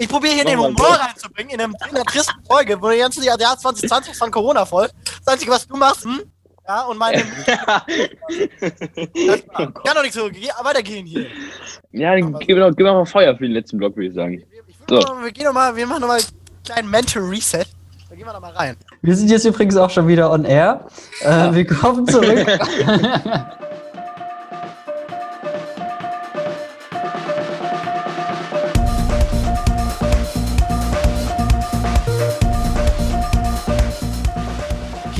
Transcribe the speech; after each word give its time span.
Ich 0.00 0.08
probiere 0.08 0.32
hier 0.32 0.46
den 0.46 0.58
Humor 0.58 0.98
reinzubringen 0.98 1.52
in, 1.52 1.60
einem, 1.60 1.76
in 1.90 1.94
einer 1.94 2.06
tristen 2.06 2.42
Folge, 2.46 2.80
wo 2.80 2.88
du 2.88 2.96
jetzt 2.96 3.18
das 3.18 3.24
Jahr 3.26 3.36
2020 3.36 4.16
von 4.16 4.30
Corona 4.30 4.64
voll. 4.64 4.88
Das 5.04 5.34
Einzige, 5.34 5.50
was 5.52 5.66
du 5.66 5.76
machst, 5.76 6.06
hm? 6.06 6.22
Ja, 6.66 6.86
und 6.86 6.96
meine. 6.96 7.22
kann 9.58 9.94
doch 9.94 10.02
nicht 10.02 10.14
so 10.14 10.22
weitergehen 10.62 11.04
hier. 11.04 11.26
Ja, 11.92 12.16
dann 12.16 12.30
mir 12.30 12.56
noch, 12.56 12.74
mal 12.78 13.04
Feuer 13.04 13.36
für 13.36 13.42
den 13.42 13.52
letzten 13.52 13.76
Block, 13.76 13.94
würde 13.94 14.08
ich 14.08 14.14
sagen. 14.14 14.42
Ich 14.66 14.78
so. 14.88 15.00
Mal, 15.00 15.24
wir 15.24 15.32
gehen 15.32 15.44
noch 15.44 15.52
mal, 15.52 15.76
wir 15.76 15.86
machen 15.86 16.00
nochmal 16.00 16.20
einen 16.20 16.28
kleinen 16.64 16.88
Mental 16.88 17.22
Reset. 17.22 17.66
Da 18.08 18.16
gehen 18.16 18.24
wir 18.24 18.32
noch 18.32 18.40
mal 18.40 18.52
rein. 18.52 18.78
Wir 19.02 19.14
sind 19.14 19.30
jetzt 19.30 19.44
übrigens 19.44 19.76
auch 19.76 19.90
schon 19.90 20.08
wieder 20.08 20.30
on 20.32 20.46
air. 20.46 20.86
Äh, 21.20 21.52
willkommen 21.52 22.08
zurück. 22.08 22.46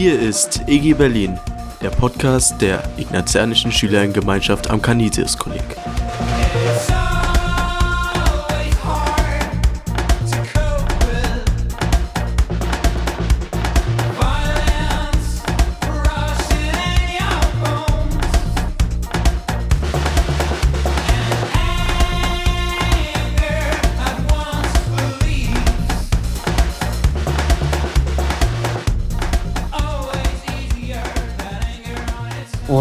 Hier 0.00 0.18
ist 0.18 0.62
EG 0.66 0.94
Berlin, 0.94 1.38
der 1.82 1.90
Podcast 1.90 2.58
der 2.62 2.82
Ignatianischen 2.96 3.70
Schülerinnengemeinschaft 3.70 4.70
am 4.70 4.80
Canisius-Kolleg. 4.80 5.76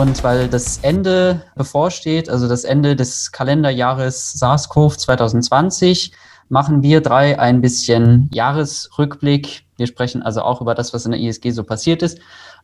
Und 0.09 0.23
weil 0.23 0.47
das 0.47 0.79
Ende 0.81 1.43
bevorsteht, 1.55 2.31
also 2.31 2.47
das 2.47 2.63
Ende 2.63 2.95
des 2.95 3.31
Kalenderjahres 3.31 4.33
SARS-CoV 4.39 4.97
2020, 4.97 6.13
machen 6.47 6.81
wir 6.81 7.01
drei 7.01 7.39
ein 7.39 7.61
bisschen 7.61 8.27
Jahresrückblick. 8.33 9.65
Wir 9.77 9.85
sprechen 9.85 10.23
also 10.23 10.41
auch 10.41 10.61
über 10.61 10.73
das, 10.73 10.95
was 10.95 11.05
in 11.05 11.11
der 11.11 11.19
ISG 11.19 11.51
so 11.51 11.63
passiert 11.63 12.01
ist, 12.01 12.17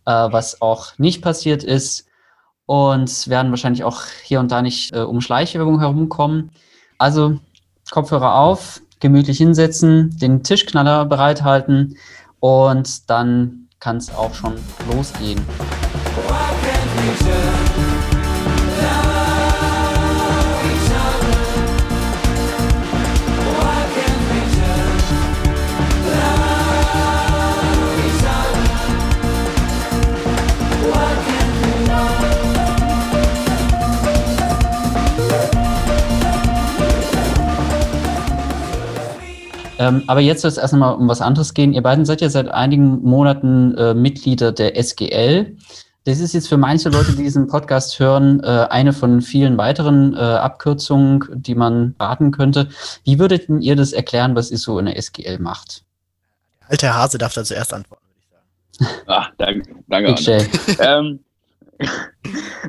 äh, 0.08 0.12
was 0.12 0.60
auch 0.60 0.98
nicht 0.98 1.22
passiert 1.22 1.64
ist 1.64 2.08
und 2.66 3.28
werden 3.28 3.52
wahrscheinlich 3.52 3.84
auch 3.84 4.02
hier 4.24 4.40
und 4.40 4.52
da 4.52 4.64
nicht 4.64 4.96
äh, 4.96 5.02
um 5.02 5.22
Schleichwerbung 5.22 5.80
herumkommen. 5.80 6.50
Also 6.98 7.40
Kopfhörer 7.92 8.40
auf, 8.40 8.82
gemütlich 9.00 9.38
hinsetzen, 9.38 10.18
den 10.18 10.42
Tischknaller 10.42 11.06
bereithalten 11.06 11.96
und 12.40 13.08
dann 13.08 13.68
kann 13.80 13.98
es 13.98 14.12
auch 14.16 14.34
schon 14.34 14.56
losgehen. 14.92 15.46
Ähm, 39.86 40.04
aber 40.08 40.20
jetzt 40.22 40.42
soll 40.42 40.50
es 40.50 40.58
erst 40.58 40.74
einmal 40.74 40.96
um 40.96 41.08
was 41.08 41.22
anderes 41.22 41.54
gehen. 41.54 41.74
Ihr 41.74 41.84
beiden 41.84 42.06
seid 42.06 42.22
ja 42.22 42.30
seit 42.30 42.50
einigen 42.50 43.04
Monaten 43.04 43.76
äh, 43.78 43.94
Mitglieder 43.94 44.52
der 44.52 44.82
SGL. 44.82 45.58
Das 46.06 46.20
ist 46.20 46.34
jetzt 46.34 46.50
für 46.50 46.58
manche 46.58 46.90
Leute, 46.90 47.14
die 47.14 47.24
diesen 47.24 47.48
Podcast 47.48 48.00
hören, 48.00 48.40
äh, 48.44 48.68
eine 48.70 48.94
von 48.94 49.22
vielen 49.22 49.58
weiteren 49.58 50.14
äh, 50.14 50.18
Abkürzungen, 50.18 51.26
die 51.34 51.56
man 51.56 51.96
raten 52.00 52.30
könnte. 52.30 52.70
Wie 53.04 53.18
würdet 53.18 53.50
ihr 53.50 53.76
das 53.76 53.92
erklären, 53.92 54.36
was 54.36 54.52
ihr 54.52 54.60
so 54.60 54.78
in 54.78 54.86
der 54.86 54.98
SGL 55.02 55.40
macht? 55.40 55.84
Alter 56.68 56.94
Hase 56.94 57.18
darf 57.18 57.34
da 57.34 57.44
zuerst 57.44 57.74
antworten, 57.74 58.04
würde 58.06 58.20
ich 58.20 58.88
sagen. 58.88 59.02
Ah, 59.08 59.28
danke, 59.40 59.64
danke. 59.88 60.48
ähm, 60.80 61.20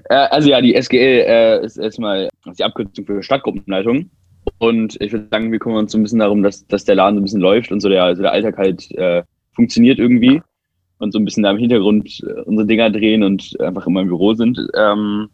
äh, 0.09 0.15
also 0.15 0.49
ja, 0.49 0.63
die 0.63 0.75
SGL 0.75 0.97
äh, 0.97 1.65
ist 1.67 1.77
erstmal 1.77 2.31
die 2.59 2.65
Abkürzung 2.65 3.05
für 3.05 3.23
Stadtgruppenleitung. 3.23 4.09
Und 4.57 4.99
ich 5.03 5.13
würde 5.13 5.29
sagen, 5.31 5.53
wir 5.53 5.59
kümmern 5.59 5.81
uns 5.81 5.93
so 5.93 5.99
ein 5.99 6.05
bisschen 6.05 6.21
darum, 6.21 6.43
dass, 6.43 6.67
dass 6.69 6.87
der 6.87 6.95
Laden 6.95 7.17
so 7.17 7.21
ein 7.21 7.25
bisschen 7.25 7.41
läuft 7.43 7.71
und 7.71 7.81
so 7.81 7.91
der, 7.91 8.05
also 8.05 8.23
der 8.23 8.33
Alltag 8.33 8.57
halt 8.57 8.91
äh, 8.93 9.25
funktioniert 9.55 9.99
irgendwie 9.99 10.41
und 10.99 11.13
so 11.13 11.19
ein 11.19 11.25
bisschen 11.25 11.43
da 11.43 11.51
im 11.51 11.59
Hintergrund 11.59 12.23
äh, 12.27 12.41
unsere 12.43 12.67
Dinger 12.67 12.91
drehen 12.91 13.23
und 13.23 13.59
einfach 13.61 13.87
immer 13.87 14.01
im 14.03 14.09
Büro 14.09 14.35
sind. 14.35 14.59
Ähm, 14.75 15.29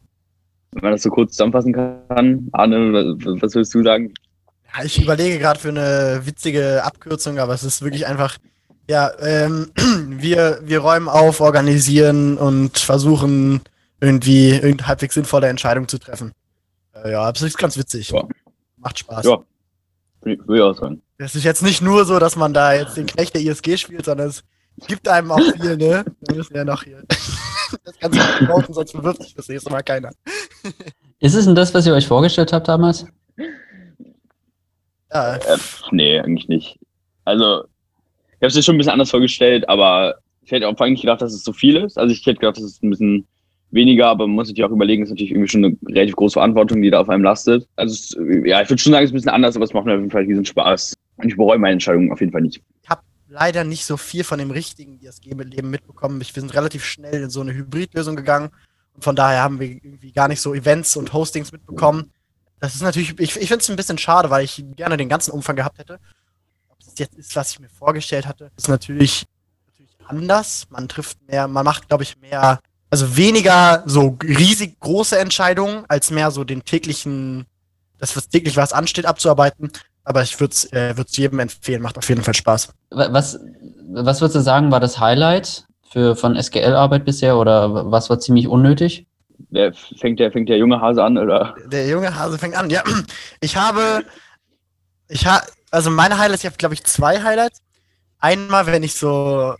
wenn 0.73 0.83
man 0.83 0.93
das 0.93 1.03
so 1.03 1.11
kurz 1.11 1.33
zusammenfassen 1.33 1.73
kann, 1.73 2.49
Arne, 2.53 3.17
was 3.19 3.55
würdest 3.55 3.75
du 3.75 3.83
sagen? 3.83 4.12
Ja, 4.75 4.84
ich 4.84 5.03
überlege 5.03 5.39
gerade 5.39 5.61
für 5.61 5.69
eine 5.69 6.23
witzige 6.25 6.83
Abkürzung, 6.83 7.39
aber 7.39 7.53
es 7.53 7.62
ist 7.62 7.83
wirklich 7.83 8.06
einfach, 8.06 8.39
ja, 8.89 9.11
ähm, 9.21 9.71
wir, 10.09 10.61
wir 10.65 10.78
räumen 10.78 11.09
auf, 11.09 11.41
organisieren 11.41 12.39
und 12.39 12.79
versuchen 12.79 13.61
irgendwie 14.00 14.50
irgendeine 14.50 14.89
halbwegs 14.89 15.15
sinnvolle 15.15 15.49
Entscheidung 15.49 15.89
zu 15.89 15.99
treffen. 15.99 16.33
Äh, 16.94 17.12
ja, 17.12 17.31
das 17.31 17.43
ist 17.43 17.59
ganz 17.59 17.77
witzig. 17.77 18.11
Ja. 18.11 18.25
Macht 18.79 18.99
Spaß. 18.99 19.25
Ja, 19.27 19.39
würde 20.23 20.56
ich 20.56 20.62
auch 20.62 20.75
sagen. 20.75 21.03
Es 21.19 21.34
ist 21.34 21.44
jetzt 21.44 21.62
nicht 21.62 21.83
nur 21.83 22.05
so, 22.05 22.19
dass 22.19 22.34
man 22.34 22.53
da 22.53 22.75
jetzt 22.75 22.97
den 22.97 23.06
Knecht 23.06 23.34
der 23.34 23.43
ISG 23.43 23.77
spielt, 23.77 24.06
sondern 24.06 24.29
es 24.29 24.43
Gibt 24.87 25.09
einem 25.09 25.31
auch 25.31 25.41
viel, 25.41 25.77
ne? 25.77 26.05
Wir 26.27 26.37
müssen 26.37 26.56
ja 26.56 26.65
noch 26.65 26.83
hier 26.83 27.03
das 27.84 27.99
Ganze 28.00 28.19
promoten, 28.38 28.75
sonst 28.75 28.93
bewirft 28.93 29.22
sich 29.22 29.34
das 29.34 29.49
nächste 29.49 29.71
Mal 29.71 29.83
keiner. 29.83 30.10
Ist 31.21 31.34
es 31.34 31.44
denn 31.44 31.55
das, 31.55 31.72
was 31.75 31.87
ihr 31.87 31.94
euch 31.94 32.06
vorgestellt 32.06 32.53
habt 32.53 32.69
damals? 32.69 33.06
Ja. 35.12 35.37
Äh, 35.37 35.59
nee, 35.91 36.19
eigentlich 36.19 36.49
nicht. 36.49 36.78
Also, 37.25 37.65
ich 37.65 38.37
habe 38.37 38.47
es 38.47 38.55
mir 38.55 38.62
schon 38.62 38.75
ein 38.75 38.78
bisschen 38.78 38.93
anders 38.93 39.11
vorgestellt, 39.11 39.69
aber 39.69 40.16
ich 40.43 40.50
hätte 40.50 40.69
auch 40.69 40.78
eigentlich 40.81 41.03
gedacht, 41.03 41.22
dass 41.22 41.32
es 41.32 41.44
so 41.44 41.53
viel 41.53 41.77
ist. 41.77 41.99
Also 41.99 42.12
ich 42.12 42.27
hätte 42.27 42.41
gedacht, 42.41 42.56
dass 42.56 42.65
es 42.65 42.82
ein 42.82 42.91
bisschen 42.91 43.27
weniger, 43.71 44.09
aber 44.09 44.27
man 44.27 44.37
muss 44.37 44.49
sich 44.49 44.65
auch 44.65 44.71
überlegen, 44.71 45.03
es 45.03 45.09
ist 45.09 45.12
natürlich 45.12 45.31
irgendwie 45.31 45.49
schon 45.49 45.65
eine 45.65 45.77
relativ 45.88 46.16
große 46.16 46.34
Verantwortung, 46.34 46.82
die 46.82 46.91
da 46.91 47.00
auf 47.00 47.09
einem 47.09 47.22
lastet. 47.22 47.66
Also 47.77 47.94
es, 47.94 48.16
ja, 48.44 48.61
ich 48.61 48.69
würde 48.69 48.82
schon 48.82 48.93
sagen, 48.93 49.05
es 49.05 49.11
ist 49.11 49.12
ein 49.12 49.16
bisschen 49.16 49.31
anders, 49.31 49.56
aber 49.56 49.65
es 49.65 49.72
macht 49.72 49.87
mir 49.87 49.94
auf 49.94 50.00
jeden 50.00 50.11
Fall 50.11 50.25
riesen 50.25 50.44
Spaß. 50.44 50.94
Und 51.16 51.28
ich 51.28 51.37
bereue 51.37 51.59
meine 51.59 51.75
Entscheidung 51.75 52.11
auf 52.12 52.21
jeden 52.21 52.32
Fall 52.32 52.43
nicht. 52.43 52.61
Ich 52.82 52.91
habe 52.91 53.03
leider 53.32 53.65
nicht 53.65 53.84
so 53.84 53.97
viel 53.97 54.25
von 54.25 54.38
dem 54.38 54.50
richtigen 54.50 55.00
ISG-Leben 55.00 55.70
mitbekommen. 55.70 56.20
Wir 56.20 56.26
sind 56.26 56.54
relativ 56.54 56.84
schnell 56.84 57.22
in 57.22 57.31
so 57.31 57.41
eine 57.41 57.54
Hybridlösung 57.54 58.15
gegangen. 58.15 58.50
Und 58.94 59.03
von 59.03 59.16
daher 59.16 59.43
haben 59.43 59.59
wir 59.59 59.69
irgendwie 59.69 60.12
gar 60.12 60.28
nicht 60.28 60.41
so 60.41 60.54
Events 60.54 60.97
und 60.97 61.12
Hostings 61.12 61.50
mitbekommen. 61.50 62.12
Das 62.60 62.75
ist 62.75 62.82
natürlich, 62.82 63.19
ich, 63.19 63.37
ich 63.37 63.48
finde 63.48 63.62
es 63.62 63.70
ein 63.70 63.76
bisschen 63.76 63.98
schade, 63.98 64.31
weil 64.31 64.44
ich 64.44 64.62
gerne 64.76 64.97
den 64.97 65.09
ganzen 65.09 65.32
Umfang 65.32 65.56
gehabt 65.56 65.78
hätte. 65.78 65.98
Ob 66.69 66.78
es 66.81 66.98
jetzt 66.98 67.15
ist, 67.15 67.34
was 67.34 67.53
ich 67.53 67.59
mir 67.59 67.70
vorgestellt 67.70 68.26
hatte, 68.26 68.50
ist 68.56 68.69
natürlich, 68.69 69.25
natürlich 69.66 69.97
anders. 70.06 70.66
Man 70.69 70.88
trifft 70.88 71.19
mehr, 71.26 71.49
man 71.49 71.64
macht, 71.64 71.88
glaube 71.88 72.04
ich, 72.04 72.19
mehr, 72.19 72.60
also 72.91 73.16
weniger 73.16 73.82
so 73.87 74.19
riesig 74.22 74.78
große 74.78 75.19
Entscheidungen, 75.19 75.84
als 75.88 76.10
mehr 76.10 76.31
so 76.31 76.44
den 76.44 76.64
täglichen, 76.64 77.47
das, 77.99 78.14
was 78.14 78.28
täglich 78.28 78.56
was 78.56 78.75
ansteht, 78.75 79.06
abzuarbeiten. 79.06 79.72
Aber 80.05 80.23
ich 80.23 80.39
würde 80.41 80.53
es 80.53 80.65
äh, 80.73 80.95
jedem 81.11 81.39
empfehlen, 81.39 81.83
macht 81.83 81.99
auf 81.99 82.09
jeden 82.09 82.23
Fall 82.23 82.35
Spaß. 82.35 82.73
Was, 82.91 83.39
was 83.93 84.21
würdest 84.21 84.37
du 84.37 84.41
sagen, 84.41 84.73
war 84.73 84.81
das 84.81 84.99
Highlight 84.99 85.65
für, 85.91 86.17
von 86.17 86.35
SGL-Arbeit 86.35 87.05
bisher 87.05 87.37
oder 87.37 87.91
was 87.91 88.11
war 88.11 88.19
ziemlich 88.19 88.49
unnötig? 88.49 89.07
Der, 89.51 89.73
fängt, 89.73 90.19
der, 90.19 90.33
fängt 90.33 90.49
der 90.49 90.57
junge 90.57 90.81
Hase 90.81 91.03
an, 91.03 91.19
oder? 91.19 91.55
Der 91.67 91.87
junge 91.87 92.17
Hase 92.17 92.39
fängt 92.39 92.57
an, 92.57 92.71
ja. 92.71 92.83
Ich 93.41 93.57
habe, 93.57 94.05
ich 95.09 95.27
habe, 95.27 95.45
also 95.71 95.91
meine 95.91 96.19
Highlights, 96.19 96.43
ich 96.43 96.47
habe 96.47 96.57
glaube 96.57 96.75
ich 96.75 96.85
zwei 96.85 97.23
Highlights. 97.23 97.61
Einmal, 98.19 98.67
wenn 98.67 98.82
ich 98.82 98.94
so, 98.94 99.55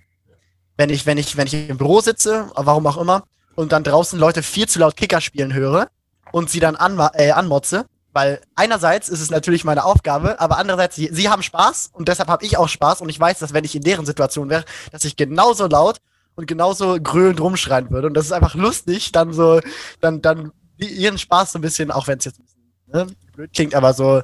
wenn 0.77 0.91
ich, 0.91 1.05
wenn 1.05 1.19
ich, 1.19 1.37
wenn 1.37 1.47
ich 1.47 1.69
im 1.69 1.79
Büro 1.79 2.01
sitze, 2.01 2.51
warum 2.55 2.87
auch 2.87 2.97
immer, 2.97 3.25
und 3.55 3.73
dann 3.73 3.85
draußen 3.85 4.19
Leute 4.19 4.43
viel 4.43 4.67
zu 4.67 4.79
laut 4.79 4.97
Kicker 4.97 5.21
spielen 5.21 5.53
höre 5.53 5.89
und 6.31 6.49
sie 6.49 6.61
dann 6.61 6.77
an, 6.77 6.99
äh, 7.15 7.31
anmotze 7.33 7.87
weil 8.13 8.41
einerseits 8.55 9.09
ist 9.09 9.21
es 9.21 9.31
natürlich 9.31 9.65
meine 9.65 9.85
Aufgabe, 9.85 10.39
aber 10.41 10.59
andererseits, 10.59 10.97
sie, 10.97 11.09
sie 11.13 11.29
haben 11.29 11.43
Spaß 11.43 11.91
und 11.93 12.09
deshalb 12.09 12.29
habe 12.29 12.45
ich 12.45 12.57
auch 12.57 12.69
Spaß 12.69 13.01
und 13.01 13.09
ich 13.09 13.19
weiß, 13.19 13.39
dass 13.39 13.53
wenn 13.53 13.65
ich 13.65 13.75
in 13.75 13.83
deren 13.83 14.07
Situation 14.07 14.51
wäre, 14.51 14.65
dass 14.91 15.05
ich 15.05 15.17
genauso 15.17 15.67
laut 15.67 15.99
und 16.35 16.47
genauso 16.47 16.99
grölend 17.01 17.41
rumschreien 17.41 17.91
würde. 17.91 18.07
Und 18.07 18.15
das 18.15 18.27
ist 18.27 18.33
einfach 18.33 18.55
lustig, 18.55 19.13
dann 19.13 19.33
so, 19.33 19.61
dann, 20.01 20.23
dann 20.23 20.53
ihren 20.79 21.19
Spaß 21.19 21.53
so 21.53 21.59
ein 21.59 21.63
bisschen, 21.63 21.91
auch 21.91 22.07
wenn 22.07 22.19
es 22.19 22.25
jetzt 22.27 22.39
ein 22.39 22.45
bisschen 22.45 22.63
ne, 22.87 23.07
blöd 23.35 23.53
klingt, 23.53 23.75
aber 23.75 23.95
so 23.95 24.23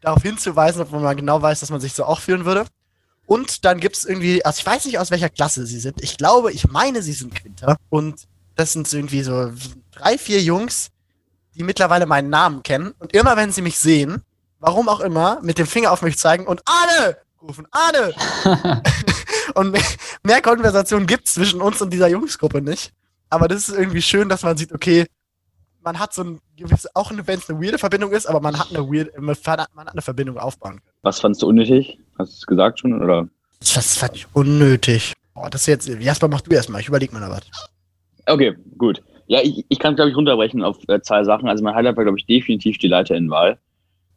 darauf 0.00 0.22
hinzuweisen, 0.22 0.82
obwohl 0.82 1.00
man 1.00 1.16
genau 1.16 1.40
weiß, 1.42 1.60
dass 1.60 1.70
man 1.70 1.80
sich 1.80 1.94
so 1.94 2.04
auch 2.04 2.20
fühlen 2.20 2.44
würde. 2.44 2.66
Und 3.26 3.64
dann 3.64 3.80
gibt 3.80 3.96
es 3.96 4.04
irgendwie, 4.04 4.44
also 4.44 4.60
ich 4.60 4.66
weiß 4.66 4.84
nicht, 4.84 4.98
aus 4.98 5.10
welcher 5.10 5.28
Klasse 5.28 5.66
sie 5.66 5.80
sind. 5.80 6.00
Ich 6.00 6.16
glaube, 6.16 6.52
ich 6.52 6.68
meine, 6.68 7.02
sie 7.02 7.12
sind 7.12 7.34
Quinter. 7.34 7.76
Und 7.90 8.28
das 8.54 8.72
sind 8.72 8.92
irgendwie 8.92 9.22
so 9.22 9.52
drei, 9.90 10.16
vier 10.16 10.40
Jungs, 10.40 10.90
die 11.56 11.64
mittlerweile 11.64 12.06
meinen 12.06 12.30
Namen 12.30 12.62
kennen. 12.62 12.94
Und 12.98 13.14
immer 13.14 13.36
wenn 13.36 13.52
sie 13.52 13.62
mich 13.62 13.78
sehen, 13.78 14.22
warum 14.58 14.88
auch 14.88 15.00
immer, 15.00 15.40
mit 15.42 15.58
dem 15.58 15.66
Finger 15.66 15.92
auf 15.92 16.02
mich 16.02 16.18
zeigen 16.18 16.46
und 16.46 16.62
Arne 16.64 17.16
rufen, 17.42 17.66
Arne! 17.70 18.14
und 19.54 19.70
mehr, 19.70 19.82
mehr 20.22 20.42
Konversation 20.42 21.06
gibt 21.06 21.26
es 21.26 21.34
zwischen 21.34 21.60
uns 21.60 21.80
und 21.80 21.92
dieser 21.92 22.08
Jungsgruppe 22.08 22.60
nicht. 22.60 22.92
Aber 23.30 23.48
das 23.48 23.68
ist 23.68 23.76
irgendwie 23.76 24.02
schön, 24.02 24.28
dass 24.28 24.42
man 24.42 24.56
sieht, 24.56 24.72
okay, 24.72 25.06
man 25.82 25.98
hat 25.98 26.12
so 26.12 26.24
ein 26.24 26.40
gewisses, 26.56 26.94
auch 26.94 27.12
wenn 27.12 27.38
es 27.38 27.48
eine 27.48 27.60
weirde 27.60 27.78
Verbindung 27.78 28.12
ist, 28.12 28.26
aber 28.26 28.40
man 28.40 28.58
hat 28.58 28.70
eine 28.70 28.80
weird, 28.80 29.16
man 29.18 29.36
hat 29.36 29.92
eine 29.92 30.02
Verbindung 30.02 30.38
aufbauen 30.38 30.80
können. 30.80 30.96
Was 31.02 31.20
fandst 31.20 31.42
du 31.42 31.48
unnötig? 31.48 31.98
Hast 32.18 32.32
du 32.32 32.36
es 32.38 32.46
gesagt 32.46 32.80
schon, 32.80 33.02
oder? 33.02 33.28
Das 33.60 33.96
fand 33.96 34.16
ich 34.16 34.26
unnötig. 34.32 35.12
Boah, 35.34 35.50
das 35.50 35.66
jetzt, 35.66 35.86
Jasper, 35.88 36.28
mach 36.28 36.40
du 36.40 36.50
erstmal, 36.52 36.80
ich 36.80 36.88
überleg 36.88 37.12
mir 37.12 37.20
noch 37.20 37.30
was. 37.30 37.42
Okay, 38.26 38.56
gut. 38.76 39.02
Ja, 39.26 39.40
ich, 39.42 39.64
ich 39.68 39.78
kann 39.78 39.92
es, 39.92 39.96
glaube 39.96 40.10
ich, 40.10 40.16
runterbrechen 40.16 40.62
auf 40.62 40.78
äh, 40.88 41.00
zwei 41.00 41.24
Sachen. 41.24 41.48
Also 41.48 41.64
mein 41.64 41.74
Highlight 41.74 41.96
war, 41.96 42.04
glaube 42.04 42.18
ich, 42.18 42.26
definitiv 42.26 42.78
die 42.78 42.88
Leiterinnenwahl. 42.88 43.58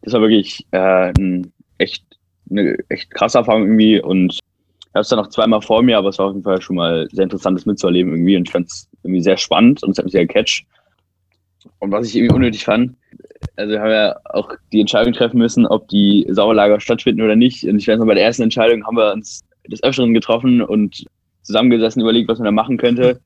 Das 0.02 0.14
war 0.14 0.22
wirklich 0.22 0.66
äh, 0.72 1.12
ein 1.18 1.52
echt, 1.78 2.04
eine 2.50 2.78
echt 2.90 3.12
krasse 3.12 3.40
Erfahrung 3.40 3.64
irgendwie 3.64 4.02
und 4.02 4.34
ich 4.34 4.96
habe 4.96 5.02
es 5.02 5.10
dann 5.10 5.20
noch 5.20 5.30
zweimal 5.30 5.62
vor 5.62 5.84
mir, 5.84 5.98
aber 5.98 6.10
es 6.10 6.18
war 6.18 6.28
auf 6.28 6.34
jeden 6.34 6.44
Fall 6.44 6.62
schon 6.62 6.76
mal 6.76 7.08
sehr 7.12 7.24
interessant, 7.24 7.58
das 7.58 7.66
mitzuerleben 7.66 8.12
irgendwie 8.12 8.38
und 8.38 8.48
ich 8.48 8.52
fand 8.52 8.68
es 8.68 8.90
irgendwie 9.04 9.22
sehr 9.22 9.38
spannend 9.38 9.84
und 9.84 9.92
es 9.92 9.98
hat 9.98 10.06
mich 10.06 10.14
sehr 10.14 10.26
gecatcht. 10.26 10.66
Und 11.80 11.92
was 11.92 12.08
ich 12.08 12.16
irgendwie 12.16 12.36
unnötig 12.36 12.66
fand, 12.66 12.96
also 13.56 13.72
wir 13.72 13.82
haben 13.82 13.92
ja 13.92 14.16
auch 14.26 14.52
die 14.72 14.82
Entscheidung 14.82 15.14
treffen 15.14 15.38
müssen, 15.38 15.66
ob 15.68 15.88
die 15.90 16.26
Sauerlager 16.30 16.80
stattfinden 16.80 17.22
oder 17.22 17.36
nicht. 17.36 17.64
Und 17.66 17.78
ich 17.78 17.88
weiß 17.88 18.00
noch, 18.00 18.06
bei 18.06 18.16
der 18.16 18.24
ersten 18.24 18.44
Entscheidung 18.44 18.86
haben 18.86 18.98
wir 18.98 19.14
uns 19.14 19.42
des 19.68 19.84
Öfteren 19.84 20.14
getroffen 20.14 20.62
und 20.62 21.06
zusammengesessen, 21.44 22.02
überlegt, 22.02 22.30
was 22.30 22.40
man 22.40 22.46
da 22.46 22.52
machen 22.52 22.78
könnte. 22.78 23.22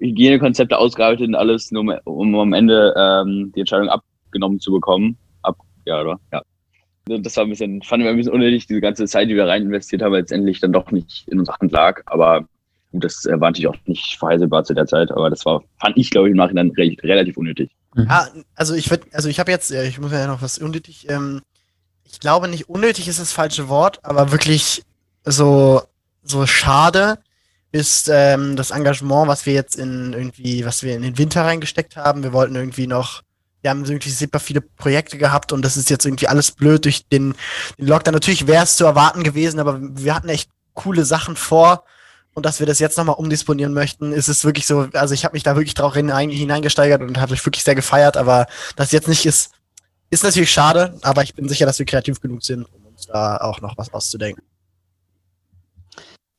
Hygienekonzepte 0.00 0.78
ausgearbeitet 0.78 1.28
und 1.28 1.34
alles, 1.34 1.70
nur 1.72 2.00
um 2.04 2.34
am 2.34 2.52
Ende 2.52 2.94
ähm, 2.96 3.52
die 3.54 3.60
Entscheidung 3.60 3.88
abgenommen 3.88 4.60
zu 4.60 4.72
bekommen. 4.72 5.16
Ab, 5.42 5.56
ja, 5.84 6.00
oder? 6.00 6.20
Ja. 6.32 6.42
Das 7.08 7.36
war 7.36 7.44
ein 7.44 7.50
bisschen, 7.50 7.82
fand 7.82 8.02
ich 8.02 8.08
ein 8.08 8.16
bisschen 8.16 8.32
unnötig, 8.32 8.66
diese 8.66 8.80
ganze 8.80 9.06
Zeit, 9.06 9.30
die 9.30 9.36
wir 9.36 9.46
rein 9.46 9.62
investiert 9.62 10.02
haben, 10.02 10.12
letztendlich 10.12 10.60
dann 10.60 10.72
doch 10.72 10.90
nicht 10.90 11.28
in 11.28 11.38
unserer 11.38 11.58
Hand 11.60 11.70
lag. 11.70 12.02
Aber 12.06 12.48
gut, 12.90 13.04
das 13.04 13.24
war 13.24 13.50
natürlich 13.50 13.68
auch 13.68 13.76
nicht 13.86 14.16
vorhersehbar 14.18 14.64
zu 14.64 14.74
der 14.74 14.86
Zeit, 14.86 15.12
aber 15.12 15.30
das 15.30 15.44
war, 15.46 15.62
fand 15.80 15.96
ich, 15.96 16.10
glaube 16.10 16.28
ich, 16.28 16.32
im 16.32 16.38
Nachhinein 16.38 16.72
re 16.76 16.96
relativ 17.02 17.36
unnötig. 17.36 17.70
Mhm. 17.94 18.06
Ja, 18.08 18.26
also 18.56 18.74
ich 18.74 18.90
würde, 18.90 19.06
also 19.12 19.28
ich 19.28 19.38
habe 19.38 19.52
jetzt, 19.52 19.70
ich 19.70 20.00
muss 20.00 20.12
ja 20.12 20.26
noch 20.26 20.42
was 20.42 20.58
unnötig, 20.58 21.08
ähm, 21.08 21.42
ich 22.04 22.18
glaube 22.20 22.48
nicht 22.48 22.68
unnötig 22.68 23.08
ist 23.08 23.20
das 23.20 23.32
falsche 23.32 23.68
Wort, 23.68 24.00
aber 24.02 24.32
wirklich 24.32 24.82
so, 25.24 25.82
so 26.22 26.46
schade 26.46 27.18
ist 27.72 28.08
ähm, 28.12 28.56
das 28.56 28.70
Engagement, 28.70 29.28
was 29.28 29.46
wir 29.46 29.52
jetzt 29.52 29.76
in 29.76 30.12
irgendwie, 30.12 30.64
was 30.64 30.82
wir 30.82 30.94
in 30.94 31.02
den 31.02 31.18
Winter 31.18 31.42
reingesteckt 31.44 31.96
haben. 31.96 32.22
Wir 32.22 32.32
wollten 32.32 32.54
irgendwie 32.54 32.86
noch, 32.86 33.22
wir 33.62 33.70
haben 33.70 33.84
irgendwie 33.84 34.10
super 34.10 34.40
viele 34.40 34.60
Projekte 34.60 35.18
gehabt 35.18 35.52
und 35.52 35.62
das 35.62 35.76
ist 35.76 35.90
jetzt 35.90 36.06
irgendwie 36.06 36.28
alles 36.28 36.52
blöd 36.52 36.84
durch 36.84 37.06
den, 37.08 37.34
den 37.78 37.86
Lockdown. 37.86 38.14
Natürlich 38.14 38.46
wäre 38.46 38.64
es 38.64 38.76
zu 38.76 38.84
erwarten 38.84 39.24
gewesen, 39.24 39.60
aber 39.60 39.78
wir 39.80 40.14
hatten 40.14 40.28
echt 40.28 40.50
coole 40.74 41.04
Sachen 41.04 41.36
vor 41.36 41.84
und 42.34 42.44
dass 42.44 42.60
wir 42.60 42.66
das 42.66 42.78
jetzt 42.78 42.98
nochmal 42.98 43.16
umdisponieren 43.16 43.72
möchten, 43.72 44.12
ist 44.12 44.28
es 44.28 44.44
wirklich 44.44 44.66
so, 44.66 44.88
also 44.92 45.14
ich 45.14 45.24
habe 45.24 45.34
mich 45.34 45.42
da 45.42 45.56
wirklich 45.56 45.74
drauf 45.74 45.94
hineingesteigert 45.94 47.00
und 47.00 47.18
habe 47.18 47.32
mich 47.32 47.44
wirklich 47.44 47.64
sehr 47.64 47.74
gefeiert, 47.74 48.18
aber 48.18 48.46
das 48.76 48.92
jetzt 48.92 49.08
nicht 49.08 49.24
ist, 49.24 49.52
ist 50.10 50.22
natürlich 50.22 50.50
schade, 50.50 50.98
aber 51.02 51.22
ich 51.22 51.34
bin 51.34 51.48
sicher, 51.48 51.64
dass 51.64 51.78
wir 51.78 51.86
kreativ 51.86 52.20
genug 52.20 52.44
sind, 52.44 52.64
um 52.64 52.84
uns 52.84 53.06
da 53.06 53.38
auch 53.38 53.62
noch 53.62 53.78
was 53.78 53.92
auszudenken. 53.92 54.42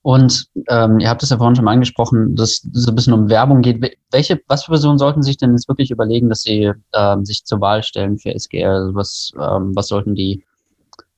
Und 0.08 0.48
ähm, 0.70 1.02
ihr 1.02 1.10
habt 1.10 1.22
es 1.22 1.32
ja 1.32 1.38
vorhin 1.38 1.58
schon 1.58 1.66
mal 1.66 1.74
angesprochen, 1.74 2.34
dass 2.34 2.64
es 2.64 2.70
so 2.72 2.94
ein 2.94 2.96
bisschen 2.96 3.12
um 3.12 3.28
Werbung 3.28 3.62
geht. 3.62 3.98
Welche, 4.10 4.40
was 4.48 4.64
für 4.64 4.72
Personen 4.72 4.98
sollten 4.98 5.22
sich 5.22 5.36
denn 5.36 5.52
jetzt 5.52 5.68
wirklich 5.68 5.92
überlegen, 5.92 6.30
dass 6.30 6.44
sie 6.44 6.72
ähm, 6.96 7.26
sich 7.26 7.44
zur 7.44 7.60
Wahl 7.60 7.84
stellen 7.84 8.18
für 8.18 8.34
SGR? 8.34 8.72
Also 8.72 8.96
was, 8.96 9.34
ähm, 9.36 9.76
was 9.76 9.90
sollten 9.90 10.16
die, 10.16 10.46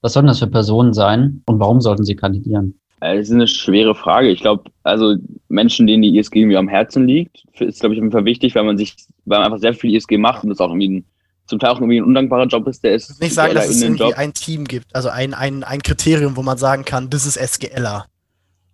was 0.01 0.13
sollten 0.13 0.25
das 0.25 0.39
für 0.39 0.47
Personen 0.47 0.93
sein 0.93 1.43
und 1.45 1.59
warum 1.59 1.81
sollten 1.81 2.03
sie 2.03 2.15
kandidieren? 2.15 2.79
Das 2.99 3.27
ist 3.27 3.31
eine 3.31 3.45
schwere 3.45 3.93
Frage. 3.93 4.29
Ich 4.29 4.41
glaube, 4.41 4.63
also 4.81 5.17
Menschen, 5.49 5.85
denen 5.85 6.01
die 6.01 6.17
ISG 6.17 6.39
irgendwie 6.39 6.57
am 6.57 6.67
Herzen 6.67 7.05
liegt, 7.05 7.43
ist, 7.59 7.81
glaube 7.81 7.93
ich, 7.93 7.99
auf 7.99 8.05
jeden 8.05 8.11
Fall 8.11 8.25
wichtig, 8.25 8.55
weil 8.55 8.63
man 8.63 8.79
sich, 8.79 8.95
weil 9.25 9.37
man 9.37 9.45
einfach 9.45 9.59
sehr 9.59 9.75
viel 9.75 9.93
ISG 9.93 10.17
macht 10.17 10.43
und 10.43 10.49
das 10.49 10.59
auch 10.61 10.69
irgendwie 10.69 10.89
ein, 10.89 11.05
zum 11.45 11.59
Teil 11.59 11.69
auch 11.69 11.79
irgendwie 11.79 11.99
ein 11.99 12.05
undankbarer 12.05 12.47
Job 12.47 12.67
ist, 12.67 12.83
der 12.83 12.95
ist. 12.95 13.21
Nicht 13.21 13.35
sagen, 13.35 13.53
dass 13.53 13.69
es 13.69 13.83
irgendwie 13.83 14.01
Job. 14.01 14.17
ein 14.17 14.33
Team 14.33 14.65
gibt, 14.65 14.95
also 14.95 15.09
ein, 15.09 15.35
ein, 15.35 15.63
ein 15.63 15.83
Kriterium, 15.83 16.35
wo 16.35 16.41
man 16.41 16.57
sagen 16.57 16.85
kann, 16.85 17.11
das 17.11 17.27
ist 17.27 17.37
SGLer. 17.37 18.07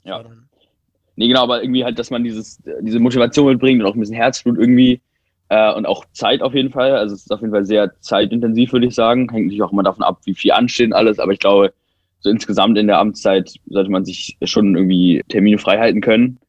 Ja. 0.05 0.23
Nee, 1.17 1.27
genau, 1.27 1.43
aber 1.43 1.61
irgendwie 1.61 1.83
halt, 1.83 1.97
dass 1.97 2.11
man 2.11 2.23
dieses, 2.23 2.61
diese 2.81 2.99
Motivation 2.99 3.47
mitbringt 3.47 3.81
und 3.81 3.87
auch 3.87 3.95
ein 3.95 3.99
bisschen 3.99 4.15
Herzblut 4.15 4.57
irgendwie 4.57 5.01
äh, 5.49 5.73
und 5.73 5.85
auch 5.85 6.05
Zeit 6.13 6.41
auf 6.41 6.53
jeden 6.53 6.71
Fall. 6.71 6.95
Also 6.95 7.15
es 7.15 7.21
ist 7.21 7.31
auf 7.31 7.41
jeden 7.41 7.53
Fall 7.53 7.65
sehr 7.65 7.91
zeitintensiv, 8.01 8.73
würde 8.73 8.87
ich 8.87 8.95
sagen. 8.95 9.29
Hängt 9.31 9.45
natürlich 9.45 9.63
auch 9.63 9.71
immer 9.71 9.83
davon 9.83 10.03
ab, 10.03 10.19
wie 10.25 10.35
viel 10.35 10.51
ansteht 10.51 10.87
und 10.87 10.93
alles, 10.93 11.19
aber 11.19 11.31
ich 11.31 11.39
glaube, 11.39 11.73
so 12.19 12.29
insgesamt 12.29 12.77
in 12.77 12.87
der 12.87 12.99
Amtszeit 12.99 13.53
sollte 13.67 13.91
man 13.91 14.03
sich 14.03 14.37
schon 14.43 14.75
irgendwie 14.75 15.23
Termine 15.29 15.57
frei 15.57 15.77
halten 15.77 16.01
können. 16.01 16.39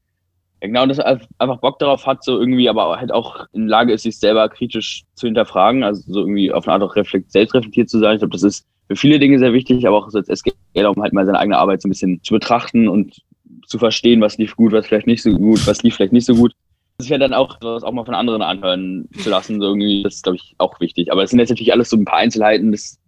Ja, 0.62 0.69
genau, 0.69 0.82
und 0.85 0.88
dass 0.88 0.99
er 0.99 1.20
einfach 1.38 1.61
Bock 1.61 1.79
darauf 1.79 2.06
hat, 2.06 2.25
so 2.25 2.38
irgendwie, 2.38 2.69
aber 2.69 2.99
halt 2.99 3.12
auch 3.12 3.47
in 3.52 3.69
Lage 3.69 3.93
ist, 3.93 4.02
sich 4.02 4.19
selber 4.19 4.49
kritisch 4.49 5.02
zu 5.14 5.26
hinterfragen, 5.26 5.85
also 5.85 6.11
so 6.11 6.20
irgendwie 6.20 6.50
auf 6.50 6.67
eine 6.67 6.75
Art 6.75 6.82
auch 6.82 6.97
reflekt, 6.97 7.31
selbstreflektiert 7.31 7.91
zu 7.91 7.99
sein. 7.99 8.14
Ich 8.14 8.20
glaube, 8.20 8.32
das 8.32 8.43
ist 8.43 8.67
für 8.88 8.97
viele 8.97 9.19
Dinge 9.19 9.38
sehr 9.38 9.52
wichtig, 9.52 9.87
aber 9.87 9.99
auch 9.99 10.11
so 10.11 10.19
als 10.19 10.29
SGL, 10.29 10.87
um 10.87 11.02
halt 11.02 11.12
mal 11.12 11.26
seine 11.26 11.38
eigene 11.38 11.59
Arbeit 11.59 11.82
so 11.82 11.88
ein 11.88 11.91
bisschen 11.91 12.23
zu 12.23 12.35
betrachten 12.35 12.88
und 12.88 13.20
zu 13.66 13.78
verstehen, 13.78 14.20
was 14.20 14.38
lief 14.38 14.56
gut, 14.56 14.72
was 14.72 14.86
vielleicht 14.86 15.06
nicht 15.06 15.22
so 15.22 15.32
gut, 15.32 15.66
was 15.66 15.82
lief 15.82 15.96
vielleicht 15.96 16.12
nicht 16.12 16.26
so 16.26 16.34
gut. 16.34 16.52
Das 16.98 17.10
wäre 17.10 17.20
dann 17.20 17.34
auch, 17.34 17.58
das 17.58 17.82
auch 17.82 17.92
mal 17.92 18.04
von 18.04 18.14
anderen 18.14 18.40
anhören 18.40 19.08
zu 19.22 19.28
lassen, 19.28 19.60
so 19.60 19.66
irgendwie, 19.66 20.02
das 20.02 20.16
ist, 20.16 20.22
glaube 20.22 20.36
ich, 20.36 20.54
auch 20.58 20.80
wichtig. 20.80 21.12
Aber 21.12 21.22
es 21.22 21.30
sind 21.30 21.38
jetzt 21.38 21.50
natürlich 21.50 21.72
alles 21.72 21.90
so 21.90 21.96
ein 21.96 22.06
paar 22.06 22.18
Einzelheiten. 22.18 22.72
Das, 22.72 22.98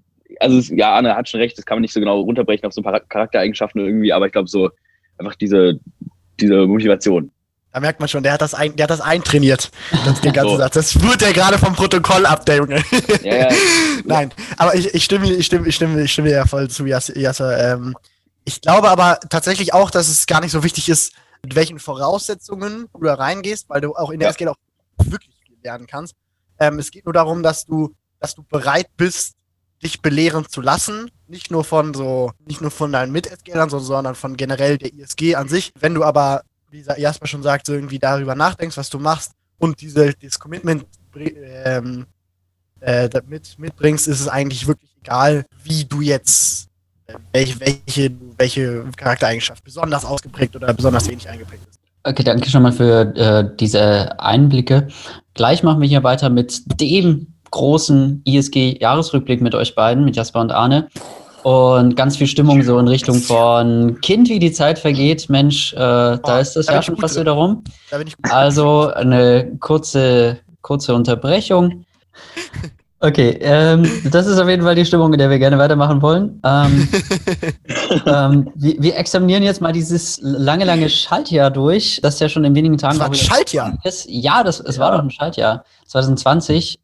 also, 0.41 0.59
es, 0.59 0.69
ja, 0.69 0.95
Anne 0.95 1.17
hat 1.17 1.29
schon 1.29 1.41
recht, 1.41 1.57
das 1.57 1.65
kann 1.65 1.77
man 1.77 1.83
nicht 1.83 1.95
so 1.95 2.01
genau 2.01 2.21
runterbrechen 2.21 2.67
auf 2.67 2.75
so 2.75 2.83
ein 2.83 2.85
paar 2.85 3.01
Charaktereigenschaften 3.01 3.81
irgendwie, 3.81 4.13
aber 4.13 4.27
ich 4.27 4.33
glaube, 4.33 4.49
so 4.49 4.69
einfach 5.17 5.37
diese, 5.37 5.81
diese 6.39 6.67
Motivation. 6.67 7.31
Da 7.73 7.81
merkt 7.81 8.01
man 8.01 8.09
schon, 8.09 8.23
der 8.23 8.33
hat 8.33 8.43
das, 8.43 8.55
ein, 8.55 8.75
der 8.77 8.85
hat 8.85 8.91
das 8.91 9.01
eintrainiert. 9.01 9.71
Das, 10.05 10.21
den 10.21 10.33
ganzen 10.33 10.51
so. 10.57 10.57
Satz. 10.57 10.75
Das 10.75 11.03
wird 11.03 11.23
ja 11.23 11.33
gerade 11.33 11.59
vom 11.59 11.75
Protokoll 11.75 12.27
ab, 12.27 12.45
der 12.47 12.57
Junge. 12.57 12.83
Ja, 13.23 13.37
ja. 13.37 13.49
Nein, 14.05 14.33
aber 14.57 14.75
ich, 14.75 14.95
ich 14.95 15.05
stimme, 15.05 15.31
ich 15.31 15.47
stimme, 15.47 15.69
ich 15.69 15.75
stimme, 15.75 16.03
ich 16.03 16.13
stimme 16.13 16.31
ja 16.31 16.47
voll 16.47 16.69
zu, 16.69 16.87
Jasser. 16.87 17.75
Ähm, 17.75 17.95
ich 18.49 18.63
glaube 18.63 18.89
aber 18.89 19.21
tatsächlich 19.29 19.75
auch, 19.75 19.91
dass 19.91 20.09
es 20.09 20.27
gar 20.27 20.41
nicht 20.41 20.53
so 20.53 20.65
wichtig 20.65 20.89
ist, 20.89 21.13
mit 21.43 21.55
welchen 21.55 21.79
Voraussetzungen 21.79 22.89
du 22.95 23.05
da 23.05 23.15
reingehst, 23.15 23.69
weil 23.69 23.83
du 23.83 23.95
auch 23.95 24.11
in 24.11 24.21
der 24.21 24.31
ja. 24.31 24.33
SQL 24.33 24.49
auch 24.49 24.57
wirklich 25.05 25.37
viel 25.47 25.57
lernen 25.63 25.87
kannst. 25.87 26.15
Ähm, 26.59 26.79
es 26.79 26.91
geht 26.91 27.05
nur 27.05 27.13
darum, 27.13 27.43
dass 27.43 27.67
du, 27.67 27.95
dass 28.21 28.35
du 28.35 28.43
bereit 28.43 28.89
bist, 28.97 29.37
dich 29.83 30.01
belehren 30.01 30.49
zu 30.49 30.63
lassen. 30.63 31.11
Nicht 31.27 31.51
nur 31.51 31.63
von 31.63 31.93
so, 31.93 32.33
nicht 32.47 32.63
nur 32.63 32.71
von 32.71 32.91
deinen 32.91 33.13
Mit-SQLern, 33.13 33.69
sondern 33.69 34.15
von 34.15 34.37
generell 34.37 34.79
der 34.79 34.95
ISG 34.95 35.35
an 35.35 35.49
sich. 35.49 35.73
Wenn 35.79 35.95
du 35.95 36.03
aber, 36.03 36.43
wie 36.71 36.81
Jasper 36.81 37.27
schon 37.27 37.43
sagt, 37.43 37.67
so 37.67 37.75
irgendwie 37.75 37.99
darüber 37.99 38.35
nachdenkst, 38.35 38.79
was 38.79 38.89
du 38.89 38.99
machst 38.99 39.33
und 39.59 39.83
diese, 39.83 40.15
dieses 40.15 40.39
Commitment 40.39 40.87
ähm, 41.15 42.07
äh, 42.81 43.11
mit, 43.27 43.59
mitbringst, 43.59 44.09
ist 44.09 44.21
es 44.21 44.29
eigentlich 44.29 44.67
wirklich 44.67 44.97
egal, 45.03 45.45
wie 45.63 45.85
du 45.85 46.01
jetzt 46.01 46.68
welche, 47.33 47.61
welche, 47.61 48.11
welche 48.37 48.85
Charaktereigenschaft 48.97 49.65
besonders 49.65 50.05
ausgeprägt 50.05 50.57
oder 50.57 50.73
besonders 50.75 51.09
wenig 51.09 51.29
eingeprägt 51.29 51.63
ist. 51.69 51.79
Okay, 52.05 52.23
danke 52.23 52.49
schon 52.49 52.63
mal 52.63 52.73
für 52.73 53.15
äh, 53.17 53.57
diese 53.59 54.19
Einblicke. 54.21 54.89
Gleich 55.35 55.63
machen 55.63 55.81
wir 55.81 55.89
hier 55.89 56.05
weiter 56.05 56.31
mit 56.31 56.63
dem 56.81 57.35
großen 57.51 58.23
ISG-Jahresrückblick 58.25 59.41
mit 59.41 59.55
euch 59.55 59.75
beiden, 59.75 60.05
mit 60.05 60.17
Jasper 60.17 60.41
und 60.41 60.53
Arne. 60.53 60.89
Und 61.43 61.97
ganz 61.97 62.17
viel 62.17 62.27
Stimmung 62.27 62.63
so 62.63 62.79
in 62.79 62.89
Richtung 62.89 63.17
von 63.17 64.01
Kind, 64.01 64.29
wie 64.29 64.39
die 64.39 64.53
Zeit 64.53 64.79
vergeht. 64.79 65.29
Mensch, 65.31 65.73
äh, 65.73 65.77
da 65.77 66.21
oh, 66.23 66.41
ist 66.41 66.55
das 66.55 66.67
da 66.67 66.75
ja 66.75 66.83
schon 66.83 66.97
fast 66.97 67.19
wieder 67.19 67.33
rum. 67.33 67.63
Also 68.23 68.93
eine 68.93 69.57
kurze, 69.61 70.41
kurze 70.63 70.95
Unterbrechung. 70.95 71.85
Okay, 73.01 73.39
ähm, 73.43 73.89
das 74.11 74.27
ist 74.27 74.41
auf 74.41 74.49
jeden 74.49 74.65
Fall 74.65 74.75
die 74.75 74.85
Stimmung, 74.85 75.13
in 75.13 75.21
der 75.21 75.31
wir 75.31 75.39
gerne 75.39 75.57
weitermachen 75.57 76.03
wollen. 76.03 76.41
Ähm, 76.45 76.89
ähm, 78.07 78.51
wir, 78.57 78.83
wir, 78.83 78.97
examinieren 78.97 79.45
jetzt 79.45 79.61
mal 79.61 79.73
dieses 79.73 80.19
lange, 80.21 80.65
lange 80.65 80.89
Schaltjahr 80.91 81.53
durch, 81.53 82.01
das 82.03 82.19
ja 82.19 82.29
schon 82.29 82.43
in 82.43 82.57
wenigen 82.57 82.77
Tagen. 82.77 82.99
Das 82.99 83.01
war 83.01 83.09
ein 83.09 83.15
Schaltjahr? 83.15 83.79
Ist. 83.85 84.07
Ja, 84.09 84.43
das, 84.43 84.59
es 84.59 84.77
ja. 84.77 84.83
war 84.83 84.93
doch 84.93 84.99
ein 84.99 85.13
Schaltjahr, 85.13 85.65
2020. 85.87 86.81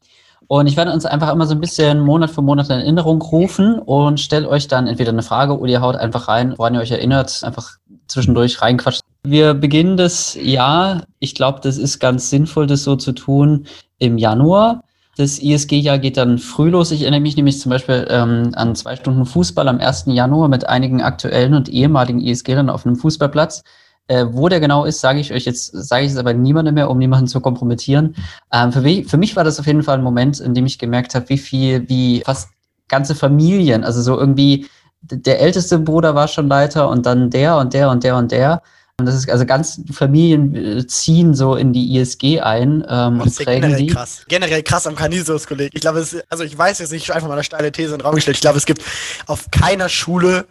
Und 0.47 0.69
ich 0.69 0.77
werde 0.77 0.93
uns 0.93 1.05
einfach 1.05 1.33
immer 1.33 1.47
so 1.47 1.55
ein 1.55 1.61
bisschen 1.61 1.99
Monat 1.99 2.31
für 2.31 2.43
Monat 2.43 2.67
in 2.67 2.79
Erinnerung 2.79 3.21
rufen 3.21 3.81
und 3.81 4.21
stelle 4.21 4.49
euch 4.49 4.69
dann 4.69 4.87
entweder 4.87 5.11
eine 5.11 5.23
Frage 5.23 5.59
oder 5.59 5.73
ihr 5.73 5.81
haut 5.81 5.97
einfach 5.97 6.29
rein, 6.29 6.55
woran 6.59 6.75
ihr 6.75 6.81
euch 6.81 6.93
erinnert, 6.93 7.43
einfach 7.43 7.73
zwischendurch 8.07 8.63
reinquatscht. 8.63 9.01
Wir 9.25 9.55
beginnen 9.55 9.97
das 9.97 10.37
Jahr, 10.41 11.05
ich 11.19 11.35
glaube, 11.35 11.61
das 11.63 11.79
ist 11.79 11.99
ganz 11.99 12.31
sinnvoll, 12.31 12.69
das 12.69 12.85
so 12.85 12.95
zu 12.95 13.13
tun, 13.13 13.67
im 13.99 14.19
Januar. 14.19 14.85
Das 15.17 15.39
ISG-Jahr 15.39 15.99
geht 15.99 16.17
dann 16.17 16.39
früh 16.39 16.71
los. 16.71 16.91
Ich 16.91 17.03
erinnere 17.03 17.21
mich 17.21 17.37
nämlich 17.37 17.61
zum 17.61 17.71
Beispiel 17.71 18.07
ähm, 18.11 18.51
an 18.55 18.75
zwei 18.75 18.97
Stunden 18.97 19.25
Fußball 19.27 19.69
am 19.69 19.79
1. 19.79 20.05
Januar 20.09 20.49
mit 20.49 20.69
einigen 20.69 21.03
aktuellen 21.03 21.55
und 21.55 21.69
ehemaligen 21.69 22.21
ISG-Lern 22.21 22.71
auf 22.71 22.85
einem 22.85 22.97
Fußballplatz. 22.97 23.63
Äh, 24.07 24.27
wo 24.33 24.51
der 24.51 24.61
genau 24.61 24.85
ist, 24.85 25.01
sage 25.01 25.21
ich 25.21 25.33
euch 25.33 25.47
jetzt, 25.47 25.71
sage 25.73 26.05
ich 26.05 26.13
es 26.13 26.19
aber 26.19 26.35
niemandem 26.35 26.75
mehr, 26.75 26.91
um 26.91 26.99
niemanden 26.99 27.27
zu 27.27 27.41
kompromittieren. 27.41 28.15
Ähm, 28.53 28.71
für, 28.71 28.83
mich, 28.83 29.07
für 29.07 29.17
mich 29.17 29.35
war 29.35 29.45
das 29.45 29.59
auf 29.59 29.67
jeden 29.67 29.83
Fall 29.83 29.97
ein 29.97 30.05
Moment, 30.05 30.41
in 30.41 30.53
dem 30.53 30.67
ich 30.67 30.79
gemerkt 30.79 31.15
habe, 31.15 31.29
wie 31.31 31.39
viel, 31.39 31.89
wie 31.89 32.21
fast 32.21 32.51
ganze 32.89 33.15
Familien, 33.15 33.83
also 33.83 34.03
so 34.03 34.19
irgendwie, 34.19 34.67
der 35.01 35.41
älteste 35.41 35.79
Bruder 35.79 36.15
war 36.15 36.29
schon 36.29 36.49
Leiter 36.49 36.91
und 36.91 37.07
dann 37.07 37.31
der 37.31 37.57
und 37.57 37.73
der 37.73 37.89
und 37.89 38.05
der 38.05 38.17
und 38.17 38.31
der. 38.31 38.53
Und 38.53 38.61
das 38.97 39.17
ist 39.17 39.29
also 39.29 39.45
ganz 39.45 39.81
Familien 39.93 40.55
äh, 40.55 40.87
ziehen 40.87 41.35
so 41.35 41.57
in 41.57 41.73
die 41.73 41.97
ISG 41.97 42.41
ein 42.41 42.85
ähm, 42.89 43.21
und 43.21 43.35
prägen 43.35 43.63
generell 43.63 43.79
sie. 43.79 43.87
Krass. 43.89 44.25
Generell 44.29 44.63
krass 44.63 44.87
am 44.87 44.95
Canisius, 44.95 45.49
Kollege. 45.49 45.71
Ich 45.75 45.81
glaube, 45.81 46.07
also 46.29 46.45
ich 46.45 46.57
weiß 46.57 46.79
jetzt 46.79 46.93
nicht, 46.93 47.11
einfach 47.11 47.27
mal 47.27 47.35
eine 47.35 47.43
steile 47.43 47.73
These 47.73 47.95
in 47.95 47.99
den 47.99 48.03
Raum 48.03 48.15
gestellt. 48.15 48.37
Ich 48.37 48.41
glaube, 48.41 48.59
es 48.59 48.67
gibt 48.67 48.83
auf 49.27 49.51
keiner 49.51 49.89
Schule 49.89 50.47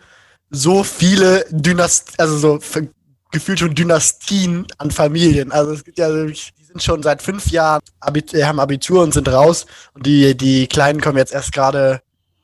so 0.50 0.84
viele 0.84 1.46
Dynastien, 1.52 2.16
also 2.18 2.38
so 2.38 2.60
gefühlt 3.32 3.60
schon 3.60 3.76
Dynastien 3.76 4.68
an 4.78 4.92
Familien. 4.92 5.54
Also 5.54 5.72
es 5.72 5.86
gibt 5.86 5.98
ja, 5.98 6.10
die 6.12 6.36
sind 6.66 6.84
schon 6.84 7.02
seit 7.02 7.22
fünf 7.22 7.50
Jahren, 7.50 7.82
Abit 8.02 8.34
haben 8.34 8.60
Abitur 8.60 9.04
und 9.04 9.14
sind 9.14 9.30
raus. 9.30 9.66
Und 9.94 10.06
die, 10.06 10.36
die 10.36 10.68
Kleinen 10.68 11.00
kommen 11.00 11.18
jetzt 11.18 11.34
erst 11.34 11.54
gerade 11.54 12.02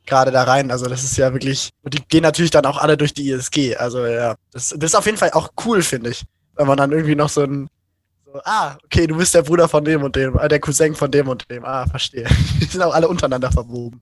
gerade 0.09 0.31
da 0.31 0.43
rein. 0.43 0.71
Also 0.71 0.87
das 0.87 1.03
ist 1.03 1.17
ja 1.17 1.31
wirklich, 1.33 1.69
und 1.83 1.93
die 1.93 2.03
gehen 2.07 2.23
natürlich 2.23 2.51
dann 2.51 2.65
auch 2.65 2.77
alle 2.77 2.97
durch 2.97 3.13
die 3.13 3.29
ISG. 3.29 3.75
Also 3.75 4.05
ja, 4.05 4.35
das, 4.51 4.69
das 4.77 4.91
ist 4.91 4.95
auf 4.95 5.05
jeden 5.05 5.17
Fall 5.17 5.31
auch 5.31 5.49
cool, 5.65 5.81
finde 5.81 6.09
ich. 6.09 6.23
Wenn 6.55 6.67
man 6.67 6.77
dann 6.77 6.91
irgendwie 6.91 7.15
noch 7.15 7.29
so 7.29 7.41
ein, 7.41 7.69
so, 8.25 8.39
ah, 8.43 8.75
okay, 8.83 9.07
du 9.07 9.15
bist 9.17 9.33
der 9.33 9.43
Bruder 9.43 9.67
von 9.67 9.83
dem 9.85 10.03
und 10.03 10.15
dem, 10.15 10.37
äh, 10.37 10.47
der 10.47 10.59
Cousin 10.59 10.95
von 10.95 11.09
dem 11.09 11.27
und 11.27 11.49
dem. 11.49 11.63
Ah, 11.65 11.85
verstehe. 11.87 12.27
Die 12.59 12.65
sind 12.65 12.81
auch 12.81 12.93
alle 12.93 13.07
untereinander 13.07 13.51
verwoben. 13.51 14.01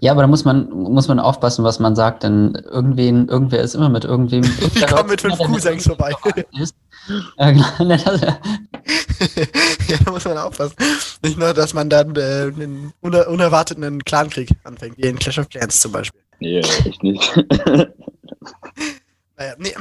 Ja, 0.00 0.12
aber 0.12 0.22
da 0.22 0.28
muss 0.28 0.44
man, 0.44 0.70
muss 0.70 1.08
man 1.08 1.18
aufpassen, 1.18 1.64
was 1.64 1.80
man 1.80 1.96
sagt, 1.96 2.22
denn 2.22 2.54
irgendwen, 2.54 3.28
irgendwer 3.28 3.60
ist 3.60 3.74
immer 3.74 3.88
mit 3.88 4.04
irgendwem. 4.04 4.42
Die 4.74 4.80
kommen 4.82 5.10
mit 5.10 5.20
fünf 5.20 5.38
Cousins 5.38 5.86
vorbei. 5.86 6.14
genau. 6.22 6.66
ja, 9.88 9.96
da 10.04 10.10
muss 10.10 10.24
man 10.24 10.38
aufpassen. 10.38 10.74
Nicht 11.22 11.38
nur, 11.38 11.54
dass 11.54 11.74
man 11.74 11.90
dann 11.90 12.16
äh, 12.16 12.52
einen 12.54 12.92
uner 13.00 13.28
unerwarteten 13.28 14.04
Clankrieg 14.04 14.50
anfängt, 14.64 14.98
wie 14.98 15.02
in 15.02 15.18
Clash 15.18 15.38
of 15.38 15.48
Clans 15.48 15.80
zum 15.80 15.92
Beispiel. 15.92 16.20
Nee, 16.40 16.58
echt 16.58 17.02
nicht. 17.02 17.36
naja, 19.36 19.54
nee, 19.58 19.74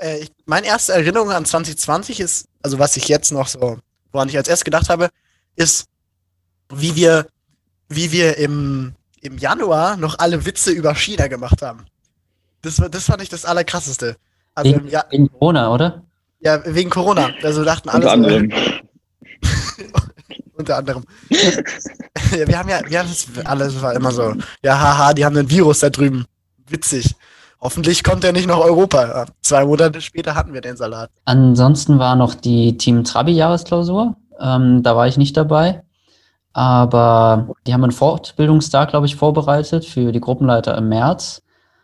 äh, 0.00 0.20
ich, 0.20 0.32
meine 0.46 0.66
erste 0.66 0.92
Erinnerung 0.92 1.30
an 1.30 1.44
2020 1.44 2.20
ist, 2.20 2.48
also 2.62 2.78
was 2.78 2.96
ich 2.96 3.08
jetzt 3.08 3.32
noch 3.32 3.48
so, 3.48 3.78
woran 4.12 4.28
ich 4.28 4.36
als 4.36 4.48
erstes 4.48 4.64
gedacht 4.64 4.88
habe, 4.88 5.10
ist, 5.56 5.86
wie 6.70 6.96
wir, 6.96 7.26
wie 7.88 8.12
wir 8.12 8.38
im 8.38 8.94
im 9.20 9.38
Januar 9.38 9.96
noch 9.96 10.18
alle 10.18 10.44
Witze 10.44 10.70
über 10.70 10.94
China 10.94 11.28
gemacht 11.28 11.62
haben. 11.62 11.84
Das, 12.62 12.76
das 12.76 13.04
fand 13.04 13.22
ich 13.22 13.28
das 13.28 13.44
Allerkrasseste. 13.44 14.16
Also 14.54 14.74
wegen, 14.74 14.88
ja, 14.88 15.04
wegen 15.10 15.30
Corona, 15.30 15.72
oder? 15.72 16.02
Ja, 16.40 16.60
wegen 16.64 16.90
Corona. 16.90 17.30
Also 17.42 17.64
dachten 17.64 17.88
alle. 17.88 17.98
Unter 17.98 18.12
anderem. 18.12 18.50
unter 20.54 20.76
anderem. 20.76 21.04
ja, 21.28 22.48
wir 22.48 22.58
haben 22.58 22.68
ja, 22.68 22.80
wir 22.86 22.98
haben 22.98 23.08
das 23.08 23.26
alles 23.44 23.80
war 23.82 23.94
immer 23.94 24.10
so. 24.10 24.34
Ja, 24.62 24.78
haha, 24.78 25.12
die 25.12 25.24
haben 25.24 25.36
einen 25.36 25.50
Virus 25.50 25.80
da 25.80 25.90
drüben. 25.90 26.24
Witzig. 26.68 27.14
Hoffentlich 27.60 28.02
kommt 28.02 28.24
er 28.24 28.32
nicht 28.32 28.48
nach 28.48 28.58
Europa. 28.58 29.26
Zwei 29.42 29.66
Monate 29.66 30.00
später 30.00 30.34
hatten 30.34 30.54
wir 30.54 30.62
den 30.62 30.76
Salat. 30.76 31.10
Ansonsten 31.26 31.98
war 31.98 32.16
noch 32.16 32.34
die 32.34 32.78
Team 32.78 33.04
Trabi-Jahresklausur. 33.04 34.16
Ähm, 34.40 34.82
da 34.82 34.96
war 34.96 35.06
ich 35.06 35.18
nicht 35.18 35.36
dabei. 35.36 35.82
Aber 36.54 37.54
die 37.66 37.74
haben 37.74 37.84
einen 37.84 37.92
Fortbildungstag, 37.92 38.90
glaube 38.90 39.06
ich, 39.06 39.16
vorbereitet 39.16 39.84
für 39.84 40.10
die 40.10 40.20
Gruppenleiter 40.20 40.76
im 40.76 40.88
März. 40.88 41.42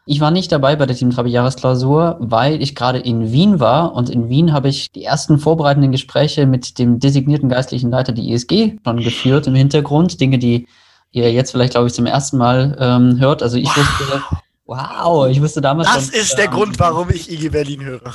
Ich 0.08 0.20
war 0.20 0.30
nicht 0.30 0.52
dabei 0.52 0.76
bei 0.76 0.86
der 0.86 0.94
Team 0.94 1.10
Trabi 1.10 1.30
Jahresklausur, 1.30 2.16
weil 2.20 2.62
ich 2.62 2.76
gerade 2.76 3.00
in 3.00 3.32
Wien 3.32 3.58
war 3.58 3.92
und 3.92 4.08
in 4.08 4.28
Wien 4.28 4.52
habe 4.52 4.68
ich 4.68 4.92
die 4.92 5.02
ersten 5.02 5.40
vorbereitenden 5.40 5.90
Gespräche 5.90 6.46
mit 6.46 6.78
dem 6.78 7.00
designierten 7.00 7.48
geistlichen 7.48 7.90
Leiter 7.90 8.12
der 8.12 8.22
ISG 8.22 8.76
schon 8.84 8.98
geführt 8.98 9.48
im 9.48 9.56
Hintergrund. 9.56 10.20
Dinge, 10.20 10.38
die 10.38 10.68
ihr 11.10 11.32
jetzt 11.32 11.50
vielleicht, 11.50 11.72
glaube 11.72 11.88
ich, 11.88 11.92
zum 11.92 12.06
ersten 12.06 12.36
Mal 12.38 12.76
ähm, 12.78 13.18
hört. 13.18 13.42
Also 13.42 13.58
ich 13.58 13.66
wow. 13.66 13.76
wusste, 13.76 14.22
wow, 14.66 15.28
ich 15.28 15.42
wusste 15.42 15.60
damals. 15.60 15.92
Das 15.92 16.06
schon, 16.06 16.20
ist 16.20 16.38
der 16.38 16.44
ähm, 16.44 16.50
Grund, 16.52 16.78
warum 16.78 17.10
ich 17.10 17.28
IG 17.28 17.48
Berlin 17.48 17.84
höre. 17.84 18.14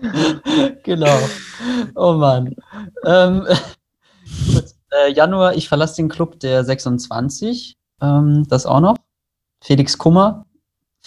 genau. 0.84 1.18
Oh 1.96 2.12
Mann. 2.12 2.54
Ähm, 3.04 3.44
Gut, 4.54 4.66
äh, 4.92 5.12
Januar, 5.12 5.56
ich 5.56 5.68
verlasse 5.68 5.96
den 5.96 6.08
Club 6.08 6.38
der 6.38 6.64
26. 6.64 7.76
Ähm, 8.00 8.46
das 8.48 8.66
auch 8.66 8.80
noch. 8.80 8.96
Felix 9.62 9.96
Kummer. 9.98 10.44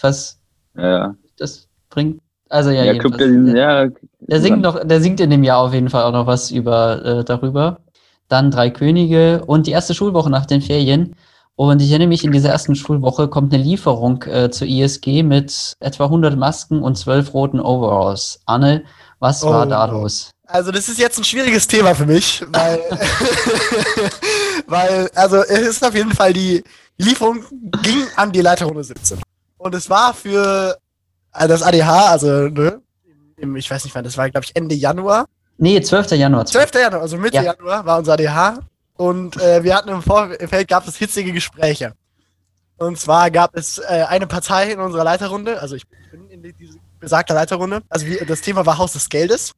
Was 0.00 0.38
ja. 0.76 1.14
das 1.36 1.68
bringt. 1.90 2.20
Also 2.48 2.70
ja, 2.70 2.84
ja, 2.84 2.98
Club 2.98 3.16
der, 3.16 3.28
ja, 3.28 3.88
der 4.20 4.40
singt 4.40 4.60
noch, 4.60 4.84
der 4.84 5.00
singt 5.00 5.20
in 5.20 5.30
dem 5.30 5.44
Jahr 5.44 5.58
auf 5.58 5.72
jeden 5.72 5.88
Fall 5.88 6.02
auch 6.02 6.12
noch 6.12 6.26
was 6.26 6.50
über 6.50 7.04
äh, 7.04 7.24
darüber. 7.24 7.80
Dann 8.28 8.50
Drei 8.50 8.70
Könige 8.70 9.44
und 9.46 9.66
die 9.66 9.72
erste 9.72 9.94
Schulwoche 9.94 10.30
nach 10.30 10.46
den 10.46 10.60
Ferien. 10.60 11.14
Und 11.54 11.82
ich 11.82 11.90
erinnere 11.90 12.08
mich, 12.08 12.24
in 12.24 12.32
dieser 12.32 12.50
ersten 12.50 12.74
Schulwoche 12.74 13.28
kommt 13.28 13.52
eine 13.52 13.62
Lieferung 13.62 14.22
äh, 14.24 14.50
zur 14.50 14.66
ISG 14.66 15.22
mit 15.22 15.74
etwa 15.78 16.04
100 16.04 16.36
Masken 16.36 16.82
und 16.82 16.96
12 16.96 17.34
roten 17.34 17.60
Overalls. 17.60 18.40
Anne, 18.46 18.82
was 19.18 19.44
oh. 19.44 19.50
war 19.50 19.66
da 19.66 19.84
los? 19.84 20.30
Also 20.46 20.72
das 20.72 20.88
ist 20.88 20.98
jetzt 20.98 21.18
ein 21.18 21.24
schwieriges 21.24 21.68
Thema 21.68 21.94
für 21.94 22.06
mich, 22.06 22.42
weil, 22.48 22.80
weil 24.66 25.10
also 25.14 25.36
es 25.36 25.60
ist 25.60 25.86
auf 25.86 25.94
jeden 25.94 26.12
Fall 26.12 26.32
die 26.32 26.64
Lieferung 27.00 27.44
ging 27.82 28.06
an 28.16 28.32
die 28.32 28.40
Leiterrunde 28.40 28.84
17. 28.84 29.18
Und 29.58 29.74
es 29.74 29.88
war 29.88 30.14
für 30.14 30.78
also 31.32 31.48
das 31.48 31.62
ADH, 31.62 32.06
also 32.06 32.28
ne, 32.48 32.80
ich 33.36 33.70
weiß 33.70 33.84
nicht 33.84 33.94
wann, 33.94 34.04
das 34.04 34.16
war 34.16 34.30
glaube 34.30 34.44
ich 34.44 34.56
Ende 34.56 34.74
Januar. 34.74 35.26
Nee, 35.58 35.80
12. 35.80 36.12
Januar. 36.12 36.46
12. 36.46 36.74
Januar, 36.74 37.02
also 37.02 37.16
Mitte 37.16 37.36
ja. 37.36 37.42
Januar 37.42 37.84
war 37.84 37.98
unser 37.98 38.14
ADH 38.14 38.58
und 38.96 39.36
äh, 39.40 39.62
wir 39.62 39.76
hatten 39.76 39.90
im 39.90 40.02
Vorfeld 40.02 40.68
gab 40.68 40.86
es 40.86 40.96
hitzige 40.96 41.32
Gespräche. 41.32 41.92
Und 42.78 42.98
zwar 42.98 43.30
gab 43.30 43.56
es 43.56 43.78
äh, 43.78 44.04
eine 44.08 44.26
Partei 44.26 44.72
in 44.72 44.80
unserer 44.80 45.04
Leiterrunde, 45.04 45.60
also 45.60 45.76
ich 45.76 45.86
bin 46.10 46.28
in 46.30 46.42
diese 46.58 46.78
besagte 47.00 47.34
Leiterrunde. 47.34 47.82
Also 47.88 48.06
wie, 48.06 48.16
das 48.24 48.42
Thema 48.42 48.64
war 48.66 48.78
Haus 48.78 48.92
des 48.92 49.08
Geldes. 49.08 49.52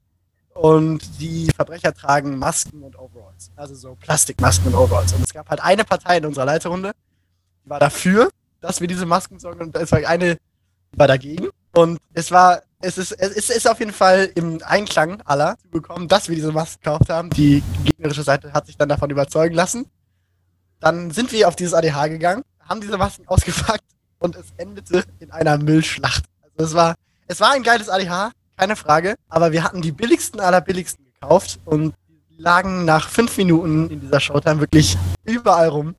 Und 0.55 1.01
die 1.19 1.51
Verbrecher 1.57 1.95
tragen 1.95 2.39
Masken 2.39 2.83
und 2.83 2.99
Overalls. 2.99 3.51
Also 3.57 3.75
so 3.75 3.97
Plastikmasken 3.99 4.73
und 4.73 4.79
Overalls. 4.79 5.13
Und 5.13 5.25
es 5.25 5.33
gab 5.33 5.49
halt 5.49 5.63
eine 5.63 5.85
Partei 5.85 6.19
in 6.19 6.27
unserer 6.27 6.45
Leiterrunde, 6.45 6.93
die 6.93 7.12
war 7.65 7.81
dafür, 7.81 8.31
dass 8.61 8.81
wir 8.81 8.89
diese 8.89 9.07
Masken 9.07 9.39
sorgen. 9.39 9.61
Und 9.61 9.77
es 9.77 9.93
war 9.93 9.99
eine, 10.07 10.39
war 10.97 11.07
dagegen. 11.09 11.49
Und 11.75 11.99
es 12.13 12.31
war, 12.31 12.63
es 12.81 12.99
ist, 12.99 13.13
es 13.13 13.51
ist 13.51 13.69
auf 13.69 13.79
jeden 13.79 13.93
Fall 13.93 14.31
im 14.35 14.61
Einklang 14.65 15.21
aller 15.23 15.57
zu 15.59 15.69
bekommen, 15.69 16.09
dass 16.09 16.29
wir 16.29 16.37
diese 16.37 16.53
Masken 16.53 16.83
gekauft 16.83 17.09
haben. 17.09 17.31
Die 17.31 17.63
gegnerische 17.85 18.23
Seite 18.23 18.53
hat 18.53 18.67
sich 18.67 18.77
dann 18.77 18.89
davon 18.89 19.11
überzeugen 19.11 19.55
lassen. 19.55 19.87
Dann 20.81 21.11
sind 21.11 21.33
wir 21.33 21.49
auf 21.49 21.57
dieses 21.57 21.75
ADH 21.75 22.09
gegangen, 22.09 22.43
haben 22.61 22.81
diese 22.81 22.99
Masken 22.99 23.25
ausgepackt 23.29 23.85
und 24.19 24.37
es 24.37 24.47
endete 24.57 25.05
in 25.21 25.31
einer 25.31 25.59
Müllschlacht. 25.59 26.25
Also 26.43 26.71
es 26.71 26.75
war, 26.75 26.95
es 27.29 27.41
war 27.41 27.53
ein 27.53 27.63
geiles 27.63 27.89
ADH, 27.89 28.33
keine 28.57 28.77
Frage. 28.77 29.15
Aber 29.29 29.53
wir 29.53 29.65
hatten 29.65 29.81
die 29.81 29.93
billigsten 29.93 30.41
aller 30.41 30.61
billigsten 30.61 31.05
gekauft 31.13 31.61
und 31.65 31.95
lagen 32.37 32.85
nach 32.85 33.09
fünf 33.09 33.37
Minuten 33.37 33.89
in 33.89 34.01
dieser 34.01 34.21
Showtime 34.21 34.61
wirklich 34.61 34.99
überall 35.25 35.69
rum. 35.69 35.95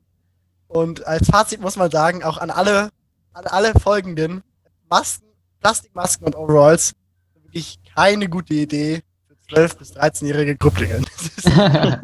Und 0.73 1.05
als 1.05 1.27
Fazit 1.27 1.61
muss 1.61 1.75
man 1.75 1.91
sagen, 1.91 2.23
auch 2.23 2.37
an 2.37 2.49
alle, 2.49 2.89
an 3.33 3.45
alle 3.45 3.73
folgenden 3.79 4.43
Masken, 4.89 5.27
Plastikmasken 5.61 6.27
und 6.27 6.35
Overalls, 6.35 6.93
wirklich 7.43 7.79
keine 7.95 8.27
gute 8.27 8.55
Idee 8.55 9.01
für 9.47 9.55
12- 9.55 9.77
bis 9.77 9.95
13-jährige 9.95 10.55
Grupplinge. 10.57 11.01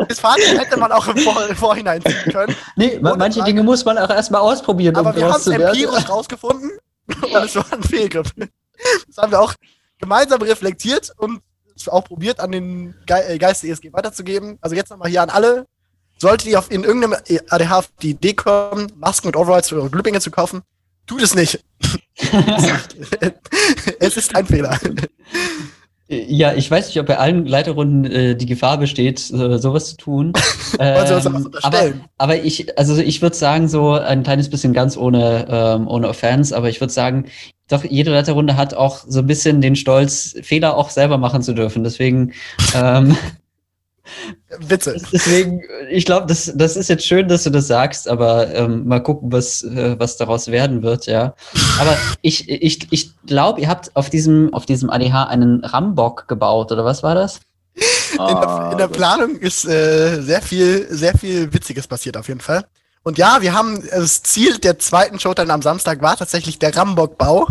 Das, 0.07 0.19
Fazit 0.19 0.59
hätte 0.59 0.77
man 0.77 0.91
auch 0.91 1.07
im, 1.07 1.17
Vor 1.17 1.47
im 1.47 1.55
Vorhinein 1.55 2.01
ziehen 2.03 2.31
können. 2.31 2.55
Nee, 2.75 2.99
manche 3.01 3.43
Dinge 3.43 3.63
muss 3.63 3.83
man 3.83 3.97
auch 3.97 4.09
erstmal 4.09 4.41
ausprobieren. 4.41 4.95
Aber 4.95 5.09
um 5.09 5.15
wir 5.15 5.25
haben 5.25 5.39
es 5.39 5.47
empirisch 5.47 6.07
rausgefunden 6.09 6.71
und 7.07 7.35
es 7.43 7.55
war 7.55 7.65
ein 7.71 7.81
Fehlgriff. 7.81 8.33
Das 9.07 9.17
haben 9.17 9.31
wir 9.31 9.41
auch 9.41 9.53
gemeinsam 9.97 10.41
reflektiert 10.41 11.11
und 11.17 11.41
auch 11.87 12.03
probiert, 12.03 12.39
an 12.39 12.51
den 12.51 12.95
Ge 13.05 13.17
äh, 13.27 13.37
Geist 13.37 13.63
der 13.63 13.71
ESG 13.71 13.93
weiterzugeben. 13.93 14.57
Also 14.61 14.75
jetzt 14.75 14.89
nochmal 14.89 15.09
hier 15.09 15.23
an 15.23 15.29
alle. 15.29 15.65
Solltet 16.21 16.47
ihr 16.49 16.59
auf, 16.59 16.69
in 16.69 16.83
irgendeinem 16.83 17.15
ADH 17.49 17.77
auf 17.77 17.89
die 18.01 18.11
Idee 18.11 18.33
kommen, 18.33 18.91
Masken 18.97 19.27
und 19.27 19.37
Overalls 19.37 19.69
für 19.69 19.89
Glüppinge 19.89 20.19
zu 20.19 20.31
kaufen, 20.31 20.61
tut 21.07 21.21
es 21.21 21.33
nicht. 21.33 21.63
es 23.99 24.17
ist 24.17 24.35
ein 24.35 24.45
Fehler. 24.45 24.77
Ja, 26.11 26.53
ich 26.53 26.69
weiß 26.69 26.87
nicht, 26.87 26.99
ob 26.99 27.05
bei 27.05 27.19
allen 27.19 27.45
Leiterrunden 27.45 28.11
äh, 28.11 28.35
die 28.35 28.47
Gefahr 28.47 28.79
besteht, 28.79 29.19
äh, 29.31 29.59
sowas 29.59 29.91
zu 29.91 29.97
tun. 29.97 30.33
ähm, 30.79 31.51
aber, 31.61 31.93
aber 32.17 32.43
ich, 32.43 32.77
also 32.79 32.97
ich 32.97 33.21
würde 33.21 33.35
sagen, 33.35 33.67
so 33.67 33.91
ein 33.91 34.23
kleines 34.23 34.49
bisschen 34.49 34.73
ganz 34.73 34.97
ohne, 34.97 35.45
ähm, 35.47 35.87
ohne 35.87 36.09
Offense, 36.09 36.57
aber 36.57 36.67
ich 36.67 36.81
würde 36.81 36.91
sagen, 36.91 37.27
doch 37.69 37.83
jede 37.83 38.11
Retterrunde 38.11 38.57
hat 38.57 38.73
auch 38.73 39.05
so 39.07 39.19
ein 39.19 39.27
bisschen 39.27 39.61
den 39.61 39.75
Stolz, 39.75 40.35
Fehler 40.41 40.75
auch 40.75 40.89
selber 40.89 41.19
machen 41.19 41.43
zu 41.43 41.53
dürfen. 41.53 41.83
Deswegen, 41.83 42.33
ähm, 42.73 43.15
Witze. 44.59 45.01
Deswegen, 45.11 45.61
ich 45.89 46.05
glaube, 46.05 46.27
das, 46.27 46.51
das 46.55 46.75
ist 46.75 46.89
jetzt 46.89 47.05
schön, 47.05 47.27
dass 47.27 47.43
du 47.43 47.49
das 47.49 47.67
sagst, 47.67 48.07
aber 48.07 48.53
ähm, 48.53 48.87
mal 48.87 49.01
gucken, 49.01 49.31
was, 49.31 49.63
äh, 49.63 49.95
was 49.99 50.17
daraus 50.17 50.47
werden 50.47 50.83
wird, 50.83 51.05
ja. 51.05 51.33
Aber 51.79 51.97
ich, 52.21 52.49
ich, 52.49 52.91
ich 52.91 53.11
glaube, 53.25 53.61
ihr 53.61 53.67
habt 53.67 53.95
auf 53.95 54.09
diesem, 54.09 54.53
auf 54.53 54.65
diesem 54.65 54.89
ADH 54.89 55.25
einen 55.25 55.63
Rambock 55.63 56.27
gebaut, 56.27 56.71
oder 56.71 56.85
was 56.85 57.03
war 57.03 57.15
das? 57.15 57.39
In, 58.11 58.17
der, 58.17 58.69
in 58.71 58.77
der 58.77 58.87
Planung 58.87 59.37
ist 59.37 59.65
äh, 59.65 60.21
sehr 60.21 60.41
viel, 60.41 60.87
sehr 60.89 61.17
viel 61.17 61.53
Witziges 61.53 61.87
passiert 61.87 62.17
auf 62.17 62.27
jeden 62.27 62.41
Fall. 62.41 62.65
Und 63.03 63.17
ja, 63.17 63.41
wir 63.41 63.53
haben 63.53 63.81
das 63.89 64.23
Ziel 64.23 64.57
der 64.57 64.77
zweiten 64.79 65.19
Showtime 65.19 65.53
am 65.53 65.61
Samstag 65.61 66.01
war 66.01 66.17
tatsächlich 66.17 66.59
der 66.59 66.75
Rambock-Bau. 66.75 67.47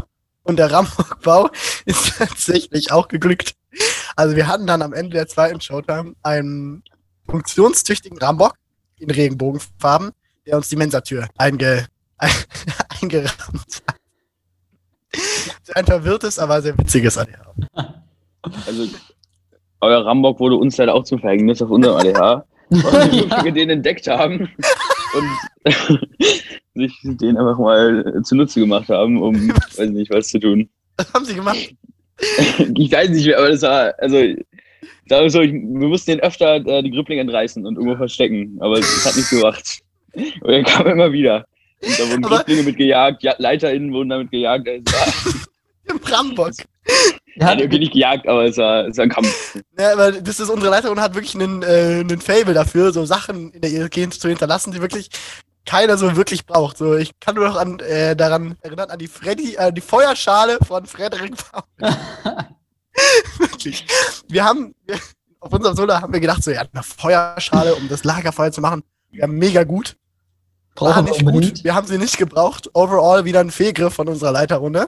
Und 0.48 0.56
der 0.56 0.72
Rambock-Bau 0.72 1.50
ist 1.84 2.16
tatsächlich 2.16 2.90
auch 2.90 3.08
geglückt. 3.08 3.52
Also 4.16 4.34
wir 4.34 4.46
hatten 4.46 4.66
dann 4.66 4.80
am 4.80 4.94
Ende 4.94 5.10
der 5.10 5.28
zweiten 5.28 5.60
Showtime 5.60 6.14
einen 6.22 6.82
funktionstüchtigen 7.28 8.18
Rambock 8.18 8.54
in 8.98 9.10
Regenbogenfarben, 9.10 10.10
der 10.46 10.56
uns 10.56 10.70
die 10.70 10.76
Mensatür 10.76 11.28
einge 11.36 11.86
eingerammt 13.02 13.82
hat. 13.86 13.96
Ein 15.74 15.84
verwirrtes, 15.84 16.38
aber 16.38 16.62
sehr 16.62 16.76
witziges 16.78 17.18
ADH. 17.18 17.54
Also, 18.66 18.88
euer 19.80 20.06
Rambock 20.06 20.40
wurde 20.40 20.56
uns 20.56 20.78
leider 20.78 20.94
auch 20.94 21.04
zum 21.04 21.20
Verhängnis 21.20 21.60
auf 21.60 21.68
unserem 21.68 21.96
ADH, 21.98 22.44
weil 22.70 23.44
wir 23.44 23.52
den 23.52 23.68
entdeckt 23.68 24.06
haben 24.08 24.48
und 25.14 26.08
sich 26.78 26.92
den 27.02 27.36
einfach 27.36 27.58
mal 27.58 28.22
zunutze 28.24 28.60
gemacht 28.60 28.88
haben, 28.88 29.20
um, 29.20 29.48
weiß 29.76 29.90
nicht, 29.90 30.10
was 30.10 30.28
zu 30.28 30.38
tun. 30.38 30.68
Was 30.96 31.12
haben 31.12 31.24
sie 31.24 31.34
gemacht? 31.34 31.74
ich 32.76 32.92
weiß 32.92 33.10
nicht 33.10 33.26
mehr, 33.26 33.38
aber 33.38 33.50
das 33.50 33.62
war, 33.62 33.94
also, 33.98 34.16
sagen 35.08 35.30
so, 35.30 35.40
ich, 35.40 35.52
wir 35.52 35.88
mussten 35.88 36.12
den 36.12 36.20
öfter 36.20 36.56
äh, 36.66 36.82
die 36.82 36.90
Grüpplinge 36.90 37.22
entreißen 37.22 37.64
und 37.64 37.76
irgendwo 37.76 37.96
verstecken, 37.96 38.56
aber 38.60 38.78
es 38.78 39.04
hat 39.04 39.16
nicht 39.16 39.30
gemacht. 39.30 39.80
Und 40.14 40.50
er 40.50 40.64
kam 40.64 40.86
immer 40.86 41.12
wieder. 41.12 41.44
Und 41.80 41.98
da 41.98 42.10
wurden 42.10 42.22
Grüpplinge 42.22 42.62
mit 42.64 42.76
gejagt, 42.76 43.22
ja, 43.22 43.34
LeiterInnen 43.38 43.92
wurden 43.92 44.08
damit 44.08 44.30
gejagt. 44.30 44.66
Im 44.66 46.00
Brambock. 46.00 46.54
Ja, 47.36 47.46
hat 47.46 47.60
irgendwie 47.60 47.78
nicht 47.78 47.92
gejagt, 47.92 48.26
aber 48.26 48.46
es 48.46 48.56
war, 48.56 48.86
es 48.86 48.96
war 48.96 49.04
ein 49.04 49.10
Kampf. 49.10 49.60
Ja, 49.78 49.92
aber 49.92 50.12
das 50.12 50.40
ist 50.40 50.50
unsere 50.50 50.72
Leiterin 50.72 51.00
hat 51.00 51.14
wirklich 51.14 51.36
einen, 51.36 51.62
äh, 51.62 52.00
einen 52.00 52.20
Fable 52.20 52.54
dafür, 52.54 52.92
so 52.92 53.04
Sachen 53.04 53.52
in 53.52 53.60
der 53.60 53.70
ISG 53.70 54.08
zu 54.10 54.28
hinterlassen, 54.28 54.72
die 54.72 54.80
wirklich 54.80 55.08
keiner 55.68 55.98
so 55.98 56.16
wirklich 56.16 56.46
braucht. 56.46 56.78
So, 56.78 56.96
ich 56.96 57.20
kann 57.20 57.34
nur 57.34 57.46
noch 57.46 57.56
an, 57.56 57.78
äh, 57.80 58.16
daran 58.16 58.56
erinnern, 58.62 58.88
an 58.88 58.98
die 58.98 59.06
Freddy, 59.06 59.54
äh, 59.56 59.70
die 59.70 59.82
Feuerschale 59.82 60.58
von 60.66 60.86
Frederik 60.86 61.34
Wirklich. 63.38 63.86
Wir 64.28 64.44
haben, 64.44 64.74
wir, 64.86 64.98
auf 65.40 65.52
unserem 65.52 65.76
Solar 65.76 66.00
haben 66.00 66.12
wir 66.12 66.20
gedacht, 66.20 66.42
so, 66.42 66.50
ja, 66.50 66.62
eine 66.72 66.82
Feuerschale, 66.82 67.74
um 67.74 67.86
das 67.88 68.02
Lagerfeuer 68.02 68.50
zu 68.50 68.62
machen. 68.62 68.82
Wir 69.10 69.24
haben 69.24 69.36
mega 69.36 69.64
gut. 69.64 69.96
Brauchen 70.74 71.06
wir 71.06 71.12
nicht 71.12 71.26
gut. 71.26 71.64
Wir 71.64 71.74
haben 71.74 71.86
sie 71.86 71.98
nicht 71.98 72.16
gebraucht. 72.16 72.70
Overall 72.72 73.26
wieder 73.26 73.40
ein 73.40 73.50
Fehlgriff 73.50 73.92
von 73.92 74.08
unserer 74.08 74.32
Leiterrunde. 74.32 74.86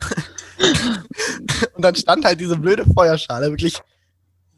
und 1.74 1.82
dann 1.82 1.96
stand 1.96 2.24
halt 2.24 2.40
diese 2.40 2.56
blöde 2.56 2.84
Feuerschale 2.84 3.50
wirklich 3.50 3.80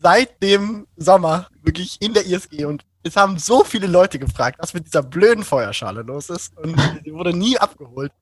seit 0.03 0.43
dem 0.43 0.87
Sommer 0.97 1.49
wirklich 1.63 1.97
in 2.01 2.13
der 2.13 2.27
ISG 2.27 2.67
und 2.67 2.85
es 3.03 3.17
haben 3.17 3.39
so 3.39 3.65
viele 3.65 3.87
Leute 3.87 4.19
gefragt, 4.19 4.59
was 4.61 4.75
mit 4.75 4.87
dieser 4.87 5.03
blöden 5.03 5.45
Feuerschale 5.45 6.03
los 6.03 6.31
ist 6.31 6.57
und 6.59 6.77
sie 7.05 7.13
wurde 7.13 7.33
nie 7.33 7.59
abgeholt. 7.59 8.13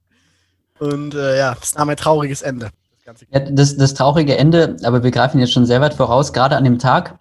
Und 0.79 1.15
äh, 1.15 1.39
ja, 1.39 1.57
das 1.59 1.75
nahm 1.75 1.89
ein 1.89 1.97
trauriges 1.97 2.43
Ende. 2.43 2.71
Das, 3.05 3.17
ja, 3.31 3.41
das, 3.41 3.77
das 3.77 3.95
traurige 3.95 4.37
Ende, 4.37 4.77
aber 4.85 5.03
wir 5.03 5.11
greifen 5.11 5.41
jetzt 5.41 5.53
schon 5.53 5.67
sehr 5.67 5.81
weit 5.81 5.95
voraus, 5.95 6.33
gerade 6.33 6.57
an 6.57 6.65
dem 6.65 6.79
Tag, 6.79 7.19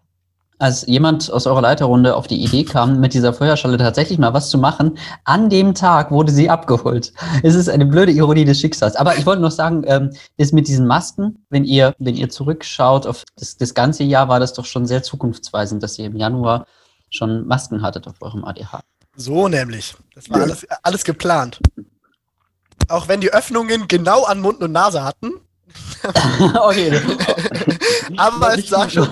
als 0.59 0.85
jemand 0.87 1.31
aus 1.31 1.45
eurer 1.45 1.61
Leiterrunde 1.61 2.15
auf 2.15 2.27
die 2.27 2.43
Idee 2.43 2.63
kam, 2.63 2.99
mit 2.99 3.13
dieser 3.13 3.33
Feuerschale 3.33 3.77
tatsächlich 3.77 4.17
mal 4.17 4.33
was 4.33 4.49
zu 4.49 4.57
machen, 4.57 4.97
an 5.23 5.49
dem 5.49 5.75
Tag 5.75 6.11
wurde 6.11 6.31
sie 6.31 6.49
abgeholt. 6.49 7.13
Es 7.43 7.53
ist 7.55 7.69
eine 7.69 7.85
blöde 7.85 8.11
Ironie 8.11 8.45
des 8.45 8.59
Schicksals. 8.59 8.95
Aber 8.95 9.17
ich 9.17 9.25
wollte 9.25 9.41
noch 9.41 9.51
sagen, 9.51 9.83
ähm, 9.85 10.11
das 10.37 10.51
mit 10.53 10.67
diesen 10.67 10.87
Masken, 10.87 11.45
wenn 11.49 11.63
ihr, 11.63 11.93
wenn 11.99 12.15
ihr 12.15 12.29
zurückschaut 12.29 13.05
auf 13.05 13.23
das, 13.37 13.57
das 13.57 13.75
ganze 13.75 14.03
Jahr, 14.03 14.29
war 14.29 14.39
das 14.39 14.53
doch 14.53 14.65
schon 14.65 14.87
sehr 14.87 15.03
zukunftsweisend, 15.03 15.83
dass 15.83 15.99
ihr 15.99 16.05
im 16.05 16.15
Januar 16.15 16.65
schon 17.09 17.47
Masken 17.47 17.81
hattet 17.81 18.07
auf 18.07 18.21
eurem 18.21 18.43
ADH. 18.43 18.81
So 19.15 19.47
nämlich. 19.47 19.95
Das 20.13 20.29
war 20.29 20.41
alles, 20.41 20.67
alles 20.83 21.03
geplant. 21.03 21.59
Auch 22.87 23.07
wenn 23.07 23.21
die 23.21 23.33
Öffnungen 23.33 23.87
genau 23.87 24.23
an 24.23 24.39
Mund 24.39 24.61
und 24.61 24.71
Nase 24.71 25.03
hatten, 25.03 25.31
okay. 26.61 27.01
Aber 28.17 28.57
es 28.57 28.71
war 28.71 28.89
schon 28.89 29.07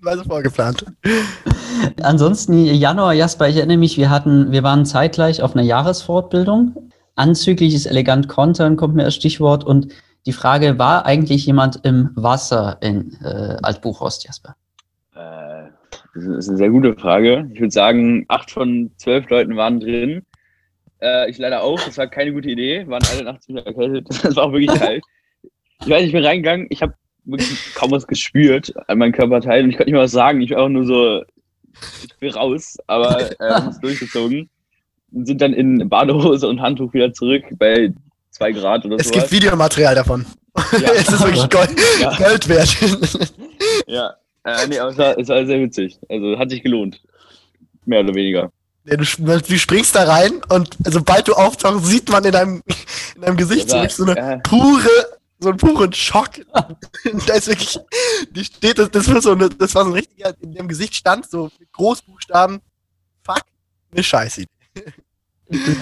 Weise 0.00 0.24
vorgeplant. 0.24 0.84
Ansonsten 2.02 2.64
Januar, 2.66 3.14
Jasper, 3.14 3.48
ich 3.48 3.56
erinnere 3.56 3.78
mich, 3.78 3.96
wir 3.96 4.10
hatten, 4.10 4.52
wir 4.52 4.62
waren 4.62 4.86
zeitgleich 4.86 5.42
auf 5.42 5.54
einer 5.54 5.64
Jahresfortbildung. 5.64 6.90
Anzügliches 7.16 7.86
elegant 7.86 8.28
kontern 8.28 8.76
kommt 8.76 8.94
mir 8.94 9.04
als 9.04 9.14
Stichwort 9.14 9.64
und 9.64 9.88
die 10.26 10.32
Frage, 10.32 10.78
war 10.78 11.06
eigentlich 11.06 11.46
jemand 11.46 11.84
im 11.84 12.10
Wasser 12.14 12.78
in 12.80 13.16
äh, 13.22 13.56
Altbuchhorst, 13.62 14.24
Jasper? 14.24 14.54
Das 16.14 16.24
ist 16.24 16.48
eine 16.48 16.58
sehr 16.58 16.70
gute 16.70 16.94
Frage. 16.96 17.48
Ich 17.52 17.60
würde 17.60 17.70
sagen, 17.70 18.24
acht 18.28 18.50
von 18.50 18.90
zwölf 18.96 19.28
Leuten 19.30 19.56
waren 19.56 19.80
drin. 19.80 20.22
Äh, 21.00 21.30
ich 21.30 21.38
leider 21.38 21.62
auch. 21.62 21.80
Das 21.80 21.98
war 21.98 22.08
keine 22.08 22.32
gute 22.32 22.50
Idee. 22.50 22.86
Waren 22.88 23.02
alle 23.12 23.24
nachts 23.24 23.48
wieder 23.48 23.64
erkältet. 23.64 24.08
Das 24.22 24.36
war 24.36 24.44
auch 24.44 24.52
wirklich 24.52 24.72
kalt. 24.80 25.04
Ich 25.82 25.88
weiß, 25.88 26.04
ich 26.04 26.12
bin 26.12 26.24
reingegangen, 26.24 26.66
ich 26.68 26.82
habe 26.82 26.92
wirklich 27.24 27.74
kaum 27.74 27.90
was 27.90 28.06
gespürt 28.06 28.72
an 28.88 28.98
meinen 28.98 29.12
Körperteilen 29.12 29.64
und 29.64 29.70
ich 29.70 29.76
konnte 29.76 29.90
nicht 29.90 29.96
mal 29.96 30.04
was 30.04 30.10
sagen. 30.10 30.40
Ich 30.42 30.50
war 30.50 30.64
auch 30.64 30.68
nur 30.68 30.84
so, 30.84 31.22
ich 32.04 32.16
bin 32.18 32.30
raus, 32.32 32.76
aber 32.86 33.30
äh, 33.40 33.50
haben 33.50 33.68
es 33.68 33.80
durchgezogen. 33.80 34.50
Und 35.12 35.26
sind 35.26 35.40
dann 35.40 35.54
in 35.54 35.88
Badehose 35.88 36.46
und 36.48 36.60
Handtuch 36.60 36.92
wieder 36.92 37.12
zurück 37.12 37.42
bei 37.58 37.92
zwei 38.30 38.52
Grad 38.52 38.84
oder 38.84 38.96
so. 38.96 39.00
Es 39.00 39.08
sowas. 39.08 39.22
gibt 39.22 39.32
Videomaterial 39.32 39.94
davon. 39.94 40.26
Ja. 40.72 40.90
es 40.92 41.08
ist 41.08 41.24
wirklich 41.24 41.48
Gold, 41.48 41.70
ja. 42.00 42.16
Gold 42.16 42.48
wert. 42.48 42.76
ja, 43.86 44.14
äh, 44.44 44.66
nee, 44.68 44.78
aber 44.78 44.90
es 44.90 44.98
war, 44.98 45.18
es 45.18 45.28
war 45.28 45.46
sehr 45.46 45.60
witzig. 45.60 45.98
Also 46.08 46.38
hat 46.38 46.50
sich 46.50 46.62
gelohnt. 46.62 47.02
Mehr 47.84 48.00
oder 48.00 48.14
weniger. 48.14 48.52
Ja, 48.84 48.96
du, 48.96 49.04
du, 49.04 49.58
springst 49.58 49.94
da 49.94 50.04
rein 50.04 50.40
und 50.48 50.76
sobald 50.84 51.28
du 51.28 51.34
auftauchst, 51.34 51.86
sieht 51.86 52.10
man 52.10 52.24
in 52.24 52.32
deinem, 52.32 52.62
in 53.14 53.22
deinem 53.22 53.36
Gesicht 53.36 53.70
ja, 53.70 53.88
so, 53.88 54.04
eine 54.04 54.40
pure 54.42 54.88
so 55.40 55.48
einen 55.48 55.58
puren 55.58 55.92
Schock. 55.92 56.30
da 57.26 57.34
ist 57.34 57.48
wirklich, 57.48 57.78
die 58.30 58.44
steht, 58.44 58.78
das, 58.78 58.90
das, 58.90 59.12
war 59.12 59.22
so 59.22 59.32
eine, 59.32 59.48
das 59.48 59.74
war 59.74 59.84
so 59.84 59.90
ein 59.90 59.94
richtiger, 59.94 60.34
in 60.40 60.54
dem 60.54 60.68
Gesicht 60.68 60.94
stand, 60.94 61.28
so 61.28 61.50
mit 61.58 61.72
Großbuchstaben, 61.72 62.60
fuck, 63.22 63.42
eine 63.92 64.02
Scheiße. 64.02 64.44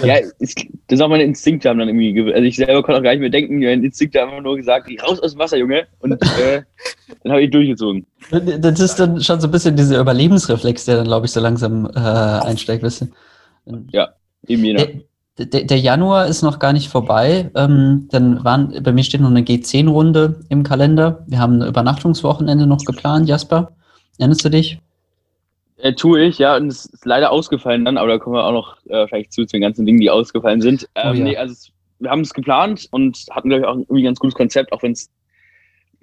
Ja, 0.03 0.17
ist, 0.39 0.59
das 0.87 0.99
ist 0.99 1.01
auch 1.01 1.09
meine 1.09 1.25
Instinkte 1.25 1.69
haben 1.69 1.79
dann 1.79 1.89
irgendwie, 1.89 2.33
also 2.33 2.45
ich 2.45 2.57
selber 2.57 2.83
konnte 2.83 2.99
auch 2.99 3.03
gar 3.03 3.11
nicht 3.11 3.21
mehr 3.21 3.31
denken, 3.31 3.59
mein 3.59 3.85
Instinkt 3.85 4.15
hat 4.17 4.25
einfach 4.25 4.41
nur 4.41 4.57
gesagt, 4.57 4.89
raus 5.03 5.21
aus 5.21 5.33
dem 5.33 5.39
Wasser, 5.39 5.59
Junge, 5.59 5.87
und 6.01 6.13
äh, 6.13 6.63
dann 7.23 7.33
habe 7.33 7.43
ich 7.43 7.51
durchgezogen. 7.51 8.07
Das 8.31 8.81
ist 8.81 8.97
dann 8.97 9.21
schon 9.21 9.41
so 9.41 9.49
ein 9.49 9.51
bisschen 9.51 9.77
dieser 9.77 10.01
Überlebensreflex, 10.01 10.87
der 10.87 10.97
dann, 10.97 11.07
glaube 11.07 11.27
ich, 11.27 11.33
so 11.33 11.41
langsam 11.41 11.87
äh, 11.95 11.99
einsteigt, 11.99 12.83
bisschen. 12.83 13.13
Ja, 13.93 14.09
eben 14.47 14.65
jener. 14.65 14.83
Äh, 14.83 15.47
der, 15.47 15.65
der, 15.65 15.79
Januar 15.79 16.27
ist 16.27 16.43
noch 16.43 16.59
gar 16.59 16.73
nicht 16.73 16.89
vorbei. 16.89 17.51
Ähm, 17.55 18.09
dann 18.11 18.43
waren, 18.45 18.83
bei 18.83 18.93
mir 18.93 19.05
steht 19.05 19.21
noch 19.21 19.31
eine 19.31 19.43
G10-Runde 19.43 20.41
im 20.49 20.65
Kalender. 20.65 21.25
Wir 21.29 21.39
haben 21.39 21.63
ein 21.63 21.69
Übernachtungswochenende 21.69 22.67
noch 22.67 22.85
geplant, 22.85 23.29
Jasper. 23.29 23.73
Erinnerst 24.19 24.45
du 24.45 24.49
dich? 24.49 24.81
Äh, 25.79 25.95
tue 25.95 26.25
ich, 26.25 26.39
ja, 26.39 26.57
und 26.57 26.69
es 26.69 26.87
ist 26.87 27.07
leider 27.07 27.31
ausgefallen 27.31 27.85
dann, 27.85 27.99
aber 27.99 28.09
da 28.09 28.19
kommen 28.19 28.37
wir 28.37 28.45
auch 28.45 28.53
noch 28.53 28.77
äh, 28.87 29.07
vielleicht 29.07 29.33
zu, 29.33 29.47
zu 29.47 29.57
den 29.57 29.63
ganzen 29.63 29.87
Dingen, 29.87 30.01
die 30.01 30.11
ausgefallen 30.11 30.61
sind. 30.61 30.89
Ähm, 30.97 31.11
oh, 31.11 31.15
ja. 31.15 31.25
nee, 31.25 31.37
also 31.37 31.53
es, 31.53 31.73
wir 32.01 32.11
haben 32.11 32.21
es 32.21 32.35
geplant 32.35 32.89
und 32.91 33.19
hatten, 33.31 33.49
glaube 33.49 33.63
ich, 33.63 33.67
auch 33.69 33.77
irgendwie 33.77 34.03
ein 34.03 34.05
ganz 34.05 34.19
gutes 34.19 34.35
Konzept, 34.35 34.73
auch 34.73 34.83
wenn 34.83 34.93
es 34.93 35.11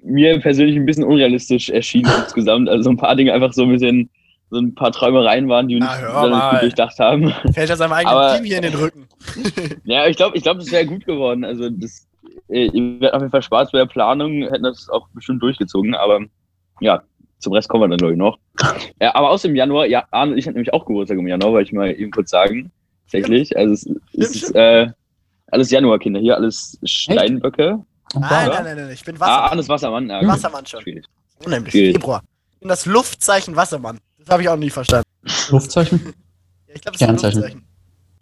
mir 0.02 0.38
persönlich 0.40 0.76
ein 0.76 0.86
bisschen 0.86 1.04
unrealistisch 1.04 1.68
erschien 1.68 2.06
insgesamt. 2.24 2.68
Also 2.68 2.90
ein 2.90 2.96
paar 2.96 3.16
Dinge 3.16 3.32
einfach 3.32 3.52
so 3.52 3.62
ein 3.62 3.72
bisschen 3.72 4.10
so 4.48 4.58
ein 4.58 4.74
paar 4.74 4.92
Träumereien 4.92 5.48
waren, 5.48 5.66
die 5.66 5.74
wir 5.74 5.80
nicht 5.80 6.06
besonders 6.06 6.50
gut 6.52 6.62
durchdacht 6.62 6.98
haben. 7.00 7.34
Fällt 7.52 7.68
er 7.68 7.76
seinem 7.76 7.92
eigenen 7.92 8.16
Aber, 8.16 8.36
Team 8.36 8.44
hier 8.44 8.56
in 8.58 8.62
den 8.62 8.74
Rücken. 8.74 9.08
ja, 9.84 10.06
ich 10.06 10.16
glaube, 10.16 10.36
ich 10.36 10.44
glaub, 10.44 10.58
das 10.58 10.70
wäre 10.70 10.86
gut 10.86 11.04
geworden. 11.04 11.44
Also 11.44 11.68
das, 11.68 12.06
äh, 12.48 12.66
ihr 12.66 13.00
werdet 13.00 13.14
auf 13.14 13.22
jeden 13.22 13.32
Fall 13.32 13.42
Spaß 13.42 13.72
bei 13.72 13.78
der 13.78 13.86
Planung, 13.86 14.42
hätten 14.42 14.62
das 14.62 14.88
auch 14.88 15.08
bestimmt 15.14 15.42
durchgezogen, 15.42 15.96
aber 15.96 16.20
ja, 16.80 17.02
zum 17.38 17.52
Rest 17.52 17.68
kommen 17.68 17.84
wir 17.84 17.88
dann, 17.88 17.98
glaube 17.98 18.12
ich, 18.12 18.18
noch. 18.18 18.38
Ja, 19.00 19.14
aber 19.14 19.30
aus 19.30 19.42
dem 19.42 19.54
Januar, 19.54 19.86
ja, 19.86 20.06
Arne 20.10 20.32
und 20.32 20.38
ich 20.38 20.46
hatten 20.46 20.54
nämlich 20.54 20.72
auch 20.72 20.86
Geburtstag 20.86 21.18
im 21.18 21.26
Januar, 21.28 21.52
wollte 21.52 21.68
ich 21.68 21.72
mal 21.72 21.90
eben 21.90 22.10
kurz 22.10 22.30
sagen. 22.30 22.72
Tatsächlich. 23.04 23.56
Also 23.56 23.74
es, 23.74 23.86
es 24.14 24.42
ist 24.42 24.54
äh, 24.54 24.88
alles 25.48 25.70
Januarkinder 25.70 26.18
hier, 26.18 26.36
alles 26.36 26.78
Steinböcke. 26.84 27.84
Nein, 28.14 28.22
nein, 28.22 28.64
nein, 28.64 28.76
nein, 28.76 28.90
ich 28.90 29.04
bin 29.04 29.18
Wassermann. 29.20 29.40
Ah, 29.40 29.46
Arne 29.48 29.60
ist 29.60 29.68
Wassermann. 29.68 30.08
Ja, 30.08 30.26
Wassermann 30.26 30.66
schon. 30.66 30.80
Schwierig. 30.80 31.04
Unheimlich. 31.44 31.72
Februar. 31.72 32.22
Ich 32.52 32.60
bin 32.60 32.68
das 32.68 32.86
Luftzeichen 32.86 33.56
Wassermann. 33.56 33.98
Das 34.18 34.28
habe 34.28 34.42
ich 34.42 34.48
auch 34.48 34.56
nie 34.56 34.70
verstanden. 34.70 35.08
Luftzeichen? 35.50 36.14
Ja, 36.68 36.74
ich 36.74 36.82
glaube, 36.82 36.96
es 36.96 37.00
ist 37.00 37.08
ein 37.08 37.32
Luftzeichen. 37.32 37.66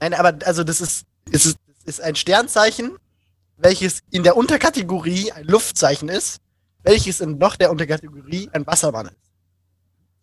Nein, 0.00 0.14
aber 0.14 0.34
also 0.44 0.64
das 0.64 0.80
ist, 0.80 1.06
ist, 1.30 1.46
ist, 1.46 1.58
ist 1.86 2.00
ein 2.02 2.14
Sternzeichen, 2.14 2.92
welches 3.56 4.00
in 4.10 4.22
der 4.22 4.36
Unterkategorie 4.36 5.32
ein 5.32 5.44
Luftzeichen 5.46 6.08
ist, 6.08 6.40
welches 6.84 7.20
in 7.20 7.38
noch 7.38 7.56
der 7.56 7.70
Unterkategorie 7.70 8.48
ein 8.52 8.66
Wassermann 8.66 9.06
ist. 9.06 9.16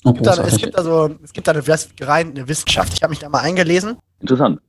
Es 0.04 0.14
gibt, 0.14 0.26
da, 0.26 0.44
es 0.44 0.58
gibt 0.58 0.78
da 0.78 0.84
so, 0.84 1.16
es 1.24 1.34
gibt 1.34 1.48
da 1.48 1.52
eine, 1.52 1.64
rein 2.02 2.32
eine 2.32 2.48
Wissenschaft. 2.48 2.94
Ich 2.94 3.04
habe 3.04 3.12
mich 3.12 3.20
da 3.20 3.30
mal 3.30 3.42
eingelesen. 3.42 3.98
Interessant. 4.20 4.60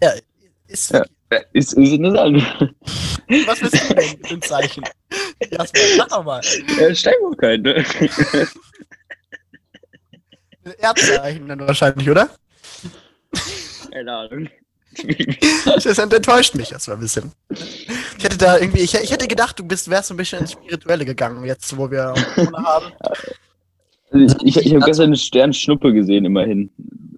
Ja, 0.00 0.12
ist, 0.68 0.92
ja, 0.92 1.04
ist, 1.52 1.72
ist 1.72 1.92
interessant. 1.92 2.72
Was 3.46 3.60
bist 3.60 3.90
du 3.90 3.94
denn 3.94 4.24
für 4.24 4.34
ein 4.34 4.42
Zeichen? 4.42 4.84
Jasper, 5.50 5.80
sag 5.96 6.08
doch 6.08 6.24
mal. 6.24 6.40
Ja, 6.78 6.94
Steinbockheit, 6.94 7.62
ne? 7.62 7.84
Erdzeichen 10.78 11.48
dann 11.48 11.60
wahrscheinlich, 11.60 12.08
oder? 12.08 12.30
Keine 13.90 14.12
Ahnung. 14.12 14.48
Das 15.64 15.98
enttäuscht 15.98 16.54
mich 16.54 16.72
erstmal 16.72 16.96
ein 16.96 17.00
bisschen. 17.00 17.32
Ich 17.50 18.24
hätte 18.24 18.38
da 18.38 18.58
irgendwie, 18.58 18.80
ich, 18.80 18.94
ich 18.94 19.10
hätte 19.10 19.28
gedacht, 19.28 19.58
du 19.58 19.64
bist, 19.64 19.90
wärst 19.90 20.08
so 20.08 20.14
ein 20.14 20.16
bisschen 20.16 20.40
ins 20.40 20.52
Spirituelle 20.52 21.04
gegangen, 21.04 21.44
jetzt 21.44 21.76
wo 21.76 21.90
wir 21.90 22.14
Corona 22.34 22.64
haben. 22.64 22.86
Also 24.10 24.36
ich 24.42 24.56
ich 24.56 24.74
habe 24.74 24.84
gestern 24.84 25.06
eine 25.06 25.16
Sternschnuppe 25.16 25.92
gesehen, 25.92 26.24
immerhin. 26.24 26.70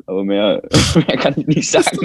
Aber 0.07 0.25
mehr, 0.25 0.63
mehr 0.95 1.17
kann 1.19 1.35
ich 1.37 1.47
nicht 1.47 1.71
sagen. 1.71 1.99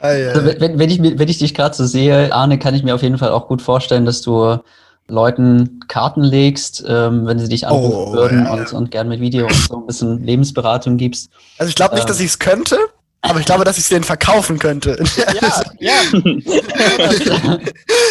Also, 0.00 0.60
wenn, 0.60 0.78
wenn, 0.78 0.90
ich, 0.90 1.00
wenn 1.00 1.28
ich 1.28 1.38
dich 1.38 1.54
gerade 1.54 1.74
so 1.74 1.84
sehe, 1.84 2.32
Arne, 2.32 2.58
kann 2.58 2.74
ich 2.74 2.84
mir 2.84 2.94
auf 2.94 3.02
jeden 3.02 3.18
Fall 3.18 3.30
auch 3.30 3.48
gut 3.48 3.62
vorstellen, 3.62 4.04
dass 4.04 4.22
du 4.22 4.58
Leuten 5.08 5.80
Karten 5.88 6.22
legst, 6.22 6.84
ähm, 6.86 7.26
wenn 7.26 7.38
sie 7.38 7.48
dich 7.48 7.66
anrufen 7.66 8.10
oh, 8.10 8.12
würden 8.12 8.44
ja, 8.44 8.52
und, 8.52 8.72
und 8.72 8.90
gern 8.90 9.08
mit 9.08 9.20
Video 9.20 9.46
und 9.46 9.54
so 9.54 9.76
ein 9.78 9.86
bisschen 9.86 10.22
Lebensberatung 10.22 10.98
gibst. 10.98 11.30
Also 11.56 11.70
ich 11.70 11.76
glaube 11.76 11.94
nicht, 11.94 12.04
ähm, 12.04 12.08
dass 12.08 12.20
ich 12.20 12.26
es 12.26 12.38
könnte, 12.38 12.78
aber 13.20 13.40
ich 13.40 13.46
glaube, 13.46 13.64
dass 13.64 13.78
ich 13.78 13.84
es 13.84 13.88
denen 13.88 14.04
verkaufen 14.04 14.58
könnte. 14.58 15.02
Ja, 15.40 15.62
ja. 15.80 16.02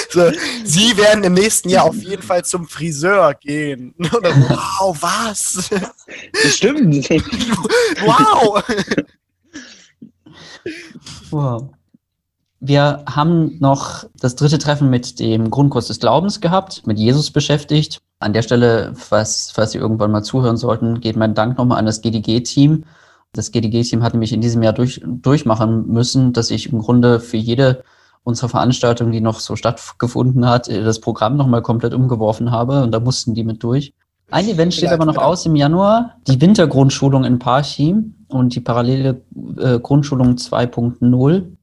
so, 0.10 0.32
sie 0.64 0.98
werden 0.98 1.24
im 1.24 1.34
nächsten 1.34 1.70
Jahr 1.70 1.86
auf 1.86 1.96
jeden 1.96 2.22
Fall 2.22 2.44
zum 2.46 2.68
Friseur 2.68 3.34
gehen. 3.36 3.94
Oder, 4.16 4.36
wow, 4.36 4.96
was? 5.00 5.70
Das 6.44 6.56
stimmt. 6.56 7.10
wow. 8.06 8.64
wow. 11.32 11.70
Wir 12.60 13.04
haben 13.08 13.58
noch 13.60 14.06
das 14.20 14.36
dritte 14.36 14.58
Treffen 14.58 14.89
mit 14.89 15.20
dem 15.20 15.52
Grundkurs 15.52 15.88
des 15.88 16.00
Glaubens 16.00 16.41
gehabt, 16.41 16.88
mit 16.88 16.98
Jesus 16.98 17.30
beschäftigt. 17.30 18.00
An 18.20 18.34
der 18.34 18.41
Stelle, 18.41 18.93
falls, 18.96 19.52
falls 19.54 19.72
Sie 19.72 19.78
irgendwann 19.78 20.12
mal 20.12 20.24
zuhören 20.24 20.58
sollten, 20.58 21.00
geht 21.00 21.15
mein 21.15 21.36
Dank 21.36 21.58
nochmal 21.58 21.78
an 21.78 21.86
das 21.86 22.02
GDG-Team. 22.02 22.84
Das 23.34 23.52
GDG-Team 23.52 24.02
hat 24.02 24.13
nämlich 24.13 24.34
in 24.34 24.41
diesem 24.41 24.63
Jahr 24.63 24.74
durch, 24.74 25.02
durchmachen 25.06 25.88
müssen, 25.88 26.34
dass 26.34 26.50
ich 26.50 26.72
im 26.72 26.80
Grunde 26.80 27.20
für 27.20 27.38
jede 27.38 27.84
unserer 28.24 28.50
Veranstaltungen, 28.50 29.12
die 29.12 29.22
noch 29.22 29.39
so 29.39 29.56
stattgefunden 29.56 30.50
hat, 30.50 30.67
das 30.67 31.00
Programm 31.00 31.38
nochmal 31.38 31.62
komplett 31.62 31.93
umgeworfen 31.93 32.52
habe 32.52 32.82
und 32.84 32.91
da 32.91 33.00
mussten 33.00 33.36
die 33.36 33.43
mit 33.43 33.63
durch. 33.63 33.93
Ein 34.30 34.50
Event 34.50 34.74
steht 34.74 34.89
aber 34.89 35.06
noch 35.06 35.17
aus 35.17 35.46
im 35.46 35.56
Januar, 35.56 36.15
die 36.28 36.41
Wintergrundschulung 36.41 37.24
in 37.24 37.39
Parchim 37.39 38.15
und 38.28 38.56
die 38.56 38.60
parallele 38.60 39.22
äh, 39.58 39.80
Grundschulung 39.80 40.36
2.0. 40.36 41.57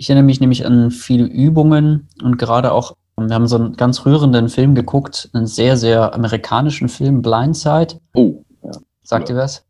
Ich 0.00 0.08
erinnere 0.08 0.24
mich 0.24 0.40
nämlich 0.40 0.64
an 0.64 0.92
viele 0.92 1.24
Übungen 1.24 2.08
und 2.22 2.38
gerade 2.38 2.70
auch, 2.70 2.94
wir 3.16 3.34
haben 3.34 3.48
so 3.48 3.56
einen 3.56 3.74
ganz 3.74 4.06
rührenden 4.06 4.48
Film 4.48 4.76
geguckt, 4.76 5.28
einen 5.32 5.48
sehr, 5.48 5.76
sehr 5.76 6.14
amerikanischen 6.14 6.88
Film, 6.88 7.20
Blindside. 7.20 8.00
Oh, 8.14 8.44
ja. 8.62 8.70
Sagt 9.02 9.28
ja. 9.28 9.34
ihr 9.34 9.40
was? 9.42 9.66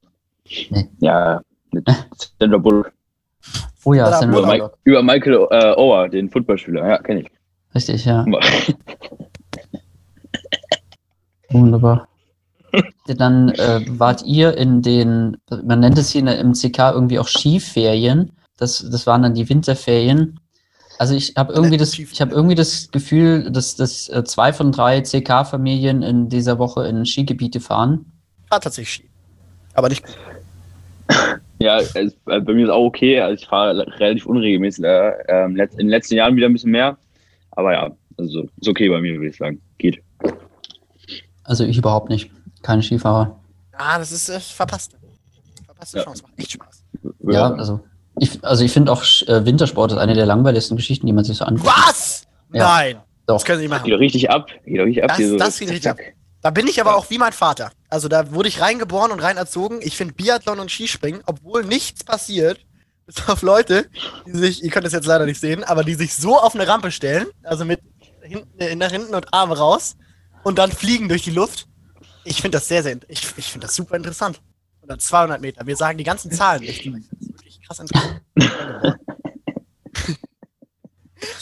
Nee. 0.68 0.90
Ja, 0.98 1.40
mit 1.72 1.88
Sandra 2.38 2.58
Bullock. 2.58 2.92
Oh 3.84 3.94
ja, 3.94 4.12
Sandra 4.12 4.40
über, 4.40 4.48
Bullock. 4.48 4.78
über 4.84 5.02
Michael 5.02 5.46
äh, 5.50 5.74
Ower, 5.76 6.10
den 6.10 6.28
Footballspieler, 6.28 6.86
ja, 6.86 6.98
kenne 6.98 7.22
ich. 7.22 7.30
Richtig, 7.74 8.04
ja. 8.04 8.26
Wunderbar. 11.50 12.06
Dann 13.06 13.48
äh, 13.48 13.80
wart 13.88 14.26
ihr 14.26 14.58
in 14.58 14.82
den, 14.82 15.38
man 15.64 15.80
nennt 15.80 15.96
es 15.96 16.10
hier 16.10 16.20
in 16.20 16.26
der 16.26 16.44
MCK 16.44 16.92
irgendwie 16.92 17.18
auch 17.18 17.28
Skiferien. 17.28 18.32
Das, 18.58 18.84
das 18.90 19.06
waren 19.06 19.22
dann 19.22 19.34
die 19.34 19.48
Winterferien. 19.48 20.40
Also 20.98 21.14
ich 21.14 21.34
habe 21.36 21.52
irgendwie 21.52 21.76
das, 21.76 21.96
ich 21.96 22.20
habe 22.20 22.34
irgendwie 22.34 22.56
das 22.56 22.90
Gefühl, 22.90 23.50
dass, 23.52 23.76
dass 23.76 24.08
äh, 24.08 24.24
zwei 24.24 24.52
von 24.52 24.72
drei 24.72 25.00
CK-Familien 25.00 26.02
in 26.02 26.28
dieser 26.28 26.58
Woche 26.58 26.86
in 26.88 27.06
Skigebiete 27.06 27.60
fahren. 27.60 28.04
Fahrt 28.48 28.64
tatsächlich 28.64 28.94
Ski. 28.94 29.10
Aber 29.74 29.88
nicht. 29.88 30.04
Ja, 31.60 31.78
es, 31.78 31.94
also 31.94 32.14
bei 32.24 32.52
mir 32.52 32.64
ist 32.64 32.70
auch 32.70 32.84
okay. 32.84 33.20
Also 33.20 33.40
ich 33.42 33.48
fahre 33.48 33.86
relativ 33.98 34.26
unregelmäßig. 34.26 34.84
Äh, 34.84 35.44
in 35.44 35.56
den 35.56 35.88
letzten 35.88 36.14
Jahren 36.14 36.36
wieder 36.36 36.46
ein 36.46 36.52
bisschen 36.52 36.72
mehr. 36.72 36.98
Aber 37.52 37.72
ja, 37.72 37.90
also 38.16 38.48
ist 38.60 38.68
okay 38.68 38.88
bei 38.88 39.00
mir, 39.00 39.14
würde 39.14 39.28
ich 39.28 39.36
sagen. 39.36 39.60
Geht. 39.78 40.02
Also 41.44 41.64
ich 41.64 41.78
überhaupt 41.78 42.10
nicht. 42.10 42.30
Kein 42.62 42.82
Skifahrer. 42.82 43.38
Ah, 43.72 43.98
das 43.98 44.10
ist 44.10 44.28
äh, 44.28 44.40
verpasst. 44.40 44.96
Verpasste 45.64 45.98
ja. 45.98 46.04
Chance. 46.04 46.22
Macht 46.24 46.38
echt 46.38 46.52
Spaß. 46.52 46.84
Ja, 47.20 47.52
also 47.52 47.80
ich, 48.20 48.44
also 48.44 48.64
ich 48.64 48.72
finde 48.72 48.92
auch 48.92 49.02
äh, 49.26 49.44
Wintersport 49.44 49.92
ist 49.92 49.98
eine 49.98 50.14
der 50.14 50.26
langweiligsten 50.26 50.76
Geschichten, 50.76 51.06
die 51.06 51.12
man 51.12 51.24
sich 51.24 51.36
so 51.36 51.44
anguckt. 51.44 51.68
Was? 51.68 52.22
Ja. 52.52 52.68
Nein. 52.68 52.96
Doch. 53.26 53.36
Das 53.36 53.44
können 53.44 53.58
Sie 53.58 53.64
nicht 53.64 53.70
machen. 53.70 53.84
Geht 53.84 53.94
doch 53.94 54.00
richtig 54.00 54.30
ab. 54.30 54.48
Geht 54.64 54.80
doch 54.80 54.84
richtig 54.84 55.04
ab. 55.04 55.10
Das, 55.16 55.28
so 55.28 55.36
das 55.36 55.58
geht 55.58 55.70
richtig 55.70 55.90
ab. 55.90 55.98
Da 56.40 56.50
bin 56.50 56.66
ich 56.66 56.80
aber 56.80 56.96
auch 56.96 57.10
wie 57.10 57.18
mein 57.18 57.32
Vater. 57.32 57.70
Also 57.88 58.08
da 58.08 58.32
wurde 58.32 58.48
ich 58.48 58.60
reingeboren 58.60 59.10
und 59.12 59.20
rein 59.20 59.36
erzogen. 59.36 59.80
Ich 59.82 59.96
finde 59.96 60.14
Biathlon 60.14 60.60
und 60.60 60.70
Skispringen, 60.70 61.20
obwohl 61.26 61.64
nichts 61.64 62.04
passiert, 62.04 62.60
bis 63.06 63.28
auf 63.28 63.42
Leute, 63.42 63.86
die 64.26 64.36
sich, 64.36 64.62
ihr 64.62 64.70
könnt 64.70 64.86
es 64.86 64.92
jetzt 64.92 65.06
leider 65.06 65.26
nicht 65.26 65.40
sehen, 65.40 65.64
aber 65.64 65.84
die 65.84 65.94
sich 65.94 66.14
so 66.14 66.38
auf 66.38 66.54
eine 66.54 66.68
Rampe 66.68 66.90
stellen, 66.90 67.26
also 67.42 67.64
mit 67.64 67.80
hinten, 68.22 68.78
nach 68.78 68.90
hinten 68.90 69.14
und 69.14 69.32
Arme 69.32 69.56
raus 69.56 69.96
und 70.44 70.58
dann 70.58 70.70
fliegen 70.70 71.08
durch 71.08 71.22
die 71.22 71.30
Luft. 71.30 71.66
Ich 72.24 72.40
finde 72.40 72.58
das 72.58 72.68
sehr, 72.68 72.82
sehr, 72.82 72.98
ich, 73.08 73.26
ich 73.36 73.46
finde 73.46 73.66
das 73.66 73.74
super 73.74 73.96
interessant. 73.96 74.40
Oder 74.82 74.98
200 74.98 75.40
Meter. 75.40 75.66
Wir 75.66 75.76
sagen 75.76 75.98
die 75.98 76.04
ganzen 76.04 76.30
Zahlen 76.30 76.60
nicht 76.60 76.90
krass 77.68 77.80
interessant. 77.80 78.20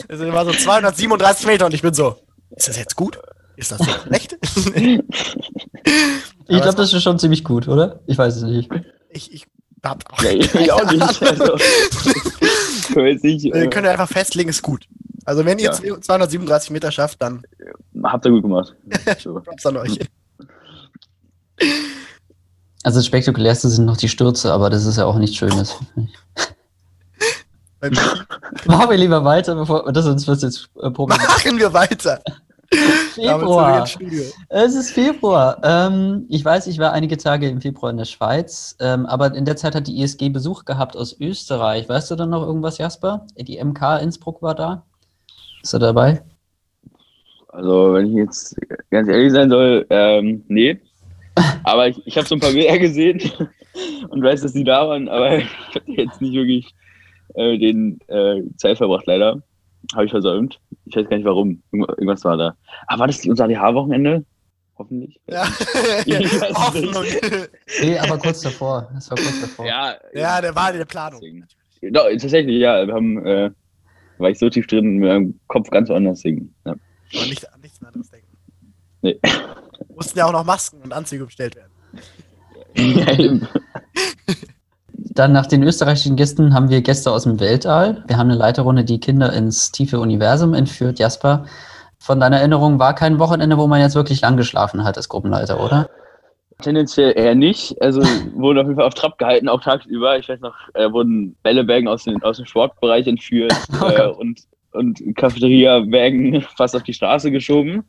Es 0.08 0.18
sind 0.18 0.28
immer 0.28 0.44
so 0.44 0.52
237 0.52 1.46
Meter 1.46 1.66
und 1.66 1.74
ich 1.74 1.82
bin 1.82 1.92
so, 1.92 2.16
ist 2.50 2.68
das 2.68 2.78
jetzt 2.78 2.96
gut? 2.96 3.18
Ist 3.56 3.72
das 3.72 3.80
jetzt 3.80 4.02
schlecht? 4.02 4.38
ich 4.78 5.02
glaube, 6.62 6.76
das 6.76 6.92
ist 6.92 7.02
schon 7.02 7.18
ziemlich 7.18 7.44
gut, 7.44 7.68
oder? 7.68 8.00
Ich 8.06 8.16
weiß 8.16 8.36
es 8.36 8.42
nicht. 8.42 8.70
Ich, 9.10 9.32
ich 9.32 9.46
hab 9.82 10.04
auch, 10.12 10.22
ja, 10.22 10.30
ich 10.30 10.72
auch 10.72 10.90
nicht. 10.90 11.22
Also, 11.22 11.56
nicht 13.22 13.44
äh, 13.46 13.66
können 13.68 13.84
wir 13.84 13.90
einfach 13.90 14.08
festlegen, 14.08 14.48
ist 14.48 14.62
gut. 14.62 14.86
Also 15.24 15.44
wenn 15.44 15.58
ihr 15.58 15.72
ja. 15.82 16.00
237 16.00 16.70
Meter 16.70 16.92
schafft, 16.92 17.20
dann... 17.20 17.42
Habt 18.04 18.24
ihr 18.24 18.30
gut 18.30 18.42
gemacht. 18.42 18.76
Props 19.44 19.66
an 19.66 19.76
euch. 19.76 19.98
Also 22.86 23.00
das 23.00 23.06
spektakulärste 23.06 23.68
sind 23.68 23.84
noch 23.84 23.96
die 23.96 24.08
Stürze, 24.08 24.52
aber 24.52 24.70
das 24.70 24.86
ist 24.86 24.96
ja 24.96 25.06
auch 25.06 25.18
nichts 25.18 25.36
Schönes. 25.36 25.76
Machen 28.66 28.90
wir 28.90 28.96
lieber 28.96 29.24
weiter, 29.24 29.56
bevor 29.56 29.92
das 29.92 30.06
uns 30.06 30.28
wird 30.28 30.42
jetzt 30.42 30.70
äh, 30.80 30.88
Machen 30.96 31.58
wir 31.58 31.72
weiter. 31.72 32.20
Februar. 33.12 33.88
Es 34.48 34.76
ist 34.76 34.92
Februar. 34.92 35.58
Ähm, 35.64 36.26
ich 36.28 36.44
weiß, 36.44 36.68
ich 36.68 36.78
war 36.78 36.92
einige 36.92 37.16
Tage 37.16 37.48
im 37.48 37.60
Februar 37.60 37.90
in 37.90 37.96
der 37.96 38.04
Schweiz, 38.04 38.76
ähm, 38.78 39.04
aber 39.06 39.34
in 39.34 39.44
der 39.44 39.56
Zeit 39.56 39.74
hat 39.74 39.88
die 39.88 40.00
ISG 40.00 40.28
Besuch 40.28 40.64
gehabt 40.64 40.96
aus 40.96 41.20
Österreich. 41.20 41.88
Weißt 41.88 42.12
du 42.12 42.14
dann 42.14 42.30
noch 42.30 42.46
irgendwas, 42.46 42.78
Jasper? 42.78 43.26
Die 43.36 43.58
MK 43.58 43.98
Innsbruck 43.98 44.42
war 44.42 44.54
da. 44.54 44.84
Ist 45.60 45.72
er 45.72 45.80
dabei? 45.80 46.22
Also, 47.48 47.94
wenn 47.94 48.06
ich 48.06 48.14
jetzt 48.14 48.54
ganz 48.92 49.08
ehrlich 49.08 49.32
sein 49.32 49.50
soll, 49.50 49.84
ähm, 49.90 50.44
nee. 50.46 50.80
Aber 51.66 51.88
ich, 51.88 52.00
ich 52.06 52.16
habe 52.16 52.26
so 52.26 52.36
ein 52.36 52.40
paar 52.40 52.52
Bilder 52.52 52.78
gesehen 52.78 53.20
und 54.08 54.22
weiß, 54.22 54.42
dass 54.42 54.52
die 54.52 54.64
da 54.64 54.88
waren, 54.88 55.08
aber 55.08 55.38
ich 55.38 55.74
habe 55.74 55.92
jetzt 55.92 56.20
nicht 56.20 56.34
wirklich 56.34 56.72
äh, 57.34 57.58
den 57.58 57.98
äh, 58.06 58.42
Zeit 58.56 58.78
verbracht, 58.78 59.04
leider. 59.06 59.42
Habe 59.94 60.04
ich 60.04 60.10
versäumt. 60.10 60.60
Ich 60.84 60.96
weiß 60.96 61.08
gar 61.08 61.16
nicht 61.16 61.26
warum. 61.26 61.62
Irgendwas 61.72 62.24
war 62.24 62.36
da. 62.36 62.56
Ah, 62.86 62.98
war 62.98 63.06
das 63.06 63.24
unser 63.26 63.44
ADH-Wochenende? 63.44 64.24
Hoffentlich. 64.78 65.20
Ja, 65.28 65.44
Hoffnung. 66.54 67.04
nee, 67.80 67.98
aber 67.98 68.18
kurz 68.18 68.40
davor. 68.42 68.88
Das 68.94 69.10
war 69.10 69.18
kurz 69.18 69.40
davor. 69.40 69.66
Ja, 69.66 69.96
ja 70.12 70.40
der 70.40 70.54
war 70.54 70.70
in 70.70 70.78
der 70.78 70.84
Planung. 70.84 71.20
Doch, 71.82 72.08
tatsächlich, 72.10 72.58
ja. 72.58 72.86
Wir 72.86 72.94
haben, 72.94 73.24
äh, 73.26 73.50
war 74.18 74.30
ich 74.30 74.38
so 74.38 74.48
tief 74.48 74.66
drin, 74.66 74.98
mit 74.98 75.08
meinem 75.08 75.40
Kopf 75.46 75.70
ganz 75.70 75.88
woanders 75.88 76.20
singen. 76.20 76.54
Ja. 76.64 76.72
Aber 76.72 77.26
nicht 77.26 77.52
an 77.52 77.60
nichts 77.60 77.82
anderes 77.82 78.10
denken. 78.10 78.36
Nee. 79.02 79.20
Mussten 79.96 80.18
ja 80.18 80.26
auch 80.26 80.32
noch 80.32 80.44
Masken 80.44 80.82
und 80.82 80.92
Anzüge 80.92 81.24
bestellt 81.24 81.56
werden. 81.56 81.72
Dann 84.92 85.32
nach 85.32 85.46
den 85.46 85.62
österreichischen 85.62 86.16
Gästen 86.16 86.52
haben 86.52 86.68
wir 86.68 86.82
Gäste 86.82 87.10
aus 87.10 87.22
dem 87.22 87.40
Weltall. 87.40 88.04
Wir 88.06 88.18
haben 88.18 88.28
eine 88.28 88.38
Leiterrunde, 88.38 88.84
die 88.84 89.00
Kinder 89.00 89.32
ins 89.32 89.72
tiefe 89.72 89.98
Universum 89.98 90.52
entführt. 90.52 90.98
Jasper, 90.98 91.46
von 91.98 92.20
deiner 92.20 92.40
Erinnerung 92.40 92.78
war 92.78 92.94
kein 92.94 93.18
Wochenende, 93.18 93.56
wo 93.56 93.66
man 93.66 93.80
jetzt 93.80 93.94
wirklich 93.94 94.20
lang 94.20 94.36
geschlafen 94.36 94.84
hat 94.84 94.98
als 94.98 95.08
Gruppenleiter, 95.08 95.58
oder? 95.64 95.88
Tendenziell 96.60 97.14
eher 97.16 97.34
nicht. 97.34 97.80
Also 97.80 98.02
wurden 98.34 98.58
auf 98.58 98.66
jeden 98.66 98.76
Fall 98.76 98.86
auf 98.86 98.92
Trab 98.92 99.16
gehalten, 99.16 99.48
auch 99.48 99.62
tagsüber. 99.62 100.18
Ich 100.18 100.28
weiß 100.28 100.40
noch, 100.40 100.54
äh, 100.74 100.92
wurden 100.92 101.34
Bällebägen 101.42 101.88
aus, 101.88 102.04
aus 102.20 102.36
dem 102.36 102.44
Sportbereich 102.44 103.06
entführt 103.06 103.54
oh 103.80 103.86
äh, 103.86 104.08
und, 104.08 104.42
und 104.72 105.00
Cafeteria-Wägen 105.16 106.42
fast 106.54 106.76
auf 106.76 106.82
die 106.82 106.92
Straße 106.92 107.30
geschoben. 107.30 107.82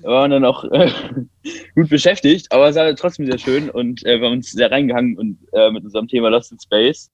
Wir 0.00 0.10
waren 0.10 0.30
dann 0.30 0.44
auch 0.44 0.64
äh, 0.64 0.90
gut 1.74 1.88
beschäftigt, 1.88 2.50
aber 2.52 2.68
es 2.68 2.76
war 2.76 2.94
trotzdem 2.96 3.26
sehr 3.26 3.38
schön 3.38 3.70
und 3.70 4.04
äh, 4.04 4.18
wir 4.20 4.26
haben 4.26 4.34
uns 4.36 4.50
sehr 4.50 4.70
reingehangen 4.70 5.16
und 5.18 5.38
äh, 5.52 5.70
mit 5.70 5.84
unserem 5.84 6.08
Thema 6.08 6.28
Lost 6.30 6.52
in 6.52 6.58
Space. 6.60 7.10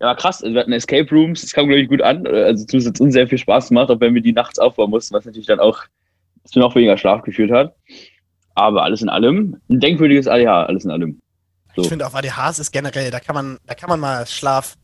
Ja, 0.00 0.14
krass. 0.14 0.42
Also 0.42 0.54
wir 0.54 0.60
hatten 0.60 0.72
Escape 0.72 1.08
Rooms, 1.10 1.40
das 1.40 1.52
kam, 1.52 1.68
glaube 1.68 1.80
ich, 1.80 1.88
gut 1.88 2.02
an. 2.02 2.26
Also 2.26 2.66
zumindest 2.66 2.94
hat 2.94 3.00
uns 3.00 3.14
sehr 3.14 3.28
viel 3.28 3.38
Spaß 3.38 3.68
gemacht, 3.68 3.90
auch 3.90 4.00
wenn 4.00 4.14
wir 4.14 4.20
die 4.20 4.32
nachts 4.32 4.58
aufbauen 4.58 4.90
mussten, 4.90 5.14
was 5.14 5.24
natürlich 5.24 5.46
dann 5.46 5.60
auch 5.60 5.78
zu 6.44 6.58
noch 6.58 6.74
weniger 6.74 6.98
Schlaf 6.98 7.22
geführt 7.22 7.50
hat. 7.50 7.74
Aber 8.54 8.82
alles 8.82 9.02
in 9.02 9.08
allem, 9.08 9.60
ein 9.68 9.80
denkwürdiges 9.80 10.26
ADH, 10.28 10.64
alles 10.66 10.84
in 10.84 10.90
allem. 10.90 11.20
So. 11.74 11.82
Ich 11.82 11.88
finde, 11.88 12.06
auf 12.06 12.14
ADHs 12.14 12.58
ist 12.58 12.72
generell, 12.72 13.10
da 13.10 13.20
kann 13.20 13.34
man, 13.34 13.58
da 13.66 13.74
kann 13.74 13.88
man 13.90 14.00
mal 14.00 14.26
Schlaf 14.26 14.76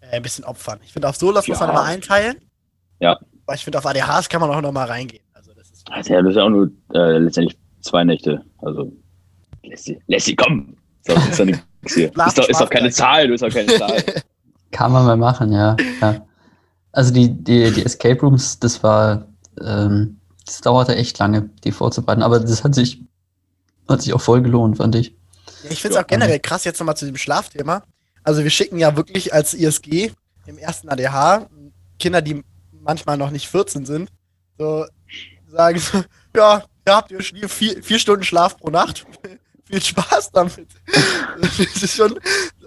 äh, 0.00 0.16
ein 0.16 0.22
bisschen 0.22 0.44
opfern. 0.44 0.78
Ich 0.84 0.92
finde, 0.92 1.08
auf 1.08 1.16
Solas 1.16 1.46
muss 1.48 1.58
man 1.60 1.68
Ja. 1.68 1.74
immer 1.74 1.84
einteilen. 1.84 2.36
Ja. 3.00 3.18
Aber 3.46 3.54
ich 3.54 3.62
finde, 3.64 3.78
auf 3.78 3.86
ADHs 3.86 4.28
kann 4.28 4.40
man 4.40 4.50
auch 4.50 4.60
noch 4.60 4.72
mal 4.72 4.86
reingehen. 4.86 5.22
Also, 5.90 6.12
ja, 6.14 6.22
das 6.22 6.30
ist 6.30 6.36
ja 6.36 6.42
auch 6.44 6.48
nur 6.50 6.70
äh, 6.94 7.18
letztendlich 7.18 7.56
zwei 7.80 8.04
Nächte. 8.04 8.44
Also, 8.58 8.92
Lassie, 9.64 9.98
Lassie, 10.06 10.34
komm! 10.36 10.76
So, 11.06 11.12
ist 11.14 11.38
doch 11.38 11.44
nichts 11.44 11.64
hier. 11.94 12.12
Schlaf- 12.12 12.28
Ist 12.28 12.38
doch, 12.38 12.48
ist 12.48 12.60
doch 12.60 12.70
keine. 12.70 12.90
Zahl, 12.90 13.28
du 13.28 13.34
ist 13.34 13.42
doch 13.42 13.50
keine 13.50 13.66
Zahl. 13.78 14.02
Kann 14.72 14.92
man 14.92 15.06
mal 15.06 15.16
machen, 15.16 15.52
ja. 15.52 15.76
ja. 16.00 16.26
Also 16.92 17.12
die, 17.12 17.28
die, 17.32 17.70
die 17.72 17.84
Escape 17.84 18.20
Rooms, 18.20 18.58
das 18.58 18.82
war, 18.82 19.28
ähm, 19.62 20.18
das 20.44 20.60
dauerte 20.60 20.96
echt 20.96 21.18
lange, 21.18 21.50
die 21.64 21.70
vorzubereiten, 21.72 22.22
aber 22.22 22.40
das 22.40 22.64
hat 22.64 22.74
sich, 22.74 23.02
hat 23.88 24.02
sich 24.02 24.12
auch 24.12 24.20
voll 24.20 24.42
gelohnt, 24.42 24.78
fand 24.78 24.94
ich. 24.96 25.10
Ja, 25.62 25.70
ich 25.70 25.80
finde 25.80 25.96
es 25.98 26.02
auch 26.02 26.06
generell 26.06 26.40
krass, 26.40 26.64
jetzt 26.64 26.80
nochmal 26.80 26.96
zu 26.96 27.06
dem 27.06 27.16
Schlafthema. 27.16 27.84
Also 28.24 28.42
wir 28.42 28.50
schicken 28.50 28.78
ja 28.78 28.96
wirklich 28.96 29.32
als 29.32 29.54
ISG 29.54 30.10
im 30.46 30.58
ersten 30.58 30.88
ADH 30.88 31.46
Kinder, 31.98 32.20
die 32.20 32.42
manchmal 32.72 33.16
noch 33.16 33.30
nicht 33.30 33.48
14 33.48 33.86
sind, 33.86 34.10
so 34.58 34.84
sagen 35.56 35.78
so, 35.78 36.02
ja, 36.36 36.62
ihr 36.86 36.94
habt 36.94 37.10
ihr 37.10 37.48
vier, 37.48 37.82
vier 37.82 37.98
Stunden 37.98 38.24
Schlaf 38.24 38.56
pro 38.56 38.70
Nacht. 38.70 39.06
Viel 39.68 39.82
Spaß 39.82 40.30
damit. 40.30 40.68
das 41.40 41.58
ist 41.58 41.96
schon, 41.96 42.16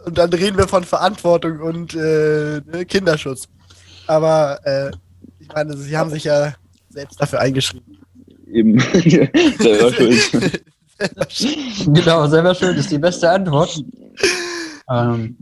und 0.05 0.17
dann 0.17 0.33
reden 0.33 0.57
wir 0.57 0.67
von 0.67 0.83
Verantwortung 0.83 1.61
und 1.61 1.93
äh, 1.95 2.59
ne, 2.65 2.85
Kinderschutz. 2.85 3.47
Aber 4.05 4.59
äh, 4.65 4.91
ich 5.39 5.47
meine, 5.47 5.77
sie 5.77 5.97
haben 5.97 6.09
sich 6.09 6.25
ja 6.25 6.53
selbst 6.89 7.21
dafür 7.21 7.39
eingeschrieben. 7.39 7.99
Eben. 8.51 8.79
Selber 8.79 9.93
schuld. 9.93 10.63
Genau, 11.85 12.27
selber 12.27 12.53
schuld 12.53 12.77
ist 12.77 12.91
die 12.91 12.97
beste 12.97 13.29
Antwort. 13.29 13.81
Ähm, 14.89 15.37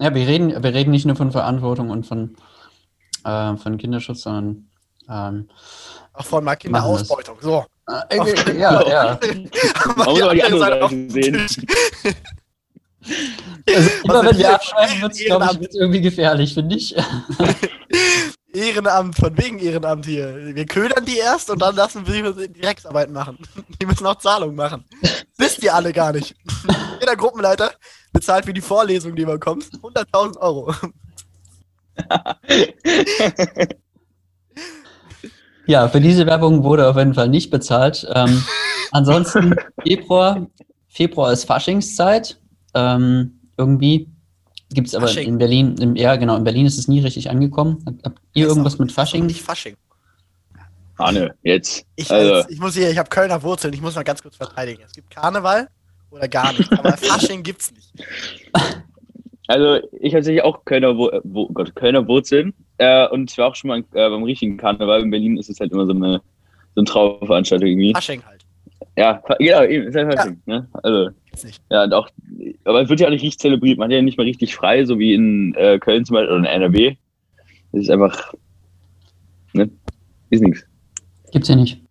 ja, 0.00 0.14
wir 0.14 0.26
reden, 0.26 0.50
wir 0.50 0.74
reden 0.74 0.90
nicht 0.90 1.06
nur 1.06 1.14
von 1.14 1.30
Verantwortung 1.30 1.90
und 1.90 2.06
von, 2.06 2.34
äh, 3.24 3.56
von 3.56 3.78
Kinderschutz, 3.78 4.22
sondern 4.22 4.70
ähm, 5.08 5.48
Auch 6.12 6.24
von 6.24 6.44
mal. 6.44 6.56
Kinderausbeutung. 6.56 7.38
So. 7.40 7.64
äh, 8.10 8.58
ja, 8.58 8.88
ja. 8.88 9.20
Muss 9.96 10.22
aber 10.22 10.34
die 10.34 10.42
andere 10.42 10.84
auf 10.84 10.90
Seite 10.90 10.96
den 10.96 11.10
sehen. 11.10 11.46
Also 13.66 13.90
immer 14.04 14.24
wenn 14.24 14.38
wir 14.38 14.54
abschreiben, 14.54 15.00
wird 15.02 15.12
es, 15.12 15.24
glaube 15.24 15.48
ich, 15.52 15.60
wird's 15.60 15.74
irgendwie 15.74 16.00
gefährlich, 16.00 16.54
finde 16.54 16.76
ich. 16.76 16.94
Ehrenamt, 18.52 19.16
von 19.16 19.36
wegen 19.38 19.60
Ehrenamt 19.60 20.06
hier. 20.06 20.54
Wir 20.54 20.66
ködern 20.66 21.04
die 21.04 21.18
erst 21.18 21.50
und 21.50 21.62
dann 21.62 21.76
lassen 21.76 22.04
wir 22.06 22.32
sie 22.34 22.48
Direktarbeit 22.48 23.08
machen. 23.10 23.38
Die 23.80 23.86
müssen 23.86 24.06
auch 24.06 24.18
Zahlungen 24.18 24.56
machen. 24.56 24.84
Wisst 25.38 25.62
ihr 25.62 25.72
alle 25.72 25.92
gar 25.92 26.12
nicht. 26.12 26.34
Jeder 27.00 27.14
Gruppenleiter 27.14 27.70
bezahlt 28.12 28.46
für 28.46 28.52
die 28.52 28.60
Vorlesung, 28.60 29.14
die 29.14 29.24
man 29.24 29.38
kommt, 29.38 29.66
100.000 29.66 30.38
Euro. 30.38 30.74
Ja, 35.70 35.88
für 35.88 36.00
diese 36.00 36.26
Werbung 36.26 36.64
wurde 36.64 36.88
auf 36.88 36.96
jeden 36.96 37.14
Fall 37.14 37.28
nicht 37.28 37.48
bezahlt. 37.48 38.04
Ähm, 38.12 38.42
ansonsten 38.90 39.54
Februar, 39.86 40.48
Februar 40.88 41.32
ist 41.32 41.44
Faschingszeit. 41.44 42.40
Ähm, 42.74 43.38
irgendwie 43.56 44.08
gibt 44.70 44.88
es 44.88 44.96
aber 44.96 45.06
Fasching. 45.06 45.28
in 45.28 45.38
Berlin, 45.38 45.76
im, 45.78 45.94
ja 45.94 46.16
genau, 46.16 46.34
in 46.36 46.42
Berlin 46.42 46.66
ist 46.66 46.76
es 46.76 46.88
nie 46.88 46.98
richtig 46.98 47.30
angekommen. 47.30 47.84
Habt- 47.86 48.04
Habt 48.04 48.18
ihr 48.34 48.48
irgendwas 48.48 48.80
mit 48.80 48.90
Fasching? 48.90 49.26
Nicht 49.26 49.42
Fasching. 49.42 49.76
Arne, 50.96 51.36
jetzt. 51.44 51.84
Ich, 51.94 52.10
also, 52.10 52.34
als, 52.34 52.50
ich 52.50 52.58
muss 52.58 52.74
hier, 52.74 52.90
ich 52.90 52.98
habe 52.98 53.08
Kölner 53.08 53.40
Wurzeln, 53.44 53.72
ich 53.72 53.80
muss 53.80 53.94
mal 53.94 54.02
ganz 54.02 54.22
kurz 54.22 54.34
verteidigen. 54.34 54.82
Es 54.84 54.92
gibt 54.92 55.08
Karneval 55.10 55.68
oder 56.10 56.26
gar 56.26 56.52
nicht, 56.52 56.72
aber 56.72 56.96
Fasching 56.96 57.44
gibt's 57.44 57.70
nicht. 57.72 57.92
Also 59.50 59.84
ich 59.92 60.12
habe 60.12 60.20
tatsächlich 60.20 60.44
auch 60.44 60.64
Kölner, 60.64 60.96
Wo 60.96 61.10
Wo 61.24 61.42
oh 61.42 61.52
Gott, 61.52 61.74
Kölner 61.74 62.06
Wurzeln. 62.06 62.54
Äh, 62.78 63.08
und 63.08 63.32
ich 63.32 63.38
war 63.38 63.48
auch 63.48 63.56
schon 63.56 63.68
mal 63.68 63.80
äh, 63.80 64.08
beim 64.08 64.22
richtigen 64.22 64.56
Karneval. 64.56 65.02
In 65.02 65.10
Berlin 65.10 65.36
ist 65.38 65.50
es 65.50 65.58
halt 65.58 65.72
immer 65.72 65.86
so 65.86 65.92
eine, 65.92 66.20
so 66.76 66.80
eine 66.80 66.84
Trauerveranstaltung 66.84 67.68
irgendwie. 67.68 67.92
Fasching 67.92 68.22
halt. 68.24 68.44
Ja, 68.96 69.22
genau, 69.38 69.64
eben, 69.64 69.88
ist 69.88 69.96
halt 69.96 70.14
Fasching, 70.14 70.40
ne? 70.46 70.68
Also, 70.84 71.10
Gibt's 71.24 71.44
nicht. 71.44 71.60
ja, 71.68 71.82
und 71.82 71.92
auch, 71.92 72.08
aber 72.64 72.82
es 72.82 72.88
wird 72.88 73.00
ja 73.00 73.08
auch 73.08 73.10
nicht 73.10 73.22
richtig 73.22 73.40
zelebriert. 73.40 73.78
Man 73.78 73.88
hat 73.88 73.92
ja 73.92 74.02
nicht 74.02 74.18
mal 74.18 74.24
richtig 74.24 74.54
frei, 74.54 74.84
so 74.84 75.00
wie 75.00 75.14
in 75.14 75.54
äh, 75.56 75.80
Köln 75.80 76.04
zum 76.04 76.14
Beispiel 76.14 76.30
oder 76.32 76.38
in 76.38 76.62
NRW. 76.62 76.96
Das 77.72 77.82
ist 77.82 77.90
einfach, 77.90 78.32
ne? 79.52 79.68
Ist 80.30 80.42
nichts. 80.42 80.64
Gibt's 81.32 81.48
hier 81.48 81.56
nicht. 81.56 81.82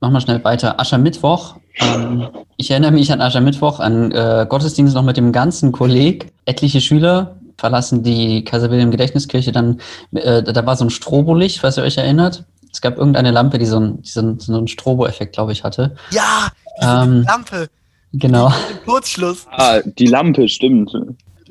Machen 0.00 0.12
wir 0.12 0.20
schnell 0.20 0.44
weiter. 0.44 0.78
Aschermittwoch. 0.78 1.56
Ähm, 1.78 2.28
ich 2.56 2.70
erinnere 2.70 2.92
mich 2.92 3.12
an 3.12 3.20
Aschermittwoch, 3.20 3.80
an 3.80 4.12
äh, 4.12 4.46
Gottesdienst 4.48 4.94
noch 4.94 5.02
mit 5.02 5.16
dem 5.16 5.32
ganzen 5.32 5.72
Kolleg. 5.72 6.32
Etliche 6.44 6.80
Schüler 6.80 7.36
verlassen 7.56 8.02
die 8.02 8.44
Kaiser 8.44 8.70
Wilhelm 8.70 8.90
Gedächtniskirche 8.90 9.52
dann, 9.52 9.80
äh, 10.12 10.42
da 10.42 10.66
war 10.66 10.76
so 10.76 10.84
ein 10.84 10.90
Strobolicht, 10.90 11.60
falls 11.60 11.76
ihr 11.76 11.84
euch 11.84 11.96
erinnert. 11.96 12.44
Es 12.72 12.80
gab 12.80 12.98
irgendeine 12.98 13.30
Lampe, 13.30 13.58
die 13.58 13.66
so, 13.66 13.78
ein, 13.78 14.02
die 14.02 14.10
so, 14.10 14.20
ein, 14.20 14.40
so 14.40 14.56
einen 14.56 14.66
Strobo-Effekt, 14.66 15.34
glaube 15.34 15.52
ich, 15.52 15.62
hatte. 15.62 15.94
Ja, 16.10 16.48
Ähm, 16.80 17.22
Lampe, 17.22 17.68
Genau. 18.12 18.52
Kurzschluss. 18.84 19.46
Ah, 19.50 19.80
die 19.80 20.06
Lampe, 20.06 20.48
stimmt. 20.48 20.92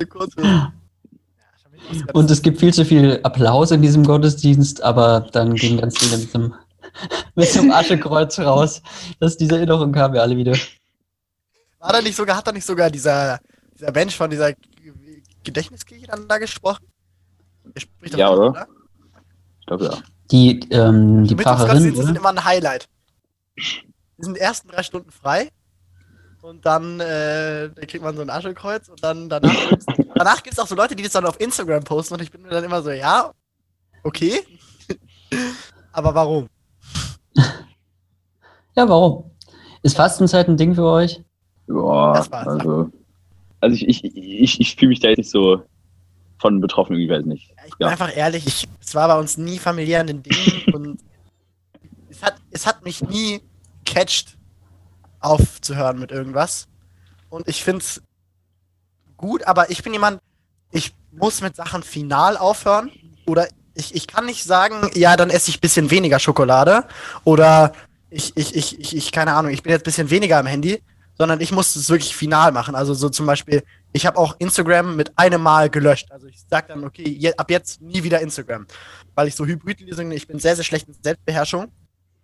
Kurzschluss. 0.08 0.46
Und 2.14 2.30
es 2.30 2.40
gibt 2.40 2.60
viel 2.60 2.72
zu 2.72 2.84
viel 2.84 3.20
Applaus 3.22 3.70
in 3.70 3.82
diesem 3.82 4.04
Gottesdienst, 4.04 4.82
aber 4.82 5.26
dann 5.32 5.54
gehen 5.54 5.78
ganz 5.78 5.98
viele 5.98 6.16
mit 6.16 6.32
dem, 6.32 6.54
mit 7.34 7.48
so 7.48 7.60
einem 7.60 7.72
Aschekreuz 7.72 8.38
raus. 8.38 8.82
Das, 9.20 9.36
diese 9.36 9.56
Erinnerung 9.56 9.92
kam 9.92 10.14
ja 10.14 10.22
alle 10.22 10.36
wieder. 10.36 10.56
War 11.78 11.92
da 11.92 12.00
nicht 12.00 12.16
sogar, 12.16 12.36
hat 12.36 12.46
da 12.46 12.52
nicht 12.52 12.66
sogar 12.66 12.90
dieser, 12.90 13.40
dieser 13.74 13.92
Mensch 13.92 14.16
von 14.16 14.30
dieser 14.30 14.52
Gedächtniskirche 15.42 16.06
dann 16.06 16.26
da 16.26 16.38
gesprochen? 16.38 16.86
Der 17.64 17.80
spricht 17.80 18.14
doch 18.14 18.18
Ja, 18.18 18.30
mit, 18.30 18.38
oder? 18.38 18.66
Ich 19.60 19.66
glaube 19.66 19.84
ja. 19.84 19.98
Die, 20.30 20.60
ähm, 20.70 21.26
die 21.26 21.34
Pfarrerin, 21.36 21.36
Mittwochsgottesdienste 21.36 22.02
sind 22.02 22.10
oder? 22.10 22.20
immer 22.20 22.40
ein 22.40 22.44
Highlight. 22.44 22.88
Die 23.56 24.24
sind 24.24 24.36
die 24.36 24.40
ersten 24.40 24.68
drei 24.68 24.82
Stunden 24.82 25.10
frei 25.10 25.50
und 26.44 26.64
dann, 26.66 27.00
äh, 27.00 27.70
dann 27.70 27.86
kriegt 27.86 28.04
man 28.04 28.16
so 28.16 28.22
ein 28.22 28.30
Aschekreuz 28.30 28.88
und 28.88 29.02
dann 29.02 29.28
danach 29.28 29.68
gibt's, 29.68 29.86
danach 30.14 30.42
gibt 30.42 30.54
es 30.54 30.58
auch 30.58 30.66
so 30.66 30.74
Leute, 30.74 30.94
die 30.94 31.02
das 31.02 31.12
dann 31.12 31.26
auf 31.26 31.40
Instagram 31.40 31.84
posten 31.84 32.14
und 32.14 32.22
ich 32.22 32.30
bin 32.30 32.42
mir 32.42 32.50
dann 32.50 32.64
immer 32.64 32.82
so, 32.82 32.90
ja, 32.90 33.32
okay, 34.02 34.40
aber 35.92 36.14
warum? 36.14 36.48
Ja, 38.76 38.88
warum? 38.88 39.30
Ist 39.82 39.96
Fastenzeit 39.96 40.48
ein 40.48 40.56
Ding 40.56 40.74
für 40.74 40.84
euch? 40.84 41.22
War's. 41.68 42.30
also, 42.32 42.90
also 43.60 43.76
ich, 43.76 43.86
ich, 43.86 44.04
ich, 44.16 44.60
ich 44.60 44.74
fühle 44.76 44.88
mich 44.88 44.98
da 45.00 45.08
jetzt 45.08 45.18
nicht 45.18 45.30
so 45.30 45.62
von 46.38 46.60
betroffen, 46.60 46.96
ich 46.96 47.08
weiß 47.08 47.24
nicht. 47.24 47.50
Ja, 47.50 47.54
ich 47.66 47.76
bin 47.76 47.86
Ja. 47.86 47.92
einfach 47.92 48.16
ehrlich, 48.16 48.46
ich, 48.46 48.68
es 48.80 48.94
war 48.96 49.06
bei 49.08 49.18
uns 49.18 49.36
nie 49.38 49.58
familiär 49.58 50.00
ein 50.00 50.22
Ding 50.22 50.64
und 50.74 50.98
es 52.10 52.20
hat, 52.22 52.34
es 52.50 52.66
hat 52.66 52.84
mich 52.84 53.00
nie 53.02 53.40
catcht, 53.86 54.36
aufzuhören 55.20 55.98
mit 56.00 56.10
irgendwas. 56.10 56.66
Und 57.30 57.46
ich 57.48 57.62
finde 57.62 57.78
es 57.80 58.02
gut, 59.16 59.46
aber 59.46 59.70
ich 59.70 59.82
bin 59.84 59.92
jemand, 59.92 60.20
ich 60.72 60.92
muss 61.12 61.40
mit 61.40 61.54
Sachen 61.56 61.82
final 61.84 62.36
aufhören. 62.36 62.90
Oder 63.26 63.46
ich, 63.74 63.94
ich 63.94 64.06
kann 64.06 64.26
nicht 64.26 64.44
sagen, 64.44 64.90
ja, 64.94 65.16
dann 65.16 65.30
esse 65.30 65.50
ich 65.50 65.58
ein 65.58 65.60
bisschen 65.60 65.90
weniger 65.90 66.18
Schokolade. 66.18 66.84
Oder 67.24 67.72
ich, 68.10 68.32
ich, 68.36 68.54
ich, 68.54 68.78
ich, 68.78 68.96
ich, 68.96 69.12
keine 69.12 69.34
Ahnung, 69.34 69.52
ich 69.52 69.62
bin 69.62 69.72
jetzt 69.72 69.82
ein 69.82 69.84
bisschen 69.84 70.10
weniger 70.10 70.38
am 70.38 70.46
Handy, 70.46 70.82
sondern 71.18 71.40
ich 71.40 71.52
muss 71.52 71.74
es 71.76 71.90
wirklich 71.90 72.14
final 72.14 72.52
machen. 72.52 72.74
Also 72.74 72.94
so 72.94 73.08
zum 73.08 73.26
Beispiel, 73.26 73.62
ich 73.92 74.06
habe 74.06 74.18
auch 74.18 74.36
Instagram 74.38 74.96
mit 74.96 75.16
einem 75.18 75.42
Mal 75.42 75.70
gelöscht. 75.70 76.10
Also 76.10 76.26
ich 76.26 76.40
sage 76.48 76.68
dann, 76.68 76.84
okay, 76.84 77.08
je, 77.08 77.34
ab 77.36 77.50
jetzt 77.50 77.80
nie 77.80 78.02
wieder 78.02 78.20
Instagram. 78.20 78.66
Weil 79.14 79.28
ich 79.28 79.34
so 79.34 79.46
Hybridlesungen, 79.46 80.12
ich 80.12 80.26
bin 80.26 80.38
sehr, 80.38 80.56
sehr 80.56 80.64
schlecht 80.64 80.88
in 80.88 80.94
Selbstbeherrschung 81.00 81.68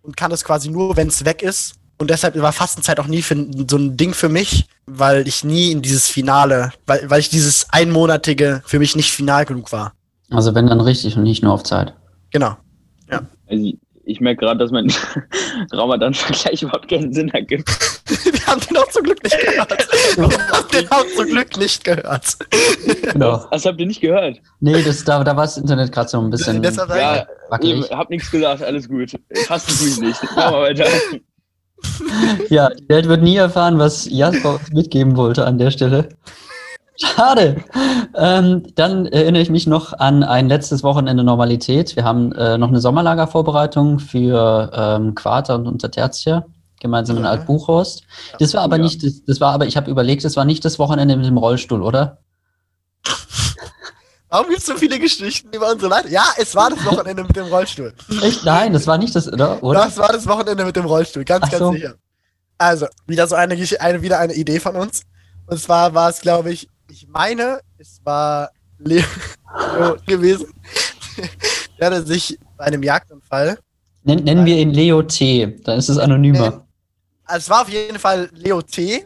und 0.01 0.17
kann 0.17 0.31
das 0.31 0.43
quasi 0.43 0.69
nur, 0.69 0.95
wenn 0.97 1.07
es 1.07 1.25
weg 1.25 1.41
ist. 1.41 1.75
Und 1.97 2.09
deshalb 2.09 2.39
war 2.41 2.51
Fastenzeit 2.51 2.99
auch 2.99 3.07
nie 3.07 3.21
für, 3.21 3.35
so 3.69 3.77
ein 3.77 3.95
Ding 3.95 4.13
für 4.13 4.29
mich, 4.29 4.67
weil 4.87 5.27
ich 5.27 5.43
nie 5.43 5.71
in 5.71 5.83
dieses 5.83 6.07
Finale, 6.07 6.73
weil, 6.87 7.07
weil 7.09 7.19
ich 7.19 7.29
dieses 7.29 7.69
einmonatige 7.69 8.63
für 8.65 8.79
mich 8.79 8.95
nicht 8.95 9.11
final 9.11 9.45
genug 9.45 9.71
war. 9.71 9.93
Also 10.31 10.55
wenn 10.55 10.67
dann 10.67 10.81
richtig 10.81 11.17
und 11.17 11.23
nicht 11.23 11.43
nur 11.43 11.53
auf 11.53 11.63
Zeit. 11.63 11.93
Genau. 12.31 12.55
Also 13.09 13.63
ich, 13.65 13.77
ich 14.05 14.21
merke 14.21 14.45
gerade, 14.45 14.59
dass 14.59 14.71
mein 14.71 14.91
Ramadan-Vergleich 15.71 16.63
überhaupt 16.63 16.87
keinen 16.89 17.13
Sinn 17.13 17.29
ergibt. 17.29 17.69
Wir 18.23 18.45
haben 18.47 18.61
den 18.61 18.77
auch 18.77 18.87
zum 18.89 19.03
Glück 19.03 19.23
nicht 19.23 19.37
gehört. 19.39 19.71
Wir 20.17 20.23
haben 20.51 20.67
den 20.73 20.91
auch 20.91 21.05
zum 21.15 21.25
Glück 21.27 21.57
nicht 21.57 21.83
gehört. 21.83 22.37
Genau. 23.13 23.45
Das 23.51 23.65
habt 23.65 23.79
ihr 23.79 23.87
nicht 23.87 24.01
gehört. 24.01 24.41
Nee, 24.59 24.81
das, 24.83 25.03
da, 25.03 25.23
da 25.23 25.35
war 25.35 25.43
das 25.43 25.57
Internet 25.57 25.91
gerade 25.91 26.09
so 26.09 26.19
ein 26.19 26.29
bisschen 26.29 26.61
sag 26.63 26.89
ich, 26.89 26.95
Ja, 26.95 27.25
wackelig. 27.49 27.89
hab 27.91 28.09
nichts 28.09 28.29
gesagt, 28.31 28.63
alles 28.63 28.87
gut. 28.89 29.17
Fassen 29.45 29.77
tue 29.77 29.87
ich 29.89 29.99
nicht. 29.99 30.23
Machen 30.35 30.53
wir 30.55 30.61
weiter. 30.61 30.85
Ja, 32.49 32.69
die 32.69 32.87
Welt 32.89 33.07
wird 33.07 33.23
nie 33.23 33.37
erfahren, 33.37 33.79
was 33.79 34.09
Jasper 34.09 34.55
uns 34.55 34.71
mitgeben 34.71 35.15
wollte 35.17 35.45
an 35.45 35.57
der 35.57 35.71
Stelle. 35.71 36.09
Schade. 36.95 37.63
Ähm, 38.15 38.63
dann 38.75 39.05
erinnere 39.05 39.41
ich 39.41 39.49
mich 39.49 39.65
noch 39.65 39.93
an 39.93 40.23
ein 40.23 40.49
letztes 40.49 40.83
Wochenende 40.83 41.23
Normalität. 41.23 41.95
Wir 41.95 42.03
haben 42.03 42.31
äh, 42.33 42.57
noch 42.57 42.67
eine 42.67 42.81
Sommerlagervorbereitung 42.81 43.99
für 43.99 44.71
ähm, 44.73 45.15
Quarter 45.15 45.55
und 45.55 45.67
Untertertia 45.67 46.45
gemeinsam 46.81 47.17
in 47.17 47.25
Altbuchhorst. 47.25 48.03
Das 48.39 48.53
war 48.53 48.63
aber 48.63 48.77
ja. 48.77 48.83
nicht, 48.83 49.03
das, 49.03 49.23
das 49.23 49.39
war 49.39 49.53
aber, 49.53 49.67
ich 49.67 49.77
habe 49.77 49.89
überlegt, 49.89 50.25
das 50.25 50.35
war 50.35 50.45
nicht 50.45 50.65
das 50.65 50.79
Wochenende 50.79 51.15
mit 51.15 51.25
dem 51.25 51.37
Rollstuhl, 51.37 51.81
oder? 51.81 52.17
Warum 54.29 54.47
gibt 54.47 54.59
es 54.59 54.65
so 54.65 54.75
viele 54.75 54.99
Geschichten 54.99 55.49
über 55.53 55.71
unsere 55.71 55.89
Leute? 55.89 56.09
Ja, 56.09 56.25
es 56.37 56.55
war 56.55 56.69
das 56.69 56.83
Wochenende 56.85 57.23
mit 57.23 57.35
dem 57.35 57.47
Rollstuhl. 57.47 57.93
Echt? 58.21 58.43
Nein, 58.45 58.73
das 58.73 58.87
war 58.87 58.97
nicht 58.97 59.15
das, 59.15 59.31
oder? 59.31 59.61
oder? 59.63 59.85
Das 59.85 59.97
war 59.97 60.11
das 60.11 60.27
Wochenende 60.27 60.65
mit 60.65 60.75
dem 60.75 60.85
Rollstuhl, 60.85 61.23
ganz, 61.23 61.45
Ach 61.45 61.51
ganz 61.51 61.59
so. 61.59 61.71
sicher. 61.71 61.93
Also, 62.57 62.87
wieder 63.07 63.27
so 63.27 63.35
eine, 63.35 63.55
eine, 63.79 64.01
wieder 64.01 64.19
eine 64.19 64.33
Idee 64.33 64.59
von 64.59 64.75
uns. 64.75 65.03
Und 65.47 65.59
zwar 65.59 65.93
war 65.93 66.09
es, 66.09 66.21
glaube 66.21 66.51
ich, 66.51 66.69
ich 66.91 67.07
meine, 67.07 67.61
es 67.77 68.01
war 68.03 68.51
Leo 68.77 69.03
gewesen. 70.05 70.47
Der 71.79 71.87
hatte 71.87 72.05
sich 72.05 72.37
bei 72.57 72.65
einem 72.65 72.83
Jagdunfall. 72.83 73.57
Nen, 74.03 74.23
nennen 74.23 74.45
wir 74.45 74.57
ihn 74.57 74.71
Leo 74.71 75.01
T, 75.01 75.57
dann 75.63 75.79
ist 75.79 75.89
es 75.89 75.97
anonymer. 75.97 76.65
Also 77.23 77.45
es 77.45 77.49
war 77.49 77.61
auf 77.61 77.69
jeden 77.69 77.97
Fall 77.97 78.29
Leo 78.33 78.61
T, 78.61 79.05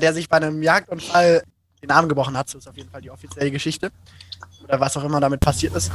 der 0.00 0.12
sich 0.12 0.28
bei 0.28 0.38
einem 0.38 0.62
Jagdunfall 0.62 1.42
den 1.82 1.90
Arm 1.90 2.08
gebrochen 2.08 2.36
hat. 2.36 2.48
Das 2.48 2.56
ist 2.56 2.68
auf 2.68 2.76
jeden 2.76 2.90
Fall 2.90 3.00
die 3.00 3.10
offizielle 3.10 3.50
Geschichte 3.50 3.92
oder 4.64 4.80
was 4.80 4.96
auch 4.96 5.04
immer 5.04 5.20
damit 5.20 5.40
passiert 5.40 5.74
ist. 5.74 5.92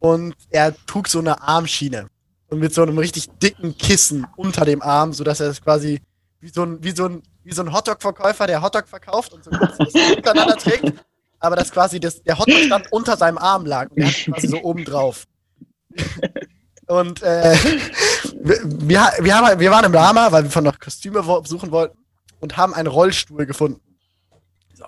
Und 0.00 0.34
er 0.50 0.74
trug 0.86 1.08
so 1.08 1.18
eine 1.18 1.40
Armschiene 1.42 2.08
und 2.48 2.60
mit 2.60 2.72
so 2.72 2.82
einem 2.82 2.98
richtig 2.98 3.28
dicken 3.42 3.76
Kissen 3.76 4.26
unter 4.36 4.64
dem 4.64 4.82
Arm, 4.82 5.12
sodass 5.12 5.40
er 5.40 5.50
es 5.50 5.60
quasi 5.60 6.00
wie 6.40 6.48
so 6.48 6.62
ein, 6.62 6.82
wie 6.82 6.92
so 6.92 7.06
ein, 7.06 7.22
wie 7.46 7.52
so 7.52 7.62
ein 7.62 7.72
Hotdog-Verkäufer, 7.72 8.46
der 8.48 8.60
Hotdog 8.60 8.88
verkauft 8.88 9.32
und 9.32 9.44
so 9.44 9.50
das 9.50 9.78
untereinander 9.78 10.56
trägt, 10.56 10.92
aber 11.38 11.54
dass 11.54 11.70
quasi 11.70 12.00
das, 12.00 12.20
der 12.22 12.36
Hotdog 12.38 12.58
stand 12.58 12.92
unter 12.92 13.16
seinem 13.16 13.38
Arm 13.38 13.64
lag 13.64 13.88
und 13.90 13.98
er 13.98 14.08
hat 14.08 14.24
quasi 14.24 14.48
so 14.48 14.60
oben 14.62 14.84
drauf. 14.84 15.26
Und 16.88 17.22
äh, 17.22 17.56
wir, 18.34 19.12
wir, 19.20 19.36
haben, 19.36 19.60
wir 19.60 19.70
waren 19.70 19.84
im 19.84 19.92
Lama, 19.92 20.30
weil 20.32 20.42
wir 20.42 20.50
von 20.50 20.64
noch 20.64 20.78
Kostüme 20.78 21.22
suchen 21.44 21.70
wollten 21.70 21.98
und 22.40 22.56
haben 22.56 22.74
einen 22.74 22.88
Rollstuhl 22.88 23.46
gefunden. 23.46 23.80
So. 24.74 24.84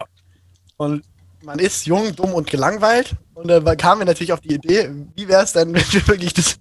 Und 0.76 1.04
man 1.42 1.60
ist 1.60 1.86
jung, 1.86 2.14
dumm 2.14 2.34
und 2.34 2.50
gelangweilt. 2.50 3.14
Und 3.34 3.48
dann 3.48 3.76
kamen 3.76 4.00
wir 4.00 4.04
natürlich 4.04 4.32
auf 4.32 4.40
die 4.40 4.54
Idee, 4.54 4.90
wie 5.14 5.28
wäre 5.28 5.44
es 5.44 5.52
denn, 5.52 5.68
wenn 5.74 5.92
wir 5.92 6.08
wirklich 6.08 6.34
das 6.34 6.58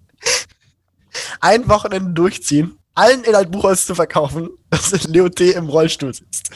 ein 1.39 1.67
Wochenende 1.67 2.13
durchziehen, 2.13 2.77
allen 2.97 3.23
ein 3.33 3.51
Buchholz 3.51 3.85
zu 3.85 3.95
verkaufen, 3.95 4.49
dass 4.69 5.03
Leo 5.07 5.29
T. 5.29 5.51
im 5.51 5.69
Rollstuhl 5.69 6.13
sitzt. 6.13 6.51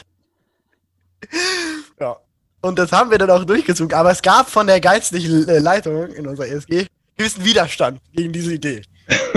ja. 2.00 2.16
Und 2.64 2.78
das 2.78 2.92
haben 2.92 3.10
wir 3.10 3.18
dann 3.18 3.30
auch 3.30 3.44
durchgezogen. 3.44 3.92
Aber 3.96 4.12
es 4.12 4.22
gab 4.22 4.48
von 4.48 4.68
der 4.68 4.80
geistlichen 4.80 5.48
äh, 5.48 5.58
Leitung 5.58 6.12
in 6.12 6.28
unserer 6.28 6.46
ESG 6.46 6.86
gewissen 7.16 7.44
Widerstand 7.44 8.00
gegen 8.12 8.32
diese 8.32 8.54
Idee. 8.54 8.82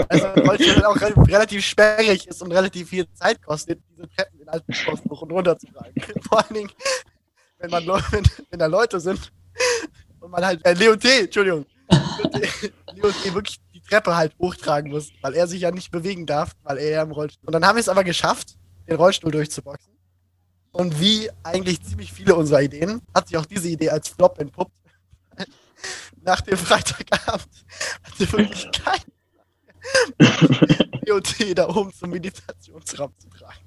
Also, 0.10 0.26
weil 0.46 0.62
es 0.62 0.84
auch 0.84 0.96
relativ 1.28 1.66
sperrig 1.66 2.28
ist 2.28 2.42
und 2.42 2.52
relativ 2.52 2.90
viel 2.90 3.08
Zeit 3.14 3.42
kostet, 3.42 3.82
diese 3.90 4.08
Treppen 4.10 4.40
in 4.42 4.48
alten 4.48 4.74
hoch 5.10 5.22
und 5.24 5.32
runter 5.32 5.58
zu 5.58 5.68
tragen. 5.68 5.94
Vor 6.30 6.40
allen 6.40 6.54
Dingen, 6.54 6.72
wenn, 7.58 7.72
man, 7.72 7.88
wenn, 7.88 8.24
wenn 8.52 8.60
da 8.60 8.68
Leute 8.68 9.00
sind 9.00 9.32
und 10.20 10.32
man 10.32 10.46
halt, 10.46 10.64
äh, 10.66 10.74
Leo 10.74 10.96
T, 10.96 11.22
Entschuldigung, 11.22 11.66
Leo 12.94 13.12
T 13.12 13.34
wirklich 13.34 13.60
Treppe 13.90 14.16
halt 14.16 14.36
hochtragen 14.40 14.92
muss, 14.92 15.12
weil 15.22 15.34
er 15.36 15.48
sich 15.48 15.62
ja 15.62 15.72
nicht 15.72 15.92
bewegen 15.92 16.26
darf, 16.26 16.56
weil 16.64 16.78
er 16.78 16.90
ja 16.90 17.04
im 17.04 17.12
Rollstuhl. 17.12 17.48
Und 17.48 17.54
dann 17.54 17.66
haben 17.66 17.76
wir 17.76 17.82
es 17.82 17.90
aber 17.90 18.04
geschafft, 18.04 18.58
den 18.88 18.96
Rollstuhl 18.96 19.32
durchzuboxen. 19.32 19.94
Und 20.72 21.00
wie 21.00 21.30
eigentlich 21.44 21.82
ziemlich 21.84 22.12
viele 22.12 22.36
unserer 22.36 22.62
Ideen, 22.62 23.02
hat 23.14 23.28
sich 23.28 23.38
auch 23.38 23.46
diese 23.46 23.70
Idee 23.70 23.90
als 23.90 24.10
Flop 24.10 24.40
entpuppt. 24.40 24.78
Nach 26.22 26.42
dem 26.42 26.58
Freitagabend 26.58 27.48
hatte 28.04 28.32
wirklich 28.32 28.70
kein 28.72 29.00
Leo 31.06 31.20
T 31.20 31.54
da 31.54 31.70
oben 31.70 31.94
zum 31.94 32.10
Meditationsraum 32.10 33.14
zu 33.18 33.30
tragen. 33.30 33.66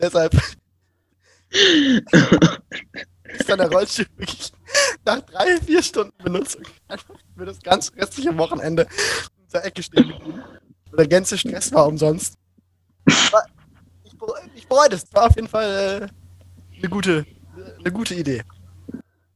Deshalb 0.00 0.32
ist 3.24 3.48
dann 3.48 3.58
der 3.58 3.70
Rollstuhl 3.70 4.06
wirklich 4.16 4.52
nach 5.04 5.20
drei, 5.20 5.58
vier 5.58 5.82
Stunden 5.82 6.12
Benutzung 6.22 6.62
einfach 6.88 7.14
für 7.36 7.44
das 7.44 7.60
ganze 7.60 7.94
restliche 7.96 8.36
Wochenende 8.36 8.82
in 8.82 9.48
der 9.52 9.64
Ecke 9.64 9.82
stehen 9.82 10.08
geblieben. 10.08 10.42
Der 10.96 11.08
ganze 11.08 11.36
Stress 11.38 11.72
war 11.72 11.86
umsonst. 11.86 12.38
Aber 13.06 13.44
ich, 14.04 14.12
ich 14.54 14.68
bereue 14.68 14.88
das. 14.88 15.04
War 15.12 15.26
auf 15.26 15.36
jeden 15.36 15.48
Fall 15.48 16.08
äh, 16.74 16.78
eine, 16.78 16.88
gute, 16.88 17.26
eine 17.80 17.92
gute 17.92 18.14
Idee. 18.14 18.42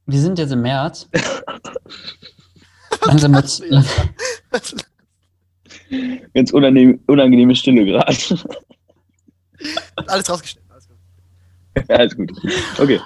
Wir 0.07 0.21
sind 0.21 0.39
jetzt 0.39 0.53
im 0.53 0.63
März. 0.63 1.09
Langsam 3.05 3.33
mit. 3.33 3.63
Ganz 6.35 6.53
unangenehm, 6.53 7.01
unangenehme 7.07 7.55
Stille 7.55 7.85
gerade. 7.85 8.17
Alles 10.07 10.31
rausgestellt. 10.31 10.65
Alles 11.89 12.17
gut. 12.17 12.33
Okay. 12.79 13.01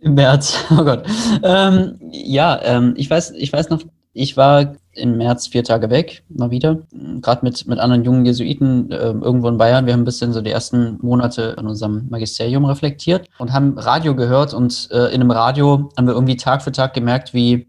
Im 0.00 0.14
März, 0.14 0.64
oh 0.70 0.84
Gott. 0.84 1.04
Ähm, 1.42 1.98
ja, 2.12 2.60
ähm, 2.62 2.94
ich, 2.96 3.10
weiß, 3.10 3.32
ich 3.32 3.52
weiß 3.52 3.70
noch, 3.70 3.82
ich 4.12 4.36
war 4.36 4.74
im 4.92 5.16
März 5.16 5.46
vier 5.46 5.64
Tage 5.64 5.90
weg, 5.90 6.24
mal 6.28 6.50
wieder. 6.50 6.80
Gerade 7.20 7.44
mit, 7.44 7.66
mit 7.66 7.78
anderen 7.78 8.04
jungen 8.04 8.26
Jesuiten 8.26 8.90
äh, 8.90 8.96
irgendwo 8.96 9.48
in 9.48 9.58
Bayern. 9.58 9.86
Wir 9.86 9.92
haben 9.92 10.02
ein 10.02 10.04
bisschen 10.04 10.32
so 10.32 10.40
die 10.40 10.50
ersten 10.50 10.98
Monate 11.02 11.56
in 11.58 11.66
unserem 11.66 12.08
Magisterium 12.10 12.64
reflektiert 12.64 13.28
und 13.38 13.52
haben 13.52 13.78
Radio 13.78 14.14
gehört. 14.14 14.54
Und 14.54 14.88
äh, 14.90 15.06
in 15.06 15.20
einem 15.20 15.30
Radio 15.30 15.90
haben 15.96 16.06
wir 16.06 16.14
irgendwie 16.14 16.36
Tag 16.36 16.62
für 16.62 16.72
Tag 16.72 16.94
gemerkt, 16.94 17.32
wie 17.32 17.68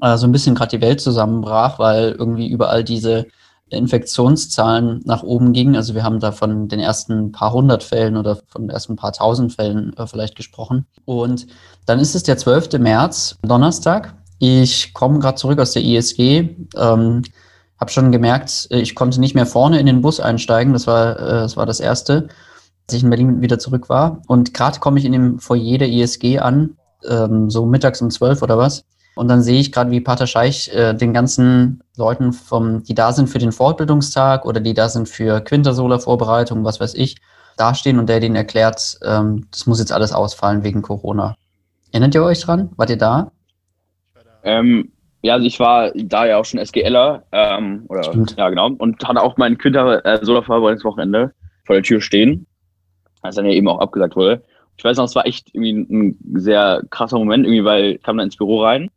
äh, 0.00 0.16
so 0.16 0.26
ein 0.26 0.32
bisschen 0.32 0.54
gerade 0.54 0.76
die 0.76 0.82
Welt 0.82 1.00
zusammenbrach, 1.00 1.78
weil 1.78 2.12
irgendwie 2.12 2.48
überall 2.48 2.84
diese 2.84 3.26
Infektionszahlen 3.70 5.00
nach 5.04 5.22
oben 5.22 5.52
gingen. 5.52 5.74
Also 5.74 5.94
wir 5.94 6.04
haben 6.04 6.20
da 6.20 6.30
von 6.32 6.68
den 6.68 6.78
ersten 6.78 7.32
paar 7.32 7.52
hundert 7.52 7.82
Fällen 7.82 8.16
oder 8.16 8.36
von 8.48 8.62
den 8.62 8.70
ersten 8.70 8.96
paar 8.96 9.12
tausend 9.12 9.54
Fällen 9.54 9.92
äh, 9.96 10.06
vielleicht 10.06 10.36
gesprochen. 10.36 10.86
Und 11.04 11.46
dann 11.84 11.98
ist 11.98 12.14
es 12.14 12.22
der 12.22 12.38
12. 12.38 12.78
März, 12.78 13.36
Donnerstag. 13.42 14.14
Ich 14.38 14.94
komme 14.94 15.18
gerade 15.18 15.36
zurück 15.36 15.58
aus 15.58 15.72
der 15.72 15.82
ISG. 15.82 16.48
Ähm, 16.76 17.22
habe 17.78 17.90
schon 17.90 18.12
gemerkt, 18.12 18.68
äh, 18.70 18.78
ich 18.78 18.94
konnte 18.94 19.20
nicht 19.20 19.34
mehr 19.34 19.46
vorne 19.46 19.80
in 19.80 19.86
den 19.86 20.00
Bus 20.00 20.20
einsteigen. 20.20 20.72
Das 20.72 20.86
war, 20.86 21.18
äh, 21.18 21.30
das 21.40 21.56
war 21.56 21.66
das 21.66 21.80
Erste, 21.80 22.28
als 22.86 22.94
ich 22.94 23.02
in 23.02 23.10
Berlin 23.10 23.40
wieder 23.40 23.58
zurück 23.58 23.88
war. 23.88 24.22
Und 24.28 24.54
gerade 24.54 24.78
komme 24.78 25.00
ich 25.00 25.04
in 25.04 25.12
dem 25.12 25.38
Foyer 25.40 25.78
der 25.78 25.88
ISG 25.88 26.38
an, 26.38 26.76
ähm, 27.08 27.50
so 27.50 27.66
mittags 27.66 28.00
um 28.00 28.10
zwölf 28.10 28.42
oder 28.42 28.58
was. 28.58 28.84
Und 29.16 29.28
dann 29.28 29.40
sehe 29.40 29.58
ich 29.58 29.72
gerade, 29.72 29.90
wie 29.90 30.02
Pater 30.02 30.26
Scheich 30.26 30.68
äh, 30.74 30.92
den 30.92 31.14
ganzen 31.14 31.82
Leuten, 31.96 32.34
vom, 32.34 32.84
die 32.84 32.94
da 32.94 33.12
sind 33.12 33.28
für 33.28 33.38
den 33.38 33.50
Fortbildungstag 33.50 34.44
oder 34.44 34.60
die 34.60 34.74
da 34.74 34.90
sind 34.90 35.08
für 35.08 35.40
Quintersola-Vorbereitung, 35.40 36.64
was 36.64 36.80
weiß 36.80 36.94
ich, 36.94 37.16
dastehen 37.56 37.98
und 37.98 38.10
der 38.10 38.20
denen 38.20 38.36
erklärt, 38.36 38.98
ähm, 39.02 39.46
das 39.50 39.66
muss 39.66 39.78
jetzt 39.78 39.90
alles 39.90 40.12
ausfallen 40.12 40.64
wegen 40.64 40.82
Corona. 40.82 41.34
Erinnert 41.92 42.14
ihr 42.14 42.22
euch 42.24 42.42
dran? 42.42 42.68
Wart 42.76 42.90
ihr 42.90 42.98
da? 42.98 43.32
Ähm, 44.44 44.92
ja, 45.22 45.32
also 45.32 45.46
ich 45.46 45.58
war 45.60 45.92
da 45.94 46.26
ja 46.26 46.36
auch 46.36 46.44
schon 46.44 46.60
SGLer, 46.60 47.24
ähm, 47.32 47.86
oder 47.88 48.02
Stimmt. 48.02 48.36
ja 48.36 48.50
genau, 48.50 48.68
und 48.68 49.02
hatte 49.02 49.22
auch 49.22 49.38
mein 49.38 49.56
Quinter-Sola-Vorbereitungswochenende 49.56 51.32
vor 51.64 51.74
der 51.74 51.82
Tür 51.82 52.02
stehen, 52.02 52.46
als 53.22 53.36
dann 53.36 53.46
ja 53.46 53.52
eben 53.52 53.68
auch 53.68 53.80
abgesagt 53.80 54.14
wurde. 54.14 54.44
Ich 54.76 54.84
weiß 54.84 54.98
noch, 54.98 55.06
es 55.06 55.14
war 55.14 55.26
echt 55.26 55.54
irgendwie 55.54 55.72
ein 55.72 56.18
sehr 56.34 56.82
krasser 56.90 57.18
Moment, 57.18 57.46
irgendwie, 57.46 57.64
weil 57.64 57.84
ich 57.92 58.02
kam 58.02 58.18
da 58.18 58.22
ins 58.22 58.36
Büro 58.36 58.62
rein 58.62 58.90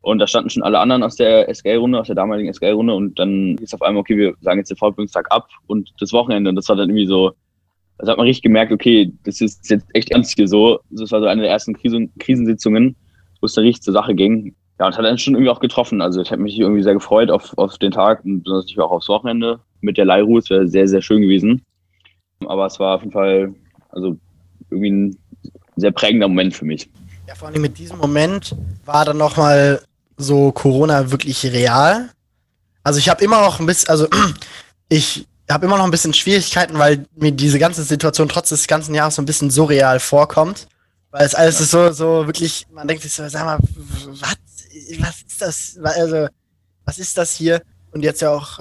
und 0.00 0.18
da 0.18 0.26
standen 0.26 0.50
schon 0.50 0.62
alle 0.62 0.78
anderen 0.78 1.02
aus 1.02 1.16
der 1.16 1.48
SGL-Runde, 1.48 2.00
aus 2.00 2.06
der 2.06 2.16
damaligen 2.16 2.52
SGL-Runde. 2.52 2.94
Und 2.94 3.18
dann 3.18 3.56
hieß 3.58 3.74
auf 3.74 3.82
einmal, 3.82 4.00
okay, 4.00 4.16
wir 4.16 4.34
sagen 4.40 4.58
jetzt 4.58 4.70
den 4.70 4.76
Fortbildungstag 4.76 5.26
ab 5.30 5.48
und 5.66 5.92
das 6.00 6.12
Wochenende. 6.12 6.50
Und 6.50 6.56
das 6.56 6.68
war 6.68 6.76
dann 6.76 6.88
irgendwie 6.88 7.06
so, 7.06 7.32
also 7.98 8.12
hat 8.12 8.18
man 8.18 8.26
richtig 8.26 8.42
gemerkt, 8.42 8.72
okay, 8.72 9.12
das 9.24 9.40
ist 9.40 9.68
jetzt 9.70 9.86
echt 9.94 10.10
ernst 10.10 10.34
hier 10.36 10.46
so. 10.46 10.80
Das 10.90 11.10
war 11.10 11.20
so 11.20 11.26
eine 11.26 11.42
der 11.42 11.50
ersten 11.50 11.74
Krisen 11.74 12.12
Krisensitzungen, 12.18 12.94
wo 13.40 13.46
es 13.46 13.54
da 13.54 13.60
richtig 13.60 13.82
zur 13.82 13.92
Sache 13.92 14.14
ging. 14.14 14.54
Ja, 14.78 14.86
und 14.86 14.96
hat 14.96 15.04
dann 15.04 15.18
schon 15.18 15.34
irgendwie 15.34 15.50
auch 15.50 15.60
getroffen. 15.60 16.00
Also 16.00 16.22
ich 16.22 16.30
habe 16.30 16.42
mich 16.42 16.58
irgendwie 16.58 16.84
sehr 16.84 16.94
gefreut 16.94 17.30
auf, 17.30 17.58
auf 17.58 17.76
den 17.78 17.90
Tag 17.90 18.24
und 18.24 18.44
besonders 18.44 18.72
auch 18.78 18.92
aufs 18.92 19.08
Wochenende 19.08 19.58
mit 19.80 19.96
der 19.96 20.04
Leihruhe. 20.04 20.38
Es 20.38 20.48
wäre 20.48 20.68
sehr, 20.68 20.86
sehr 20.86 21.02
schön 21.02 21.22
gewesen. 21.22 21.62
Aber 22.46 22.66
es 22.66 22.78
war 22.78 22.94
auf 22.94 23.00
jeden 23.00 23.12
Fall, 23.12 23.52
also 23.88 24.16
irgendwie 24.70 24.90
ein 24.90 25.18
sehr 25.74 25.90
prägender 25.90 26.28
Moment 26.28 26.54
für 26.54 26.64
mich. 26.64 26.88
Ja, 27.26 27.34
vor 27.34 27.48
allem 27.48 27.60
mit 27.60 27.78
diesem 27.78 27.98
Moment 27.98 28.54
war 28.84 29.04
dann 29.04 29.18
nochmal 29.18 29.80
so 30.18 30.52
Corona 30.52 31.10
wirklich 31.10 31.44
real. 31.46 32.10
Also 32.82 32.98
ich 32.98 33.08
habe 33.08 33.24
immer 33.24 33.40
noch 33.40 33.60
ein 33.60 33.66
bisschen, 33.66 33.88
also 33.88 34.08
ich 34.88 35.26
habe 35.50 35.66
immer 35.66 35.78
noch 35.78 35.84
ein 35.84 35.90
bisschen 35.90 36.12
Schwierigkeiten, 36.12 36.78
weil 36.78 37.06
mir 37.16 37.32
diese 37.32 37.58
ganze 37.58 37.82
Situation 37.84 38.28
trotz 38.28 38.50
des 38.50 38.66
ganzen 38.66 38.94
Jahres 38.94 39.14
so 39.14 39.22
ein 39.22 39.26
bisschen 39.26 39.50
surreal 39.50 40.00
vorkommt. 40.00 40.68
Weil 41.10 41.24
es 41.24 41.34
alles 41.34 41.60
ist 41.60 41.70
so, 41.70 41.90
so 41.92 42.26
wirklich, 42.26 42.66
man 42.70 42.86
denkt 42.86 43.02
sich 43.02 43.12
so, 43.12 43.26
sag 43.28 43.44
mal, 43.44 43.58
was, 44.20 44.38
was 44.98 45.22
ist 45.26 45.40
das? 45.40 45.78
Also, 45.82 46.28
was 46.84 46.98
ist 46.98 47.16
das 47.16 47.32
hier? 47.32 47.62
Und 47.92 48.02
jetzt 48.02 48.20
ja 48.20 48.30
auch, 48.30 48.60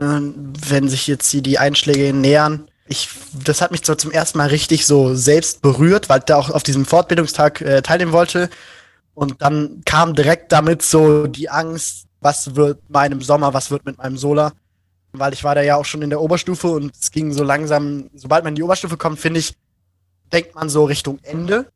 ne, 0.00 0.34
wenn 0.66 0.88
sich 0.88 1.06
jetzt 1.06 1.32
die, 1.32 1.40
die 1.40 1.58
Einschläge 1.58 2.12
nähern, 2.12 2.68
ich, 2.86 3.08
das 3.32 3.60
hat 3.60 3.70
mich 3.70 3.84
so 3.84 3.94
zum 3.94 4.10
ersten 4.10 4.38
Mal 4.38 4.48
richtig 4.48 4.86
so 4.86 5.14
selbst 5.14 5.62
berührt, 5.62 6.08
weil 6.08 6.18
ich 6.18 6.24
da 6.24 6.36
auch 6.36 6.50
auf 6.50 6.62
diesem 6.62 6.84
Fortbildungstag 6.84 7.60
äh, 7.60 7.82
teilnehmen 7.82 8.12
wollte. 8.12 8.50
Und 9.14 9.40
dann 9.40 9.82
kam 9.84 10.14
direkt 10.14 10.52
damit 10.52 10.82
so 10.82 11.26
die 11.26 11.48
Angst, 11.48 12.06
was 12.20 12.56
wird 12.56 12.90
meinem 12.90 13.22
Sommer, 13.22 13.54
was 13.54 13.70
wird 13.70 13.84
mit 13.84 13.98
meinem 13.98 14.16
Solar. 14.16 14.52
weil 15.12 15.32
ich 15.32 15.44
war 15.44 15.54
da 15.54 15.62
ja 15.62 15.76
auch 15.76 15.84
schon 15.84 16.02
in 16.02 16.10
der 16.10 16.20
Oberstufe 16.20 16.66
und 16.66 16.92
es 17.00 17.12
ging 17.12 17.32
so 17.32 17.44
langsam, 17.44 18.10
sobald 18.14 18.42
man 18.42 18.52
in 18.52 18.56
die 18.56 18.64
Oberstufe 18.64 18.96
kommt, 18.96 19.20
finde 19.20 19.38
ich, 19.38 19.56
denkt 20.32 20.56
man 20.56 20.68
so 20.68 20.84
Richtung 20.84 21.20
Ende. 21.22 21.68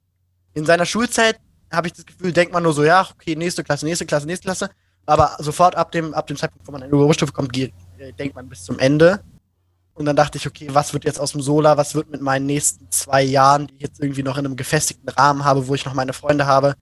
In 0.54 0.66
seiner 0.66 0.86
Schulzeit 0.86 1.38
habe 1.70 1.86
ich 1.86 1.92
das 1.92 2.04
Gefühl, 2.04 2.32
denkt 2.32 2.52
man 2.52 2.64
nur 2.64 2.72
so, 2.72 2.82
ja, 2.82 3.06
okay, 3.12 3.36
nächste 3.36 3.62
Klasse, 3.62 3.86
nächste 3.86 4.06
Klasse, 4.06 4.26
nächste 4.26 4.44
Klasse. 4.44 4.70
Aber 5.06 5.36
sofort 5.38 5.76
ab 5.76 5.92
dem, 5.92 6.14
ab 6.14 6.26
dem 6.26 6.36
Zeitpunkt, 6.36 6.66
wo 6.66 6.72
man 6.72 6.82
in 6.82 6.90
die 6.90 6.96
Oberstufe 6.96 7.32
kommt, 7.32 7.52
geht, 7.52 7.72
äh, 7.98 8.12
denkt 8.12 8.34
man 8.34 8.48
bis 8.48 8.64
zum 8.64 8.78
Ende. 8.80 9.20
Und 9.94 10.04
dann 10.04 10.16
dachte 10.16 10.38
ich, 10.38 10.46
okay, 10.46 10.68
was 10.70 10.92
wird 10.92 11.04
jetzt 11.04 11.18
aus 11.20 11.32
dem 11.32 11.40
Sola, 11.40 11.76
was 11.76 11.94
wird 11.94 12.10
mit 12.10 12.20
meinen 12.20 12.46
nächsten 12.46 12.90
zwei 12.90 13.22
Jahren, 13.22 13.66
die 13.68 13.74
ich 13.76 13.82
jetzt 13.82 14.00
irgendwie 14.00 14.22
noch 14.22 14.38
in 14.38 14.46
einem 14.46 14.56
gefestigten 14.56 15.08
Rahmen 15.08 15.44
habe, 15.44 15.66
wo 15.68 15.74
ich 15.74 15.84
noch 15.84 15.94
meine 15.94 16.12
Freunde 16.12 16.46
habe. 16.46 16.74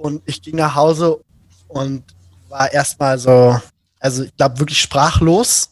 Und 0.00 0.22
ich 0.24 0.40
ging 0.40 0.56
nach 0.56 0.74
Hause 0.74 1.20
und 1.68 2.02
war 2.48 2.72
erstmal 2.72 3.18
so, 3.18 3.60
also 3.98 4.24
ich 4.24 4.34
glaube 4.34 4.58
wirklich 4.58 4.80
sprachlos, 4.80 5.70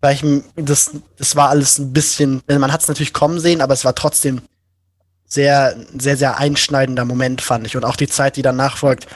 weil 0.00 0.14
ich 0.14 0.24
das, 0.56 0.92
das 1.18 1.36
war 1.36 1.50
alles 1.50 1.78
ein 1.78 1.92
bisschen, 1.92 2.42
man 2.48 2.72
hat 2.72 2.80
es 2.80 2.88
natürlich 2.88 3.12
kommen 3.12 3.38
sehen, 3.38 3.60
aber 3.60 3.74
es 3.74 3.84
war 3.84 3.94
trotzdem 3.94 4.40
sehr, 5.26 5.76
sehr, 5.98 6.16
sehr 6.16 6.38
einschneidender 6.38 7.04
Moment, 7.04 7.42
fand 7.42 7.66
ich. 7.66 7.76
Und 7.76 7.84
auch 7.84 7.96
die 7.96 8.08
Zeit, 8.08 8.36
die 8.36 8.42
danach 8.42 8.78
folgt, 8.78 9.06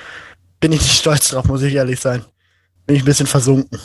bin 0.61 0.73
ich 0.73 0.83
nicht 0.83 0.99
stolz 0.99 1.31
drauf, 1.31 1.47
muss 1.47 1.63
ich 1.63 1.75
ehrlich 1.75 2.01
sein. 2.01 2.23
Bin 2.87 2.97
ich 2.97 3.03
ein 3.03 3.07
bisschen 3.07 3.27
versunken. 3.27 3.81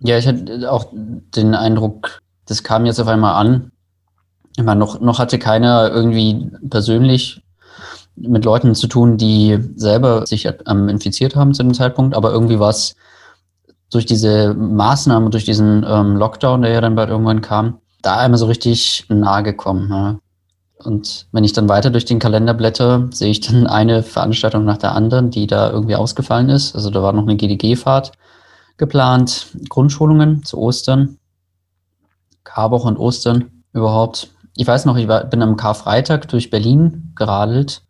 Ja, 0.00 0.18
ich 0.18 0.26
hatte 0.26 0.70
auch 0.70 0.86
den 0.92 1.54
Eindruck, 1.54 2.22
das 2.46 2.62
kam 2.62 2.86
jetzt 2.86 2.98
auf 3.00 3.08
einmal 3.08 3.34
an. 3.34 3.70
Meine, 4.58 4.80
noch, 4.80 5.00
noch 5.00 5.18
hatte 5.18 5.38
keiner 5.38 5.90
irgendwie 5.90 6.50
persönlich 6.68 7.42
mit 8.20 8.44
Leuten 8.44 8.74
zu 8.74 8.86
tun, 8.86 9.16
die 9.16 9.58
selber 9.76 10.26
sich 10.26 10.48
ähm, 10.66 10.88
infiziert 10.88 11.36
haben 11.36 11.54
zu 11.54 11.62
dem 11.62 11.74
Zeitpunkt, 11.74 12.14
aber 12.14 12.32
irgendwie 12.32 12.58
war 12.58 12.70
es 12.70 12.94
durch 13.90 14.06
diese 14.06 14.54
Maßnahmen, 14.54 15.30
durch 15.30 15.44
diesen 15.44 15.84
ähm, 15.88 16.16
Lockdown, 16.16 16.62
der 16.62 16.72
ja 16.72 16.80
dann 16.80 16.94
bald 16.94 17.10
irgendwann 17.10 17.40
kam, 17.40 17.78
da 18.02 18.16
einmal 18.18 18.38
so 18.38 18.46
richtig 18.46 19.04
nahe 19.08 19.42
gekommen. 19.42 19.90
Ja. 19.90 20.18
Und 20.84 21.26
wenn 21.32 21.44
ich 21.44 21.52
dann 21.52 21.68
weiter 21.68 21.90
durch 21.90 22.04
den 22.04 22.18
Kalender 22.18 22.54
blätter, 22.54 23.08
sehe 23.10 23.30
ich 23.30 23.40
dann 23.40 23.66
eine 23.66 24.02
Veranstaltung 24.02 24.64
nach 24.64 24.78
der 24.78 24.94
anderen, 24.94 25.30
die 25.30 25.46
da 25.46 25.70
irgendwie 25.70 25.96
ausgefallen 25.96 26.48
ist. 26.48 26.74
Also 26.74 26.90
da 26.90 27.02
war 27.02 27.12
noch 27.12 27.24
eine 27.24 27.36
GDG-Fahrt 27.36 28.12
geplant, 28.78 29.48
Grundschulungen 29.68 30.42
zu 30.42 30.56
Ostern, 30.56 31.18
Karwoche 32.44 32.88
und 32.88 32.96
Ostern 32.96 33.62
überhaupt. 33.74 34.30
Ich 34.56 34.66
weiß 34.66 34.86
noch, 34.86 34.96
ich 34.96 35.06
war, 35.06 35.24
bin 35.24 35.42
am 35.42 35.56
Karfreitag 35.56 36.28
durch 36.28 36.48
Berlin 36.48 37.12
geradelt 37.14 37.82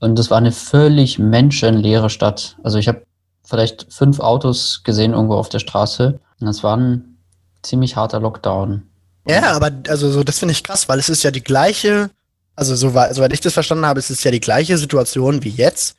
und 0.00 0.18
das 0.18 0.30
war 0.30 0.38
eine 0.38 0.52
völlig 0.52 1.18
menschenleere 1.18 2.10
Stadt. 2.10 2.56
Also 2.62 2.78
ich 2.78 2.88
habe 2.88 3.02
vielleicht 3.44 3.92
fünf 3.92 4.20
Autos 4.20 4.82
gesehen 4.84 5.12
irgendwo 5.12 5.34
auf 5.34 5.48
der 5.48 5.58
Straße. 5.58 6.20
Und 6.40 6.46
das 6.46 6.62
war 6.62 6.76
ein 6.76 7.18
ziemlich 7.62 7.96
harter 7.96 8.20
Lockdown. 8.20 8.82
Ja, 9.26 9.52
aber 9.52 9.70
also 9.88 10.10
so, 10.10 10.22
das 10.22 10.38
finde 10.38 10.52
ich 10.52 10.62
krass, 10.62 10.88
weil 10.88 10.98
es 10.98 11.08
ist 11.08 11.22
ja 11.22 11.30
die 11.30 11.42
gleiche 11.42 12.10
also 12.58 12.74
soweit, 12.74 13.14
soweit 13.14 13.32
ich 13.32 13.40
das 13.40 13.52
verstanden 13.52 13.86
habe, 13.86 14.00
ist 14.00 14.10
es 14.10 14.24
ja 14.24 14.32
die 14.32 14.40
gleiche 14.40 14.76
Situation 14.76 15.44
wie 15.44 15.50
jetzt. 15.50 15.94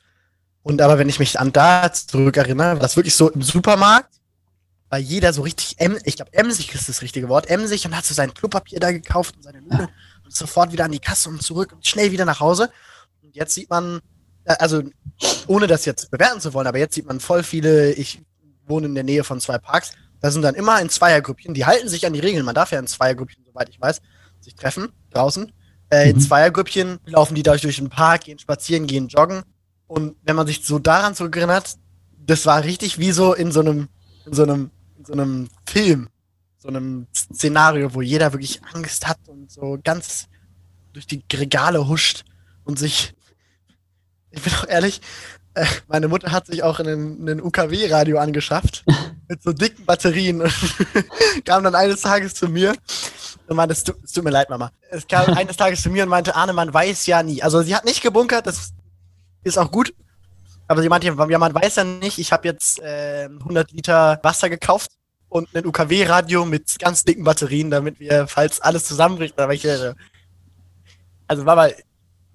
Und 0.62 0.82
aber 0.82 0.98
wenn 0.98 1.08
ich 1.08 1.18
mich 1.18 1.40
an 1.40 1.54
da 1.54 1.90
zurückerinnere, 1.90 2.74
war 2.74 2.80
das 2.80 2.98
wirklich 2.98 3.16
so 3.16 3.30
im 3.30 3.42
Supermarkt, 3.42 4.14
weil 4.90 5.02
jeder 5.02 5.32
so 5.32 5.44
richtig, 5.44 5.78
ich 6.04 6.18
glaube, 6.18 6.34
emsig 6.34 6.76
ist 6.76 6.90
das 6.90 7.02
richtige 7.02 7.30
Wort, 7.30 7.50
emsig 7.50 7.86
und 7.86 7.96
hat 7.96 8.04
so 8.04 8.14
sein 8.14 8.34
Klopapier 8.34 8.82
da 8.82 8.92
gekauft 8.92 9.38
und 9.38 9.44
seine 9.44 9.62
Nudeln 9.62 9.88
ja. 9.88 9.90
und 10.26 10.36
sofort 10.36 10.74
wieder 10.74 10.84
an 10.84 10.92
die 10.92 11.00
Kasse 11.00 11.30
und 11.30 11.42
zurück 11.42 11.72
und 11.72 11.88
schnell 11.88 12.12
wieder 12.12 12.26
nach 12.26 12.42
Hause. 12.42 12.70
Und 13.30 13.36
jetzt 13.36 13.54
sieht 13.54 13.70
man, 13.70 14.00
äh, 14.46 14.56
also 14.58 14.82
ohne 15.46 15.68
das 15.68 15.86
jetzt 15.86 16.10
bewerten 16.10 16.42
zu 16.42 16.52
wollen, 16.56 16.66
aber 16.66 16.80
jetzt 16.80 16.96
sieht 16.96 17.06
man 17.06 17.20
voll 17.20 17.44
viele, 17.44 17.94
ich 17.94 18.24
wohne 18.66 18.88
in 18.88 18.96
der 18.96 19.04
Nähe 19.04 19.24
von 19.24 19.40
zwei 19.40 19.60
Parks, 19.60 19.92
da 20.20 20.32
sind 20.32 20.42
dann 20.42 20.56
immer 20.56 20.82
in 20.82 20.90
Zweiergrüppchen, 20.90 21.54
die 21.54 21.68
halten 21.68 21.88
sich 21.88 22.08
an 22.08 22.14
die 22.14 22.22
Regeln, 22.22 22.44
man 22.44 22.56
darf 22.56 22.72
ja 22.72 22.80
in 22.80 22.88
Zweiergrüppchen, 22.88 23.46
soweit 23.46 23.70
ich 23.70 23.80
weiß, 23.80 24.02
sich 24.40 24.56
treffen, 24.56 24.90
draußen. 25.12 25.52
Äh, 25.92 26.10
in 26.10 26.16
mhm. 26.16 26.22
Zweiergrüppchen 26.22 26.98
laufen 27.06 27.36
die 27.36 27.44
dadurch 27.44 27.62
durch 27.62 27.76
den 27.76 27.90
Park, 27.90 28.22
gehen 28.22 28.40
spazieren, 28.40 28.88
gehen 28.88 29.10
joggen. 29.10 29.44
Und 29.86 30.16
wenn 30.24 30.36
man 30.36 30.48
sich 30.48 30.66
so 30.66 30.80
daran 30.80 31.14
zurückerinnert, 31.14 31.78
das 32.18 32.48
war 32.48 32.64
richtig 32.64 32.98
wie 32.98 33.12
so 33.12 33.36
in 33.36 33.52
so 33.52 33.60
einem, 33.60 33.90
in 34.26 34.34
so 34.34 34.42
einem, 34.42 34.72
in 34.98 35.06
so 35.06 35.14
einem 35.14 35.50
Film, 35.68 36.10
so 36.58 36.68
einem 36.68 37.06
Szenario, 37.16 37.94
wo 37.94 38.02
jeder 38.02 38.34
wirklich 38.34 38.60
Angst 38.74 39.08
hat 39.08 39.20
und 39.28 39.52
so 39.52 39.78
ganz 39.84 40.28
durch 40.94 41.06
die 41.06 41.24
Regale 41.32 41.88
huscht 41.88 42.26
und 42.70 42.78
sich, 42.78 43.16
ich 44.32 44.42
bin 44.42 44.54
auch 44.54 44.68
ehrlich, 44.68 45.02
äh, 45.56 45.66
meine 45.88 46.08
Mutter 46.08 46.32
hat 46.32 46.48
sich 46.48 46.64
auch 46.64 46.80
einen, 46.80 47.42
UKW-Radio 47.42 48.20
angeschafft 48.20 48.86
mit 49.28 49.42
so 49.42 49.52
dicken 49.52 49.86
Batterien 49.86 50.42
und 50.42 50.54
kam 51.46 51.64
dann 51.64 51.76
eines 51.76 52.02
Tages 52.02 52.36
zu 52.36 52.48
mir 52.48 52.76
und 53.48 53.56
meinte, 53.56 53.74
es 53.74 53.84
tut, 53.84 54.24
mir 54.24 54.30
leid, 54.30 54.50
Mama. 54.50 54.72
Es 54.90 55.08
kam 55.08 55.34
eines 55.36 55.58
Tages 55.58 55.82
zu 55.82 55.90
mir 55.90 56.04
und 56.04 56.10
meinte, 56.10 56.36
Arne, 56.36 56.54
man 56.54 56.74
weiß 56.74 57.06
ja 57.08 57.24
nie. 57.24 57.42
Also 57.42 57.62
sie 57.62 57.76
hat 57.76 57.86
nicht 57.86 58.02
gebunkert, 58.02 58.48
das 58.48 58.74
ist 59.44 59.58
auch 59.58 59.72
gut. 59.72 59.94
Aber 60.68 60.84
sie 60.84 60.90
meinte, 60.90 61.08
ja, 61.08 61.38
man 61.40 61.54
weiß 61.54 61.78
ja 61.78 61.84
nicht, 61.84 62.20
ich 62.20 62.32
habe 62.32 62.48
jetzt 62.48 62.80
äh, 62.80 63.26
100 63.26 63.72
Liter 63.72 64.20
Wasser 64.22 64.50
gekauft 64.52 64.92
und 65.28 65.48
ein 65.56 65.66
UKW-Radio 65.66 66.46
mit 66.46 66.78
ganz 66.78 67.04
dicken 67.04 67.24
Batterien, 67.24 67.72
damit 67.72 68.00
wir, 68.00 68.28
falls 68.28 68.62
alles 68.62 68.86
zusammenbricht, 68.86 69.40
aber 69.40 69.54
ich, 69.54 69.66
äh, 69.66 69.96
also 71.28 71.44
Mama, 71.44 71.70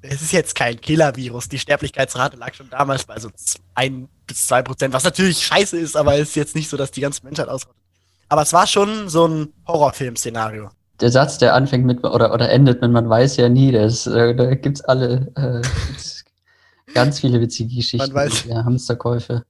es 0.08 0.22
ist 0.22 0.32
jetzt 0.32 0.54
kein 0.54 0.80
Killer-Virus. 0.80 1.48
Die 1.48 1.58
Sterblichkeitsrate 1.58 2.36
lag 2.36 2.54
schon 2.54 2.70
damals 2.70 3.04
bei 3.04 3.18
so 3.18 3.30
1 3.74 4.08
bis 4.26 4.46
2 4.46 4.62
Prozent, 4.62 4.94
was 4.94 5.04
natürlich 5.04 5.44
scheiße 5.44 5.78
ist, 5.78 5.96
aber 5.96 6.14
es 6.14 6.30
ist 6.30 6.36
jetzt 6.36 6.54
nicht 6.54 6.68
so, 6.68 6.76
dass 6.76 6.90
die 6.90 7.00
ganze 7.00 7.24
Menschheit 7.24 7.48
ausrottet. 7.48 7.80
Aber 8.28 8.42
es 8.42 8.52
war 8.52 8.66
schon 8.66 9.08
so 9.08 9.26
ein 9.26 9.52
Horrorfilm-Szenario 9.66 10.70
der 11.00 11.10
Satz, 11.10 11.38
der 11.38 11.54
anfängt 11.54 11.84
mit 11.84 12.04
oder, 12.04 12.32
oder 12.32 12.50
endet 12.50 12.80
mit 12.80 12.90
man 12.90 13.08
weiß 13.08 13.36
ja 13.36 13.48
nie, 13.48 13.72
das, 13.72 14.06
äh, 14.06 14.34
da 14.34 14.54
gibt 14.54 14.78
es 14.78 14.84
alle 14.84 15.32
äh, 15.36 15.60
gibt's 15.88 16.24
ganz 16.94 17.20
viele 17.20 17.40
witzige 17.40 17.74
Geschichten 17.74 18.12
man 18.12 18.14
weiß. 18.14 18.44
Ja, 18.44 18.64
Hamsterkäufe. 18.64 19.44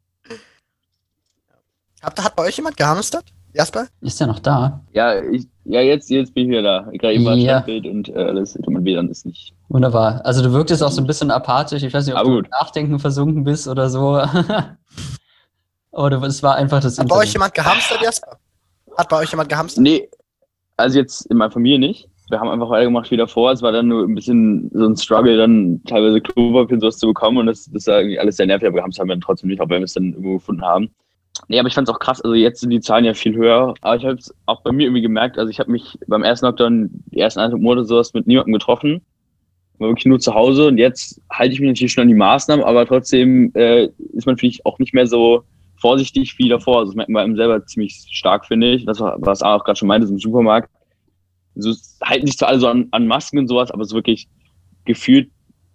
Hat, 2.02 2.22
hat 2.22 2.36
bei 2.36 2.44
euch 2.44 2.56
jemand 2.56 2.76
gehamstert? 2.76 3.26
Jasper? 3.54 3.86
Ist 4.00 4.18
der 4.18 4.26
noch 4.26 4.40
da? 4.40 4.84
Ja, 4.92 5.22
ich, 5.22 5.46
ja 5.64 5.80
jetzt, 5.80 6.10
jetzt 6.10 6.34
bin 6.34 6.44
ich 6.44 6.50
wieder 6.50 6.62
da. 6.62 6.88
Ich 6.90 7.00
gerade 7.00 7.14
eben 7.14 7.24
mal 7.24 7.38
ja. 7.38 7.62
Standbild 7.62 7.86
und 7.86 8.08
äh, 8.08 8.14
alles 8.14 8.56
und 8.56 8.84
WLAN 8.84 9.08
ist 9.08 9.24
nicht. 9.24 9.54
Wunderbar. 9.68 10.20
Also 10.24 10.42
du 10.42 10.52
wirktest 10.52 10.82
auch 10.82 10.90
so 10.90 11.00
ein 11.00 11.06
bisschen 11.06 11.30
apathisch. 11.30 11.84
Ich 11.84 11.94
weiß 11.94 12.04
nicht, 12.04 12.14
ob 12.14 12.20
Aber 12.20 12.30
du 12.30 12.36
gut. 12.36 12.50
Nachdenken 12.50 12.98
versunken 12.98 13.44
bist 13.44 13.68
oder 13.68 13.88
so. 13.88 14.20
oder 15.92 16.22
es 16.24 16.42
war 16.42 16.56
einfach 16.56 16.80
das. 16.80 16.98
Hat 16.98 17.04
Internet. 17.04 17.10
bei 17.10 17.16
euch 17.16 17.32
jemand 17.32 17.54
gehamstert, 17.54 18.02
Jasper? 18.02 18.38
Hat 18.98 19.08
bei 19.08 19.18
euch 19.18 19.30
jemand 19.30 19.48
gehamstert? 19.48 19.82
Nee, 19.82 20.08
also 20.76 20.98
jetzt 20.98 21.26
in 21.26 21.36
meiner 21.36 21.52
Familie 21.52 21.78
nicht. 21.78 22.08
Wir 22.30 22.40
haben 22.40 22.48
einfach 22.48 22.70
weitergemacht 22.70 23.10
wie 23.12 23.16
davor. 23.16 23.52
Es 23.52 23.62
war 23.62 23.70
dann 23.70 23.86
nur 23.86 24.04
ein 24.04 24.14
bisschen 24.14 24.68
so 24.72 24.86
ein 24.86 24.96
Struggle, 24.96 25.36
dann 25.36 25.80
teilweise 25.86 26.20
Klopapier 26.20 26.74
und 26.74 26.80
sowas 26.80 26.98
zu 26.98 27.06
bekommen. 27.06 27.38
Und 27.38 27.46
das, 27.46 27.70
das 27.70 27.86
war 27.86 27.98
irgendwie 27.98 28.18
alles 28.18 28.36
sehr 28.36 28.46
nervig, 28.46 28.66
aber 28.66 28.76
wir 28.76 28.82
haben 28.82 28.90
es 28.90 28.96
dann 28.96 29.20
trotzdem 29.20 29.50
nicht, 29.50 29.60
auch 29.60 29.68
wenn 29.68 29.80
wir 29.80 29.84
es 29.84 29.92
dann 29.92 30.12
irgendwo 30.12 30.34
gefunden 30.34 30.62
haben. 30.62 30.90
Nee, 31.48 31.58
aber 31.58 31.68
ich 31.68 31.74
fand 31.74 31.88
es 31.88 31.94
auch 31.94 31.98
krass. 31.98 32.20
Also 32.20 32.34
jetzt 32.34 32.60
sind 32.60 32.70
die 32.70 32.80
Zahlen 32.80 33.04
ja 33.04 33.14
viel 33.14 33.34
höher. 33.34 33.74
Aber 33.80 33.96
ich 33.96 34.04
habe 34.04 34.16
es 34.16 34.34
auch 34.46 34.62
bei 34.62 34.72
mir 34.72 34.84
irgendwie 34.84 35.02
gemerkt. 35.02 35.38
Also 35.38 35.50
ich 35.50 35.58
habe 35.58 35.70
mich 35.70 35.98
beim 36.06 36.22
ersten 36.22 36.46
Lockdown, 36.46 36.90
die 37.06 37.18
ersten 37.18 37.40
eineinhalb 37.40 37.62
Monate 37.62 37.86
sowas 37.86 38.14
mit 38.14 38.26
niemandem 38.26 38.54
getroffen. 38.54 39.02
War 39.78 39.88
wirklich 39.88 40.06
nur 40.06 40.20
zu 40.20 40.34
Hause. 40.34 40.68
Und 40.68 40.78
jetzt 40.78 41.20
halte 41.30 41.52
ich 41.52 41.60
mich 41.60 41.68
natürlich 41.68 41.92
schon 41.92 42.02
an 42.02 42.08
die 42.08 42.14
Maßnahmen, 42.14 42.64
aber 42.64 42.86
trotzdem 42.86 43.52
äh, 43.54 43.88
ist 44.12 44.26
man 44.26 44.36
vielleicht 44.36 44.64
auch 44.64 44.78
nicht 44.78 44.94
mehr 44.94 45.06
so 45.06 45.42
vorsichtig 45.76 46.38
wie 46.38 46.48
davor. 46.48 46.78
Also 46.78 46.92
das 46.92 46.96
merkt 46.96 47.10
man 47.10 47.36
selber 47.36 47.64
ziemlich 47.66 48.06
stark, 48.10 48.46
finde 48.46 48.72
ich. 48.72 48.86
Das 48.86 49.00
war, 49.00 49.16
was 49.18 49.42
auch 49.42 49.64
gerade 49.64 49.78
schon 49.78 49.88
meinte, 49.88 50.06
im 50.06 50.18
Supermarkt. 50.18 50.70
So, 51.56 51.74
halten 52.02 52.26
sich 52.26 52.38
zwar 52.38 52.48
alle 52.48 52.60
so 52.60 52.68
an, 52.68 52.88
an 52.92 53.06
Masken 53.06 53.38
und 53.38 53.48
sowas, 53.48 53.70
aber 53.70 53.82
es 53.82 53.88
ist 53.88 53.94
wirklich 53.94 54.28
gefühlt 54.84 55.30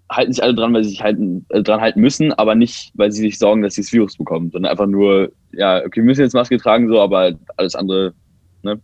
halten 0.09 0.33
sich 0.33 0.43
alle 0.43 0.55
dran, 0.55 0.73
weil 0.73 0.83
sie 0.83 0.91
sich 0.91 1.03
halten, 1.03 1.45
äh, 1.49 1.61
dran 1.61 1.81
halten 1.81 2.01
müssen, 2.01 2.33
aber 2.33 2.55
nicht, 2.55 2.91
weil 2.95 3.11
sie 3.11 3.21
sich 3.21 3.37
sorgen, 3.37 3.61
dass 3.61 3.75
sie 3.75 3.81
das 3.81 3.93
Virus 3.93 4.17
bekommen, 4.17 4.49
sondern 4.51 4.71
einfach 4.71 4.87
nur, 4.87 5.31
ja, 5.51 5.77
okay, 5.77 5.97
wir 5.97 6.03
müssen 6.03 6.21
jetzt 6.21 6.33
Maske 6.33 6.57
tragen, 6.57 6.89
so, 6.89 6.99
aber 6.99 7.33
alles 7.57 7.75
andere, 7.75 8.13
ne? 8.63 8.79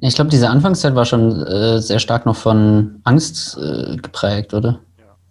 Ich 0.00 0.14
glaube, 0.14 0.30
diese 0.30 0.48
Anfangszeit 0.48 0.94
war 0.94 1.04
schon 1.04 1.42
äh, 1.42 1.78
sehr 1.80 1.98
stark 1.98 2.26
noch 2.26 2.36
von 2.36 3.00
Angst 3.04 3.58
äh, 3.58 3.96
geprägt, 3.96 4.54
oder? 4.54 4.80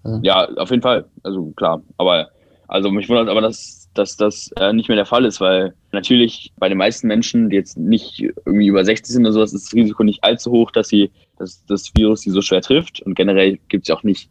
Ja. 0.05 0.19
ja, 0.21 0.49
auf 0.57 0.69
jeden 0.69 0.81
Fall. 0.81 1.05
Also 1.23 1.51
klar. 1.55 1.81
Aber 1.97 2.29
also 2.67 2.91
mich 2.91 3.09
wundert 3.09 3.29
aber, 3.29 3.41
dass 3.41 3.79
dass 3.93 4.15
das 4.15 4.51
äh, 4.59 4.73
nicht 4.73 4.87
mehr 4.87 4.95
der 4.95 5.05
Fall 5.05 5.25
ist, 5.25 5.41
weil 5.41 5.73
natürlich 5.91 6.53
bei 6.57 6.69
den 6.69 6.77
meisten 6.77 7.07
Menschen, 7.07 7.49
die 7.49 7.55
jetzt 7.55 7.77
nicht 7.77 8.19
irgendwie 8.45 8.67
über 8.67 8.83
60 8.83 9.13
sind 9.13 9.25
oder 9.25 9.33
sowas, 9.33 9.53
ist 9.53 9.67
das 9.67 9.73
Risiko 9.73 10.03
nicht 10.03 10.23
allzu 10.23 10.51
hoch, 10.51 10.71
dass 10.71 10.87
sie, 10.87 11.11
dass 11.39 11.65
das 11.65 11.91
Virus 11.95 12.21
sie 12.21 12.31
so 12.31 12.41
schwer 12.41 12.61
trifft. 12.61 13.01
Und 13.01 13.15
generell 13.15 13.57
gibt 13.69 13.83
es 13.83 13.87
ja 13.89 13.95
auch 13.95 14.03
nicht, 14.03 14.29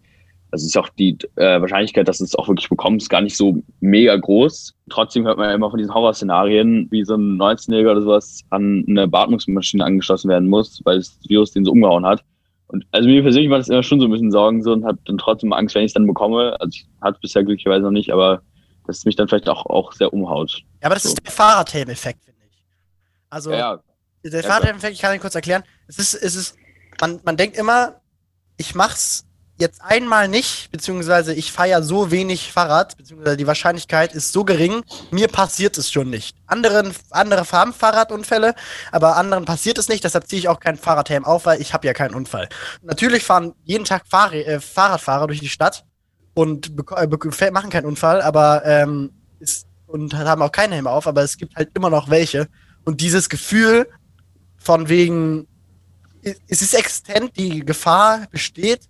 also 0.50 0.64
ist 0.66 0.78
auch 0.78 0.88
die 0.90 1.18
äh, 1.36 1.60
Wahrscheinlichkeit, 1.60 2.08
dass 2.08 2.20
es 2.20 2.34
auch 2.34 2.48
wirklich 2.48 2.68
bekommst, 2.68 3.10
gar 3.10 3.20
nicht 3.20 3.36
so 3.36 3.62
mega 3.80 4.16
groß. 4.16 4.74
Trotzdem 4.90 5.26
hört 5.26 5.38
man 5.38 5.48
ja 5.48 5.54
immer 5.54 5.70
von 5.70 5.78
diesen 5.78 5.94
Horrorszenarien, 5.94 6.88
wie 6.90 7.04
so 7.04 7.14
ein 7.14 7.38
19-Jähriger 7.38 7.90
oder 7.90 8.02
sowas 8.02 8.42
an 8.50 8.84
eine 8.88 9.08
Beatmungsmaschine 9.08 9.84
angeschlossen 9.84 10.28
werden 10.28 10.48
muss, 10.48 10.80
weil 10.84 10.98
das 10.98 11.18
Virus 11.28 11.52
den 11.52 11.64
so 11.64 11.72
umgehauen 11.72 12.06
hat. 12.06 12.22
Und 12.68 12.86
also 12.92 13.08
mir 13.08 13.22
persönlich 13.22 13.50
war 13.50 13.58
das 13.58 13.68
immer 13.68 13.82
schon 13.82 13.98
so 13.98 14.06
ein 14.06 14.10
bisschen 14.10 14.30
Sorgen 14.30 14.62
so 14.62 14.72
und 14.72 14.84
habe 14.84 14.98
dann 15.06 15.16
trotzdem 15.16 15.52
Angst, 15.54 15.74
wenn 15.74 15.82
ich 15.82 15.90
es 15.90 15.94
dann 15.94 16.06
bekomme. 16.06 16.56
Also 16.60 16.70
ich 16.74 16.86
hatte 17.00 17.16
es 17.16 17.20
bisher 17.20 17.42
glücklicherweise 17.42 17.84
noch 17.84 17.90
nicht, 17.90 18.12
aber 18.12 18.42
dass 18.86 18.98
es 18.98 19.04
mich 19.04 19.16
dann 19.16 19.28
vielleicht 19.28 19.48
auch, 19.48 19.66
auch 19.66 19.92
sehr 19.92 20.12
umhaut. 20.12 20.62
Ja, 20.80 20.86
aber 20.86 20.94
das 20.94 21.04
so. 21.04 21.10
ist 21.10 21.24
der 21.24 21.32
Fahrradhelm-Effekt, 21.32 22.24
finde 22.24 22.40
ich. 22.50 22.64
Also, 23.30 23.52
ja, 23.52 23.80
der 24.24 24.42
Fahrradhelm-Effekt, 24.42 24.94
ich 24.94 25.00
kann 25.00 25.14
ihn 25.14 25.20
kurz 25.20 25.34
erklären. 25.34 25.62
Es 25.86 25.98
ist, 25.98 26.14
es 26.14 26.34
ist, 26.34 26.56
man, 27.00 27.20
man 27.24 27.36
denkt 27.36 27.56
immer, 27.56 28.00
ich 28.56 28.74
mach's 28.74 29.24
jetzt 29.58 29.82
einmal 29.82 30.28
nicht, 30.28 30.70
beziehungsweise 30.70 31.34
ich 31.34 31.50
fahre 31.50 31.68
ja 31.68 31.82
so 31.82 32.10
wenig 32.10 32.52
Fahrrad, 32.52 32.96
beziehungsweise 32.96 33.36
die 33.36 33.46
Wahrscheinlichkeit 33.46 34.14
ist 34.14 34.32
so 34.32 34.44
gering, 34.44 34.82
mir 35.10 35.26
passiert 35.26 35.76
es 35.78 35.90
schon 35.90 36.10
nicht. 36.10 36.36
Anderen, 36.46 36.94
andere 37.10 37.44
haben 37.50 37.74
Fahrradunfälle, 37.74 38.54
aber 38.92 39.16
anderen 39.16 39.44
passiert 39.44 39.78
es 39.78 39.88
nicht, 39.88 40.04
deshalb 40.04 40.28
ziehe 40.28 40.38
ich 40.38 40.48
auch 40.48 40.60
keinen 40.60 40.78
Fahrradhelm 40.78 41.24
auf, 41.24 41.46
weil 41.46 41.60
ich 41.60 41.74
habe 41.74 41.86
ja 41.86 41.92
keinen 41.92 42.14
Unfall. 42.14 42.48
Natürlich 42.82 43.24
fahren 43.24 43.52
jeden 43.64 43.84
Tag 43.84 44.06
Fahr 44.06 44.32
äh, 44.32 44.60
Fahrradfahrer 44.60 45.26
durch 45.26 45.40
die 45.40 45.48
Stadt 45.48 45.84
und 46.34 46.72
äh, 46.96 47.50
machen 47.50 47.70
keinen 47.70 47.86
Unfall, 47.86 48.22
aber 48.22 48.62
ähm, 48.64 49.10
ist, 49.40 49.66
und 49.88 50.14
haben 50.14 50.42
auch 50.42 50.52
keinen 50.52 50.72
Helm 50.72 50.86
auf, 50.86 51.08
aber 51.08 51.22
es 51.22 51.36
gibt 51.36 51.56
halt 51.56 51.70
immer 51.74 51.90
noch 51.90 52.10
welche. 52.10 52.46
Und 52.84 53.00
dieses 53.00 53.28
Gefühl 53.28 53.88
von 54.56 54.88
wegen, 54.88 55.48
es 56.48 56.62
ist 56.62 56.74
existent, 56.74 57.32
die 57.36 57.60
Gefahr 57.60 58.26
besteht, 58.30 58.80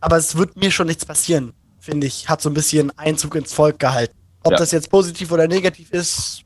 aber 0.00 0.16
es 0.16 0.36
wird 0.36 0.56
mir 0.56 0.70
schon 0.70 0.86
nichts 0.86 1.04
passieren, 1.04 1.52
finde 1.78 2.06
ich. 2.06 2.28
Hat 2.28 2.40
so 2.40 2.50
ein 2.50 2.54
bisschen 2.54 2.96
Einzug 2.98 3.34
ins 3.34 3.52
Volk 3.52 3.78
gehalten. 3.78 4.14
Ob 4.44 4.52
ja. 4.52 4.58
das 4.58 4.70
jetzt 4.70 4.90
positiv 4.90 5.32
oder 5.32 5.48
negativ 5.48 5.92
ist, 5.92 6.42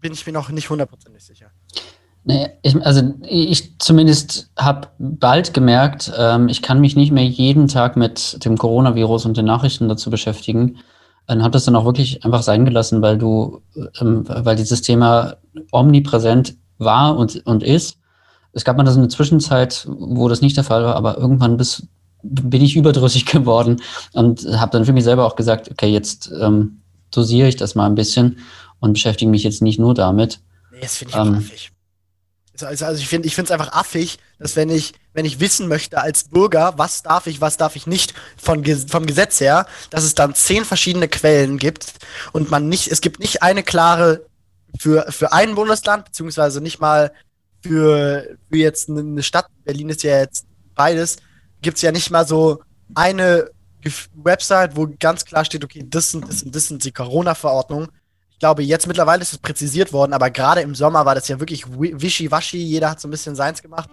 bin 0.00 0.12
ich 0.12 0.26
mir 0.26 0.32
noch 0.32 0.50
nicht 0.50 0.68
hundertprozentig 0.68 1.24
sicher. 1.24 1.50
Nee, 2.24 2.50
ich, 2.62 2.80
also 2.84 3.14
ich 3.22 3.78
zumindest 3.78 4.50
habe 4.56 4.88
bald 4.98 5.54
gemerkt, 5.54 6.12
ähm, 6.16 6.48
ich 6.48 6.62
kann 6.62 6.80
mich 6.80 6.94
nicht 6.94 7.10
mehr 7.10 7.24
jeden 7.24 7.66
Tag 7.66 7.96
mit 7.96 8.44
dem 8.44 8.56
Coronavirus 8.56 9.26
und 9.26 9.36
den 9.36 9.46
Nachrichten 9.46 9.88
dazu 9.88 10.10
beschäftigen. 10.10 10.78
Und 11.28 11.42
habe 11.42 11.52
das 11.52 11.64
dann 11.64 11.76
auch 11.76 11.84
wirklich 11.84 12.24
einfach 12.24 12.42
sein 12.42 12.64
gelassen, 12.64 13.00
weil 13.00 13.16
du, 13.16 13.62
ähm, 14.00 14.24
weil 14.26 14.56
dieses 14.56 14.82
Thema 14.82 15.36
omnipräsent 15.70 16.56
war 16.78 17.16
und, 17.16 17.46
und 17.46 17.62
ist. 17.62 17.98
Es 18.52 18.64
gab 18.64 18.76
mal 18.76 18.84
das 18.84 18.96
in 18.96 19.02
der 19.02 19.08
Zwischenzeit, 19.08 19.86
wo 19.88 20.28
das 20.28 20.40
nicht 20.40 20.56
der 20.56 20.64
Fall 20.64 20.84
war, 20.84 20.96
aber 20.96 21.18
irgendwann 21.18 21.56
bis, 21.56 21.86
bin 22.22 22.62
ich 22.62 22.76
überdrüssig 22.76 23.26
geworden 23.26 23.82
und 24.12 24.44
habe 24.58 24.72
dann 24.72 24.84
für 24.84 24.92
mich 24.92 25.04
selber 25.04 25.26
auch 25.26 25.36
gesagt, 25.36 25.70
okay, 25.70 25.88
jetzt 25.88 26.30
ähm, 26.40 26.82
dosiere 27.10 27.48
ich 27.48 27.56
das 27.56 27.74
mal 27.74 27.86
ein 27.86 27.94
bisschen 27.94 28.38
und 28.80 28.94
beschäftige 28.94 29.30
mich 29.30 29.44
jetzt 29.44 29.62
nicht 29.62 29.78
nur 29.78 29.94
damit. 29.94 30.40
Nee, 30.70 30.80
das 30.80 30.96
finde 30.96 31.14
ich 31.14 31.20
ähm, 31.20 31.34
affig. 31.34 31.72
Also, 32.60 32.84
also 32.84 33.00
ich 33.00 33.08
finde 33.08 33.26
ich 33.26 33.36
es 33.36 33.50
einfach 33.50 33.72
affig, 33.72 34.18
dass 34.38 34.56
wenn 34.56 34.68
ich, 34.68 34.92
wenn 35.14 35.24
ich 35.24 35.40
wissen 35.40 35.68
möchte 35.68 36.00
als 36.00 36.24
Bürger, 36.24 36.74
was 36.76 37.02
darf 37.02 37.26
ich, 37.26 37.40
was 37.40 37.56
darf 37.56 37.76
ich 37.76 37.86
nicht 37.86 38.14
von, 38.36 38.64
vom 38.64 39.06
Gesetz 39.06 39.40
her, 39.40 39.66
dass 39.90 40.04
es 40.04 40.14
dann 40.14 40.34
zehn 40.34 40.64
verschiedene 40.64 41.08
Quellen 41.08 41.58
gibt 41.58 41.94
und 42.32 42.50
man 42.50 42.68
nicht, 42.68 42.88
es 42.88 43.00
gibt 43.00 43.20
nicht 43.20 43.42
eine 43.42 43.62
klare 43.62 44.26
für, 44.78 45.06
für 45.10 45.32
ein 45.32 45.54
Bundesland, 45.54 46.04
beziehungsweise 46.04 46.60
nicht 46.60 46.80
mal 46.80 47.12
für, 47.62 48.36
für 48.48 48.56
jetzt 48.56 48.88
eine 48.90 49.22
Stadt, 49.22 49.46
Berlin 49.64 49.88
ist 49.88 50.02
ja 50.02 50.20
jetzt 50.20 50.46
beides, 50.74 51.16
gibt 51.60 51.76
es 51.76 51.82
ja 51.82 51.92
nicht 51.92 52.10
mal 52.10 52.26
so 52.26 52.60
eine 52.94 53.50
Website, 54.14 54.76
wo 54.76 54.88
ganz 54.98 55.24
klar 55.24 55.44
steht, 55.44 55.64
okay, 55.64 55.84
das 55.86 56.10
sind, 56.10 56.28
das 56.28 56.40
sind, 56.40 56.54
das 56.54 56.68
sind 56.68 56.84
die 56.84 56.92
Corona-Verordnungen. 56.92 57.88
Ich 58.30 58.38
glaube, 58.38 58.62
jetzt 58.62 58.86
mittlerweile 58.86 59.22
ist 59.22 59.32
es 59.32 59.38
präzisiert 59.38 59.92
worden, 59.92 60.12
aber 60.12 60.30
gerade 60.30 60.62
im 60.62 60.74
Sommer 60.74 61.04
war 61.06 61.14
das 61.14 61.28
ja 61.28 61.38
wirklich 61.38 61.64
wischiwaschi. 61.68 62.58
Jeder 62.58 62.90
hat 62.90 63.00
so 63.00 63.08
ein 63.08 63.12
bisschen 63.12 63.36
seins 63.36 63.62
gemacht. 63.62 63.88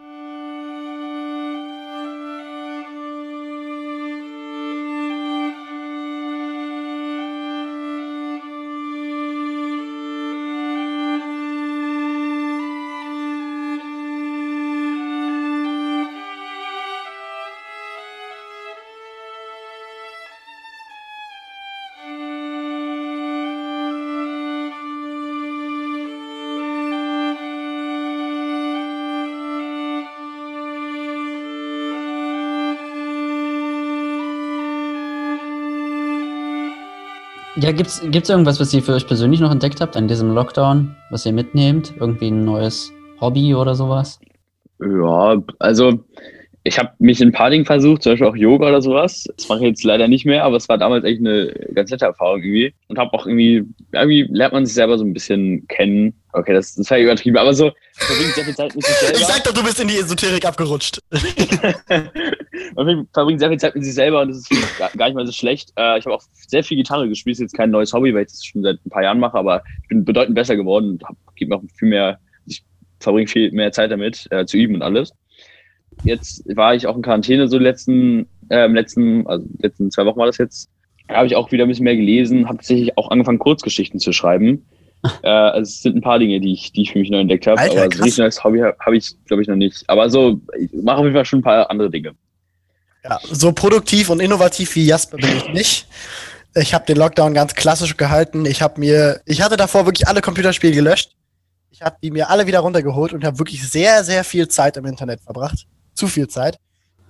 Ja, 37.70 37.76
gibt's, 37.76 38.02
gibt's 38.10 38.32
irgendwas, 38.32 38.60
was 38.60 38.74
ihr 38.74 38.82
für 38.82 38.96
euch 38.96 39.06
persönlich 39.06 39.42
noch 39.42 39.52
entdeckt 39.52 39.80
habt 39.80 39.96
an 39.96 40.08
diesem 40.08 40.34
Lockdown, 40.34 40.96
was 41.12 41.24
ihr 41.28 41.34
mitnehmt? 41.34 41.94
Irgendwie 42.00 42.32
ein 42.32 42.44
neues 42.44 42.92
Hobby 43.22 43.54
oder 43.54 43.76
sowas? 43.76 44.20
Ja, 44.80 45.40
also 45.60 46.04
ich 46.64 46.80
habe 46.80 46.90
mich 46.98 47.22
in 47.22 47.28
ein 47.28 47.32
paar 47.32 47.52
Dingen 47.52 47.66
versucht, 47.66 48.02
zum 48.02 48.14
Beispiel 48.14 48.28
auch 48.28 48.36
Yoga 48.36 48.70
oder 48.70 48.82
sowas. 48.82 49.26
Das 49.38 49.50
mache 49.50 49.60
ich 49.60 49.66
jetzt 49.66 49.84
leider 49.84 50.08
nicht 50.08 50.26
mehr, 50.26 50.46
aber 50.46 50.56
es 50.58 50.68
war 50.68 50.80
damals 50.80 51.06
echt 51.06 51.20
eine 51.20 51.54
ganz 51.76 51.92
nette 51.92 52.06
Erfahrung 52.06 52.42
irgendwie. 52.42 52.74
Und 52.88 52.98
habe 52.98 53.14
auch 53.14 53.28
irgendwie, 53.28 53.64
irgendwie 53.92 54.28
lernt 54.32 54.54
man 54.54 54.66
sich 54.66 54.74
selber 54.74 54.98
so 54.98 55.06
ein 55.06 55.14
bisschen 55.14 55.68
kennen. 55.68 56.19
Okay, 56.32 56.54
das, 56.54 56.76
das 56.76 56.90
war 56.92 57.00
übertrieben, 57.00 57.38
aber 57.38 57.54
so 57.54 57.72
verbringt 57.94 58.34
sehr 58.36 58.46
viel 58.46 58.56
Zeit 58.56 58.76
mit 58.76 58.86
sich 58.86 58.96
selber. 59.00 59.18
Ich 59.18 59.26
sag 59.26 59.44
doch, 59.44 59.54
du 59.54 59.64
bist 59.64 59.80
in 59.80 59.88
die 59.88 59.98
Esoterik 59.98 60.46
abgerutscht. 60.46 61.00
man 62.76 63.08
verbringt 63.14 63.40
sehr 63.40 63.50
viel 63.50 63.60
Zeit 63.60 63.76
mit 63.76 63.84
sich 63.84 63.94
selber 63.94 64.22
und 64.22 64.30
das 64.30 64.38
ist 64.38 64.50
gar, 64.98 65.08
nicht 65.08 65.16
mal 65.16 65.26
so 65.26 65.32
schlecht. 65.32 65.72
Äh, 65.76 65.98
ich 65.98 66.06
habe 66.06 66.16
auch 66.16 66.24
sehr 66.48 66.64
viel 66.64 66.78
Gitarre 66.78 67.10
gespielt, 67.10 67.36
ist 67.36 67.42
jetzt 67.42 67.58
kein 67.58 67.72
neues 67.72 67.94
Hobby, 67.94 68.14
weil 68.14 68.24
ich 68.24 68.32
das 68.32 68.46
schon 68.46 68.62
seit 68.62 68.78
ein 68.86 68.90
paar 68.90 69.04
Jahren 69.04 69.20
mache, 69.20 69.38
aber 69.38 69.64
ich 69.82 69.88
bin 69.88 70.06
bedeutend 70.06 70.36
besser 70.36 70.56
geworden 70.56 70.92
und 70.92 71.04
gebe 71.36 71.50
mir 71.50 71.58
auch 71.58 71.64
viel 71.78 71.90
mehr, 71.90 72.20
ich 72.46 72.64
verbringe 73.00 73.28
viel 73.28 73.52
mehr 73.52 73.72
Zeit 73.72 73.92
damit, 73.92 74.28
äh, 74.32 74.46
zu 74.46 74.58
üben 74.58 74.76
und 74.76 74.84
alles 74.84 75.14
jetzt 76.04 76.44
war 76.56 76.76
ich 76.76 76.88
auch 76.88 76.96
in 76.96 77.02
Quarantäne 77.02 77.48
so 77.48 77.58
letzten, 77.58 78.28
äh, 78.50 78.68
letzten, 78.68 79.28
also 79.28 79.46
letzten 79.60 79.92
zwei 79.92 80.06
Wochen 80.06 80.20
war 80.20 80.28
das 80.28 80.38
jetzt. 80.38 80.70
Da 81.08 81.16
habe 81.16 81.28
ich 81.28 81.36
auch 81.36 81.52
wieder 81.52 81.66
ein 81.66 81.70
bisschen 81.70 81.86
mehr 81.86 81.96
gelesen, 81.96 82.48
habe 82.48 82.58
tatsächlich 82.58 82.98
auch 82.98 83.10
angefangen, 83.10 83.40
Kurzgeschichten 83.40 84.00
zu 84.00 84.12
schreiben. 84.12 84.66
äh, 85.24 85.30
also 85.30 85.62
es 85.70 85.82
sind 85.82 85.96
ein 85.96 86.02
paar 86.02 86.20
Dinge, 86.20 86.40
die 86.40 86.54
ich, 86.54 86.72
die 86.72 86.82
ich 86.82 86.92
für 86.92 87.00
mich 87.00 87.10
neu 87.10 87.20
entdeckt 87.20 87.48
habe. 87.48 87.60
Aber 87.60 87.72
so 87.72 87.80
richtig 87.80 88.18
neues 88.18 88.44
Hobby 88.44 88.60
habe 88.60 88.76
hab 88.80 88.94
ich, 88.94 89.16
glaube 89.26 89.42
ich, 89.42 89.48
noch 89.48 89.56
nicht. 89.56 89.84
Aber 89.88 90.10
so, 90.10 90.40
ich 90.58 90.70
mache 90.74 90.98
auf 90.98 91.04
jeden 91.04 91.16
Fall 91.16 91.26
schon 91.26 91.40
ein 91.40 91.44
paar 91.44 91.70
andere 91.70 91.90
Dinge. 91.90 92.14
Ja, 93.04 93.20
so 93.24 93.52
produktiv 93.52 94.10
und 94.10 94.20
innovativ 94.20 94.76
wie 94.76 94.86
Jasper 94.86 95.18
bin 95.18 95.38
ich 95.38 95.48
nicht. 95.50 95.88
Ich 96.56 96.74
habe 96.74 96.86
den 96.86 96.98
Lockdown 96.98 97.34
ganz 97.34 97.54
klassisch 97.54 97.96
gehalten. 97.96 98.46
Ich 98.46 98.62
habe 98.62 98.80
mir, 98.80 99.22
ich 99.26 99.42
hatte 99.42 99.56
davor 99.56 99.86
wirklich 99.86 100.08
alle 100.08 100.22
Computerspiele 100.22 100.74
gelöscht. 100.74 101.16
Ich 101.72 101.82
habe 101.82 101.96
die 102.04 102.12
mir 102.12 102.30
alle 102.30 102.48
wieder 102.48 102.60
runtergeholt 102.60 103.14
und 103.14 103.24
habe 103.24 103.40
wirklich 103.40 103.66
sehr, 103.68 104.04
sehr 104.04 104.24
viel 104.24 104.48
Zeit 104.48 104.76
im 104.76 104.86
Internet 104.86 105.22
verbracht 105.22 105.66
zu 105.94 106.08
viel 106.08 106.28
Zeit. 106.28 106.58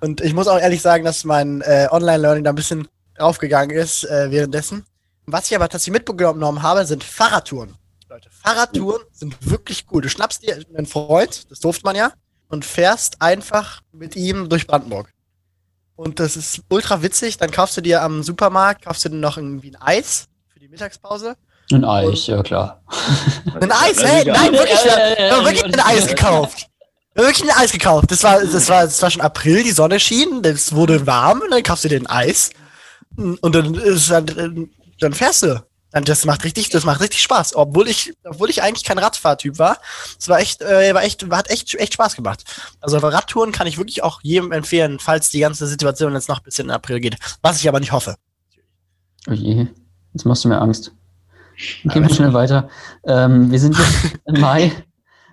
Und 0.01 0.21
ich 0.21 0.33
muss 0.33 0.47
auch 0.47 0.59
ehrlich 0.59 0.81
sagen, 0.81 1.03
dass 1.03 1.23
mein 1.23 1.61
äh, 1.61 1.87
Online-Learning 1.89 2.43
da 2.43 2.51
ein 2.51 2.55
bisschen 2.55 2.87
draufgegangen 3.17 3.75
ist 3.75 4.03
äh, 4.03 4.31
währenddessen. 4.31 4.85
Was 5.31 5.49
ich 5.49 5.55
aber 5.55 5.69
tatsächlich 5.69 6.01
mitgenommen 6.05 6.61
habe, 6.61 6.85
sind 6.85 7.03
Fahrradtouren. 7.03 7.75
Leute, 8.09 8.29
Fahrradtouren 8.31 9.03
sind 9.11 9.35
wirklich 9.49 9.85
cool. 9.91 10.01
Du 10.01 10.09
schnappst 10.09 10.43
dir 10.43 10.63
einen 10.75 10.87
Freund, 10.87 11.49
das 11.51 11.59
durfte 11.59 11.83
man 11.85 11.95
ja, 11.95 12.11
und 12.47 12.65
fährst 12.65 13.21
einfach 13.21 13.81
mit 13.91 14.15
ihm 14.15 14.49
durch 14.49 14.65
Brandenburg. 14.65 15.11
Und 15.95 16.19
das 16.19 16.37
ist 16.37 16.61
ultra 16.69 17.01
witzig. 17.01 17.37
Dann 17.37 17.51
kaufst 17.51 17.77
du 17.77 17.81
dir 17.81 18.01
am 18.01 18.23
Supermarkt, 18.23 18.85
kaufst 18.85 19.05
du 19.05 19.09
dir 19.09 19.17
noch 19.17 19.37
irgendwie 19.37 19.71
ein 19.71 19.81
Eis 19.81 20.27
für 20.47 20.59
die 20.59 20.67
Mittagspause. 20.67 21.35
Ein 21.71 21.85
Eis, 21.85 22.25
ja 22.25 22.41
klar. 22.41 22.81
Ein 23.59 23.71
Eis, 23.71 24.03
hey, 24.03 24.25
nein, 24.25 24.53
wirklich, 24.53 24.83
ja, 24.85 25.27
ja, 25.27 25.43
wirklich 25.43 25.63
ein 25.63 25.79
Eis 25.79 26.07
gekauft 26.07 26.69
wirklich 27.19 27.43
ein 27.43 27.57
Eis 27.57 27.71
gekauft. 27.71 28.11
Das 28.11 28.23
war, 28.23 28.39
das 28.39 28.69
war, 28.69 28.83
das 28.83 29.01
war 29.01 29.11
schon 29.11 29.21
April, 29.21 29.63
die 29.63 29.71
Sonne 29.71 29.99
schien, 29.99 30.41
es 30.43 30.73
wurde 30.73 31.05
warm 31.05 31.41
und 31.41 31.51
dann 31.51 31.63
kaufst 31.63 31.83
du 31.83 31.89
dir 31.89 31.99
ein 31.99 32.07
Eis. 32.07 32.51
Und 33.15 33.53
dann, 33.53 33.75
ist 33.75 34.09
dann, 34.09 34.69
dann 34.99 35.13
fährst 35.13 35.43
du. 35.43 35.63
Und 35.91 36.07
das 36.07 36.25
macht 36.25 36.43
richtig, 36.43 36.69
das 36.69 36.85
macht 36.85 37.01
richtig 37.01 37.21
Spaß. 37.21 37.55
Obwohl 37.55 37.87
ich, 37.87 38.13
obwohl 38.23 38.49
ich 38.49 38.61
eigentlich 38.61 38.83
kein 38.83 38.99
Radfahrtyp 38.99 39.57
war. 39.57 39.77
Es 40.19 40.29
war 40.29 40.39
echt, 40.39 40.61
äh, 40.61 40.93
war 40.93 41.03
echt, 41.03 41.27
hat 41.31 41.49
echt, 41.49 41.73
echt 41.75 41.93
Spaß 41.93 42.15
gemacht. 42.15 42.43
Also 42.79 42.97
Radtouren 42.97 43.51
kann 43.51 43.65
ich 43.65 43.77
wirklich 43.77 44.03
auch 44.03 44.21
jedem 44.21 44.51
empfehlen, 44.51 44.99
falls 44.99 45.31
die 45.31 45.39
ganze 45.39 45.65
Situation 45.65 46.13
jetzt 46.13 46.29
noch 46.29 46.39
ein 46.39 46.43
bisschen 46.43 46.65
in 46.65 46.71
April 46.71 46.99
geht. 46.99 47.17
Was 47.41 47.59
ich 47.59 47.67
aber 47.67 47.79
nicht 47.79 47.91
hoffe. 47.91 48.15
Oh 49.27 49.33
je, 49.33 49.67
jetzt 50.13 50.25
machst 50.25 50.43
du 50.45 50.49
mir 50.49 50.61
Angst. 50.61 50.91
Gehen 51.83 52.07
wir 52.07 52.13
schnell 52.13 52.33
weiter. 52.33 52.69
Ähm, 53.03 53.51
wir 53.51 53.59
sind 53.59 53.77
jetzt 53.77 54.19
im 54.25 54.39
Mai. 54.39 54.71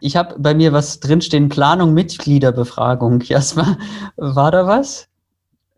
Ich 0.01 0.17
habe 0.17 0.37
bei 0.39 0.55
mir 0.55 0.73
was 0.73 1.01
drinstehen, 1.01 1.49
Planung 1.49 1.93
Mitgliederbefragung. 1.95 3.21
Jasper, 3.21 3.79
war 4.17 4.51
da 4.51 4.67
was? 4.67 5.07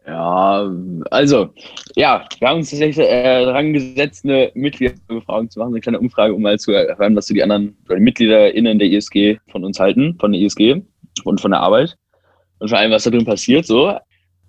Ja, 0.08 0.72
also, 1.10 1.50
ja, 1.94 2.26
wir 2.38 2.48
haben 2.48 2.58
uns 2.60 2.70
tatsächlich 2.70 3.06
äh, 3.06 3.44
daran 3.44 3.74
gesetzt, 3.74 4.24
eine 4.24 4.50
Mitgliederbefragung 4.54 5.50
zu 5.50 5.58
machen, 5.58 5.74
eine 5.74 5.82
kleine 5.82 6.00
Umfrage, 6.00 6.32
um 6.32 6.40
mal 6.40 6.58
zu 6.58 6.72
erfahren, 6.72 7.14
was 7.14 7.26
so 7.26 7.34
die 7.34 7.42
anderen 7.42 7.76
die 7.90 8.00
MitgliederInnen 8.00 8.78
der 8.78 8.88
ISG 8.88 9.36
von 9.50 9.66
uns 9.66 9.78
halten, 9.78 10.16
von 10.18 10.32
der 10.32 10.40
ISG 10.40 10.80
und 11.24 11.42
von 11.42 11.50
der 11.50 11.60
Arbeit 11.60 11.98
und 12.58 12.70
vor 12.70 12.78
allem, 12.78 12.90
was 12.90 13.04
da 13.04 13.10
drin 13.10 13.26
passiert, 13.26 13.66
so. 13.66 13.98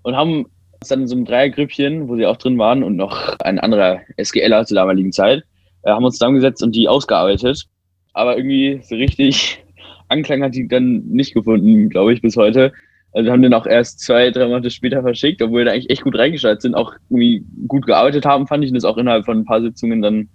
Und 0.03 0.15
haben 0.15 0.45
uns 0.79 0.87
dann 0.87 1.01
in 1.01 1.07
so 1.07 1.15
einem 1.17 1.25
Dreiergrüppchen, 1.25 2.07
wo 2.07 2.15
sie 2.15 2.25
auch 2.25 2.37
drin 2.37 2.57
waren 2.57 2.81
und 2.81 2.95
noch 2.95 3.37
ein 3.39 3.59
anderer 3.59 3.99
SGLer 4.15 4.65
zur 4.65 4.75
damaligen 4.75 5.11
Zeit, 5.11 5.43
äh, 5.83 5.91
haben 5.91 6.05
uns 6.05 6.15
zusammengesetzt 6.15 6.63
und 6.63 6.73
die 6.73 6.87
ausgearbeitet. 6.87 7.65
Aber 8.13 8.37
irgendwie 8.37 8.79
so 8.83 8.95
richtig 8.95 9.61
Anklang 10.07 10.41
hat 10.41 10.55
die 10.55 10.69
dann 10.69 11.03
nicht 11.09 11.33
gefunden, 11.33 11.89
glaube 11.89 12.13
ich, 12.13 12.21
bis 12.21 12.37
heute. 12.37 12.71
Also 13.11 13.31
haben 13.31 13.41
den 13.41 13.53
auch 13.53 13.65
erst 13.65 14.01
zwei, 14.01 14.29
drei 14.29 14.45
Monate 14.45 14.69
später 14.69 15.01
verschickt, 15.01 15.41
obwohl 15.41 15.61
wir 15.61 15.65
da 15.65 15.71
eigentlich 15.71 15.89
echt 15.89 16.03
gut 16.03 16.17
reingeschaltet 16.17 16.61
sind, 16.61 16.75
auch 16.75 16.93
irgendwie 17.09 17.43
gut 17.67 17.85
gearbeitet 17.85 18.25
haben, 18.25 18.45
fand 18.45 18.63
ich, 18.63 18.69
und 18.69 18.75
das 18.75 18.85
auch 18.85 18.97
innerhalb 18.97 19.25
von 19.25 19.39
ein 19.39 19.45
paar 19.45 19.61
Sitzungen 19.61 20.01
dann 20.01 20.29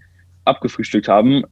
abgefrühstückt 0.45 1.09
haben. 1.09 1.45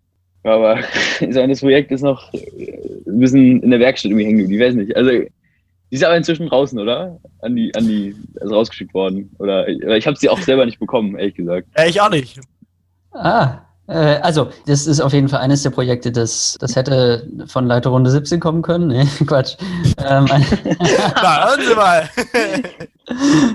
Aber 0.43 0.81
das 1.21 1.61
Projekt 1.61 1.93
ist 1.93 2.03
noch 2.03 2.33
ein 2.33 3.19
bisschen 3.19 3.63
in 3.63 3.71
der 3.71 3.81
Werkstatt 3.81 4.11
irgendwie 4.11 4.27
hängen 4.27 4.39
geblieben, 4.39 4.61
ich 4.61 4.69
weiß 4.69 4.75
nicht. 4.75 4.97
Also, 4.97 5.11
die 5.11 5.97
ist 5.97 6.05
aber 6.05 6.17
inzwischen 6.17 6.49
draußen, 6.49 6.79
oder? 6.79 7.21
An 7.41 7.55
die, 7.55 7.73
an 7.75 7.87
die, 7.87 8.17
also 8.41 8.55
rausgeschickt 8.55 8.95
worden. 8.95 9.31
Oder 9.39 9.69
ich 9.69 10.07
habe 10.07 10.17
sie 10.17 10.31
auch 10.31 10.41
selber 10.41 10.65
nicht 10.65 10.81
bekommen, 10.81 11.17
ehrlich 11.17 11.35
gesagt. 11.35 11.69
Ja, 11.77 11.87
ich 11.87 12.01
auch 12.01 12.11
nicht. 12.11 12.41
Ah, 13.13 13.45
äh, 13.53 13.72
also, 13.93 14.49
das 14.67 14.87
ist 14.87 15.01
auf 15.01 15.13
jeden 15.13 15.29
Fall 15.29 15.41
eines 15.41 15.63
der 15.63 15.71
Projekte, 15.71 16.13
das, 16.13 16.57
das 16.61 16.77
hätte 16.77 17.29
von 17.47 17.67
Leiterrunde 17.67 18.11
17 18.11 18.41
kommen 18.41 18.63
können. 18.63 18.89
Nee, 18.89 19.07
Quatsch. 19.27 19.57
Ähm, 19.99 20.27
Na, 20.29 21.49
hören 21.49 21.61
Sie 21.67 21.75
mal. 21.75 22.09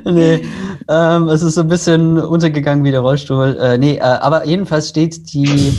nee, 0.14 0.46
ähm, 0.90 1.30
es 1.30 1.42
ist 1.42 1.56
so 1.56 1.62
ein 1.62 1.68
bisschen 1.68 2.20
untergegangen 2.20 2.84
wie 2.84 2.92
der 2.92 3.02
Rollstuhl. 3.02 3.58
Äh, 3.60 3.78
nee, 3.78 3.98
äh, 3.98 4.02
aber 4.02 4.46
jedenfalls 4.46 4.90
steht 4.90 5.34
die, 5.34 5.78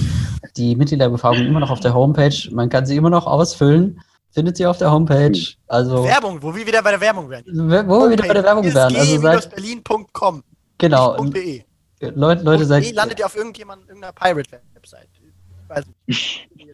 die 0.56 0.76
Mitgliederbefragung 0.76 1.46
immer 1.46 1.60
noch 1.60 1.70
auf 1.70 1.80
der 1.80 1.94
Homepage. 1.94 2.36
Man 2.50 2.68
kann 2.68 2.86
sie 2.86 2.96
immer 2.96 3.10
noch 3.10 3.26
ausfüllen. 3.26 4.00
Findet 4.30 4.56
sie 4.56 4.66
auf 4.66 4.78
der 4.78 4.90
Homepage. 4.90 5.38
Also, 5.66 6.04
Werbung, 6.04 6.42
wo 6.42 6.54
wir 6.54 6.66
wieder 6.66 6.82
bei 6.82 6.90
der 6.90 7.00
Werbung 7.00 7.30
werden. 7.30 7.70
Wo 7.88 8.04
wir 8.04 8.10
wieder 8.10 8.26
bei 8.26 8.34
der 8.34 8.44
Werbung 8.44 8.64
werden. 8.72 8.96
Also 8.96 9.20
seit 9.20 9.50
berlin.com. 9.50 10.42
Genau. 10.78 11.16
.de. 11.24 11.62
Leute, 12.00 12.44
Leute 12.44 12.64
seid. 12.64 12.84
Nee, 12.84 12.92
landet 12.92 13.18
ihr 13.18 13.26
auf 13.26 13.36
irgendjemand, 13.36 13.82
irgendeiner 13.88 14.12
Pirate-Website. 14.12 15.08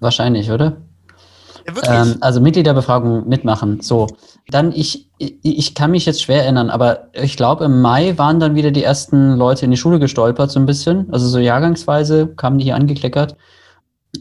Wahrscheinlich, 0.00 0.50
oder? 0.50 0.76
Ja, 1.84 2.02
ähm, 2.02 2.18
also 2.20 2.40
Mitgliederbefragung 2.40 3.28
mitmachen. 3.28 3.80
So. 3.80 4.06
Dann, 4.48 4.72
ich, 4.72 5.08
ich 5.18 5.74
kann 5.74 5.90
mich 5.92 6.04
jetzt 6.04 6.22
schwer 6.22 6.42
erinnern, 6.42 6.68
aber 6.68 7.08
ich 7.14 7.36
glaube, 7.36 7.64
im 7.64 7.80
Mai 7.80 8.18
waren 8.18 8.38
dann 8.38 8.54
wieder 8.54 8.70
die 8.70 8.82
ersten 8.82 9.36
Leute 9.36 9.64
in 9.64 9.70
die 9.70 9.76
Schule 9.76 9.98
gestolpert, 9.98 10.50
so 10.50 10.60
ein 10.60 10.66
bisschen. 10.66 11.08
Also 11.10 11.26
so 11.26 11.38
jahrgangsweise 11.38 12.26
kamen 12.26 12.58
die 12.58 12.64
hier 12.64 12.76
angekleckert. 12.76 13.36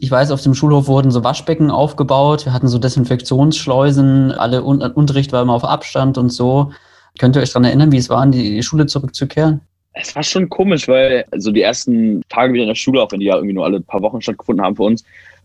Ich 0.00 0.10
weiß, 0.10 0.30
auf 0.30 0.42
dem 0.42 0.54
Schulhof 0.54 0.88
wurden 0.88 1.10
so 1.10 1.22
Waschbecken 1.22 1.70
aufgebaut. 1.70 2.46
Wir 2.46 2.52
hatten 2.52 2.68
so 2.68 2.78
Desinfektionsschleusen. 2.78 4.32
Alle 4.32 4.64
Un 4.64 4.80
Unterricht 4.80 5.32
war 5.32 5.42
immer 5.42 5.52
auf 5.52 5.64
Abstand 5.64 6.18
und 6.18 6.30
so. 6.30 6.72
Könnt 7.18 7.36
ihr 7.36 7.42
euch 7.42 7.50
daran 7.50 7.64
erinnern, 7.64 7.92
wie 7.92 7.98
es 7.98 8.08
war, 8.08 8.22
in 8.24 8.32
die 8.32 8.62
Schule 8.62 8.86
zurückzukehren? 8.86 9.60
Es 9.94 10.14
war 10.16 10.24
schon 10.24 10.48
komisch, 10.48 10.88
weil 10.88 11.24
so 11.36 11.52
die 11.52 11.62
ersten 11.62 12.22
Tage 12.28 12.52
wieder 12.52 12.64
in 12.64 12.68
der 12.68 12.74
Schule, 12.74 13.00
auch 13.00 13.12
wenn 13.12 13.20
die 13.20 13.26
ja 13.26 13.36
irgendwie 13.36 13.54
nur 13.54 13.64
alle 13.64 13.80
paar 13.80 14.02
Wochen 14.02 14.20
stattgefunden 14.20 14.64
haben 14.64 14.74
für 14.74 14.82
uns, 14.82 15.04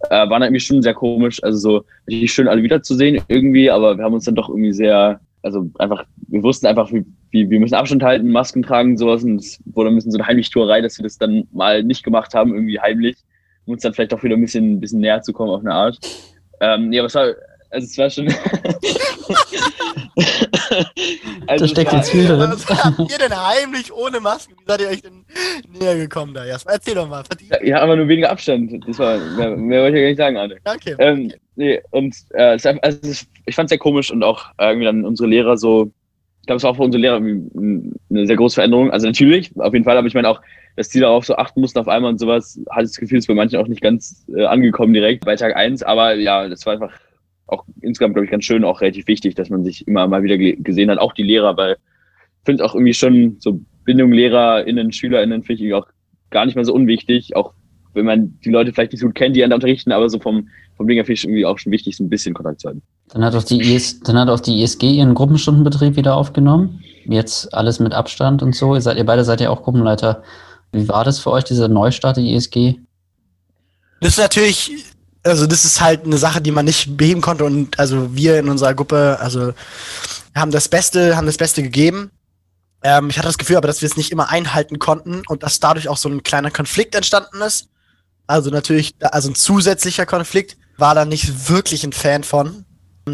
äh, 0.10 0.28
waren 0.28 0.42
irgendwie 0.42 0.60
schon 0.60 0.82
sehr 0.82 0.96
komisch. 0.96 1.42
Also 1.44 1.58
so 1.60 1.86
richtig 2.08 2.34
schön 2.34 2.48
alle 2.48 2.64
wiederzusehen 2.64 3.22
irgendwie, 3.28 3.70
aber 3.70 3.98
wir 3.98 4.04
haben 4.04 4.14
uns 4.14 4.26
dann 4.26 4.34
doch 4.34 4.50
irgendwie 4.50 4.74
sehr, 4.74 5.20
also 5.44 5.70
einfach, 5.78 6.04
wir 6.28 6.42
wussten 6.42 6.66
einfach, 6.66 6.92
wie, 6.92 7.06
wie 7.30 7.48
wir 7.48 7.60
müssen 7.60 7.76
Abstand 7.76 8.02
halten, 8.02 8.32
Masken 8.32 8.64
tragen, 8.64 8.98
sowas 8.98 9.24
und 9.24 9.36
es 9.36 9.60
wurde 9.66 9.90
ein 9.90 9.96
bisschen 9.96 10.12
so 10.12 10.18
eine 10.18 10.26
Heimlichtuerei, 10.26 10.82
dass 10.82 10.98
wir 10.98 11.04
das 11.04 11.20
dann 11.20 11.48
mal 11.52 11.84
nicht 11.84 12.04
gemacht 12.04 12.34
haben, 12.34 12.56
irgendwie 12.56 12.80
heimlich, 12.80 13.18
um 13.66 13.74
uns 13.74 13.84
dann 13.84 13.94
vielleicht 13.94 14.16
auch 14.16 14.24
wieder 14.24 14.36
ein 14.36 14.42
bisschen, 14.42 14.74
ein 14.74 14.80
bisschen 14.80 15.02
näher 15.02 15.22
zu 15.22 15.32
kommen 15.32 15.52
auf 15.52 15.62
eine 15.62 15.74
Art. 15.74 16.00
Ähm, 16.60 16.92
ja, 16.92 17.02
aber 17.02 17.08
es 17.08 17.16
war, 17.16 17.36
also 17.70 17.86
es 17.86 17.98
war 18.00 18.10
schon. 18.10 18.28
also 21.48 21.66
da 21.66 21.70
steckt 21.70 21.94
jetzt 21.94 22.12
viel 22.12 22.28
drin. 22.28 22.52
Was 22.52 22.68
habt 22.68 23.00
ihr 23.00 23.18
denn 23.18 23.34
heimlich 23.36 23.92
ohne 23.94 24.20
Masken? 24.20 24.54
Wie 24.58 24.64
seid 24.68 24.82
ihr 24.82 24.88
euch 24.88 25.02
denn 25.02 25.26
näher 25.80 25.96
gekommen 25.96 26.34
da? 26.34 26.46
Jasper, 26.46 26.72
erzähl 26.74 26.96
doch 26.96 27.08
mal. 27.08 27.24
Ja, 27.50 27.64
ja, 27.64 27.82
aber 27.82 27.96
nur 27.96 28.08
weniger 28.08 28.30
Abstand. 28.30 28.84
Das 28.88 29.00
war, 29.00 29.18
mehr, 29.18 29.56
mehr 29.56 29.82
wollte 29.84 29.98
ich 29.98 30.02
ja 30.02 30.02
gar 30.02 30.10
nicht 30.10 30.18
sagen, 30.18 30.38
Arne. 30.38 30.58
Okay. 30.66 30.96
Ähm, 31.00 31.26
okay. 31.28 31.40
nee, 31.56 31.82
und 31.92 32.16
äh, 32.32 32.56
es, 32.56 32.66
also, 32.66 33.26
ich 33.46 33.56
fand 33.56 33.68
es 33.68 33.70
sehr 33.70 33.78
komisch 33.78 34.12
und 34.12 34.24
auch 34.24 34.46
irgendwie 34.60 34.86
dann 34.86 35.06
unsere 35.06 35.30
Lehrer 35.30 35.58
so, 35.58 35.92
ich 36.42 36.46
glaube, 36.48 36.58
es 36.58 36.64
war 36.64 36.72
auch 36.72 36.78
für 36.78 36.84
unsere 36.84 37.02
Lehrer 37.02 37.18
eine 37.18 38.28
sehr 38.28 38.36
große 38.36 38.56
Veränderung. 38.56 38.92
Also 38.92 39.08
natürlich, 39.08 39.52
auf 39.58 39.74
jeden 39.74 39.86
Fall, 39.86 39.98
aber 39.98 40.08
ich 40.08 40.14
meine 40.14 40.30
auch, 40.30 40.42
dass 40.76 40.90
die 40.90 41.00
darauf 41.00 41.26
so 41.26 41.36
achten 41.36 41.62
mussten 41.62 41.80
auf 41.80 41.88
einmal 41.88 42.12
und 42.12 42.20
sowas, 42.20 42.60
hatte 42.70 42.86
ich 42.86 42.92
das 42.92 42.98
Gefühl, 42.98 43.18
ist 43.18 43.28
bei 43.28 43.34
manchen 43.34 43.60
auch 43.60 43.68
nicht 43.68 43.82
ganz 43.82 44.26
äh, 44.34 44.46
angekommen 44.46 44.94
direkt 44.94 45.26
bei 45.26 45.36
Tag 45.36 45.56
eins. 45.56 45.84
aber 45.84 46.16
ja, 46.16 46.48
das 46.48 46.66
war 46.66 46.74
einfach 46.74 46.92
auch 47.52 47.66
insgesamt, 47.82 48.16
glaube 48.16 48.26
ich, 48.26 48.32
ganz 48.32 48.46
schön, 48.46 48.64
auch 48.64 48.82
relativ 48.82 49.08
wichtig, 49.08 49.36
dass 49.36 49.50
man 49.50 49.64
sich 49.64 49.88
immer 49.88 50.08
mal 50.08 50.24
wieder 50.24 50.38
gesehen 50.38 50.90
hat, 50.90 51.00
auch 51.00 51.14
die 51.14 51.24
Lehrer, 51.24 51.58
weil 51.58 51.74
ich 51.74 52.46
finde 52.46 52.66
auch 52.66 52.74
irgendwie 52.74 52.94
schon 52.94 53.38
so 53.40 53.60
Bindung 53.86 54.12
LehrerInnen, 54.12 54.92
SchülerInnen 54.92 55.44
finde 55.44 55.66
ich 55.66 55.74
auch 55.74 55.88
gar 56.30 56.46
nicht 56.46 56.56
mehr 56.56 56.66
so 56.66 56.74
unwichtig, 56.74 57.36
auch 57.36 57.54
wenn 57.94 58.06
man 58.06 58.40
die 58.46 58.50
Leute 58.50 58.72
vielleicht 58.72 58.92
nicht 58.92 59.02
so 59.02 59.08
gut 59.08 59.16
kennt, 59.16 59.36
die 59.36 59.44
einen 59.44 59.54
unterrichten, 59.54 59.92
aber 59.92 60.10
so 60.10 60.20
vom, 60.20 60.48
vom 60.78 60.88
Ding 60.88 60.96
her 60.96 61.06
finde 61.06 61.16
ich 61.16 61.24
irgendwie 61.24 61.46
auch 61.46 61.58
schon 61.58 61.72
wichtig, 61.72 61.98
so 61.98 62.04
ein 62.04 62.10
bisschen 62.10 62.34
Kontakt 62.34 62.62
zu 62.62 62.70
haben. 62.70 62.82
Dann 63.10 63.26
hat 63.26 63.36
auch 63.36 63.44
die, 63.44 63.60
IS, 63.60 64.00
dann 64.02 64.18
hat 64.18 64.30
auch 64.30 64.40
die 64.40 64.62
ISG 64.62 64.92
ihren 64.92 65.16
Gruppenstundenbetrieb 65.16 65.96
wieder 65.96 66.16
aufgenommen. 66.16 66.84
Jetzt 67.06 67.54
alles 67.54 67.80
mit 67.80 67.94
Abstand 67.94 68.44
und 68.44 68.56
so. 68.56 68.76
Ihr, 68.76 68.82
seid, 68.82 68.98
ihr 68.98 69.06
beide 69.06 69.24
seid 69.24 69.42
ja 69.42 69.50
auch 69.50 69.64
Gruppenleiter. 69.64 70.22
Wie 70.72 70.88
war 70.88 71.04
das 71.04 71.18
für 71.18 71.32
euch, 71.32 71.44
dieser 71.44 71.68
Neustart 71.68 72.18
der 72.18 72.24
ISG? 72.24 72.76
Das 74.02 74.12
ist 74.12 74.20
natürlich 74.20 74.72
also 75.24 75.48
das 75.48 75.66
ist 75.66 75.82
halt 75.82 76.06
eine 76.06 76.18
Sache, 76.18 76.42
die 76.42 76.52
man 76.52 76.66
nicht 76.66 76.98
beheben 76.98 77.22
konnte 77.22 77.46
und 77.46 77.78
also 77.80 78.16
wir 78.16 78.40
in 78.40 78.50
unserer 78.50 78.74
Gruppe, 78.74 79.18
also 79.20 79.54
haben 80.36 80.52
das 80.52 80.70
Beste, 80.70 81.18
haben 81.18 81.26
das 81.28 81.38
Beste 81.38 81.62
gegeben. 81.62 82.12
Ähm, 82.84 83.10
ich 83.10 83.18
hatte 83.18 83.28
das 83.28 83.38
Gefühl 83.38 83.58
aber, 83.58 83.68
dass 83.68 83.82
wir 83.82 83.88
es 83.88 83.98
nicht 83.98 84.12
immer 84.12 84.30
einhalten 84.30 84.80
konnten 84.80 85.22
und 85.28 85.44
dass 85.44 85.60
dadurch 85.60 85.90
auch 85.90 85.98
so 85.98 86.10
ein 86.10 86.24
kleiner 86.24 86.52
Konflikt 86.52 86.96
entstanden 86.96 87.42
ist. 87.42 87.70
Also 88.28 88.50
natürlich, 88.50 88.96
also 89.02 89.30
ein 89.30 89.36
zusätzlicher 89.36 90.06
Konflikt, 90.06 90.58
war 90.78 90.96
da 90.96 91.04
nicht 91.04 91.50
wirklich 91.50 91.84
ein 91.84 91.94
Fan 91.94 92.24
von. 92.24 92.66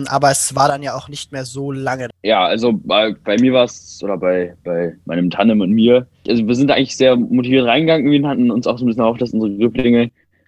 Aber 0.08 0.30
es 0.30 0.56
war 0.56 0.68
dann 0.68 0.84
ja 0.84 0.94
auch 0.94 1.08
nicht 1.08 1.32
mehr 1.32 1.46
so 1.46 1.72
lange. 1.72 2.10
Ja, 2.22 2.46
also 2.46 2.74
bei, 2.74 3.16
bei 3.24 3.38
mir 3.40 3.54
war 3.54 3.64
es, 3.64 4.02
oder 4.04 4.18
bei, 4.18 4.54
bei 4.66 4.94
meinem 5.06 5.30
Tandem 5.30 5.62
und 5.62 5.72
mir, 5.72 6.06
also 6.28 6.46
wir 6.46 6.56
sind 6.56 6.70
eigentlich 6.70 6.98
sehr 6.98 7.16
motiviert 7.16 7.66
reingegangen. 7.66 8.12
Wir 8.12 8.28
hatten 8.28 8.52
uns 8.52 8.68
auch 8.68 8.78
so 8.78 8.84
ein 8.84 8.88
bisschen 8.88 9.04
erhofft, 9.04 9.22
dass 9.22 9.32
unsere 9.32 9.52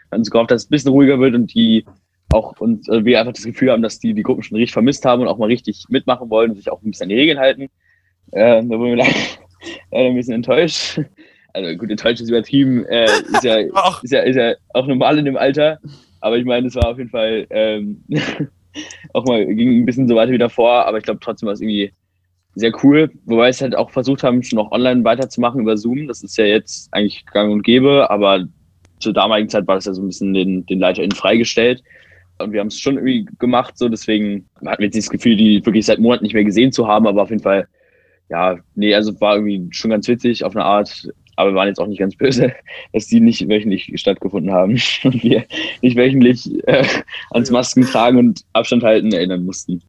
Grüpplinge 0.08 0.12
haben 0.12 0.20
uns 0.20 0.32
gehofft, 0.32 0.52
dass 0.52 0.64
es 0.64 0.68
ein 0.68 0.72
bisschen 0.72 0.92
ruhiger 0.92 1.20
wird 1.20 1.36
und 1.36 1.54
die 1.54 1.86
auch 2.30 2.60
und 2.60 2.90
äh, 2.90 3.06
wir 3.06 3.20
einfach 3.20 3.34
das 3.34 3.46
Gefühl 3.46 3.72
haben, 3.72 3.82
dass 3.82 4.00
die 4.00 4.14
die 4.14 4.24
Gruppen 4.24 4.44
schon 4.44 4.58
richtig 4.58 4.74
vermisst 4.74 5.06
haben 5.06 5.22
und 5.22 5.28
auch 5.28 5.38
mal 5.38 5.46
richtig 5.46 5.86
mitmachen 5.90 6.30
wollen 6.30 6.52
und 6.52 6.58
sich 6.58 6.70
auch 6.70 6.82
ein 6.82 6.92
bisschen 6.92 7.06
an 7.06 7.10
die 7.10 7.16
Regeln 7.16 7.40
halten. 7.40 7.64
Äh, 8.32 8.64
da 8.64 8.70
wurden 8.70 8.98
wir 8.98 9.06
leider, 9.92 10.10
ein 10.10 10.16
bisschen 10.16 10.34
enttäuscht. 10.34 11.02
Also 11.54 11.78
gut, 11.78 11.90
enttäuscht 11.90 12.22
ist 12.22 12.30
übertrieben, 12.30 12.86
äh, 12.86 13.06
ist, 13.06 13.44
ja, 13.44 13.58
ist, 14.04 14.12
ja, 14.12 14.20
ist 14.22 14.36
ja 14.36 14.56
auch 14.74 14.88
normal 14.88 15.18
in 15.18 15.26
dem 15.26 15.38
Alter. 15.38 15.80
Aber 16.20 16.38
ich 16.38 16.46
meine, 16.46 16.68
es 16.68 16.76
war 16.76 16.90
auf 16.90 16.98
jeden 16.98 17.10
Fall 17.10 17.48
ähm, 17.50 18.04
auch 19.14 19.26
mal 19.26 19.46
ging 19.46 19.82
ein 19.82 19.86
bisschen 19.86 20.08
so 20.08 20.16
weiter 20.16 20.32
wie 20.32 20.38
davor, 20.38 20.86
aber 20.86 20.98
ich 20.98 21.04
glaube 21.04 21.20
trotzdem 21.22 21.48
war 21.48 21.54
es 21.54 21.62
irgendwie 21.62 21.94
sehr 22.56 22.74
cool. 22.84 23.10
Wobei 23.26 23.44
wir 23.44 23.50
es 23.50 23.62
halt 23.62 23.76
auch 23.76 23.92
versucht 23.92 24.24
haben, 24.24 24.44
schon 24.44 24.58
noch 24.58 24.72
online 24.72 25.04
weiterzumachen 25.04 25.62
über 25.62 25.78
Zoom. 25.78 26.08
Das 26.08 26.24
ist 26.24 26.38
ja 26.38 26.46
jetzt 26.46 26.90
eigentlich 26.92 27.26
gang 27.28 27.52
und 27.52 27.62
gäbe, 27.62 28.10
aber 28.10 28.48
zur 29.00 29.14
damaligen 29.14 29.50
Zeit 29.50 29.68
war 29.68 29.76
das 29.76 29.86
ja 29.86 29.94
so 29.94 30.02
ein 30.02 30.08
bisschen 30.08 30.34
den, 30.34 30.66
den 30.66 30.80
LeiterInnen 30.80 31.16
freigestellt. 31.16 31.84
Und 32.40 32.52
wir 32.52 32.60
haben 32.60 32.68
es 32.68 32.80
schon 32.80 32.96
irgendwie 32.96 33.28
gemacht, 33.40 33.78
so 33.78 33.90
deswegen 33.90 34.48
hatten 34.66 34.82
wir 34.82 34.88
jetzt 34.88 34.98
das 34.98 35.10
Gefühl, 35.10 35.36
die 35.36 35.66
wirklich 35.66 35.86
seit 35.86 36.00
Monaten 36.00 36.24
nicht 36.24 36.34
mehr 36.34 36.44
gesehen 36.44 36.72
zu 36.72 36.88
haben, 36.88 37.08
aber 37.08 37.24
auf 37.24 37.30
jeden 37.30 37.42
Fall, 37.42 37.68
ja, 38.30 38.58
nee, 38.76 38.94
also 38.94 39.20
war 39.20 39.36
irgendwie 39.36 39.68
schon 39.72 39.90
ganz 39.90 40.08
witzig 40.08 40.44
auf 40.44 40.56
eine 40.56 40.66
Art, 40.66 41.10
aber 41.36 41.52
wir 41.52 41.56
waren 41.56 41.68
jetzt 41.68 41.80
auch 41.80 41.88
nicht 41.88 42.00
ganz 42.00 42.16
böse, 42.16 42.54
dass 42.94 43.08
die 43.08 43.20
nicht 43.20 43.48
wöchentlich 43.50 43.92
stattgefunden 43.96 44.52
haben 44.52 44.80
und 45.04 45.24
wir 45.24 45.46
nicht 45.82 45.98
wöchentlich 45.98 46.48
äh, 46.68 46.86
ans 47.32 47.50
Masken 47.50 47.84
tragen 47.84 48.20
und 48.20 48.42
Abstand 48.54 48.84
halten 48.84 49.12
erinnern 49.12 49.46
mussten. 49.46 49.82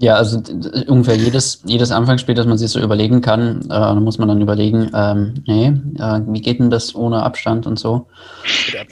Ja, 0.00 0.14
also 0.14 0.42
ungefähr 0.88 1.16
jedes, 1.16 1.60
jedes 1.66 1.90
Anfangsspiel, 1.90 2.34
das 2.34 2.46
man 2.46 2.56
sich 2.56 2.70
so 2.70 2.80
überlegen 2.80 3.20
kann, 3.20 3.60
äh, 3.64 3.68
da 3.68 3.94
muss 3.94 4.16
man 4.16 4.28
dann 4.28 4.40
überlegen, 4.40 4.90
ähm, 4.94 5.34
nee, 5.46 5.66
äh, 5.98 6.20
wie 6.26 6.40
geht 6.40 6.58
denn 6.58 6.70
das 6.70 6.94
ohne 6.94 7.22
Abstand 7.22 7.66
und 7.66 7.78
so. 7.78 8.06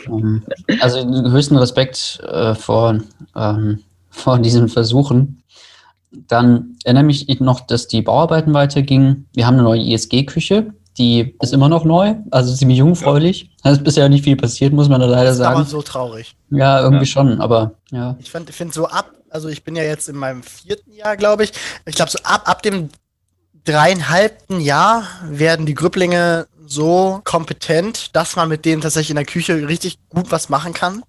Ähm, 0.06 0.42
also 0.80 1.00
höchsten 1.30 1.56
Respekt 1.56 2.20
äh, 2.30 2.54
vor, 2.54 2.98
ähm, 3.34 3.78
vor 4.11 4.38
diesen 4.38 4.68
Versuchen. 4.68 5.42
Dann 6.11 6.76
erinnere 6.84 7.04
mich 7.04 7.40
noch, 7.40 7.61
dass 7.61 7.88
die 7.88 8.02
Bauarbeiten 8.02 8.52
weitergingen. 8.52 9.28
Wir 9.32 9.46
haben 9.46 9.54
eine 9.54 9.62
neue 9.62 9.80
ISG-Küche, 9.80 10.74
die 10.99 11.36
ist 11.40 11.53
immer 11.53 11.68
noch 11.68 11.84
neu, 11.84 12.16
also 12.30 12.55
ziemlich 12.55 12.78
jungfräulich. 12.78 13.42
Ja. 13.42 13.49
Da 13.64 13.70
ist 13.70 13.84
bisher 13.84 14.09
nicht 14.09 14.24
viel 14.24 14.36
passiert, 14.36 14.72
muss 14.72 14.88
man 14.88 15.01
da 15.01 15.07
leider 15.07 15.34
sagen. 15.34 15.59
Das 15.59 15.68
ist 15.68 15.74
aber 15.74 15.82
so 15.82 15.82
traurig. 15.82 16.34
Ja, 16.51 16.80
irgendwie 16.80 17.05
ja. 17.05 17.07
schon, 17.07 17.40
aber 17.40 17.72
ja. 17.90 18.16
Ich 18.18 18.30
finde 18.30 18.53
find 18.53 18.74
so 18.74 18.86
ab 18.86 19.12
also 19.30 19.49
ich 19.49 19.64
bin 19.64 19.76
ja 19.76 19.82
jetzt 19.82 20.09
in 20.09 20.16
meinem 20.16 20.42
vierten 20.42 20.92
Jahr, 20.92 21.16
glaube 21.16 21.44
ich. 21.44 21.53
Ich 21.86 21.94
glaube, 21.94 22.11
so 22.11 22.18
ab, 22.22 22.49
ab 22.49 22.62
dem 22.62 22.88
dreieinhalbten 23.64 24.61
Jahr 24.61 25.07
werden 25.24 25.66
die 25.66 25.74
Grüpplinge 25.74 26.46
so 26.66 27.20
kompetent, 27.24 28.14
dass 28.14 28.36
man 28.36 28.49
mit 28.49 28.64
denen 28.64 28.82
tatsächlich 28.82 29.11
in 29.11 29.16
der 29.16 29.24
Küche 29.24 29.68
richtig 29.68 29.99
gut 30.09 30.30
was 30.30 30.49
machen 30.49 30.72
kann. 30.72 31.03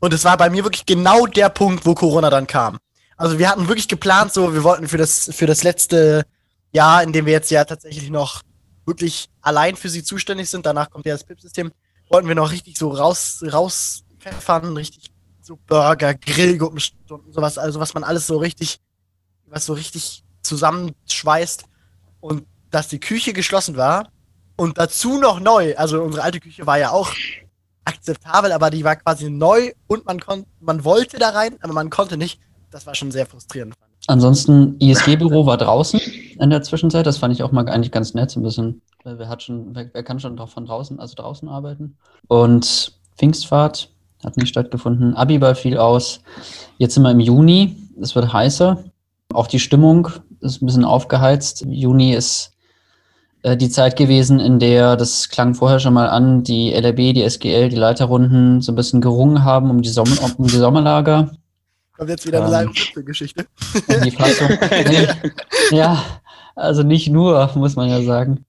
Und 0.00 0.12
es 0.12 0.24
war 0.24 0.36
bei 0.36 0.50
mir 0.50 0.64
wirklich 0.64 0.86
genau 0.86 1.26
der 1.26 1.48
Punkt, 1.48 1.86
wo 1.86 1.94
Corona 1.94 2.30
dann 2.30 2.46
kam. 2.46 2.78
Also 3.16 3.38
wir 3.38 3.48
hatten 3.48 3.68
wirklich 3.68 3.88
geplant, 3.88 4.32
so 4.32 4.52
wir 4.54 4.64
wollten 4.64 4.88
für 4.88 4.98
das 4.98 5.30
für 5.32 5.46
das 5.46 5.62
letzte 5.62 6.24
Jahr, 6.72 7.02
in 7.02 7.12
dem 7.12 7.26
wir 7.26 7.32
jetzt 7.32 7.50
ja 7.50 7.64
tatsächlich 7.64 8.10
noch 8.10 8.42
wirklich 8.86 9.28
allein 9.40 9.76
für 9.76 9.88
sie 9.88 10.02
zuständig 10.02 10.50
sind. 10.50 10.66
Danach 10.66 10.90
kommt 10.90 11.06
ja 11.06 11.14
das 11.14 11.24
PIP-System. 11.24 11.72
Wollten 12.10 12.28
wir 12.28 12.34
noch 12.34 12.52
richtig 12.52 12.78
so 12.78 12.90
raus, 12.90 13.42
rauspfeffern, 13.50 14.76
richtig 14.76 15.10
so 15.40 15.58
Burger, 15.66 16.14
Grillgruppenstunden, 16.14 17.32
sowas, 17.32 17.58
also 17.58 17.80
was 17.80 17.94
man 17.94 18.04
alles 18.04 18.26
so 18.26 18.38
richtig, 18.38 18.80
was 19.46 19.66
so 19.66 19.74
richtig 19.74 20.24
zusammenschweißt. 20.42 21.64
Und 22.20 22.46
dass 22.70 22.88
die 22.88 23.00
Küche 23.00 23.32
geschlossen 23.32 23.76
war 23.76 24.10
und 24.56 24.78
dazu 24.78 25.18
noch 25.18 25.40
neu. 25.40 25.76
Also 25.76 26.02
unsere 26.02 26.24
alte 26.24 26.40
Küche 26.40 26.66
war 26.66 26.78
ja 26.78 26.90
auch 26.90 27.12
akzeptabel, 27.84 28.52
aber 28.52 28.70
die 28.70 28.84
war 28.84 28.96
quasi 28.96 29.30
neu 29.30 29.72
und 29.86 30.06
man 30.06 30.20
konnte, 30.20 30.48
man 30.60 30.84
wollte 30.84 31.18
da 31.18 31.30
rein, 31.30 31.56
aber 31.60 31.72
man 31.72 31.90
konnte 31.90 32.16
nicht. 32.16 32.40
Das 32.70 32.86
war 32.86 32.94
schon 32.94 33.12
sehr 33.12 33.26
frustrierend. 33.26 33.74
Ansonsten, 34.06 34.76
ISG-Büro 34.80 35.46
war 35.46 35.56
draußen 35.56 36.00
in 36.38 36.50
der 36.50 36.62
Zwischenzeit. 36.62 37.06
Das 37.06 37.18
fand 37.18 37.32
ich 37.34 37.42
auch 37.42 37.52
mal 37.52 37.68
eigentlich 37.68 37.92
ganz 37.92 38.14
nett, 38.14 38.30
so 38.30 38.40
ein 38.40 38.42
bisschen. 38.42 38.82
Wer, 39.04 39.28
hat 39.28 39.42
schon, 39.42 39.74
wer, 39.74 39.88
wer 39.92 40.02
kann 40.02 40.20
schon 40.20 40.36
von 40.46 40.66
draußen, 40.66 41.00
also 41.00 41.14
draußen 41.14 41.48
arbeiten? 41.48 41.96
Und 42.28 42.92
Pfingstfahrt 43.16 43.90
hat 44.24 44.36
nicht 44.36 44.48
stattgefunden. 44.48 45.14
Abiball 45.14 45.54
fiel 45.54 45.78
aus. 45.78 46.20
Jetzt 46.78 46.94
sind 46.94 47.02
wir 47.02 47.10
im 47.10 47.20
Juni. 47.20 47.76
Es 48.00 48.14
wird 48.14 48.32
heißer. 48.32 48.84
Auch 49.32 49.46
die 49.46 49.60
Stimmung 49.60 50.08
ist 50.40 50.62
ein 50.62 50.66
bisschen 50.66 50.84
aufgeheizt. 50.84 51.64
Juni 51.66 52.14
ist 52.14 52.52
äh, 53.42 53.56
die 53.56 53.68
Zeit 53.68 53.96
gewesen, 53.96 54.40
in 54.40 54.58
der, 54.58 54.96
das 54.96 55.28
klang 55.28 55.54
vorher 55.54 55.78
schon 55.78 55.94
mal 55.94 56.08
an, 56.08 56.42
die 56.42 56.72
LRB, 56.72 57.14
die 57.14 57.22
SGL, 57.22 57.68
die 57.68 57.76
Leiterrunden 57.76 58.60
so 58.60 58.72
ein 58.72 58.76
bisschen 58.76 59.00
gerungen 59.00 59.44
haben 59.44 59.70
um 59.70 59.82
die, 59.82 59.90
Sommer, 59.90 60.16
um 60.36 60.46
die 60.46 60.56
Sommerlager. 60.56 61.30
Kommt 61.96 62.10
jetzt 62.10 62.26
wieder 62.26 62.44
eine 62.44 62.70
ähm, 62.70 63.04
Geschichte. 63.04 63.46
Die 64.04 64.10
Fassung. 64.10 64.48
nee, 64.70 65.06
ja, 65.70 66.02
also 66.56 66.82
nicht 66.82 67.08
nur, 67.08 67.50
muss 67.54 67.76
man 67.76 67.88
ja 67.88 68.02
sagen. 68.02 68.44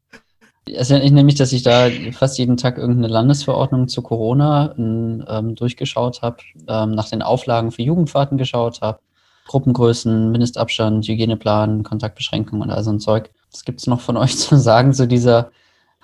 Es 0.67 0.89
erinnert 0.89 1.13
nämlich, 1.13 1.35
dass 1.35 1.53
ich 1.53 1.61
da 1.61 1.89
fast 2.13 2.39
jeden 2.39 2.57
Tag 2.57 2.79
irgendeine 2.79 3.13
Landesverordnung 3.13 3.87
zu 3.87 4.01
Corona 4.01 4.73
ähm, 4.77 5.53
durchgeschaut 5.55 6.23
habe, 6.23 6.37
ähm, 6.67 6.91
nach 6.91 7.09
den 7.09 7.21
Auflagen 7.21 7.71
für 7.71 7.83
Jugendfahrten 7.83 8.39
geschaut 8.39 8.81
habe, 8.81 8.99
Gruppengrößen, 9.47 10.31
Mindestabstand, 10.31 11.07
Hygieneplan, 11.07 11.83
Kontaktbeschränkungen 11.83 12.63
und 12.63 12.71
all 12.71 12.83
so 12.83 12.91
ein 12.91 12.99
Zeug. 12.99 13.29
Was 13.51 13.63
gibt 13.63 13.79
es 13.79 13.85
noch 13.85 14.01
von 14.01 14.17
euch 14.17 14.37
zu 14.37 14.57
sagen 14.57 14.91
zu 14.91 15.07
dieser 15.07 15.51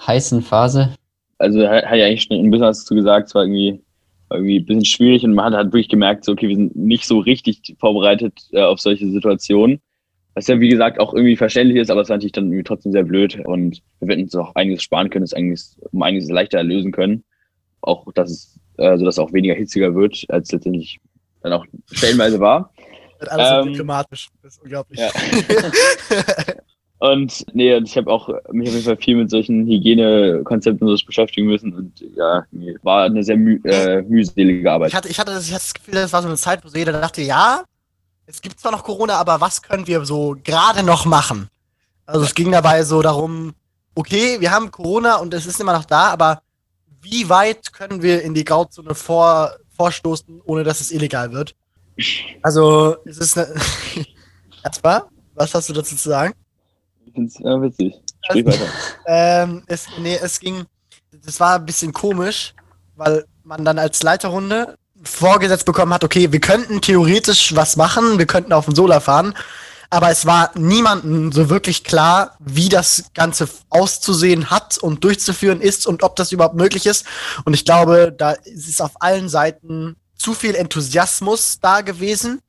heißen 0.06 0.44
Phase? 0.44 0.94
Also 1.40 1.68
hat 1.68 1.84
ja 1.96 2.06
eigentlich 2.06 2.22
schon 2.22 2.38
ein 2.38 2.52
bisschen 2.52 2.68
was 2.68 2.82
dazu 2.82 2.94
gesagt, 2.94 3.30
es 3.30 3.36
war 3.36 3.44
irgendwie 3.44 3.82
irgendwie 4.34 4.60
ein 4.60 4.66
bisschen 4.66 4.86
schwierig 4.86 5.24
und 5.24 5.34
man 5.34 5.46
hat 5.46 5.54
halt 5.54 5.68
wirklich 5.68 5.90
gemerkt, 5.90 6.26
so, 6.26 6.32
okay, 6.32 6.48
wir 6.48 6.56
sind 6.56 6.76
nicht 6.76 7.06
so 7.06 7.20
richtig 7.20 7.76
vorbereitet 7.80 8.34
äh, 8.52 8.62
auf 8.62 8.80
solche 8.80 9.10
Situationen. 9.10 9.82
Was 10.34 10.48
ja, 10.48 10.60
wie 10.60 10.70
gesagt, 10.70 11.00
auch 11.00 11.14
irgendwie 11.14 11.36
verständlich 11.36 11.82
ist, 11.82 11.92
aber 11.92 12.02
es 12.02 12.10
war 12.10 12.16
natürlich 12.16 12.32
dann 12.32 12.46
irgendwie 12.46 12.64
trotzdem 12.64 12.94
sehr 12.94 13.04
blöd 13.04 13.40
und 13.44 13.82
wir 14.00 14.14
hätten 14.14 14.24
uns 14.24 14.36
auch 14.36 14.56
einiges 14.56 14.82
sparen 14.82 15.10
können, 15.10 15.26
es 15.26 15.34
eigentlich 15.34 15.62
um 15.92 16.02
einiges 16.02 16.30
leichter 16.30 16.64
lösen 16.64 16.92
können. 16.92 17.24
Auch, 17.82 18.12
dass 18.14 18.30
es, 18.30 18.60
also, 18.78 19.04
dass 19.04 19.16
es 19.16 19.20
auch 19.20 19.34
weniger 19.34 19.56
hitziger 19.56 19.94
wird, 19.94 20.26
als 20.30 20.52
letztendlich 20.52 21.00
dann 21.42 21.54
auch 21.54 21.66
stellenweise 21.92 22.40
war. 22.40 22.72
Wird 23.20 23.32
alles 23.32 23.50
ähm, 23.50 23.64
so 23.64 23.70
diplomatisch. 23.70 24.30
Das 24.42 24.54
ist 24.54 24.62
unglaublich. 24.64 25.00
Ja. 25.00 25.10
Und 27.02 27.48
nee, 27.56 27.76
und 27.76 27.88
ich 27.88 27.98
habe 27.98 28.12
auch 28.12 28.30
mich 28.52 28.70
auf 28.70 28.76
jeden 28.76 28.86
Fall 28.86 28.98
viel 28.98 29.16
mit 29.16 29.32
solchen 29.32 29.66
Hygienekonzepten 29.66 30.88
so 30.88 31.04
beschäftigen 31.04 31.48
müssen 31.48 31.74
und 31.74 32.00
ja, 32.16 32.46
war 32.84 33.06
eine 33.06 33.24
sehr 33.24 33.38
müh 33.38 33.60
äh, 33.64 34.04
mühselige 34.04 34.72
Arbeit. 34.72 34.90
Ich 34.90 34.96
hatte, 34.96 35.10
ich, 35.10 35.18
hatte 35.18 35.32
das, 35.32 35.48
ich 35.48 35.52
hatte 35.52 35.64
das 35.64 35.74
Gefühl, 35.74 35.96
das 35.96 36.14
war 36.14 36.22
so 36.22 36.28
eine 36.28 36.38
Zeit, 36.38 36.64
wo 36.64 36.68
so 36.68 36.78
jeder 36.78 36.92
dachte, 36.92 37.24
ja, 37.24 37.64
es 38.28 38.40
gibt 38.40 38.60
zwar 38.60 38.72
noch 38.72 38.84
Corona, 38.84 39.16
aber 39.16 39.42
was 39.42 39.64
können 39.64 39.88
wir 39.88 40.06
so 40.06 40.36
gerade 40.44 40.84
noch 40.84 41.06
machen? 41.06 41.48
Also 42.06 42.24
es 42.24 42.36
ging 42.36 42.52
dabei 42.52 42.84
so 42.84 43.02
darum, 43.02 43.56
okay, 43.96 44.40
wir 44.40 44.52
haben 44.52 44.70
Corona 44.70 45.16
und 45.16 45.34
es 45.34 45.48
ist 45.48 45.60
immer 45.60 45.74
noch 45.74 45.86
da, 45.86 46.10
aber 46.10 46.44
wie 47.02 47.28
weit 47.28 47.74
können 47.74 48.04
wir 48.04 48.22
in 48.22 48.36
die 48.36 48.46
Grauzone 48.46 48.94
vor, 48.94 49.56
vorstoßen, 49.76 50.40
ohne 50.46 50.64
dass 50.64 50.82
es 50.82 50.92
illegal 50.92 51.32
wird? 51.32 51.56
Also 52.44 52.98
es 53.06 53.18
ist 53.18 53.40
eine... 53.40 53.56
Erstmal, 54.64 55.02
was 55.34 55.56
hast 55.56 55.68
du 55.68 55.74
dazu 55.74 55.96
zu 55.96 56.08
sagen? 56.08 56.36
Ich 57.12 57.16
finde 57.16 57.28
es 57.28 57.40
ja, 57.40 57.62
witzig. 57.62 58.02
Sprich 58.24 58.46
weiter. 58.46 58.66
Ähm, 59.06 59.64
es, 59.68 59.88
nee, 60.00 60.18
es 60.22 60.40
ging, 60.40 60.64
das 61.26 61.40
war 61.40 61.56
ein 61.56 61.66
bisschen 61.66 61.92
komisch, 61.92 62.54
weil 62.96 63.26
man 63.44 63.66
dann 63.66 63.78
als 63.78 64.04
Leiterrunde 64.04 64.76
vorgesetzt 65.04 65.66
bekommen 65.66 65.94
hat, 65.94 66.04
okay, 66.04 66.32
wir 66.32 66.40
könnten 66.40 66.80
theoretisch 66.80 67.56
was 67.56 67.76
machen, 67.76 68.20
wir 68.20 68.28
könnten 68.28 68.54
auf 68.54 68.66
dem 68.66 68.76
Solar 68.76 69.02
fahren, 69.02 69.34
aber 69.90 70.12
es 70.12 70.26
war 70.26 70.52
niemandem 70.56 71.32
so 71.34 71.50
wirklich 71.50 71.84
klar, 71.84 72.38
wie 72.40 72.70
das 72.70 73.06
Ganze 73.14 73.50
auszusehen 73.70 74.50
hat 74.50 74.78
und 74.78 75.04
durchzuführen 75.04 75.60
ist 75.60 75.86
und 75.88 76.04
ob 76.04 76.16
das 76.16 76.32
überhaupt 76.32 76.56
möglich 76.56 76.86
ist. 76.86 77.06
Und 77.44 77.54
ich 77.54 77.66
glaube, 77.66 78.14
da 78.18 78.32
ist 78.32 78.82
auf 78.82 79.02
allen 79.02 79.28
Seiten 79.28 79.98
zu 80.16 80.34
viel 80.34 80.56
Enthusiasmus 80.56 81.60
da 81.60 81.82
gewesen 81.82 82.40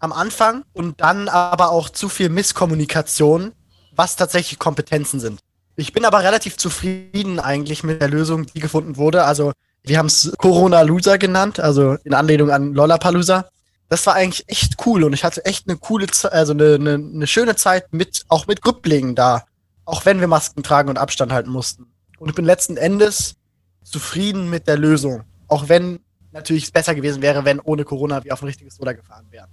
am 0.00 0.12
Anfang 0.12 0.64
und 0.72 1.00
dann 1.00 1.28
aber 1.28 1.70
auch 1.70 1.90
zu 1.90 2.08
viel 2.08 2.28
Misskommunikation 2.28 3.52
was 3.96 4.16
tatsächlich 4.16 4.58
Kompetenzen 4.58 5.20
sind. 5.20 5.40
Ich 5.76 5.92
bin 5.92 6.04
aber 6.04 6.22
relativ 6.22 6.56
zufrieden 6.56 7.40
eigentlich 7.40 7.82
mit 7.82 8.00
der 8.00 8.08
Lösung, 8.08 8.46
die 8.46 8.60
gefunden 8.60 8.96
wurde. 8.96 9.24
Also 9.24 9.52
wir 9.82 9.98
haben 9.98 10.06
es 10.06 10.32
Corona 10.38 10.82
Loser 10.82 11.18
genannt, 11.18 11.60
also 11.60 11.96
in 12.04 12.14
Anlehnung 12.14 12.50
an 12.50 12.72
Lollapalooza. 12.74 13.48
Das 13.88 14.06
war 14.06 14.14
eigentlich 14.14 14.44
echt 14.48 14.74
cool 14.86 15.04
und 15.04 15.12
ich 15.12 15.24
hatte 15.24 15.44
echt 15.44 15.68
eine 15.68 15.76
coole, 15.76 16.06
also 16.30 16.52
eine, 16.52 16.74
eine, 16.74 16.94
eine 16.94 17.26
schöne 17.26 17.56
Zeit 17.56 17.92
mit, 17.92 18.24
auch 18.28 18.46
mit 18.46 18.64
Rückblicken 18.64 19.14
da. 19.14 19.44
Auch 19.84 20.06
wenn 20.06 20.20
wir 20.20 20.28
Masken 20.28 20.62
tragen 20.62 20.88
und 20.88 20.98
Abstand 20.98 21.32
halten 21.32 21.50
mussten. 21.50 21.86
Und 22.18 22.30
ich 22.30 22.34
bin 22.34 22.44
letzten 22.44 22.76
Endes 22.76 23.34
zufrieden 23.82 24.48
mit 24.48 24.66
der 24.66 24.78
Lösung. 24.78 25.24
Auch 25.48 25.68
wenn 25.68 26.00
natürlich 26.32 26.64
es 26.64 26.70
besser 26.70 26.94
gewesen 26.94 27.20
wäre, 27.20 27.44
wenn 27.44 27.60
ohne 27.60 27.84
Corona 27.84 28.24
wir 28.24 28.32
auf 28.32 28.42
ein 28.42 28.46
richtiges 28.46 28.76
Soda 28.76 28.92
gefahren 28.92 29.26
wären. 29.30 29.50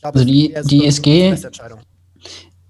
Glaub, 0.00 0.14
also 0.14 0.26
die, 0.26 0.54
die 0.64 0.86
ESG, 0.86 1.34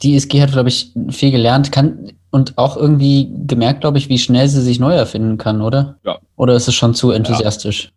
die 0.03 0.14
ISG 0.14 0.40
hat, 0.40 0.53
glaube 0.53 0.68
ich, 0.68 0.92
viel 1.11 1.30
gelernt 1.30 1.72
kann 1.72 2.12
und 2.30 2.57
auch 2.59 2.76
irgendwie 2.76 3.30
gemerkt, 3.46 3.80
glaube 3.80 3.99
ich, 3.99 4.09
wie 4.09 4.18
schnell 4.18 4.49
sie 4.49 4.61
sich 4.61 4.78
neu 4.78 4.92
erfinden 4.92 5.38
kann, 5.38 5.61
oder? 5.61 5.99
Ja. 6.05 6.18
Oder 6.36 6.55
ist 6.55 6.68
es 6.68 6.74
schon 6.74 6.94
zu 6.94 7.11
enthusiastisch? 7.11 7.92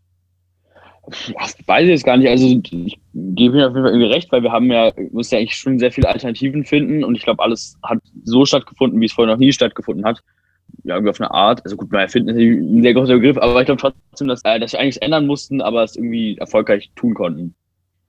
Ja. 1.28 1.42
weiß 1.66 1.84
ich 1.84 1.90
jetzt 1.90 2.06
gar 2.06 2.18
nicht. 2.18 2.30
Also 2.30 2.48
ich 2.48 3.00
gebe 3.14 3.56
mir 3.56 3.68
auf 3.68 3.74
jeden 3.74 3.84
Fall 3.84 3.94
irgendwie 3.94 4.14
recht, 4.14 4.32
weil 4.32 4.44
wir 4.44 4.52
haben 4.52 4.72
ja, 4.72 4.92
muss 5.12 5.32
ja 5.32 5.40
eigentlich 5.40 5.58
schon 5.58 5.80
sehr 5.80 5.92
viele 5.92 6.08
Alternativen 6.08 6.64
finden 6.64 7.04
und 7.04 7.16
ich 7.16 7.24
glaube, 7.24 7.44
alles 7.44 7.78
hat 7.84 8.00
so 8.24 8.46
stattgefunden, 8.46 9.00
wie 9.02 9.06
es 9.06 9.14
vorher 9.14 9.34
noch 9.34 9.40
nie 9.40 9.52
stattgefunden 9.52 10.06
hat. 10.06 10.22
Ja, 10.84 10.96
irgendwie 10.96 11.10
auf 11.10 11.20
eine 11.20 11.32
Art. 11.32 11.64
Also 11.66 11.76
gut, 11.76 11.92
mal 11.92 12.02
erfinden 12.02 12.30
ist 12.30 12.38
ein 12.38 12.82
sehr 12.82 12.94
großer 12.94 13.16
Begriff, 13.16 13.38
aber 13.38 13.60
ich 13.60 13.66
glaube 13.66 13.82
trotzdem, 13.82 14.30
dass, 14.30 14.42
äh, 14.46 14.60
dass 14.60 14.72
wir 14.72 14.80
eigentlich 14.80 15.02
ändern 15.02 15.28
mussten, 15.28 15.62
aber 15.62 15.84
es 15.84 15.98
irgendwie 15.98 16.38
erfolgreich 16.38 16.90
tun 16.96 17.14
konnten. 17.14 17.54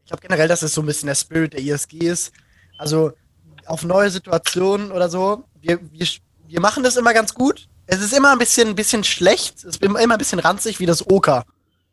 Ich 0.05 0.11
glaube 0.11 0.23
generell, 0.23 0.49
dass 0.49 0.63
es 0.63 0.73
so 0.73 0.83
ein 0.83 0.87
bisschen 0.87 1.09
der 1.09 1.17
Spirit 1.17 1.55
der 1.55 1.61
ISG 1.61 1.99
ist. 1.99 2.33
Also 2.79 3.13
auf 3.67 3.85
neue 3.85 4.11
Situationen 4.11 4.93
oder 4.93 5.09
so. 5.09 5.45
Wir, 5.61 5.79
wir, 5.91 6.07
wir 6.47 6.61
machen 6.61 6.83
das 6.83 6.97
immer 6.97 7.15
ganz 7.15 7.35
gut. 7.35 7.69
Es 7.87 8.01
ist 8.01 8.13
immer 8.13 8.33
ein 8.33 8.39
bisschen, 8.39 8.69
ein 8.69 8.75
bisschen 8.75 9.05
schlecht. 9.05 9.59
Es 9.59 9.77
ist 9.77 9.83
immer 9.83 9.99
ein 9.99 10.19
bisschen 10.19 10.39
ranzig 10.39 10.81
wie 10.81 10.87
das 10.87 11.09
Oka. 11.09 11.45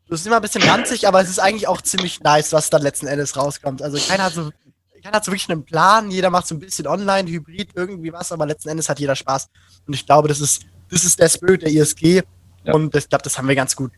Es 0.09 0.21
ist 0.21 0.27
immer 0.27 0.37
ein 0.37 0.41
bisschen 0.41 0.63
ranzig, 0.63 1.07
aber 1.07 1.21
es 1.21 1.29
ist 1.29 1.39
eigentlich 1.39 1.67
auch 1.67 1.81
ziemlich 1.81 2.21
nice, 2.21 2.51
was 2.51 2.69
dann 2.69 2.81
letzten 2.81 3.07
Endes 3.07 3.37
rauskommt. 3.37 3.81
Also 3.81 3.97
keiner 4.07 4.23
hat 4.23 4.33
so, 4.33 4.49
keiner 5.03 5.17
hat 5.17 5.25
so 5.25 5.31
wirklich 5.31 5.49
einen 5.49 5.63
Plan. 5.63 6.09
Jeder 6.09 6.29
macht 6.31 6.47
so 6.47 6.55
ein 6.55 6.59
bisschen 6.59 6.87
online, 6.87 7.29
Hybrid, 7.29 7.69
irgendwie 7.75 8.11
was, 8.11 8.31
aber 8.31 8.47
letzten 8.47 8.69
Endes 8.69 8.89
hat 8.89 8.99
jeder 8.99 9.15
Spaß. 9.15 9.49
Und 9.85 9.93
ich 9.93 10.05
glaube, 10.05 10.27
das 10.27 10.41
ist, 10.41 10.63
das 10.89 11.03
ist 11.03 11.19
der 11.19 11.29
Spirit 11.29 11.61
der 11.61 11.69
ISG. 11.69 12.23
Ja. 12.63 12.73
Und 12.73 12.95
ich 12.95 13.07
glaube, 13.07 13.23
das 13.23 13.37
haben 13.37 13.47
wir 13.47 13.55
ganz 13.55 13.75
gut. 13.75 13.91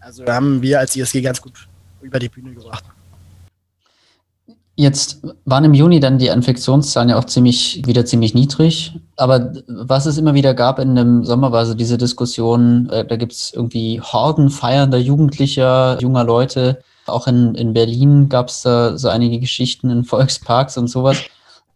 Also 0.00 0.26
haben 0.26 0.60
wir 0.60 0.80
als 0.80 0.94
ISG 0.96 1.22
ganz 1.22 1.40
gut 1.40 1.66
über 2.02 2.18
die 2.18 2.28
Bühne 2.28 2.52
gebracht. 2.52 2.84
Jetzt 4.76 5.22
waren 5.44 5.64
im 5.64 5.74
Juni 5.74 6.00
dann 6.00 6.18
die 6.18 6.26
Infektionszahlen 6.26 7.10
ja 7.10 7.18
auch 7.18 7.24
ziemlich, 7.24 7.86
wieder 7.86 8.04
ziemlich 8.04 8.34
niedrig. 8.34 8.98
Aber 9.16 9.52
was 9.68 10.06
es 10.06 10.18
immer 10.18 10.34
wieder 10.34 10.52
gab 10.52 10.80
in 10.80 10.96
dem 10.96 11.24
Sommer, 11.24 11.52
war 11.52 11.64
so 11.64 11.74
diese 11.74 11.96
Diskussion, 11.96 12.88
äh, 12.90 13.04
da 13.04 13.16
gibt 13.16 13.32
es 13.32 13.52
irgendwie 13.54 14.00
Horden 14.00 14.50
feiernder 14.50 14.98
Jugendlicher, 14.98 15.98
junger 16.00 16.24
Leute. 16.24 16.82
Auch 17.06 17.28
in, 17.28 17.54
in 17.54 17.72
Berlin 17.72 18.28
gab 18.28 18.48
es 18.48 18.62
da 18.62 18.98
so 18.98 19.08
einige 19.08 19.38
Geschichten 19.38 19.90
in 19.90 20.04
Volksparks 20.04 20.76
und 20.76 20.88
sowas. 20.88 21.22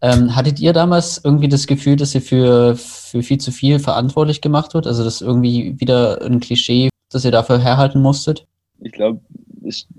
Ähm, 0.01 0.35
hattet 0.35 0.59
ihr 0.59 0.73
damals 0.73 1.21
irgendwie 1.23 1.49
das 1.49 1.67
Gefühl, 1.67 1.95
dass 1.95 2.15
ihr 2.15 2.21
für, 2.21 2.75
für 2.75 3.21
viel 3.21 3.37
zu 3.37 3.51
viel 3.51 3.79
verantwortlich 3.79 4.41
gemacht 4.41 4.73
wird? 4.73 4.87
Also 4.87 5.03
das 5.03 5.21
irgendwie 5.21 5.79
wieder 5.79 6.21
ein 6.21 6.39
Klischee, 6.39 6.89
das 7.11 7.25
ihr 7.25 7.31
dafür 7.31 7.59
herhalten 7.59 8.01
musstet? 8.01 8.45
Ich 8.81 8.93
glaube, 8.93 9.19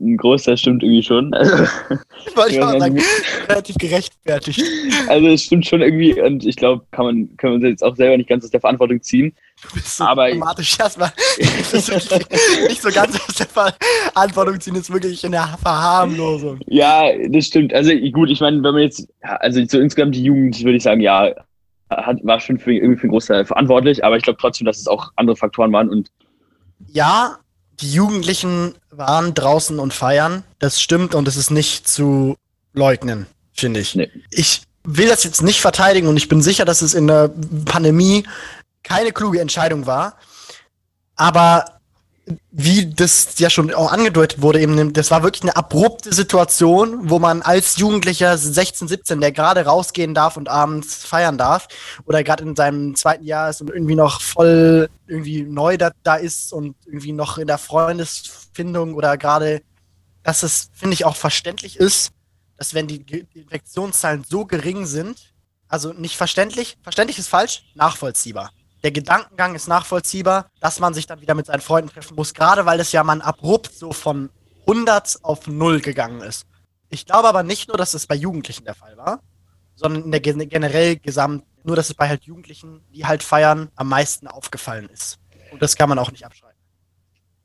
ein 0.01 0.17
Großteil 0.17 0.57
stimmt 0.57 0.83
irgendwie 0.83 1.03
schon. 1.03 1.33
Also, 1.41 1.65
ich 2.27 2.37
wollte 2.37 2.61
mal 2.61 2.79
sagen, 2.79 3.03
relativ 3.49 3.77
gerechtfertigt. 3.77 4.63
Also 5.09 5.29
es 5.29 5.45
stimmt 5.45 5.67
schon 5.67 5.81
irgendwie 5.81 6.21
und 6.21 6.45
ich 6.45 6.55
glaube, 6.55 6.85
kann 6.91 7.07
man, 7.07 7.37
können 7.39 7.55
wir 7.55 7.57
uns 7.57 7.65
jetzt 7.65 7.83
auch 7.83 7.97
selber 7.97 8.17
nicht 8.17 8.29
ganz 8.29 8.45
aus 8.45 8.51
der 8.51 8.61
Verantwortung 8.61 9.01
ziehen. 9.03 9.35
Du 9.63 9.75
bist 9.75 9.97
so 9.97 10.05
aber 10.05 10.29
dramatisch 10.31 10.79
erstmal. 10.79 11.11
nicht 11.39 12.83
so 12.83 12.91
ganz 12.91 13.19
aus 13.27 13.35
der 13.35 13.47
Verantwortung 13.47 14.61
ziehen, 14.61 14.75
ist 14.77 14.93
wirklich 14.93 15.25
in 15.25 15.33
der 15.33 15.59
Verharmlosung. 15.63 16.61
Ja, 16.67 17.05
das 17.29 17.47
stimmt. 17.47 17.73
Also 17.73 17.93
gut, 18.13 18.31
ich 18.31 18.41
meine, 18.41 18.63
wenn 18.63 18.75
man 18.75 18.83
jetzt, 18.83 19.09
also 19.23 19.63
so 19.67 19.81
insgesamt 19.81 20.15
die 20.15 20.25
Jugend, 20.25 20.63
würde 20.63 20.77
ich 20.77 20.83
sagen, 20.83 21.01
ja, 21.01 21.33
hat, 21.91 22.19
war 22.23 22.39
schon 22.39 22.59
für, 22.59 22.73
irgendwie 22.73 22.97
für 22.97 23.05
einen 23.05 23.13
Großteil 23.13 23.45
verantwortlich, 23.45 24.05
aber 24.05 24.17
ich 24.17 24.23
glaube 24.23 24.39
trotzdem, 24.41 24.67
dass 24.67 24.79
es 24.79 24.87
auch 24.87 25.11
andere 25.17 25.37
Faktoren 25.37 25.73
waren 25.73 25.89
und 25.89 26.11
ja, 26.87 27.39
die 27.81 27.93
Jugendlichen 27.93 28.75
waren 28.91 29.35
draußen 29.35 29.79
und 29.79 29.95
feiern. 29.95 30.45
Das 30.59 30.81
stimmt 30.81 31.15
und 31.15 31.29
es 31.29 31.37
ist 31.37 31.51
nicht 31.51 31.89
zu 31.89 32.37
leugnen, 32.73 33.27
finde 33.53 33.81
ich. 33.81 33.95
Nee. 33.95 34.11
Ich 34.31 34.63
will 34.85 35.09
das 35.09 35.25
jetzt 35.25 35.43
nicht 35.43 35.61
verteidigen 35.61 36.09
und 36.09 36.17
ich 36.17 36.29
bin 36.29 36.43
sicher, 36.43 36.65
dass 36.65 36.83
es 36.83 36.95
in 36.95 37.07
der 37.07 37.31
Pandemie 37.65 38.25
keine 38.83 39.13
kluge 39.13 39.41
Entscheidung 39.41 39.87
war. 39.87 40.17
Aber 41.17 41.80
wie 42.53 42.87
das 42.87 43.39
ja 43.39 43.51
schon 43.51 43.73
auch 43.75 43.93
angedeutet 43.93 44.43
wurde, 44.43 44.61
eben, 44.61 44.93
das 44.93 45.11
war 45.11 45.23
wirklich 45.23 45.43
eine 45.43 45.57
abrupte 45.57 46.13
Situation, 46.13 47.11
wo 47.11 47.19
man 47.19 47.43
als 47.43 47.77
Jugendlicher 47.79 48.37
16, 48.37 48.89
17, 48.89 49.21
der 49.21 49.33
gerade 49.33 49.65
rausgehen 49.65 50.15
darf 50.15 50.37
und 50.37 50.49
abends 50.49 51.05
feiern 51.05 51.39
darf, 51.39 51.69
oder 52.05 52.23
gerade 52.23 52.45
in 52.45 52.57
seinem 52.57 52.95
zweiten 52.95 53.25
Jahr 53.25 53.51
ist 53.51 53.61
und 53.61 53.71
irgendwie 53.71 53.95
noch 53.95 54.21
voll 54.21 54.89
irgendwie 55.07 55.43
neu 55.43 55.77
da, 55.77 55.91
da 56.03 56.17
ist 56.17 56.53
und 56.53 56.77
irgendwie 56.87 57.13
noch 57.13 57.39
in 57.39 57.47
der 57.47 57.59
Freundesfindung 57.59 58.95
oder 58.95 59.17
gerade, 59.17 59.63
dass 60.23 60.43
es, 60.43 60.71
finde 60.73 60.95
ich, 60.95 61.05
auch 61.05 61.17
verständlich 61.17 61.77
ist, 61.77 62.11
dass 62.57 62.75
wenn 62.75 62.87
die 62.87 63.05
Infektionszahlen 63.35 64.25
so 64.29 64.45
gering 64.45 64.87
sind, 64.87 65.33
also 65.69 65.93
nicht 65.93 66.17
verständlich, 66.17 66.77
verständlich 66.83 67.19
ist 67.19 67.29
falsch, 67.29 67.65
nachvollziehbar 67.75 68.51
der 68.83 68.91
Gedankengang 68.91 69.55
ist 69.55 69.69
nachvollziehbar, 69.69 70.51
dass 70.61 70.81
man 70.81 70.95
sich 70.95 71.07
dann 71.07 71.21
wieder 71.21 71.35
mit 71.35 71.47
seinen 71.47 71.61
Freunden 71.61 71.91
treffen 71.91 72.15
muss, 72.17 72.35
gerade 72.35 72.67
weil 72.67 72.81
es 72.81 72.93
ja 72.93 73.05
man 73.05 73.21
abrupt 73.21 73.73
so 73.73 73.93
von 73.93 74.31
100 74.67 75.19
auf 75.23 75.47
0 75.47 75.81
gegangen 75.81 76.23
ist. 76.23 76.47
Ich 76.89 77.07
glaube 77.07 77.29
aber 77.29 77.43
nicht 77.43 77.69
nur, 77.69 77.77
dass 77.77 77.95
es 77.95 78.07
bei 78.07 78.15
Jugendlichen 78.15 78.65
der 78.65 78.75
Fall 78.75 78.97
war, 78.97 79.21
sondern 79.75 80.05
in 80.05 80.11
der 80.11 80.21
generell 80.21 80.97
gesamt, 80.97 81.45
nur 81.65 81.77
dass 81.77 81.89
es 81.89 81.95
bei 81.95 82.09
halt 82.09 82.25
Jugendlichen, 82.25 82.81
die 82.95 83.07
halt 83.07 83.23
feiern, 83.23 83.69
am 83.77 83.89
meisten 83.89 84.27
aufgefallen 84.27 84.89
ist. 84.93 85.19
Und 85.53 85.63
das 85.63 85.77
kann 85.77 85.89
man 85.89 85.99
auch 85.99 86.11
nicht 86.11 86.25
abschreiben. 86.25 86.51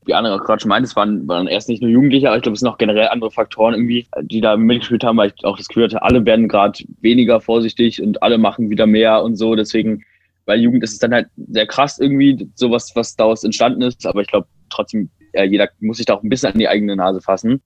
Wie 0.04 0.14
andere 0.14 0.38
gerade 0.38 0.60
schon 0.60 0.68
meint, 0.68 0.86
es 0.86 0.94
waren, 0.94 1.26
waren 1.26 1.48
erst 1.48 1.68
nicht 1.68 1.82
nur 1.82 1.90
Jugendliche, 1.90 2.28
aber 2.28 2.36
ich 2.36 2.42
glaube, 2.42 2.54
es 2.54 2.60
sind 2.60 2.68
noch 2.68 2.78
generell 2.78 3.08
andere 3.08 3.32
Faktoren 3.32 3.74
irgendwie, 3.74 4.06
die 4.22 4.40
da 4.40 4.56
mitgespielt 4.56 5.02
haben, 5.02 5.16
weil 5.16 5.32
ich 5.36 5.44
auch 5.44 5.56
das 5.56 5.66
Gefühl 5.66 5.84
hatte, 5.84 6.02
alle 6.02 6.24
werden 6.24 6.48
gerade 6.48 6.84
weniger 7.00 7.40
vorsichtig 7.40 8.00
und 8.00 8.22
alle 8.22 8.38
machen 8.38 8.70
wieder 8.70 8.86
mehr 8.86 9.22
und 9.22 9.34
so. 9.34 9.56
Deswegen 9.56 10.04
weil 10.46 10.60
Jugend 10.60 10.82
ist 10.82 10.92
es 10.92 10.98
dann 10.98 11.12
halt 11.12 11.28
sehr 11.36 11.66
krass 11.66 11.98
irgendwie, 11.98 12.48
sowas, 12.54 12.92
was 12.94 13.16
daraus 13.16 13.44
entstanden 13.44 13.82
ist. 13.82 14.06
Aber 14.06 14.22
ich 14.22 14.28
glaube 14.28 14.46
trotzdem, 14.70 15.10
ja, 15.34 15.44
jeder 15.44 15.68
muss 15.80 15.98
sich 15.98 16.06
da 16.06 16.14
auch 16.14 16.22
ein 16.22 16.28
bisschen 16.28 16.52
an 16.52 16.58
die 16.58 16.68
eigene 16.68 16.96
Nase 16.96 17.20
fassen. 17.20 17.62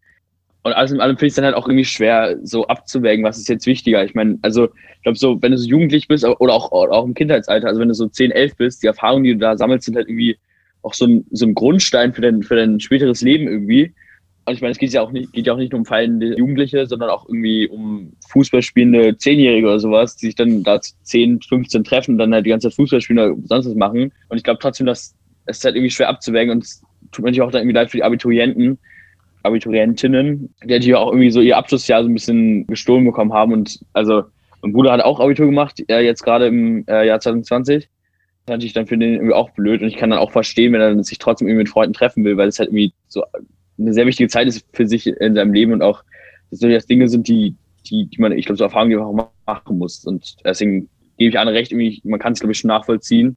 Und 0.63 0.73
alles 0.73 0.91
in 0.91 1.01
allem 1.01 1.17
finde 1.17 1.27
ich 1.27 1.33
es 1.33 1.37
dann 1.37 1.47
halt 1.47 1.55
auch 1.55 1.67
irgendwie 1.67 1.87
schwer, 1.87 2.37
so 2.43 2.67
abzuwägen, 2.67 3.25
was 3.25 3.39
ist 3.39 3.49
jetzt 3.49 3.67
wichtiger. 3.67 4.05
Ich 4.05 4.15
meine, 4.15 4.39
also 4.43 4.67
ich 4.97 5.03
glaube 5.03 5.19
so, 5.19 5.41
wenn 5.41 5.53
du 5.53 5.59
so 5.59 5.69
jugendlich 5.69 6.07
bist 6.07 6.25
oder 6.25 6.53
auch, 6.53 6.71
auch 6.73 7.05
im 7.05 7.15
Kindheitsalter, 7.15 7.69
also 7.69 7.81
wenn 7.81 7.89
du 7.89 7.95
so 7.95 8.09
10, 8.09 8.31
11 8.31 8.57
bist, 8.57 8.83
die 8.83 8.87
Erfahrungen, 8.87 9.25
die 9.25 9.33
du 9.33 9.39
da 9.39 9.57
sammelst, 9.57 9.87
sind 9.87 9.97
halt 9.97 10.09
irgendwie 10.09 10.37
auch 10.83 10.93
so 10.93 11.07
ein, 11.07 11.27
so 11.31 11.47
ein 11.47 11.55
Grundstein 11.55 12.13
für 12.13 12.21
dein, 12.21 12.43
für 12.43 12.57
dein 12.57 12.81
späteres 12.81 13.23
Leben 13.23 13.49
irgendwie. 13.49 13.95
Und 14.51 14.57
ich 14.57 14.63
meine, 14.63 14.73
es 14.73 14.79
geht 14.79 14.93
ja 14.93 15.01
auch 15.01 15.13
nicht, 15.13 15.33
geht 15.33 15.47
ja 15.47 15.53
auch 15.53 15.59
nicht 15.59 15.71
nur 15.71 15.79
um 15.79 15.85
fallende 15.85 16.37
Jugendliche, 16.37 16.85
sondern 16.85 17.09
auch 17.09 17.29
irgendwie 17.29 17.69
um 17.69 18.15
Fußball 18.31 18.63
spielende 18.63 19.17
Zehnjährige 19.17 19.69
oder 19.69 19.79
sowas, 19.79 20.17
die 20.17 20.27
sich 20.27 20.35
dann 20.35 20.65
da 20.65 20.81
10, 20.81 21.41
15 21.43 21.85
treffen 21.85 22.13
und 22.13 22.19
dann 22.19 22.35
halt 22.35 22.47
die 22.47 22.51
ganze 22.51 22.69
Zeit 22.69 22.75
Fußball 22.75 23.01
spielen 23.01 23.21
oder 23.21 23.37
sonst 23.45 23.67
was 23.67 23.77
machen. 23.77 24.13
Und 24.29 24.37
ich 24.37 24.43
glaube 24.43 24.59
trotzdem, 24.61 24.89
dass 24.89 25.15
es 25.47 25.65
halt 25.65 25.77
irgendwie 25.77 25.93
schwer 25.93 26.09
abzuwägen 26.09 26.51
und 26.51 26.65
es 26.65 26.83
tut 27.13 27.25
mir 27.25 27.31
natürlich 27.31 27.43
auch 27.43 27.53
dann 27.53 27.63
irgendwie 27.63 27.77
leid 27.77 27.93
für 27.93 27.99
die 27.99 28.03
Abiturienten, 28.03 28.81
Abiturientinnen, 29.45 30.53
die 30.65 30.73
natürlich 30.73 30.97
auch 30.97 31.13
irgendwie 31.13 31.31
so 31.31 31.41
ihr 31.41 31.57
Abschlussjahr 31.57 32.03
so 32.03 32.09
ein 32.09 32.15
bisschen 32.15 32.67
gestohlen 32.67 33.05
bekommen 33.05 33.33
haben. 33.33 33.53
Und 33.53 33.79
also, 33.93 34.25
mein 34.63 34.73
Bruder 34.73 34.91
hat 34.91 35.05
auch 35.05 35.21
Abitur 35.21 35.47
gemacht, 35.47 35.81
er 35.87 36.03
jetzt 36.03 36.25
gerade 36.25 36.49
im 36.49 36.85
äh, 36.89 37.07
Jahr 37.07 37.21
2020. 37.21 37.77
Das 37.77 37.85
ist 37.85 38.49
natürlich 38.49 38.73
dann 38.73 38.89
für 38.89 38.99
den 38.99 39.15
irgendwie 39.15 39.33
auch 39.33 39.51
blöd 39.51 39.81
und 39.81 39.87
ich 39.87 39.97
kann 39.97 40.11
dann 40.11 40.19
auch 40.19 40.33
verstehen, 40.33 40.73
wenn 40.73 40.81
er 40.81 41.05
sich 41.05 41.19
trotzdem 41.19 41.47
irgendwie 41.47 41.63
mit 41.63 41.69
Freunden 41.69 41.93
treffen 41.93 42.25
will, 42.25 42.37
weil 42.37 42.49
es 42.49 42.59
halt 42.59 42.71
irgendwie 42.71 42.93
so 43.07 43.23
eine 43.81 43.93
sehr 43.93 44.07
wichtige 44.07 44.29
Zeit 44.29 44.47
ist 44.47 44.65
für 44.73 44.87
sich 44.87 45.07
in 45.07 45.35
seinem 45.35 45.53
Leben 45.53 45.73
und 45.73 45.83
auch 45.83 46.05
dass 46.51 46.61
das 46.61 46.87
Dinge 46.87 47.09
sind, 47.09 47.29
die, 47.29 47.57
die, 47.87 48.07
die 48.07 48.21
man, 48.21 48.33
ich 48.33 48.47
glaube, 48.47 48.59
so 48.59 48.65
Erfahrungen, 48.65 48.91
die 48.91 48.97
man 48.97 49.07
auch 49.07 49.31
machen 49.47 49.79
muss. 49.79 50.05
Und 50.05 50.37
deswegen 50.45 50.89
gebe 51.17 51.31
ich 51.31 51.39
Anne 51.39 51.53
recht, 51.53 51.73
irgendwie, 51.73 52.01
man 52.05 52.19
kann 52.19 52.33
es, 52.33 52.41
glaube 52.41 52.53
ich, 52.53 52.59
schon 52.59 52.69
nachvollziehen. 52.69 53.37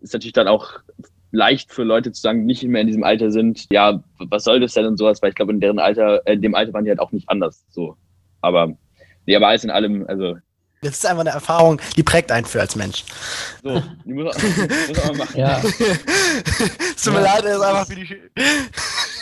Ist 0.00 0.14
natürlich 0.14 0.34
dann 0.34 0.48
auch 0.48 0.80
leicht 1.30 1.72
für 1.72 1.82
Leute 1.82 2.12
zu 2.12 2.22
sagen, 2.22 2.40
die 2.40 2.46
nicht 2.46 2.64
mehr 2.64 2.80
in 2.80 2.86
diesem 2.86 3.04
Alter 3.04 3.30
sind, 3.30 3.66
ja, 3.70 4.02
was 4.18 4.44
soll 4.44 4.60
das 4.60 4.74
denn 4.74 4.86
und 4.86 4.96
sowas, 4.96 5.20
weil 5.20 5.30
ich 5.30 5.34
glaube, 5.34 5.52
in 5.52 5.60
deren 5.60 5.78
Alter, 5.78 6.22
äh, 6.26 6.34
in 6.34 6.42
dem 6.42 6.54
Alter 6.54 6.72
waren 6.72 6.84
die 6.84 6.90
halt 6.90 7.00
auch 7.00 7.12
nicht 7.12 7.28
anders. 7.28 7.66
So. 7.70 7.96
Aber, 8.40 8.76
nee, 9.26 9.36
aber 9.36 9.48
alles 9.48 9.64
in 9.64 9.70
allem, 9.70 10.06
also 10.06 10.36
das 10.82 10.92
ist 10.92 11.06
einfach 11.06 11.20
eine 11.20 11.30
Erfahrung, 11.30 11.80
die 11.96 12.02
prägt 12.02 12.30
einen 12.30 12.46
für 12.46 12.60
als 12.60 12.76
Mensch. 12.76 13.04
So, 13.64 13.82
die 14.04 14.12
muss, 14.12 14.36
mal 14.36 15.16
machen. 15.16 15.38
Ja. 15.38 15.60
es 15.60 17.02
tut 17.04 17.14
mir 17.14 17.20
leid, 17.20 17.44
das 17.44 17.56
ist 17.56 17.62
einfach 17.62 17.86
für 17.86 17.94
die. 17.96 18.16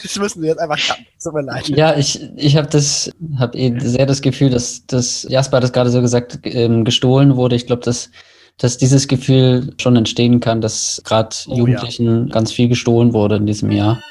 Das 0.02 0.18
müssen 0.18 0.42
sie 0.42 0.48
jetzt 0.48 0.59
einfach 0.59 0.78
cutten. 0.78 1.07
Tut 1.22 1.34
mir 1.34 1.42
leid. 1.42 1.68
Ja, 1.68 1.96
ich, 1.96 2.20
ich 2.36 2.57
habe 2.57 2.68
das, 2.68 3.11
habe 3.38 3.57
eh 3.57 3.78
sehr 3.80 4.07
das 4.07 4.20
Gefühl, 4.20 4.50
dass, 4.50 4.86
dass 4.86 5.26
Jasper 5.28 5.57
hat 5.57 5.64
das 5.64 5.72
gerade 5.72 5.90
so 5.90 6.00
gesagt, 6.02 6.40
ähm, 6.44 6.84
gestohlen 6.84 7.36
wurde. 7.36 7.57
Ich 7.57 7.66
glaube, 7.66 7.82
dass, 7.82 8.11
dass 8.59 8.76
dieses 8.76 9.09
Gefühl 9.09 9.74
schon 9.80 9.96
entstehen 9.96 10.40
kann, 10.40 10.61
dass 10.61 11.00
gerade 11.04 11.34
oh, 11.46 11.57
Jugendlichen 11.57 12.28
ja. 12.28 12.32
ganz 12.32 12.52
viel 12.52 12.68
gestohlen 12.68 13.14
wurde 13.14 13.36
in 13.36 13.46
diesem 13.46 13.70
Jahr. 13.70 14.02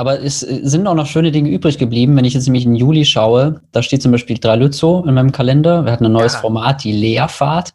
Aber 0.00 0.22
es 0.22 0.42
äh, 0.42 0.60
sind 0.62 0.86
auch 0.86 0.94
noch 0.94 1.04
schöne 1.04 1.30
Dinge 1.30 1.50
übrig 1.50 1.76
geblieben. 1.76 2.16
Wenn 2.16 2.24
ich 2.24 2.32
jetzt 2.32 2.46
nämlich 2.46 2.64
in 2.64 2.74
Juli 2.74 3.04
schaue, 3.04 3.60
da 3.70 3.82
steht 3.82 4.00
zum 4.00 4.12
Beispiel 4.12 4.38
Dralützow 4.38 5.04
in 5.06 5.12
meinem 5.12 5.30
Kalender. 5.30 5.84
Wir 5.84 5.92
hatten 5.92 6.06
ein 6.06 6.12
neues 6.12 6.32
ja. 6.32 6.40
Format, 6.40 6.82
die 6.84 6.92
Leerfahrt. 6.92 7.74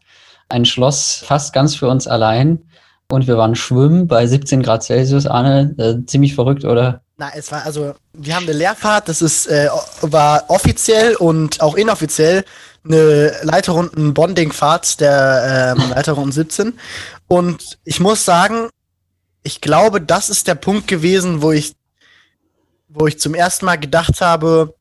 Ein 0.50 0.66
Schloss 0.66 1.24
fast 1.24 1.54
ganz 1.54 1.76
für 1.76 1.88
uns 1.88 2.08
allein. 2.08 2.64
Und 3.12 3.28
wir 3.28 3.38
waren 3.38 3.54
schwimmen 3.54 4.08
bei 4.08 4.26
17 4.26 4.64
Grad 4.64 4.82
Celsius, 4.82 5.28
Arne. 5.28 5.76
Äh, 5.78 6.04
ziemlich 6.08 6.34
verrückt, 6.34 6.66
oder? 6.66 7.02
Na, 7.18 7.30
es 7.36 7.52
war 7.52 7.64
also, 7.64 7.94
wir 8.14 8.36
haben 8.36 8.46
eine 8.46 8.54
Leerfahrt, 8.54 9.08
das 9.08 9.22
ist, 9.22 9.46
äh, 9.46 9.70
war 10.02 10.46
offiziell 10.48 11.16
und 11.18 11.62
auch 11.62 11.76
inoffiziell 11.76 12.44
eine 12.84 13.34
Leiterrunden-Bonding-Fahrt 13.44 15.00
der 15.00 15.76
ähm, 15.78 15.90
Leiterrunden 15.96 16.32
17. 16.32 16.74
Und 17.28 17.78
ich 17.84 18.00
muss 18.00 18.26
sagen, 18.26 18.70
ich 19.44 19.62
glaube, 19.62 20.02
das 20.02 20.32
ist 20.32 20.48
der 20.48 20.56
Punkt 20.56 20.88
gewesen, 20.88 21.44
wo 21.44 21.52
ich 21.52 21.76
wo 22.96 23.08
ich 23.08 23.20
zum 23.20 23.36
ersten 23.36 23.66
Mal 23.66 23.76
gedacht 23.76 24.22
habe, 24.22 24.74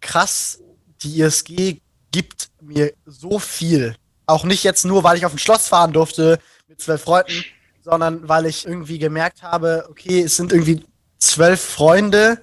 krass, 0.00 0.60
die 1.02 1.20
ISG 1.20 1.80
gibt 2.10 2.48
mir 2.60 2.92
so 3.04 3.38
viel. 3.38 3.96
Auch 4.26 4.44
nicht 4.44 4.64
jetzt 4.64 4.84
nur, 4.84 5.04
weil 5.04 5.16
ich 5.16 5.26
auf 5.26 5.32
ein 5.32 5.38
Schloss 5.38 5.68
fahren 5.68 5.92
durfte 5.92 6.38
mit 6.68 6.80
zwölf 6.80 7.02
Freunden, 7.02 7.44
sondern 7.82 8.28
weil 8.28 8.46
ich 8.46 8.66
irgendwie 8.66 8.98
gemerkt 8.98 9.42
habe, 9.42 9.86
okay, 9.90 10.22
es 10.22 10.36
sind 10.36 10.52
irgendwie 10.52 10.84
zwölf 11.18 11.60
Freunde, 11.60 12.42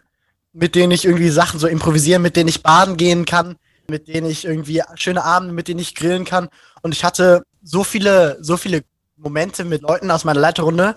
mit 0.53 0.75
denen 0.75 0.91
ich 0.91 1.05
irgendwie 1.05 1.29
Sachen 1.29 1.59
so 1.59 1.67
improvisieren, 1.67 2.21
mit 2.21 2.35
denen 2.35 2.49
ich 2.49 2.63
baden 2.63 2.95
gehen 2.97 3.25
kann, 3.25 3.57
mit 3.89 4.07
denen 4.07 4.29
ich 4.29 4.45
irgendwie 4.45 4.83
schöne 4.95 5.23
Abende, 5.23 5.53
mit 5.53 5.67
denen 5.67 5.79
ich 5.79 5.95
grillen 5.95 6.25
kann. 6.25 6.49
Und 6.81 6.93
ich 6.93 7.03
hatte 7.03 7.43
so 7.63 7.83
viele, 7.83 8.37
so 8.41 8.57
viele 8.57 8.83
Momente 9.15 9.65
mit 9.65 9.81
Leuten 9.81 10.11
aus 10.11 10.25
meiner 10.25 10.39
Leiterrunde, 10.39 10.95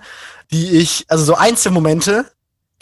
die 0.51 0.77
ich, 0.77 1.05
also 1.09 1.25
so 1.25 1.35
Einzelmomente, 1.37 2.31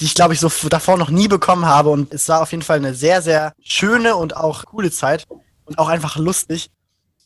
die 0.00 0.04
ich 0.04 0.14
glaube 0.14 0.34
ich 0.34 0.40
so 0.40 0.48
davor 0.68 0.96
noch 0.96 1.10
nie 1.10 1.28
bekommen 1.28 1.66
habe. 1.66 1.90
Und 1.90 2.12
es 2.12 2.28
war 2.28 2.42
auf 2.42 2.52
jeden 2.52 2.62
Fall 2.62 2.78
eine 2.78 2.94
sehr, 2.94 3.22
sehr 3.22 3.52
schöne 3.60 4.16
und 4.16 4.36
auch 4.36 4.64
coole 4.64 4.90
Zeit 4.90 5.26
und 5.64 5.78
auch 5.78 5.88
einfach 5.88 6.16
lustig. 6.16 6.70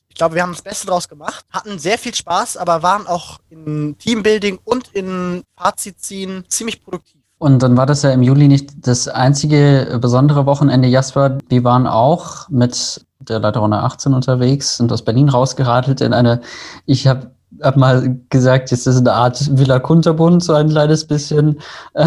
Ich 0.09 0.17
glaube, 0.17 0.35
wir 0.35 0.43
haben 0.43 0.53
das 0.53 0.63
Beste 0.63 0.87
draus 0.87 1.09
gemacht, 1.09 1.45
hatten 1.51 1.79
sehr 1.79 1.97
viel 1.97 2.15
Spaß, 2.15 2.59
aber 2.59 2.83
waren 2.83 3.07
auch 3.07 3.39
in 3.49 3.97
Teambuilding 3.97 4.59
und 4.63 4.89
in 4.89 5.43
Fazitziehen 5.57 6.45
ziemlich 6.49 6.85
produktiv. 6.85 7.23
Und 7.39 7.63
dann 7.63 7.77
war 7.77 7.87
das 7.87 8.03
ja 8.03 8.11
im 8.11 8.23
Juli 8.23 8.47
nicht 8.47 8.87
das 8.87 9.09
einzige 9.09 9.99
besondere 10.01 10.47
Wochenende. 10.47 10.87
Jasper, 10.87 11.39
wir 11.49 11.65
waren 11.65 11.87
auch 11.87 12.49
mit 12.51 13.05
der 13.21 13.41
Leiterrunde 13.41 13.79
18 13.79 14.13
unterwegs, 14.13 14.77
sind 14.77 14.93
aus 14.93 15.03
Berlin 15.03 15.29
rausgeradelt 15.29 16.03
in 16.03 16.13
eine, 16.13 16.43
ich 16.87 17.07
habe 17.07 17.35
habe 17.63 17.79
mal 17.79 18.21
gesagt, 18.31 18.71
jetzt 18.71 18.87
ist 18.87 18.99
eine 18.99 19.13
Art 19.13 19.59
Villa 19.59 19.79
Kunterbund, 19.79 20.43
so 20.43 20.55
ein 20.55 20.69
kleines 20.69 21.07
bisschen. 21.07 21.59
Äh, 21.95 22.07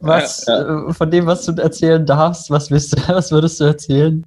was 0.00 0.46
ja, 0.46 0.60
ja. 0.60 0.88
Äh, 0.88 0.92
von 0.92 1.10
dem, 1.10 1.26
was 1.26 1.44
du 1.44 1.52
erzählen 1.52 2.04
darfst, 2.04 2.50
was, 2.50 2.70
willst 2.70 2.96
du, 2.96 3.02
was 3.14 3.30
würdest 3.30 3.60
du 3.60 3.64
erzählen? 3.64 4.24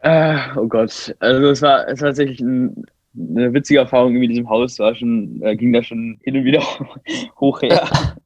Äh, 0.00 0.36
oh 0.56 0.66
Gott, 0.66 1.14
also 1.20 1.48
es 1.48 1.62
war, 1.62 1.88
es 1.88 2.00
war 2.00 2.08
tatsächlich 2.08 2.40
ein, 2.40 2.84
eine 3.16 3.54
witzige 3.54 3.80
Erfahrung 3.80 4.14
in 4.16 4.28
diesem 4.28 4.48
Haus, 4.48 4.78
war 4.78 4.94
schon, 4.94 5.40
äh, 5.42 5.56
ging 5.56 5.72
da 5.72 5.82
schon 5.82 6.18
hin 6.22 6.36
und 6.36 6.44
wieder 6.44 6.62
hoch 7.40 7.62
her. 7.62 7.88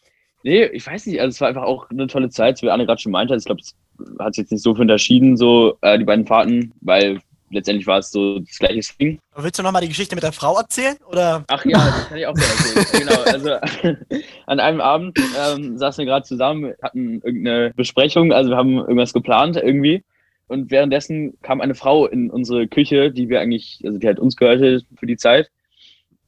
Nee, 0.44 0.66
ich 0.66 0.86
weiß 0.86 1.06
nicht, 1.06 1.20
also 1.20 1.30
es 1.30 1.40
war 1.40 1.48
einfach 1.48 1.64
auch 1.64 1.90
eine 1.90 2.06
tolle 2.06 2.30
Zeit, 2.30 2.62
wie 2.62 2.70
Anne 2.70 2.86
gerade 2.86 3.00
schon 3.00 3.10
meinte. 3.10 3.34
Ich 3.34 3.44
glaube, 3.44 3.60
es 3.60 3.74
hat 4.20 4.34
sich 4.34 4.44
jetzt 4.44 4.52
nicht 4.52 4.62
so 4.62 4.72
viel 4.72 4.82
unterschieden, 4.82 5.36
so 5.36 5.76
äh, 5.82 5.98
die 5.98 6.04
beiden 6.04 6.26
Fahrten, 6.26 6.72
weil 6.80 7.18
letztendlich 7.50 7.86
war 7.86 7.98
es 7.98 8.10
so 8.10 8.38
das 8.38 8.58
gleiche 8.58 8.80
Ding. 9.00 9.18
willst 9.36 9.58
du 9.58 9.62
nochmal 9.62 9.82
die 9.82 9.88
Geschichte 9.88 10.14
mit 10.14 10.24
der 10.24 10.32
Frau 10.32 10.56
erzählen? 10.56 10.96
Oder? 11.08 11.44
Ach 11.48 11.64
ja, 11.64 11.78
das 11.78 12.08
kann 12.08 12.18
ich 12.18 12.26
auch 12.26 12.34
gerne 12.34 12.52
erzählen. 12.78 13.06
genau, 13.06 13.22
also 13.22 14.04
an 14.46 14.60
einem 14.60 14.80
Abend 14.80 15.18
ähm, 15.18 15.78
saßen 15.78 16.02
wir 16.02 16.06
gerade 16.06 16.26
zusammen, 16.26 16.74
hatten 16.82 17.20
irgendeine 17.22 17.72
Besprechung, 17.74 18.32
also 18.32 18.50
wir 18.50 18.56
haben 18.56 18.78
irgendwas 18.78 19.12
geplant 19.12 19.56
irgendwie. 19.56 20.04
Und 20.46 20.70
währenddessen 20.70 21.38
kam 21.42 21.60
eine 21.60 21.74
Frau 21.74 22.06
in 22.06 22.30
unsere 22.30 22.68
Küche, 22.68 23.10
die 23.10 23.28
wir 23.28 23.40
eigentlich, 23.40 23.80
also 23.84 23.98
die 23.98 24.08
hat 24.08 24.18
uns 24.18 24.36
gehörte 24.36 24.82
für 24.98 25.06
die 25.06 25.18
Zeit. 25.18 25.50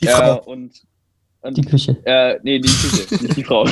Die 0.03 0.09
Frau. 0.09 0.37
Äh, 0.37 0.41
und 0.41 0.83
und, 1.43 1.57
die 1.57 1.62
Küche. 1.62 1.97
Äh, 2.05 2.39
nee, 2.43 2.59
die 2.59 2.68
Küche, 2.68 3.23
nicht 3.23 3.37
die 3.37 3.45
Frau. 3.45 3.66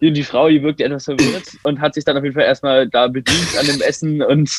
Die, 0.00 0.12
die, 0.12 0.22
Frau, 0.22 0.48
die 0.48 0.62
wirkte 0.62 0.84
etwas 0.84 1.04
verwirrt 1.04 1.44
und 1.62 1.80
hat 1.80 1.94
sich 1.94 2.04
dann 2.04 2.16
auf 2.16 2.24
jeden 2.24 2.34
Fall 2.34 2.44
erstmal 2.44 2.88
da 2.88 3.08
bedient 3.08 3.58
an 3.58 3.66
dem 3.66 3.80
Essen 3.82 4.22
und 4.22 4.50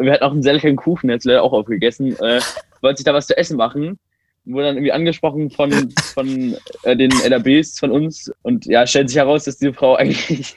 wir 0.00 0.12
hatten 0.12 0.24
auch 0.24 0.32
einen 0.32 0.42
sehr 0.42 0.54
leckeren 0.54 0.76
Kuchen, 0.76 1.10
jetzt 1.10 1.24
leider 1.24 1.42
auch 1.42 1.52
aufgegessen. 1.52 2.16
Äh, 2.18 2.40
wollte 2.80 2.98
sich 2.98 3.04
da 3.04 3.14
was 3.14 3.26
zu 3.26 3.36
essen 3.36 3.56
machen. 3.56 3.98
Wurde 4.46 4.66
dann 4.66 4.76
irgendwie 4.76 4.92
angesprochen 4.92 5.50
von, 5.50 5.72
von 6.14 6.56
äh, 6.82 6.96
den 6.96 7.10
LABs 7.10 7.78
von 7.78 7.90
uns 7.90 8.30
und 8.42 8.66
ja, 8.66 8.86
stellt 8.86 9.08
sich 9.08 9.16
heraus, 9.16 9.44
dass 9.44 9.56
diese 9.56 9.72
Frau 9.72 9.94
eigentlich 9.96 10.56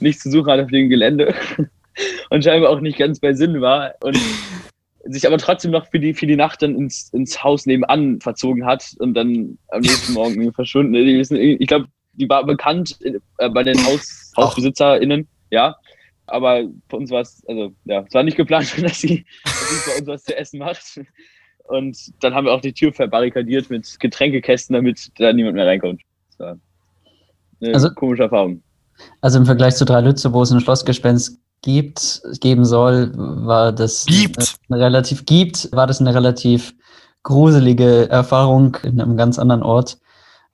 nichts 0.00 0.22
zu 0.22 0.30
suchen 0.30 0.50
hat 0.50 0.60
auf 0.60 0.70
dem 0.70 0.88
Gelände 0.88 1.34
und 2.30 2.42
scheinbar 2.42 2.70
auch 2.70 2.80
nicht 2.80 2.98
ganz 2.98 3.20
bei 3.20 3.32
Sinn 3.32 3.60
war. 3.60 3.94
Und 4.02 4.18
sich 5.04 5.26
aber 5.26 5.38
trotzdem 5.38 5.70
noch 5.70 5.86
für 5.86 5.98
die, 5.98 6.14
für 6.14 6.26
die 6.26 6.36
Nacht 6.36 6.62
dann 6.62 6.76
ins, 6.76 7.10
ins 7.12 7.42
Haus 7.42 7.66
nebenan 7.66 8.20
verzogen 8.20 8.66
hat 8.66 8.94
und 8.98 9.14
dann 9.14 9.58
am 9.68 9.80
nächsten 9.80 10.12
Morgen 10.12 10.52
verschwunden. 10.52 10.94
Ich 10.94 11.68
glaube, 11.68 11.86
die 12.12 12.28
war 12.28 12.44
bekannt 12.44 12.98
äh, 13.02 13.48
bei 13.48 13.62
den 13.62 13.82
Haus, 13.84 14.32
HausbesitzerInnen, 14.36 15.26
ja. 15.50 15.76
Aber 16.30 16.62
für 16.88 16.96
uns 16.96 17.10
war 17.10 17.20
es, 17.20 17.42
also 17.46 17.72
ja, 17.84 18.04
es 18.06 18.14
war 18.14 18.22
nicht 18.22 18.36
geplant, 18.36 18.72
dass 18.82 19.00
sie, 19.00 19.24
dass 19.44 19.70
sie 19.70 19.90
bei 19.90 19.98
uns 19.98 20.06
was 20.06 20.24
zu 20.24 20.36
essen 20.36 20.58
macht. 20.58 21.00
Und 21.64 21.96
dann 22.20 22.34
haben 22.34 22.46
wir 22.46 22.52
auch 22.52 22.60
die 22.60 22.72
Tür 22.72 22.92
verbarrikadiert 22.92 23.70
mit 23.70 23.98
Getränkekästen, 24.00 24.74
damit 24.74 25.10
da 25.18 25.32
niemand 25.32 25.54
mehr 25.54 25.66
reinkommt. 25.66 26.02
Das 26.30 26.38
war 26.40 26.58
eine 27.62 27.74
also, 27.74 27.90
komische 27.90 28.24
Erfahrung. 28.24 28.62
Also 29.20 29.38
im 29.38 29.46
Vergleich 29.46 29.76
zu 29.76 29.84
drei 29.84 30.00
Lütze, 30.00 30.32
wo 30.32 30.42
es 30.42 30.50
ein 30.50 30.60
Schlossgespenst 30.60 31.38
gibt, 31.62 32.22
geben 32.40 32.64
soll, 32.64 33.12
war 33.14 33.72
das 33.72 34.06
gibt. 34.06 34.56
Eine 34.68 34.80
relativ 34.80 35.26
gibt, 35.26 35.70
war 35.72 35.86
das 35.86 36.00
eine 36.00 36.14
relativ 36.14 36.74
gruselige 37.22 38.08
Erfahrung 38.08 38.76
in 38.82 39.00
einem 39.00 39.16
ganz 39.16 39.38
anderen 39.38 39.62
Ort. 39.62 39.98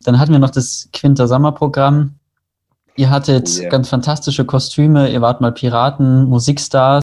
Dann 0.02 0.18
hatten 0.18 0.32
wir 0.32 0.38
noch 0.38 0.50
das 0.50 0.88
Quinter 0.92 1.28
Sommerprogramm. 1.28 2.16
Ihr 2.96 3.10
hattet 3.10 3.48
oh 3.48 3.60
yeah. 3.62 3.70
ganz 3.70 3.88
fantastische 3.88 4.44
Kostüme, 4.44 5.10
ihr 5.10 5.20
wart 5.20 5.40
mal 5.40 5.52
Piraten, 5.52 6.24
Musikstars. 6.24 7.02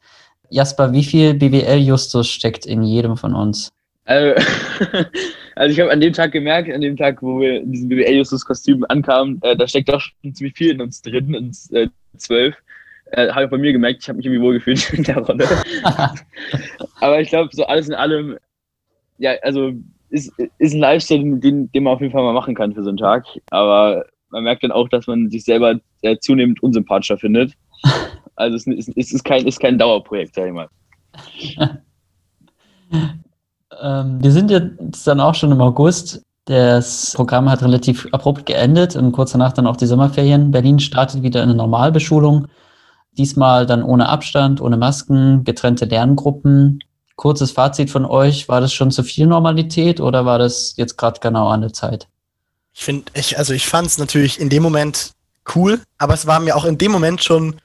Jasper, 0.49 0.91
wie 0.93 1.03
viel 1.03 1.33
BWL-Justus 1.33 2.29
steckt 2.29 2.65
in 2.65 2.83
jedem 2.83 3.17
von 3.17 3.33
uns? 3.33 3.69
Also, 4.05 4.35
also 5.55 5.71
ich 5.71 5.79
habe 5.79 5.91
an 5.91 6.01
dem 6.01 6.13
Tag 6.13 6.31
gemerkt, 6.31 6.71
an 6.71 6.81
dem 6.81 6.97
Tag, 6.97 7.21
wo 7.21 7.39
wir 7.39 7.61
in 7.61 7.71
diesem 7.71 7.89
BWL-Justus-Kostüm 7.89 8.85
ankamen, 8.89 9.39
äh, 9.41 9.55
da 9.55 9.67
steckt 9.67 9.89
doch 9.89 10.01
schon 10.01 10.33
ziemlich 10.33 10.55
viel 10.55 10.71
in 10.71 10.81
uns 10.81 11.01
drin, 11.01 11.35
uns 11.35 11.71
äh, 11.71 11.87
zwölf 12.17 12.55
äh, 13.13 13.29
habe 13.31 13.45
ich 13.45 13.49
bei 13.49 13.57
mir 13.57 13.71
gemerkt, 13.71 14.01
ich 14.01 14.09
habe 14.09 14.17
mich 14.17 14.25
irgendwie 14.25 14.41
wohlgefühlt 14.41 14.89
in 14.93 15.03
der 15.03 15.17
Rolle. 15.17 15.47
Aber 16.99 17.21
ich 17.21 17.29
glaube, 17.29 17.49
so 17.51 17.65
alles 17.65 17.87
in 17.87 17.93
allem, 17.93 18.37
ja, 19.17 19.33
also 19.41 19.71
ist, 20.09 20.31
ist 20.57 20.73
ein 20.73 20.79
Lifestyle, 20.79 21.39
den, 21.39 21.71
den 21.71 21.83
man 21.83 21.93
auf 21.93 22.01
jeden 22.01 22.11
Fall 22.11 22.23
mal 22.23 22.33
machen 22.33 22.55
kann 22.55 22.73
für 22.73 22.83
so 22.83 22.89
einen 22.89 22.97
Tag. 22.97 23.25
Aber 23.49 24.05
man 24.33 24.43
merkt 24.43 24.63
dann 24.63 24.71
auch, 24.71 24.89
dass 24.89 25.07
man 25.07 25.29
sich 25.29 25.45
selber 25.45 25.79
äh, 26.01 26.17
zunehmend 26.17 26.61
unsympathischer 26.61 27.17
findet. 27.17 27.53
Also 28.35 28.55
es 28.55 28.65
ist, 28.65 28.91
es 28.97 29.13
ist, 29.13 29.23
kein, 29.23 29.45
ist 29.45 29.59
kein 29.59 29.77
Dauerprojekt, 29.77 30.33
sag 30.33 30.47
ich 30.47 30.53
mal. 30.53 30.67
ähm, 33.79 34.23
wir 34.23 34.31
sind 34.31 34.49
jetzt 34.49 35.05
dann 35.05 35.19
auch 35.19 35.35
schon 35.35 35.51
im 35.51 35.61
August. 35.61 36.23
Das 36.45 37.13
Programm 37.15 37.47
hat 37.47 37.61
relativ 37.61 38.07
abrupt 38.11 38.47
geendet 38.47 38.95
und 38.95 39.11
kurz 39.11 39.33
danach 39.33 39.53
dann 39.53 39.67
auch 39.67 39.77
die 39.77 39.85
Sommerferien. 39.85 40.49
Berlin 40.49 40.79
startet 40.79 41.21
wieder 41.21 41.43
eine 41.43 41.53
Normalbeschulung. 41.53 42.47
Diesmal 43.19 43.67
dann 43.67 43.83
ohne 43.83 44.09
Abstand, 44.09 44.59
ohne 44.59 44.77
Masken, 44.77 45.43
getrennte 45.43 45.85
Lerngruppen. 45.85 46.79
Kurzes 47.15 47.51
Fazit 47.51 47.91
von 47.91 48.03
euch, 48.03 48.49
war 48.49 48.61
das 48.61 48.73
schon 48.73 48.89
zu 48.89 49.03
viel 49.03 49.27
Normalität 49.27 50.01
oder 50.01 50.25
war 50.25 50.39
das 50.39 50.73
jetzt 50.75 50.97
gerade 50.97 51.19
genau 51.19 51.49
an 51.49 51.61
der 51.61 51.73
Zeit? 51.73 52.07
Ich 52.73 52.83
finde, 52.83 53.11
ich, 53.13 53.37
also 53.37 53.53
ich 53.53 53.67
fand 53.67 53.87
es 53.87 53.97
natürlich 53.97 54.39
in 54.39 54.49
dem 54.49 54.63
Moment 54.63 55.11
cool, 55.55 55.81
aber 55.97 56.13
es 56.13 56.25
war 56.25 56.39
mir 56.39 56.55
auch 56.55 56.65
in 56.65 56.77
dem 56.77 56.91
Moment 56.91 57.23
schon 57.23 57.61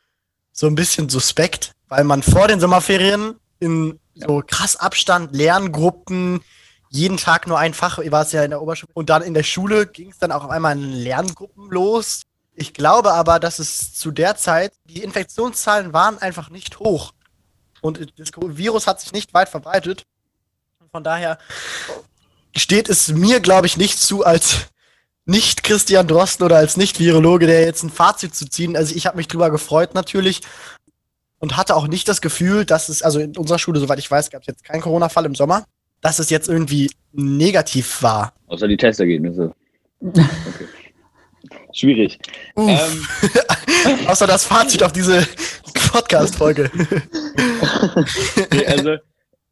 so 0.53 0.67
ein 0.67 0.75
bisschen 0.75 1.09
suspekt, 1.09 1.73
weil 1.89 2.05
man 2.05 2.23
vor 2.23 2.49
den 2.49 2.61
Sommerferien 2.61 3.37
in 3.61 3.99
so 4.15 4.43
krass 4.47 4.77
Abstand, 4.77 5.35
Lerngruppen, 5.35 6.41
jeden 6.91 7.17
Tag 7.17 7.47
nur 7.47 7.59
ein 7.59 7.75
Fach, 7.75 7.99
war 7.99 8.23
es 8.23 8.33
ja 8.33 8.43
in 8.43 8.51
der 8.51 8.63
Oberschule, 8.63 8.91
und 8.95 9.11
dann 9.11 9.23
in 9.23 9.35
der 9.35 9.43
Schule 9.43 9.87
ging 9.87 10.11
es 10.11 10.19
dann 10.19 10.33
auch 10.33 10.45
auf 10.45 10.51
einmal 10.51 10.77
in 10.77 10.93
Lerngruppen 10.93 11.71
los. 11.71 12.23
Ich 12.55 12.75
glaube 12.75 13.13
aber, 13.13 13.39
dass 13.39 13.59
es 13.61 13.95
zu 13.95 14.11
der 14.11 14.37
Zeit, 14.37 14.73
die 14.85 15.03
Infektionszahlen 15.03 15.93
waren 15.93 16.19
einfach 16.19 16.51
nicht 16.51 16.81
hoch. 16.81 17.13
Und 17.81 18.13
das 18.19 18.31
Virus 18.37 18.87
hat 18.87 19.01
sich 19.01 19.13
nicht 19.13 19.33
weit 19.33 19.49
verbreitet. 19.49 20.05
Von 20.91 21.05
daher 21.05 21.39
steht 22.57 22.89
es 22.89 23.09
mir, 23.09 23.39
glaube 23.41 23.67
ich, 23.67 23.77
nicht 23.77 24.01
zu, 24.01 24.25
als 24.25 24.67
nicht 25.29 25.63
Christian 25.63 26.09
Drosten 26.09 26.45
oder 26.45 26.57
als 26.57 26.77
Nicht-Virologe, 26.79 27.47
der 27.47 27.61
jetzt 27.61 27.83
ein 27.83 27.91
Fazit 27.91 28.35
zu 28.35 28.49
ziehen. 28.49 28.77
Also 28.77 28.95
ich 28.95 29.07
habe 29.07 29.19
mich 29.19 29.29
drüber 29.29 29.51
gefreut 29.51 29.95
natürlich 29.95 30.41
und 31.39 31.57
hatte 31.57 31.77
auch 31.77 31.87
nicht 31.87 32.09
das 32.09 32.23
Gefühl, 32.23 32.65
dass 32.65 32.89
es, 32.89 33.03
also 33.03 33.21
in 33.21 33.37
unserer 33.37 33.59
Schule, 33.59 33.79
soweit 33.79 33.99
ich 33.99 34.11
weiß, 34.11 34.31
gab 34.31 34.41
es 34.41 34.47
jetzt 34.47 34.65
keinen 34.65 34.81
Corona-Fall 34.81 35.27
im 35.27 35.35
Sommer, 35.35 35.65
dass 36.01 36.19
es 36.19 36.31
jetzt 36.31 36.49
irgendwie 36.49 36.91
negativ 37.13 38.03
war. 38.03 38.33
Außer 38.47 38.67
die 38.67 38.77
Testergebnisse. 38.77 39.53
Okay. 40.01 40.25
Schwierig. 41.73 42.19
Ähm, 42.57 43.07
Außer 44.07 44.27
das 44.27 44.45
Fazit 44.45 44.83
auf 44.83 44.93
diese 44.93 45.27
Podcast-Folge. 45.93 46.71
also, 48.67 48.97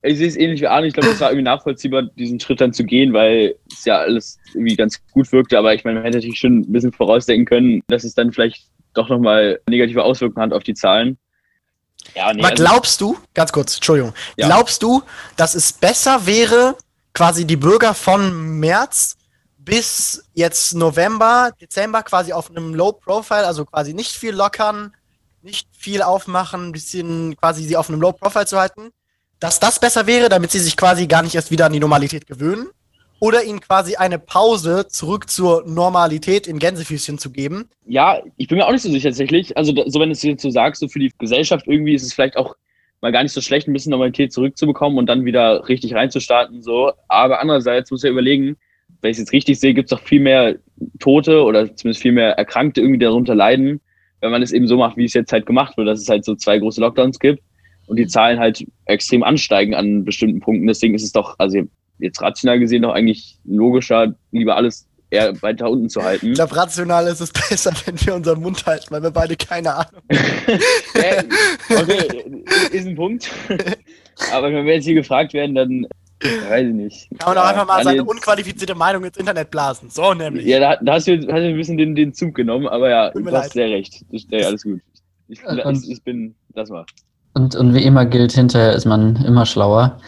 ich 0.07 0.19
sehe 0.19 0.29
es 0.29 0.37
ähnlich 0.37 0.61
wie 0.61 0.67
Arne. 0.67 0.87
Ich 0.87 0.95
glaube, 0.95 1.11
es 1.11 1.21
war 1.21 1.31
irgendwie 1.31 1.45
nachvollziehbar, 1.45 2.03
diesen 2.03 2.41
Schritt 2.41 2.61
dann 2.61 2.73
zu 2.73 2.85
gehen, 2.85 3.13
weil 3.13 3.57
es 3.71 3.85
ja 3.85 3.99
alles 3.99 4.39
irgendwie 4.55 4.77
ganz 4.77 5.01
gut 5.13 5.31
wirkte. 5.33 5.59
Aber 5.59 5.75
ich 5.75 5.85
meine, 5.85 5.97
man 5.97 6.05
hätte 6.05 6.19
natürlich 6.19 6.39
schon 6.39 6.61
ein 6.61 6.73
bisschen 6.73 6.93
vorausdenken 6.93 7.47
können, 7.47 7.83
dass 7.89 8.05
es 8.05 8.15
dann 8.15 8.33
vielleicht 8.33 8.67
doch 8.95 9.09
nochmal 9.09 9.61
negative 9.69 10.03
Auswirkungen 10.03 10.45
hat 10.45 10.53
auf 10.53 10.63
die 10.63 10.75
Zahlen. 10.75 11.19
Ja, 12.15 12.33
nee, 12.33 12.41
Aber 12.41 12.51
also, 12.51 12.65
glaubst 12.65 13.01
du, 13.01 13.17
ganz 13.35 13.53
kurz, 13.53 13.77
Entschuldigung, 13.77 14.13
ja. 14.37 14.47
glaubst 14.47 14.83
du, 14.83 15.03
dass 15.37 15.55
es 15.55 15.73
besser 15.73 16.27
wäre, 16.27 16.77
quasi 17.13 17.47
die 17.47 17.57
Bürger 17.57 17.95
von 17.95 18.59
März 18.61 19.17
bis 19.59 20.25
jetzt 20.35 20.75
November, 20.75 21.51
Dezember 21.61 22.03
quasi 22.03 22.33
auf 22.33 22.51
einem 22.51 22.75
Low 22.75 22.93
Profile, 22.93 23.47
also 23.47 23.65
quasi 23.65 23.95
nicht 23.95 24.13
viel 24.13 24.35
lockern, 24.35 24.95
nicht 25.43 25.69
viel 25.77 26.03
aufmachen, 26.03 26.69
ein 26.69 26.73
bisschen 26.73 27.37
quasi 27.37 27.65
sie 27.65 27.77
auf 27.77 27.89
einem 27.89 28.01
Low 28.01 28.13
Profile 28.13 28.47
zu 28.47 28.59
halten, 28.59 28.91
dass 29.41 29.61
das 29.61 29.81
besser 29.81 30.07
wäre, 30.07 30.29
damit 30.29 30.51
sie 30.51 30.59
sich 30.59 30.77
quasi 30.77 31.07
gar 31.07 31.23
nicht 31.23 31.35
erst 31.35 31.51
wieder 31.51 31.67
an 31.67 31.73
die 31.73 31.81
Normalität 31.81 32.27
gewöhnen 32.27 32.69
oder 33.21 33.45
ihnen 33.45 33.61
quasi 33.61 33.97
eine 33.97 34.19
Pause 34.19 34.87
zurück 34.89 35.31
zur 35.31 35.65
Normalität 35.67 36.47
in 36.47 36.59
Gänsefüßchen 36.59 37.19
zu 37.19 37.31
geben? 37.31 37.69
Ja, 37.87 38.21
ich 38.37 38.49
bin 38.49 38.59
mir 38.59 38.67
auch 38.67 38.73
nicht 38.73 38.83
so 38.83 38.91
sicher 38.91 39.11
tatsächlich. 39.11 39.57
Also, 39.57 39.73
so 39.87 40.01
wenn 40.01 40.09
du 40.09 40.13
es 40.13 40.23
jetzt 40.23 40.43
so 40.43 40.51
sagst, 40.51 40.81
so 40.81 40.89
für 40.89 40.99
die 40.99 41.13
Gesellschaft 41.19 41.67
irgendwie 41.67 41.95
ist 41.95 42.03
es 42.03 42.13
vielleicht 42.13 42.37
auch 42.37 42.55
mal 43.01 43.13
gar 43.13 43.23
nicht 43.23 43.33
so 43.33 43.41
schlecht, 43.41 43.69
ein 43.69 43.73
bisschen 43.73 43.91
Normalität 43.91 44.33
zurückzubekommen 44.33 44.99
und 44.99 45.07
dann 45.07 45.25
wieder 45.25 45.69
richtig 45.69 45.95
reinzustarten, 45.95 46.63
so. 46.63 46.93
Aber 47.09 47.41
andererseits 47.41 47.91
muss 47.91 48.03
ja 48.03 48.11
überlegen, 48.11 48.57
wenn 49.01 49.11
ich 49.11 49.17
es 49.17 49.21
jetzt 49.21 49.33
richtig 49.33 49.61
sehe, 49.61 49.75
gibt 49.75 49.93
es 49.93 49.99
auch 49.99 50.03
viel 50.03 50.21
mehr 50.21 50.57
Tote 50.99 51.43
oder 51.43 51.75
zumindest 51.77 52.03
viel 52.03 52.13
mehr 52.13 52.33
Erkrankte 52.33 52.81
irgendwie 52.81 52.99
darunter 52.99 53.35
leiden, 53.35 53.81
wenn 54.21 54.31
man 54.31 54.43
es 54.43 54.53
eben 54.53 54.67
so 54.67 54.77
macht, 54.77 54.97
wie 54.97 55.05
es 55.05 55.15
jetzt 55.15 55.33
halt 55.33 55.47
gemacht 55.47 55.77
wird, 55.77 55.89
dass 55.89 56.01
es 56.01 56.09
halt 56.09 56.25
so 56.25 56.35
zwei 56.35 56.59
große 56.59 56.81
Lockdowns 56.81 57.19
gibt 57.19 57.43
und 57.87 57.99
die 57.99 58.07
Zahlen 58.07 58.39
halt 58.39 58.65
extrem 58.85 59.23
ansteigen 59.23 59.75
an 59.75 60.05
bestimmten 60.05 60.41
Punkten. 60.41 60.67
Deswegen 60.67 60.95
ist 60.95 61.05
es 61.05 61.13
doch, 61.13 61.37
also 61.39 61.63
jetzt 61.99 62.21
rational 62.21 62.59
gesehen 62.59 62.83
doch 62.83 62.95
eigentlich 62.95 63.39
logischer, 63.45 64.15
lieber 64.33 64.57
alles 64.57 64.87
eher 65.11 65.41
weiter 65.43 65.71
unten 65.71 65.89
zu 65.89 66.03
halten. 66.03 66.29
Ich 66.29 66.35
glaube, 66.35 66.57
rational 66.57 67.07
ist 67.07 67.21
es 67.21 67.33
besser, 67.49 67.73
wenn 67.85 68.01
wir 68.05 68.15
unseren 68.15 68.41
Mund 68.41 68.67
halten, 68.67 68.87
weil 68.91 69.03
wir 69.03 69.11
beide 69.11 69.37
keine 69.37 69.75
Ahnung 69.75 70.03
haben. 70.11 70.61
okay, 71.83 72.25
ist 72.73 72.87
ein 72.87 72.97
Punkt. 72.97 73.31
Aber 74.33 74.53
wenn 74.53 74.65
wir 74.65 74.75
jetzt 74.75 74.85
hier 74.85 74.95
gefragt 74.95 75.33
werden, 75.35 75.55
dann 75.55 75.87
Weiß 76.19 76.67
ich 76.67 76.75
nicht. 76.75 77.09
Kann 77.19 77.35
man 77.35 77.39
auch 77.39 77.49
einfach 77.49 77.67
mal 77.67 77.85
seine 77.85 78.03
unqualifizierte 78.03 78.75
Meinung 78.75 79.05
ins 79.05 79.19
Internet 79.19 79.51
blasen. 79.51 79.91
So 79.91 80.15
nämlich. 80.15 80.47
Ja, 80.47 80.59
da, 80.59 80.77
da 80.77 80.95
hast, 80.95 81.07
du, 81.07 81.13
hast 81.13 81.27
du 81.27 81.35
ein 81.35 81.57
bisschen 81.57 81.77
den, 81.77 81.95
den 81.95 82.15
Zug 82.15 82.35
genommen, 82.35 82.67
aber 82.67 82.89
ja, 82.89 83.11
du 83.11 83.31
hast 83.31 83.53
sehr 83.53 83.69
recht. 83.69 84.03
Ich, 84.11 84.27
ja, 84.31 84.47
alles 84.47 84.63
gut. 84.63 84.81
Ich, 85.29 85.41
ich, 85.43 85.91
ich 85.91 86.03
bin, 86.03 86.35
das 86.55 86.71
war. 86.71 86.87
Und, 87.37 87.55
und 87.55 87.75
wie 87.75 87.85
immer 87.85 88.07
gilt, 88.07 88.33
hinterher 88.33 88.73
ist 88.73 88.87
man 88.87 89.17
immer 89.17 89.45
schlauer. 89.45 89.99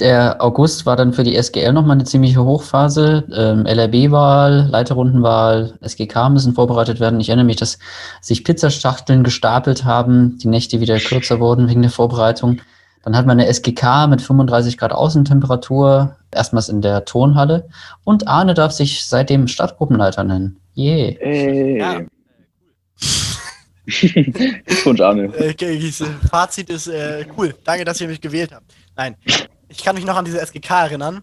Der 0.00 0.42
August 0.42 0.86
war 0.86 0.96
dann 0.96 1.12
für 1.12 1.22
die 1.22 1.36
SGL 1.36 1.72
nochmal 1.72 1.96
eine 1.96 2.02
ziemliche 2.02 2.44
Hochphase. 2.44 3.22
Ähm, 3.32 3.64
LRB-Wahl, 3.64 4.66
Leiterrundenwahl, 4.68 5.74
SGK 5.82 6.30
müssen 6.30 6.54
vorbereitet 6.54 6.98
werden. 6.98 7.20
Ich 7.20 7.28
erinnere 7.28 7.46
mich, 7.46 7.58
dass 7.58 7.78
sich 8.20 8.42
Pizzastachteln 8.42 9.22
gestapelt 9.22 9.84
haben, 9.84 10.36
die 10.38 10.48
Nächte 10.48 10.80
wieder 10.80 10.98
kürzer 10.98 11.38
wurden 11.38 11.68
wegen 11.68 11.82
der 11.82 11.92
Vorbereitung. 11.92 12.60
Dann 13.04 13.16
hat 13.16 13.24
man 13.24 13.38
eine 13.38 13.46
SGK 13.46 14.08
mit 14.08 14.20
35 14.20 14.78
Grad 14.78 14.90
Außentemperatur, 14.90 16.16
erstmals 16.32 16.68
in 16.68 16.82
der 16.82 17.04
Turnhalle. 17.04 17.68
Und 18.02 18.26
Arne 18.26 18.54
darf 18.54 18.72
sich 18.72 19.04
seitdem 19.04 19.46
Stadtgruppenleiter 19.46 20.24
nennen. 20.24 20.56
Yeah. 20.76 21.14
Hey. 21.20 21.78
Ja. 21.78 22.00
Glückwunsch, 24.66 25.00
Arne. 25.00 25.28
Okay, 25.28 25.92
Fazit 26.30 26.68
ist 26.68 26.88
äh, 26.88 27.24
cool. 27.36 27.54
Danke, 27.64 27.84
dass 27.84 28.00
ihr 28.00 28.08
mich 28.08 28.20
gewählt 28.20 28.52
habt. 28.52 28.66
Nein, 28.96 29.16
ich 29.68 29.82
kann 29.82 29.94
mich 29.94 30.04
noch 30.04 30.16
an 30.16 30.24
diese 30.24 30.40
SGK 30.40 30.70
erinnern. 30.70 31.22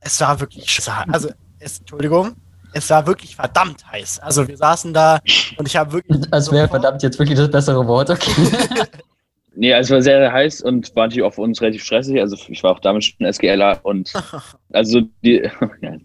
Es 0.00 0.20
war 0.20 0.40
wirklich, 0.40 0.80
also, 1.08 1.30
es, 1.60 1.78
Entschuldigung, 1.78 2.34
es 2.72 2.90
war 2.90 3.06
wirklich 3.06 3.36
verdammt 3.36 3.86
heiß. 3.90 4.18
Also 4.20 4.46
wir 4.48 4.56
saßen 4.56 4.92
da 4.92 5.20
und 5.56 5.68
ich 5.68 5.76
habe 5.76 5.92
wirklich. 5.92 6.20
Als 6.32 6.50
wäre 6.50 6.68
verdammt 6.68 7.02
jetzt 7.02 7.18
wirklich 7.18 7.38
das 7.38 7.50
bessere 7.50 7.86
Wort, 7.86 8.10
okay. 8.10 8.32
nee, 9.54 9.72
also 9.72 9.94
es 9.94 9.96
war 9.98 10.02
sehr, 10.02 10.18
sehr 10.18 10.32
heiß 10.32 10.62
und 10.62 10.94
war 10.96 11.06
natürlich 11.06 11.24
auch 11.24 11.34
für 11.34 11.42
uns 11.42 11.60
relativ 11.60 11.84
stressig. 11.84 12.20
Also 12.20 12.36
ich 12.48 12.62
war 12.62 12.72
auch 12.72 12.80
damals 12.80 13.06
schon 13.06 13.32
SGLer 13.32 13.80
und 13.84 14.12
also 14.72 15.02
die. 15.22 15.48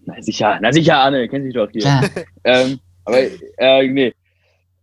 Na 0.06 0.22
sicher, 0.22 0.60
na 0.62 0.72
sicher, 0.72 0.98
Arne, 0.98 1.28
kennt 1.28 1.46
sich 1.46 1.54
doch 1.54 1.70
hier. 1.72 1.82
Ja. 1.82 2.02
Ähm, 2.44 2.80
aber 3.06 3.18
äh, 3.58 3.88
nee. 3.88 4.14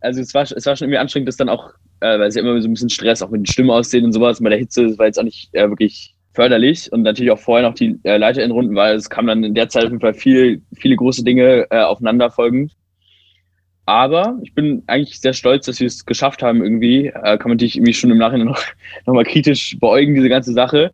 Also 0.01 0.20
es 0.20 0.32
war, 0.34 0.42
es 0.42 0.66
war 0.66 0.76
schon 0.76 0.86
irgendwie 0.86 0.98
anstrengend, 0.98 1.28
das 1.28 1.36
dann 1.36 1.48
auch, 1.48 1.70
äh, 2.01 2.18
weil 2.18 2.28
es 2.28 2.34
ja 2.34 2.42
immer 2.42 2.61
so 2.61 2.68
ein 2.68 2.72
bisschen 2.72 2.90
Stress, 2.90 3.22
auch 3.22 3.30
mit 3.30 3.40
den 3.40 3.46
Stimmen 3.46 3.70
aussehen 3.70 4.05
und 4.05 4.12
sowas, 4.12 4.40
bei 4.40 4.51
der 4.51 4.59
Hitze, 4.59 4.86
das 4.86 4.98
war 4.98 5.07
jetzt 5.07 5.18
auch 5.18 5.24
nicht 5.24 5.55
äh, 5.55 5.68
wirklich 5.68 6.14
förderlich 6.32 6.90
und 6.92 7.03
natürlich 7.03 7.30
auch 7.30 7.38
vorher 7.38 7.68
noch 7.68 7.74
die 7.74 7.98
äh, 8.05 8.16
Leiterinnenrunden, 8.16 8.76
weil 8.76 8.96
es 8.96 9.11
kam 9.11 9.26
dann 9.26 9.44
in 9.44 9.55
der 9.55 9.68
Zeit 9.68 9.84
auf 9.84 9.90
jeden 9.90 10.01
Fall 10.01 10.14
viel, 10.14 10.62
viele 10.74 10.96
große 10.96 11.24
Dinge 11.24 11.66
äh, 11.70 11.82
aufeinander 11.82 12.30
folgend. 12.30 12.72
Aber 13.86 14.38
ich 14.42 14.55
bin 14.55 14.84
eigentlich 14.86 15.18
sehr 15.20 15.32
stolz, 15.32 15.66
dass 15.66 15.80
wir 15.80 15.88
es 15.88 16.07
geschafft 16.07 16.42
haben 16.42 16.62
irgendwie. 16.62 17.07
Äh, 17.09 17.12
kann 17.38 17.48
man 17.48 17.53
natürlich 17.53 17.76
irgendwie 17.76 17.92
schon 17.92 18.11
im 18.11 18.18
Nachhinein 18.18 18.46
noch, 18.46 18.62
noch 19.07 19.14
mal 19.14 19.24
kritisch 19.24 19.76
beäugen, 19.80 20.14
diese 20.14 20.28
ganze 20.28 20.53
Sache. 20.53 20.92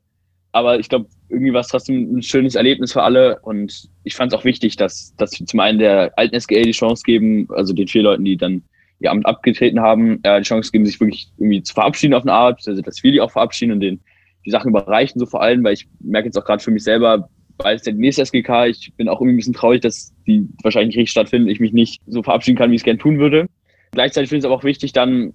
Aber 0.53 0.79
ich 0.79 0.89
glaube, 0.89 1.07
irgendwie 1.29 1.53
war 1.53 1.61
es 1.61 1.69
trotzdem 1.69 2.17
ein 2.17 2.23
schönes 2.23 2.55
Erlebnis 2.55 2.95
für 2.95 3.03
alle. 3.03 3.39
Und 3.41 3.91
ich 4.05 4.15
fand 4.15 4.33
es 4.33 4.39
auch 4.39 4.47
wichtig, 4.47 4.77
dass, 4.77 5.15
dass 5.17 5.39
wir 5.39 5.47
zum 5.47 5.61
einen 5.61 5.79
der 5.79 6.13
alten 6.17 6.35
SGL 6.35 6.63
die 6.63 6.71
Chance 6.71 7.03
geben, 7.05 7.47
also 7.51 7.75
den 7.75 7.89
vier 7.89 8.03
Leuten, 8.03 8.25
die 8.25 8.39
dann 8.39 8.63
ihr 9.01 9.11
Amt 9.11 9.27
abgetreten 9.27 9.81
haben, 9.81 10.21
äh, 10.23 10.41
die 10.41 10.47
Chance 10.47 10.73
geben, 10.73 10.87
sich 10.87 11.01
wirklich 11.01 11.29
irgendwie 11.39 11.63
zu 11.63 11.75
verabschieden 11.75 12.15
auf 12.15 12.23
eine 12.23 12.33
Art, 12.33 12.67
also 12.67 12.81
dass 12.81 13.03
wir 13.03 13.13
die 13.13 13.21
auch 13.21 13.31
verabschieden 13.31 13.73
und 13.73 13.81
den 13.81 14.01
die 14.45 14.51
Sachen 14.51 14.71
überreichen, 14.71 15.19
so 15.19 15.27
vor 15.27 15.43
allem, 15.43 15.65
weil 15.65 15.75
ich 15.75 15.89
merke 15.99 16.27
jetzt 16.27 16.39
auch 16.39 16.45
gerade 16.45 16.63
für 16.63 16.71
mich 16.71 16.85
selber, 16.85 17.29
weil 17.59 17.77
es 17.77 17.83
der 17.83 17.95
nächste 17.95 18.23
SGK, 18.23 18.67
ich 18.67 18.93
bin 18.97 19.09
auch 19.09 19.21
irgendwie 19.21 19.35
ein 19.35 19.37
bisschen 19.39 19.55
traurig, 19.55 19.81
dass 19.81 20.15
die 20.27 20.49
wahrscheinlich 20.63 20.89
nicht 20.89 20.99
richtig 20.99 21.11
stattfinden, 21.11 21.49
ich 21.49 21.59
mich 21.59 21.73
nicht 21.73 22.01
so 22.07 22.23
verabschieden 22.23 22.57
kann, 22.57 22.71
wie 22.71 22.77
ich 22.77 22.83
es 22.83 22.85
gerne 22.85 22.99
tun 22.99 23.19
würde. 23.19 23.49
Gleichzeitig 23.93 24.29
finde 24.29 24.39
ich 24.39 24.43
es 24.43 24.47
aber 24.47 24.55
auch 24.55 24.65
wichtig, 24.65 24.93
dann 24.93 25.33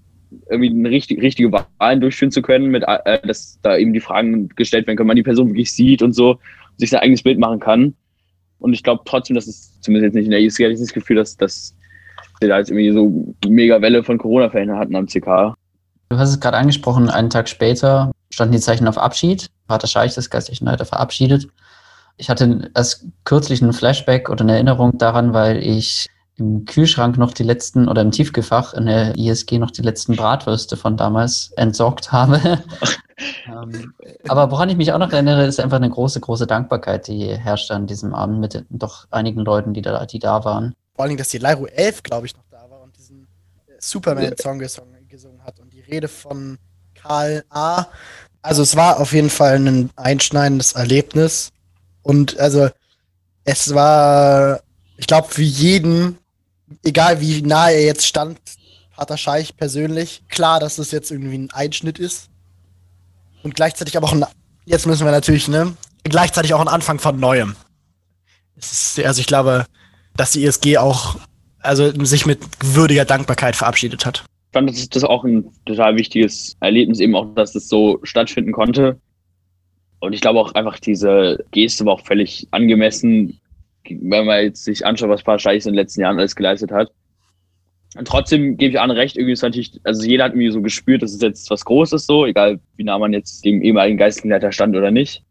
irgendwie 0.49 0.69
eine 0.69 0.89
richtig, 0.89 1.21
richtige 1.21 1.51
Wahlen 1.51 1.99
durchführen 1.99 2.31
zu 2.31 2.41
können, 2.41 2.71
mit, 2.71 2.83
äh, 2.87 3.19
dass 3.27 3.59
da 3.63 3.77
eben 3.77 3.91
die 3.91 3.99
Fragen 3.99 4.47
gestellt 4.49 4.87
werden 4.87 4.95
können, 4.95 5.07
man 5.07 5.17
die 5.17 5.23
Person 5.23 5.49
wirklich 5.49 5.73
sieht 5.73 6.01
und 6.01 6.13
so, 6.13 6.39
sich 6.77 6.89
sein 6.89 7.01
eigenes 7.01 7.23
Bild 7.23 7.37
machen 7.37 7.59
kann. 7.59 7.95
Und 8.59 8.73
ich 8.73 8.83
glaube 8.83 9.01
trotzdem, 9.05 9.35
dass 9.35 9.47
es 9.47 9.79
zumindest 9.81 10.05
jetzt 10.05 10.15
nicht 10.15 10.25
in 10.25 10.31
der 10.31 10.39
ISG, 10.39 10.63
hatte 10.63 10.73
ich 10.73 10.79
das 10.79 10.93
Gefühl, 10.93 11.17
dass, 11.17 11.35
dass 11.35 11.75
wir 12.41 12.49
da 12.49 12.57
jetzt 12.57 12.69
irgendwie 12.69 12.91
so 12.91 13.33
mega 13.47 13.81
Welle 13.81 14.03
von 14.03 14.17
Corona-Fällen 14.17 14.77
hatten 14.77 14.95
am 14.95 15.05
CK. 15.05 15.53
Du 16.09 16.17
hast 16.17 16.29
es 16.29 16.39
gerade 16.39 16.57
angesprochen, 16.57 17.09
einen 17.09 17.29
Tag 17.29 17.47
später 17.47 18.11
standen 18.31 18.53
die 18.53 18.59
Zeichen 18.59 18.87
auf 18.87 18.97
Abschied. 18.97 19.49
Vater 19.67 19.87
Scheich, 19.87 20.15
das 20.15 20.29
geistliche 20.29 20.65
Leiter, 20.65 20.85
verabschiedet. 20.85 21.47
Ich 22.17 22.29
hatte 22.29 22.69
erst 22.75 23.05
kürzlich 23.23 23.61
einen 23.61 23.73
Flashback 23.73 24.29
oder 24.29 24.41
eine 24.41 24.53
Erinnerung 24.53 24.97
daran, 24.97 25.33
weil 25.33 25.65
ich 25.65 26.07
im 26.37 26.65
Kühlschrank 26.65 27.17
noch 27.17 27.33
die 27.33 27.43
letzten 27.43 27.87
oder 27.87 28.01
im 28.01 28.11
Tiefgefach 28.11 28.73
in 28.73 28.87
der 28.87 29.17
ISG 29.17 29.59
noch 29.59 29.71
die 29.71 29.81
letzten 29.81 30.15
Bratwürste 30.15 30.75
von 30.75 30.97
damals 30.97 31.51
entsorgt 31.55 32.11
habe. 32.11 32.39
ähm, 33.47 33.93
aber 34.27 34.51
woran 34.51 34.69
ich 34.69 34.77
mich 34.77 34.91
auch 34.91 34.99
noch 34.99 35.11
erinnere, 35.11 35.45
ist 35.45 35.59
einfach 35.59 35.77
eine 35.77 35.89
große, 35.89 36.19
große 36.19 36.47
Dankbarkeit, 36.47 37.07
die 37.07 37.27
herrschte 37.27 37.75
an 37.75 37.87
diesem 37.87 38.13
Abend 38.13 38.39
mit 38.39 38.65
doch 38.69 39.07
einigen 39.11 39.41
Leuten, 39.41 39.73
die 39.73 39.81
da, 39.81 40.05
die 40.05 40.19
da 40.19 40.43
waren. 40.43 40.73
Vor 40.95 41.05
allem, 41.05 41.17
dass 41.17 41.29
die 41.29 41.37
Lyro 41.37 41.65
11, 41.65 42.03
glaube 42.03 42.27
ich, 42.27 42.35
noch 42.35 42.43
da 42.49 42.69
war 42.69 42.81
und 42.81 42.95
diesen 42.97 43.27
Superman-Song 43.79 44.59
gesungen 44.59 45.43
hat 45.43 45.59
und 45.59 45.71
die 45.73 45.81
Rede 45.81 46.07
von 46.07 46.57
Karl 46.95 47.43
A. 47.49 47.85
Also 48.41 48.63
es 48.63 48.75
war 48.75 48.99
auf 48.99 49.13
jeden 49.13 49.29
Fall 49.29 49.55
ein 49.55 49.89
einschneidendes 49.95 50.73
Erlebnis. 50.73 51.51
Und 52.03 52.39
also 52.39 52.69
es 53.43 53.73
war, 53.73 54.61
ich 54.97 55.07
glaube, 55.07 55.29
für 55.29 55.41
jeden, 55.41 56.17
egal 56.83 57.21
wie 57.21 57.41
nah 57.41 57.69
er 57.69 57.83
jetzt 57.83 58.05
stand, 58.05 58.39
Pater 58.95 59.17
Scheich 59.17 59.57
persönlich, 59.57 60.23
klar, 60.29 60.59
dass 60.59 60.77
es 60.77 60.91
jetzt 60.91 61.11
irgendwie 61.11 61.37
ein 61.37 61.51
Einschnitt 61.51 61.97
ist. 61.99 62.29
Und 63.43 63.55
gleichzeitig 63.55 63.97
aber 63.97 64.07
auch 64.07 64.13
ein, 64.13 64.25
jetzt 64.65 64.85
müssen 64.85 65.05
wir 65.05 65.11
natürlich, 65.11 65.47
ne, 65.47 65.75
gleichzeitig 66.03 66.53
auch 66.53 66.61
ein 66.61 66.67
Anfang 66.67 66.99
von 66.99 67.19
Neuem. 67.19 67.55
Es 68.55 68.71
ist, 68.71 69.05
also 69.05 69.19
ich 69.19 69.27
glaube, 69.27 69.65
dass 70.15 70.31
die 70.31 70.45
ESG 70.45 70.77
auch, 70.77 71.17
also 71.59 71.91
sich 72.05 72.25
mit 72.25 72.39
würdiger 72.63 73.05
Dankbarkeit 73.05 73.55
verabschiedet 73.55 74.05
hat 74.05 74.23
fand 74.51 74.69
das, 74.69 74.89
das 74.89 75.03
auch 75.03 75.23
ein 75.23 75.49
total 75.65 75.95
wichtiges 75.95 76.57
Erlebnis, 76.59 76.99
eben 76.99 77.15
auch, 77.15 77.33
dass 77.35 77.53
das 77.53 77.67
so 77.67 77.99
stattfinden 78.03 78.51
konnte. 78.51 78.99
Und 79.99 80.13
ich 80.13 80.21
glaube 80.21 80.39
auch 80.39 80.53
einfach, 80.53 80.79
diese 80.79 81.45
Geste 81.51 81.85
war 81.85 81.93
auch 81.93 82.05
völlig 82.05 82.47
angemessen, 82.51 83.39
wenn 83.87 84.25
man 84.25 84.43
jetzt 84.43 84.63
sich 84.63 84.85
anschaut, 84.85 85.09
was 85.09 85.23
Paschais 85.23 85.65
in 85.65 85.73
den 85.73 85.75
letzten 85.75 86.01
Jahren 86.01 86.17
alles 86.17 86.35
geleistet 86.35 86.71
hat. 86.71 86.89
Und 87.97 88.07
trotzdem 88.07 88.57
gebe 88.57 88.73
ich 88.73 88.79
an 88.79 88.91
recht, 88.91 89.17
irgendwie 89.17 89.33
ist 89.33 89.41
natürlich, 89.41 89.79
also 89.83 90.03
jeder 90.03 90.25
hat 90.25 90.31
irgendwie 90.31 90.51
so 90.51 90.61
gespürt, 90.61 91.01
dass 91.01 91.13
es 91.13 91.21
jetzt 91.21 91.49
was 91.49 91.65
Großes 91.65 92.05
so, 92.05 92.25
egal 92.25 92.59
wie 92.77 92.83
nah 92.83 92.97
man 92.97 93.13
jetzt 93.13 93.43
dem 93.43 93.61
ehemaligen 93.61 93.97
geistlichen 93.97 94.29
Leiter 94.29 94.51
stand 94.51 94.75
oder 94.75 94.91
nicht. 94.91 95.23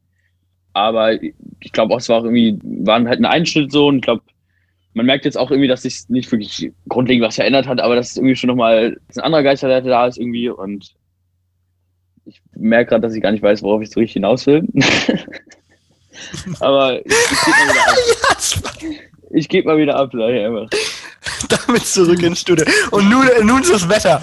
Aber 0.73 1.21
ich 1.23 1.73
glaube 1.73 1.95
auch, 1.95 1.99
es 1.99 2.09
war 2.09 2.19
auch 2.19 2.25
irgendwie, 2.25 2.59
waren 2.63 3.09
halt 3.09 3.19
ein 3.19 3.25
Einschnitt 3.25 3.73
so 3.73 3.89
und 3.89 3.97
ich 3.97 4.03
glaube, 4.03 4.23
man 4.95 5.07
merkt 5.07 5.25
jetzt 5.25 5.39
auch 5.39 5.51
irgendwie, 5.51 5.69
dass 5.69 5.83
sich 5.83 6.09
nicht 6.09 6.31
wirklich 6.33 6.73
grundlegend 6.89 7.27
was 7.27 7.37
verändert 7.37 7.67
hat, 7.67 7.81
aber 7.81 7.95
dass 7.95 8.17
irgendwie 8.17 8.37
schon 8.37 8.49
nochmal 8.49 8.97
ein 9.15 9.21
anderer 9.21 9.43
Geisterleiter 9.43 9.89
da 9.89 10.07
ist 10.07 10.19
irgendwie 10.19 10.49
und 10.49 10.95
ich 12.25 12.41
merke 12.55 12.91
gerade, 12.91 13.03
dass 13.03 13.15
ich 13.15 13.23
gar 13.23 13.33
nicht 13.33 13.43
weiß, 13.43 13.63
worauf 13.63 13.83
ich 13.83 13.91
so 13.91 14.01
richtig 14.01 14.15
hinaus 14.15 14.47
will. 14.47 14.67
aber 16.61 17.05
ich, 17.05 17.13
ich 17.13 17.39
gebe 17.39 17.57
mal 17.57 17.69
wieder 17.69 17.87
ab. 17.87 18.91
Ich 19.33 19.49
geb 19.49 19.65
mal 19.67 19.79
wieder 19.79 19.97
ab, 19.97 20.11
Damit 21.67 21.87
zurück 21.87 22.23
ins 22.23 22.41
Studio. 22.41 22.65
Und 22.91 23.09
nun, 23.09 23.27
nun 23.43 23.63
ist 23.63 23.73
das 23.73 23.89
Wetter. 23.89 24.21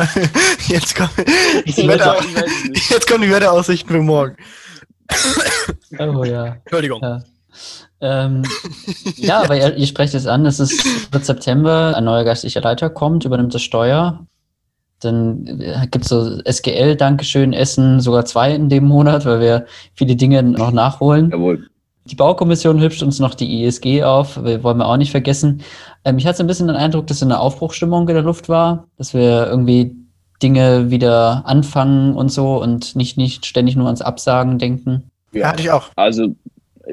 Jetzt, 0.67 0.95
kommt, 0.95 1.11
das 1.17 1.77
Wetter, 1.77 2.17
jetzt 2.89 3.07
kommen 3.07 3.21
die 3.23 3.31
Wetteraussichten 3.31 3.89
für 3.89 4.01
morgen. 4.01 4.35
Oh 5.99 6.23
ja. 6.23 6.57
Entschuldigung. 6.65 7.01
Ja. 7.01 7.23
Ähm, 8.01 8.43
ja, 9.15 9.41
aber 9.41 9.57
ihr, 9.57 9.75
ihr, 9.75 9.87
sprecht 9.87 10.13
es 10.13 10.27
an, 10.27 10.45
es 10.45 10.59
ist 10.59 10.83
wird 11.11 11.25
September, 11.25 11.93
ein 11.95 12.03
neuer 12.05 12.23
geistlicher 12.23 12.61
Leiter 12.61 12.89
kommt, 12.89 13.25
übernimmt 13.25 13.53
das 13.53 13.63
Steuer. 13.63 14.25
Dann 14.99 15.45
äh, 15.61 15.87
gibt 15.91 16.05
es 16.05 16.09
so 16.09 16.39
SGL, 16.43 16.95
Dankeschön, 16.95 17.53
Essen, 17.53 17.99
sogar 17.99 18.25
zwei 18.25 18.53
in 18.53 18.69
dem 18.69 18.85
Monat, 18.85 19.25
weil 19.25 19.39
wir 19.39 19.65
viele 19.93 20.15
Dinge 20.15 20.41
noch 20.43 20.71
nachholen. 20.71 21.29
Jawohl. 21.31 21.67
Die 22.05 22.15
Baukommission 22.15 22.79
hübscht 22.79 23.03
uns 23.03 23.19
noch 23.19 23.35
die 23.35 23.63
ISG 23.63 24.03
auf, 24.03 24.41
wir 24.41 24.63
wollen 24.63 24.77
wir 24.77 24.87
auch 24.87 24.97
nicht 24.97 25.11
vergessen. 25.11 25.61
Ähm, 26.05 26.17
ich 26.17 26.25
hatte 26.25 26.37
so 26.37 26.43
ein 26.43 26.47
bisschen 26.47 26.67
den 26.67 26.75
Eindruck, 26.75 27.07
dass 27.07 27.21
eine 27.21 27.39
Aufbruchstimmung 27.39 28.07
in 28.07 28.15
der 28.15 28.23
Luft 28.23 28.47
war, 28.47 28.87
dass 28.97 29.13
wir 29.13 29.47
irgendwie 29.47 29.95
Dinge 30.41 30.89
wieder 30.89 31.43
anfangen 31.45 32.15
und 32.15 32.29
so 32.29 32.61
und 32.61 32.95
nicht, 32.95 33.17
nicht 33.17 33.45
ständig 33.45 33.75
nur 33.75 33.87
ans 33.87 34.01
Absagen 34.01 34.57
denken. 34.59 35.09
Ja, 35.33 35.49
hatte 35.49 35.61
ich 35.61 35.71
auch. 35.71 35.89
Also 35.95 36.35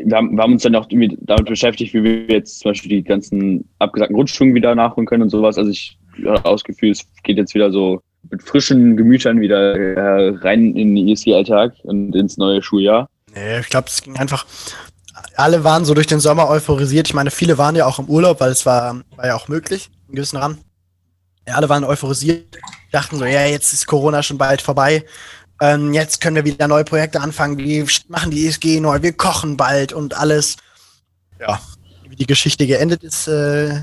wir 0.05 0.17
haben, 0.17 0.37
wir 0.37 0.43
haben 0.43 0.53
uns 0.55 0.63
dann 0.63 0.75
auch 0.75 0.87
damit 0.87 1.17
beschäftigt, 1.47 1.95
wie 1.95 2.03
wir 2.03 2.27
jetzt 2.27 2.61
zum 2.61 2.71
Beispiel 2.71 2.91
die 2.91 3.05
ganzen 3.05 3.69
abgesagten 3.79 4.15
Grundschwungen 4.17 4.55
wieder 4.55 4.75
nachholen 4.75 5.07
können 5.07 5.23
und 5.23 5.31
sowas. 5.31 5.59
Also 5.59 5.71
ich 5.71 5.99
habe 6.25 6.43
das 6.43 6.65
Gefühl, 6.65 6.91
es 6.91 7.07
geht 7.23 7.37
jetzt 7.37 7.55
wieder 7.55 7.71
so 7.71 8.01
mit 8.31 8.43
frischen 8.43 8.97
Gemütern 8.97 9.41
wieder 9.41 9.77
äh, 9.77 10.29
rein 10.39 10.75
in 10.75 10.95
den 10.95 11.09
ESC-Alltag 11.09 11.75
und 11.83 12.15
ins 12.15 12.37
neue 12.37 12.63
Schuljahr. 12.63 13.09
Nee, 13.35 13.61
ich 13.61 13.69
glaube, 13.69 13.89
es 13.89 14.03
ging 14.03 14.17
einfach. 14.17 14.47
Alle 15.37 15.65
waren 15.65 15.85
so 15.85 15.95
durch 15.95 16.07
den 16.07 16.21
Sommer 16.21 16.49
euphorisiert. 16.49 17.09
Ich 17.09 17.15
meine, 17.15 17.31
viele 17.31 17.59
waren 17.59 17.77
ja 17.77 17.87
auch 17.87 17.99
im 17.99 18.07
Urlaub, 18.07 18.41
weil 18.41 18.51
es 18.51 18.67
war, 18.67 19.01
war 19.17 19.27
ja 19.27 19.35
auch 19.35 19.49
möglich, 19.49 19.91
in 20.09 20.15
gewissen 20.15 20.37
Rahmen. 20.37 20.59
Ja, 21.47 21.55
alle 21.55 21.69
waren 21.69 21.85
euphorisiert, 21.85 22.45
dachten 22.91 23.17
so, 23.17 23.25
ja, 23.25 23.45
jetzt 23.47 23.73
ist 23.73 23.87
Corona 23.87 24.23
schon 24.23 24.39
bald 24.39 24.63
vorbei. 24.63 25.05
Ähm, 25.61 25.95
jetzt 25.95 26.21
können 26.21 26.37
wir 26.37 26.45
wieder 26.45 26.69
neue 26.69 26.85
Projekte 26.85 27.21
anfangen. 27.21 27.59
Wir 27.59 27.87
machen 28.09 28.31
die 28.31 28.47
ESG 28.47 28.81
neu, 28.81 29.01
wir 29.03 29.13
kochen 29.13 29.57
bald 29.57 29.93
und 29.93 30.19
alles. 30.19 30.57
Ja, 31.41 31.61
wie 32.09 32.17
die 32.17 32.27
Geschichte 32.27 32.67
geendet 32.67 33.03
ist, 33.03 33.29
äh, 33.29 33.83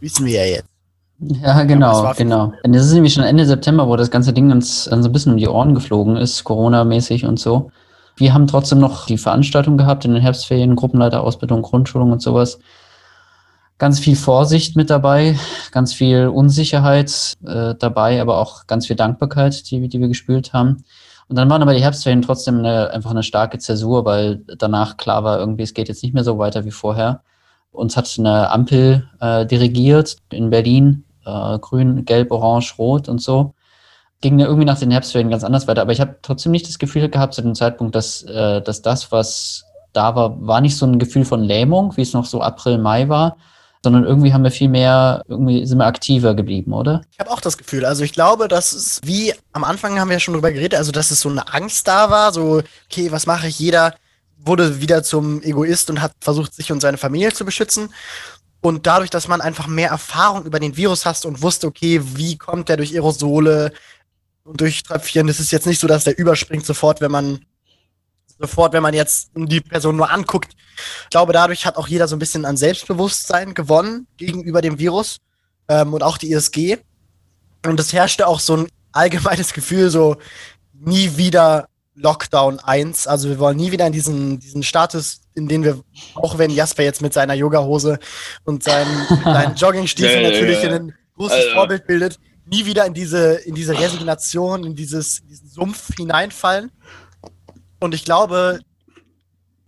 wissen 0.00 0.26
wir 0.26 0.44
ja 0.44 0.56
jetzt. 0.56 0.68
Ja, 1.18 1.62
genau, 1.62 2.04
ja, 2.04 2.12
genau. 2.14 2.52
Und 2.64 2.74
das 2.74 2.86
ist 2.86 2.92
nämlich 2.92 3.14
schon 3.14 3.22
Ende 3.22 3.46
September, 3.46 3.86
wo 3.86 3.96
das 3.96 4.10
ganze 4.10 4.32
Ding 4.32 4.50
uns 4.50 4.84
dann 4.84 5.02
so 5.02 5.08
ein 5.08 5.12
bisschen 5.12 5.32
um 5.32 5.38
die 5.38 5.46
Ohren 5.46 5.74
geflogen 5.74 6.16
ist, 6.16 6.42
Corona-mäßig 6.42 7.26
und 7.26 7.38
so. 7.38 7.70
Wir 8.16 8.34
haben 8.34 8.48
trotzdem 8.48 8.80
noch 8.80 9.06
die 9.06 9.18
Veranstaltung 9.18 9.76
gehabt 9.76 10.04
in 10.04 10.14
den 10.14 10.22
Herbstferien, 10.22 10.74
Gruppenleiterausbildung, 10.74 11.62
Grundschulung 11.62 12.12
und 12.12 12.20
sowas. 12.20 12.58
Ganz 13.78 13.98
viel 13.98 14.16
Vorsicht 14.16 14.76
mit 14.76 14.90
dabei, 14.90 15.36
ganz 15.72 15.92
viel 15.92 16.28
Unsicherheit 16.28 17.34
äh, 17.44 17.74
dabei, 17.74 18.20
aber 18.20 18.38
auch 18.38 18.66
ganz 18.66 18.86
viel 18.86 18.96
Dankbarkeit, 18.96 19.70
die, 19.70 19.88
die 19.88 20.00
wir 20.00 20.08
gespült 20.08 20.52
haben. 20.52 20.84
Und 21.28 21.36
dann 21.36 21.50
waren 21.50 21.62
aber 21.62 21.74
die 21.74 21.82
Herbstferien 21.82 22.22
trotzdem 22.22 22.58
eine, 22.58 22.90
einfach 22.90 23.10
eine 23.10 23.22
starke 23.22 23.58
Zäsur, 23.58 24.04
weil 24.04 24.44
danach 24.58 24.96
klar 24.96 25.24
war, 25.24 25.38
irgendwie, 25.38 25.62
es 25.62 25.74
geht 25.74 25.88
jetzt 25.88 26.02
nicht 26.02 26.14
mehr 26.14 26.24
so 26.24 26.38
weiter 26.38 26.64
wie 26.64 26.70
vorher. 26.70 27.22
Uns 27.72 27.96
hat 27.96 28.14
eine 28.18 28.50
Ampel 28.50 29.08
äh, 29.20 29.46
dirigiert 29.46 30.16
in 30.30 30.50
Berlin, 30.50 31.04
äh, 31.24 31.58
grün, 31.58 32.04
gelb, 32.04 32.30
orange, 32.30 32.74
rot 32.78 33.08
und 33.08 33.20
so 33.20 33.54
ging 34.22 34.38
ja 34.38 34.46
irgendwie 34.46 34.64
nach 34.64 34.78
den 34.78 34.90
Herbstferien 34.90 35.30
ganz 35.30 35.44
anders 35.44 35.68
weiter. 35.68 35.82
Aber 35.82 35.92
ich 35.92 36.00
habe 36.00 36.16
trotzdem 36.22 36.52
nicht 36.52 36.66
das 36.66 36.78
Gefühl 36.78 37.10
gehabt 37.10 37.34
zu 37.34 37.42
dem 37.42 37.54
Zeitpunkt, 37.54 37.94
dass, 37.94 38.22
äh, 38.22 38.62
dass 38.62 38.80
das, 38.80 39.12
was 39.12 39.64
da 39.92 40.14
war, 40.14 40.46
war 40.46 40.62
nicht 40.62 40.78
so 40.78 40.86
ein 40.86 40.98
Gefühl 40.98 41.26
von 41.26 41.42
Lähmung, 41.42 41.94
wie 41.96 42.02
es 42.02 42.14
noch 42.14 42.24
so 42.24 42.40
April, 42.40 42.78
Mai 42.78 43.08
war, 43.08 43.36
sondern 43.82 44.04
irgendwie 44.04 44.32
haben 44.32 44.44
wir 44.44 44.50
viel 44.50 44.68
mehr, 44.68 45.22
irgendwie 45.28 45.66
sind 45.66 45.78
wir 45.78 45.86
aktiver 45.86 46.34
geblieben, 46.34 46.72
oder? 46.72 47.02
Ich 47.10 47.18
habe 47.18 47.30
auch 47.30 47.40
das 47.40 47.58
Gefühl. 47.58 47.84
Also 47.84 48.04
ich 48.04 48.12
glaube, 48.12 48.48
dass 48.48 48.72
es, 48.72 49.00
wie 49.04 49.34
am 49.52 49.64
Anfang 49.64 49.98
haben 49.98 50.08
wir 50.08 50.16
ja 50.16 50.20
schon 50.20 50.34
drüber 50.34 50.52
geredet, 50.52 50.78
also 50.78 50.92
dass 50.92 51.10
es 51.10 51.20
so 51.20 51.28
eine 51.28 51.52
Angst 51.52 51.88
da 51.88 52.10
war, 52.10 52.32
so, 52.32 52.62
okay, 52.90 53.10
was 53.10 53.26
mache 53.26 53.48
ich? 53.48 53.58
Jeder 53.58 53.94
wurde 54.38 54.80
wieder 54.80 55.02
zum 55.02 55.42
Egoist 55.42 55.90
und 55.90 56.00
hat 56.00 56.12
versucht, 56.20 56.54
sich 56.54 56.70
und 56.70 56.80
seine 56.80 56.98
Familie 56.98 57.32
zu 57.32 57.44
beschützen. 57.44 57.92
Und 58.60 58.86
dadurch, 58.86 59.10
dass 59.10 59.26
man 59.26 59.40
einfach 59.40 59.66
mehr 59.66 59.90
Erfahrung 59.90 60.44
über 60.44 60.60
den 60.60 60.76
Virus 60.76 61.04
hast 61.04 61.26
und 61.26 61.42
wusste, 61.42 61.66
okay, 61.66 62.00
wie 62.02 62.38
kommt 62.38 62.68
der 62.68 62.76
durch 62.76 62.94
Aerosole, 62.94 63.72
und 64.44 64.60
durchtrapfieren. 64.60 65.28
Es 65.28 65.40
ist 65.40 65.52
jetzt 65.52 65.66
nicht 65.66 65.80
so, 65.80 65.86
dass 65.86 66.04
der 66.04 66.18
überspringt 66.18 66.66
sofort, 66.66 67.00
wenn 67.00 67.10
man 67.10 67.44
sofort, 68.42 68.72
wenn 68.72 68.82
man 68.82 68.94
jetzt 68.94 69.30
die 69.34 69.60
Person 69.60 69.96
nur 69.96 70.10
anguckt. 70.10 70.52
Ich 71.04 71.10
glaube, 71.10 71.32
dadurch 71.32 71.64
hat 71.64 71.76
auch 71.76 71.88
jeder 71.88 72.08
so 72.08 72.16
ein 72.16 72.18
bisschen 72.18 72.44
an 72.44 72.56
Selbstbewusstsein 72.56 73.54
gewonnen 73.54 74.06
gegenüber 74.16 74.60
dem 74.60 74.78
Virus 74.78 75.18
ähm, 75.68 75.94
und 75.94 76.02
auch 76.02 76.18
die 76.18 76.32
ISG. 76.32 76.78
Und 77.64 77.78
es 77.78 77.92
herrschte 77.92 78.26
auch 78.26 78.40
so 78.40 78.56
ein 78.56 78.68
allgemeines 78.90 79.52
Gefühl, 79.54 79.90
so 79.90 80.16
nie 80.72 81.16
wieder 81.16 81.68
Lockdown 81.94 82.58
1. 82.58 83.06
Also 83.06 83.28
wir 83.28 83.38
wollen 83.38 83.56
nie 83.56 83.70
wieder 83.70 83.86
in 83.86 83.92
diesen, 83.92 84.40
diesen 84.40 84.62
Status, 84.62 85.20
in 85.34 85.46
den 85.46 85.62
wir, 85.62 85.80
auch 86.14 86.38
wenn 86.38 86.50
Jasper 86.50 86.82
jetzt 86.82 87.00
mit 87.00 87.12
seiner 87.12 87.34
Yogahose 87.34 87.98
und 88.44 88.64
seinen, 88.64 89.06
seinen 89.22 89.54
Joggingstiefeln 89.56 90.22
ja, 90.22 90.28
ja, 90.28 90.30
natürlich 90.30 90.62
ja. 90.62 90.74
ein 90.74 90.94
großes 91.16 91.36
also. 91.36 91.50
Vorbild 91.54 91.86
bildet, 91.86 92.18
nie 92.46 92.66
wieder 92.66 92.86
in 92.86 92.94
diese, 92.94 93.34
in 93.34 93.54
diese 93.54 93.78
Resignation, 93.78 94.64
in 94.64 94.74
dieses, 94.74 95.20
in 95.20 95.28
diesen 95.28 95.48
Sumpf 95.48 95.94
hineinfallen. 95.96 96.72
Und 97.82 97.94
ich 97.94 98.04
glaube, 98.04 98.60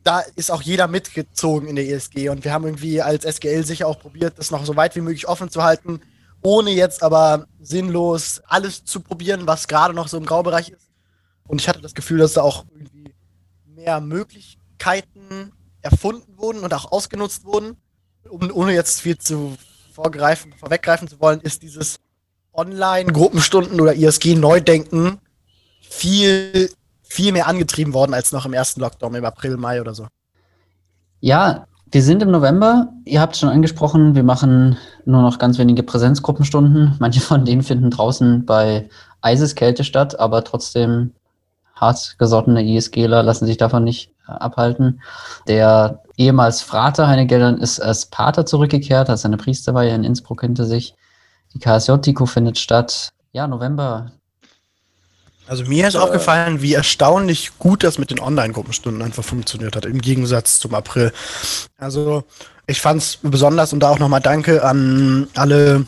da 0.04 0.20
ist 0.36 0.52
auch 0.52 0.62
jeder 0.62 0.86
mitgezogen 0.86 1.66
in 1.66 1.74
der 1.74 1.88
ESG. 1.88 2.28
Und 2.28 2.44
wir 2.44 2.52
haben 2.52 2.64
irgendwie 2.64 3.02
als 3.02 3.24
SGL 3.24 3.64
sicher 3.64 3.88
auch 3.88 3.98
probiert, 3.98 4.38
das 4.38 4.52
noch 4.52 4.64
so 4.64 4.76
weit 4.76 4.94
wie 4.94 5.00
möglich 5.00 5.26
offen 5.26 5.50
zu 5.50 5.64
halten, 5.64 6.00
ohne 6.40 6.70
jetzt 6.70 7.02
aber 7.02 7.48
sinnlos 7.60 8.40
alles 8.46 8.84
zu 8.84 9.00
probieren, 9.00 9.48
was 9.48 9.66
gerade 9.66 9.94
noch 9.94 10.06
so 10.06 10.16
im 10.16 10.26
Graubereich 10.26 10.68
ist. 10.68 10.90
Und 11.48 11.60
ich 11.60 11.68
hatte 11.68 11.80
das 11.80 11.94
Gefühl, 11.94 12.18
dass 12.18 12.34
da 12.34 12.42
auch 12.42 12.64
irgendwie 12.70 13.14
mehr 13.66 14.00
Möglichkeiten 14.00 15.52
erfunden 15.82 16.38
wurden 16.38 16.60
und 16.60 16.72
auch 16.72 16.92
ausgenutzt 16.92 17.44
wurden. 17.44 17.76
Um, 18.28 18.48
ohne 18.52 18.74
jetzt 18.74 19.00
viel 19.00 19.18
zu 19.18 19.56
vorgreifen, 19.92 20.52
vorweggreifen 20.52 21.08
zu 21.08 21.20
wollen, 21.20 21.40
ist 21.40 21.62
dieses 21.62 21.98
Online-Gruppenstunden 22.52 23.80
oder 23.80 23.94
ISG-Neudenken 23.94 25.18
viel, 25.80 26.70
viel 27.14 27.32
mehr 27.32 27.46
angetrieben 27.46 27.94
worden 27.94 28.12
als 28.12 28.32
noch 28.32 28.44
im 28.44 28.52
ersten 28.52 28.80
Lockdown 28.80 29.14
im 29.14 29.24
April, 29.24 29.56
Mai 29.56 29.80
oder 29.80 29.94
so. 29.94 30.08
Ja, 31.20 31.66
wir 31.92 32.02
sind 32.02 32.22
im 32.22 32.32
November. 32.32 32.88
Ihr 33.04 33.20
habt 33.20 33.34
es 33.34 33.40
schon 33.40 33.50
angesprochen, 33.50 34.16
wir 34.16 34.24
machen 34.24 34.76
nur 35.04 35.22
noch 35.22 35.38
ganz 35.38 35.56
wenige 35.58 35.84
Präsenzgruppenstunden. 35.84 36.96
Manche 36.98 37.20
von 37.20 37.44
denen 37.44 37.62
finden 37.62 37.90
draußen 37.90 38.44
bei 38.44 38.88
Eiseskälte 39.20 39.84
statt, 39.84 40.18
aber 40.18 40.42
trotzdem 40.42 41.12
hartgesottene 41.76 42.64
ISGler 42.64 43.22
lassen 43.22 43.46
sich 43.46 43.58
davon 43.58 43.84
nicht 43.84 44.10
äh, 44.26 44.32
abhalten. 44.32 45.00
Der 45.46 46.02
ehemals 46.16 46.62
Frater 46.62 47.06
Heine 47.06 47.26
Geldern 47.26 47.58
ist 47.58 47.78
als 47.78 48.06
Pater 48.06 48.44
zurückgekehrt, 48.44 49.08
hat 49.08 49.20
seine 49.20 49.36
Priesterweihe 49.36 49.94
in 49.94 50.02
Innsbruck 50.02 50.40
hinter 50.40 50.64
sich. 50.64 50.96
Die 51.52 51.60
KSJ-Tico 51.60 52.26
findet 52.26 52.58
statt. 52.58 53.10
Ja, 53.32 53.46
November. 53.46 54.10
Also 55.46 55.64
mir 55.64 55.86
ist 55.86 55.94
äh, 55.94 55.98
aufgefallen, 55.98 56.62
wie 56.62 56.74
erstaunlich 56.74 57.58
gut 57.58 57.82
das 57.82 57.98
mit 57.98 58.10
den 58.10 58.20
Online-Gruppenstunden 58.20 59.02
einfach 59.02 59.24
funktioniert 59.24 59.76
hat, 59.76 59.84
im 59.84 60.00
Gegensatz 60.00 60.58
zum 60.58 60.74
April. 60.74 61.12
Also 61.76 62.24
ich 62.66 62.80
fand 62.80 63.02
es 63.02 63.18
besonders 63.22 63.72
und 63.72 63.80
da 63.80 63.90
auch 63.90 63.98
nochmal 63.98 64.20
Danke 64.20 64.64
an 64.64 65.28
alle 65.34 65.84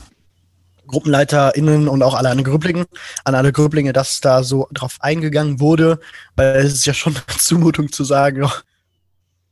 GruppenleiterInnen 0.86 1.88
und 1.88 2.02
auch 2.02 2.14
alle 2.14 2.30
an 2.30 2.44
Grüblinge, 2.44 2.86
an 3.24 3.34
alle 3.34 3.52
Grüblinge, 3.52 3.92
dass 3.92 4.20
da 4.20 4.42
so 4.42 4.68
drauf 4.72 4.96
eingegangen 5.00 5.58
wurde, 5.58 5.98
weil 6.36 6.56
es 6.56 6.74
ist 6.74 6.86
ja 6.86 6.94
schon 6.94 7.16
eine 7.16 7.38
Zumutung 7.38 7.90
zu 7.90 8.04
sagen, 8.04 8.42
ja, 8.42 8.52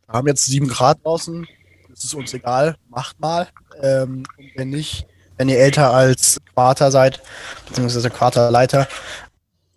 wir 0.06 0.14
haben 0.14 0.28
jetzt 0.28 0.44
sieben 0.44 0.68
Grad 0.68 1.04
draußen, 1.04 1.46
es 1.92 2.04
ist 2.04 2.14
uns 2.14 2.34
egal, 2.34 2.76
macht 2.88 3.18
mal. 3.20 3.48
Ähm, 3.80 4.24
und 4.36 4.50
wenn 4.54 4.70
nicht, 4.70 5.06
wenn 5.36 5.48
ihr 5.48 5.58
älter 5.58 5.92
als 5.92 6.40
Quarter 6.54 6.90
seid, 6.90 7.20
beziehungsweise 7.66 8.10
Quarterleiter, 8.10 8.86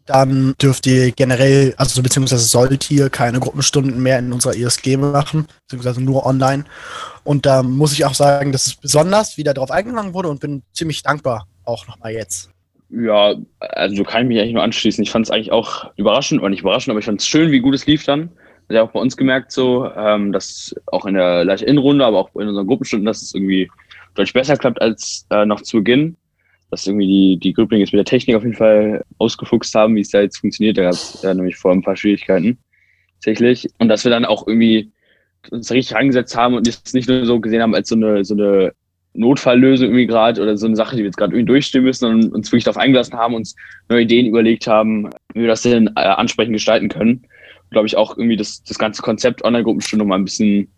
dann 0.08 0.56
dürft 0.62 0.88
ihr 0.88 1.12
generell, 1.12 1.74
also 1.78 2.02
beziehungsweise 2.02 2.44
sollt 2.44 2.90
ihr 2.90 3.10
keine 3.10 3.40
Gruppenstunden 3.40 4.02
mehr 4.02 4.20
in 4.20 4.34
unserer 4.34 4.56
ESG 4.56 4.98
machen, 4.98 5.48
beziehungsweise 5.68 6.02
nur 6.02 6.26
online. 6.26 6.66
Und 7.24 7.46
da 7.46 7.64
muss 7.64 7.94
ich 7.94 8.06
auch 8.06 8.14
sagen, 8.14 8.52
dass 8.52 8.68
es 8.68 8.76
besonders 8.76 9.38
wieder 9.38 9.54
darauf 9.54 9.72
eingegangen 9.72 10.14
wurde 10.14 10.30
und 10.30 10.40
bin 10.40 10.64
ziemlich 10.74 11.04
dankbar 11.04 11.48
auch 11.66 11.88
nochmal 11.88 12.14
jetzt. 12.14 12.50
Ja, 12.90 13.36
also 13.60 14.04
kann 14.04 14.24
ich 14.24 14.28
mich 14.30 14.40
eigentlich 14.40 14.54
nur 14.54 14.64
anschließen. 14.64 15.04
Ich 15.04 15.12
fand 15.12 15.26
es 15.26 15.32
eigentlich 15.32 15.52
auch 15.52 15.92
überraschend, 15.98 16.42
oder 16.42 16.50
nicht 16.50 16.62
überraschend, 16.62 16.92
aber 16.92 17.00
ich 17.00 17.06
fand 17.06 17.20
es 17.20 17.28
schön, 17.28 17.52
wie 17.52 17.60
gut 17.60 17.76
es 17.76 17.86
lief 17.86 18.06
dann. 18.06 18.30
Habe 18.70 18.84
auch 18.84 18.92
bei 18.92 19.00
uns 19.00 19.16
gemerkt, 19.16 19.52
so, 19.52 19.90
ähm, 19.96 20.32
dass 20.32 20.76
auch 20.88 21.06
in 21.06 21.14
der 21.14 21.46
Leicht-In-Runde, 21.46 22.06
aber 22.06 22.20
auch 22.20 22.36
in 22.36 22.48
unseren 22.48 22.68
Gruppenstunden, 22.68 23.06
dass 23.06 23.22
es 23.22 23.34
irgendwie 23.34 23.70
deutlich 24.16 24.34
besser 24.34 24.58
klappt 24.58 24.82
als 24.82 25.26
äh, 25.30 25.46
noch 25.46 25.62
zu 25.62 25.78
Beginn. 25.78 26.18
Dass 26.70 26.86
irgendwie 26.86 27.08
die, 27.08 27.40
die 27.40 27.54
Grüpplinge 27.54 27.84
jetzt 27.84 27.94
mit 27.94 28.00
der 28.00 28.06
Technik 28.06 28.36
auf 28.36 28.44
jeden 28.44 28.56
Fall 28.56 29.06
ausgefuchst 29.20 29.74
haben, 29.74 29.96
wie 29.96 30.02
es 30.02 30.10
da 30.10 30.22
jetzt 30.22 30.38
funktioniert. 30.38 30.78
Da 30.78 30.84
gab 30.84 30.94
es 30.94 31.24
äh, 31.24 31.34
nämlich 31.34 31.56
vor 31.56 31.72
ein 31.72 31.82
paar 31.82 31.96
Schwierigkeiten 31.96 32.58
tatsächlich. 33.16 33.68
Und 33.80 33.88
dass 33.88 34.04
wir 34.04 34.12
dann 34.12 34.26
auch 34.26 34.48
irgendwie 34.48 34.92
uns 35.52 35.72
richtig 35.72 35.96
reingesetzt 35.96 36.36
haben 36.36 36.56
und 36.56 36.68
es 36.68 36.94
nicht 36.94 37.08
nur 37.08 37.26
so 37.26 37.40
gesehen 37.40 37.62
haben 37.62 37.76
als 37.76 37.90
so 37.90 37.96
eine, 37.96 38.26
so 38.26 38.34
eine 38.34 38.74
Notfalllösung 39.14 39.88
irgendwie 39.88 40.08
gerade 40.08 40.42
oder 40.42 40.58
so 40.58 40.68
eine 40.68 40.76
Sache, 40.76 40.96
die 40.96 41.02
wir 41.02 41.08
jetzt 41.08 41.18
gerade 41.18 41.34
irgendwie 41.34 41.52
durchstehen 41.52 41.84
müssen 41.84 42.06
und 42.06 42.34
uns 42.34 42.52
wirklich 42.52 42.64
darauf 42.64 42.78
eingelassen 42.78 43.16
haben, 43.16 43.36
uns 43.36 43.56
neue 43.90 44.04
Ideen 44.04 44.28
überlegt 44.28 44.68
haben, 44.68 45.10
wie 45.34 45.42
wir 45.42 45.48
das 45.48 45.64
denn 45.64 45.88
äh, 45.96 46.02
ansprechend 46.02 46.54
gestalten 46.54 46.90
können. 46.90 47.26
Glaube 47.72 47.88
ich 47.88 47.98
auch 47.98 48.18
irgendwie 48.18 48.38
das, 48.38 48.64
das 48.64 48.78
ganze 48.78 49.02
Konzept 49.02 49.44
Online-Gruppenstunde 49.44 50.06
mal 50.06 50.16
ein 50.16 50.26
bisschen 50.26 50.72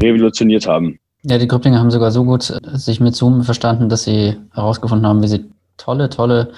revolutioniert 0.00 0.66
haben. 0.66 0.98
Ja, 1.22 1.38
die 1.38 1.48
Grüpplinge 1.48 1.78
haben 1.78 1.90
sogar 1.90 2.10
so 2.10 2.24
gut 2.24 2.50
äh, 2.50 2.78
sich 2.78 3.00
mit 3.00 3.16
Zoom 3.16 3.42
verstanden, 3.42 3.88
dass 3.88 4.04
sie 4.04 4.36
herausgefunden 4.52 5.06
haben, 5.06 5.22
wie 5.22 5.28
sie 5.28 5.50
tolle, 5.76 6.08
tolle 6.10 6.52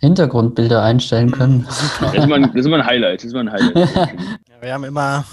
Hintergrundbilder 0.00 0.82
einstellen 0.82 1.30
können. 1.32 1.64
Das 1.66 1.82
ist 2.14 2.24
immer 2.24 2.36
ein, 2.36 2.42
das 2.42 2.54
ist 2.54 2.66
immer 2.66 2.76
ein 2.76 2.86
Highlight. 2.86 3.20
Das 3.20 3.24
ist 3.24 3.32
immer 3.32 3.40
ein 3.42 3.52
Highlight. 3.52 3.94
ja, 3.94 4.62
wir 4.62 4.72
haben 4.72 4.84
immer 4.84 5.24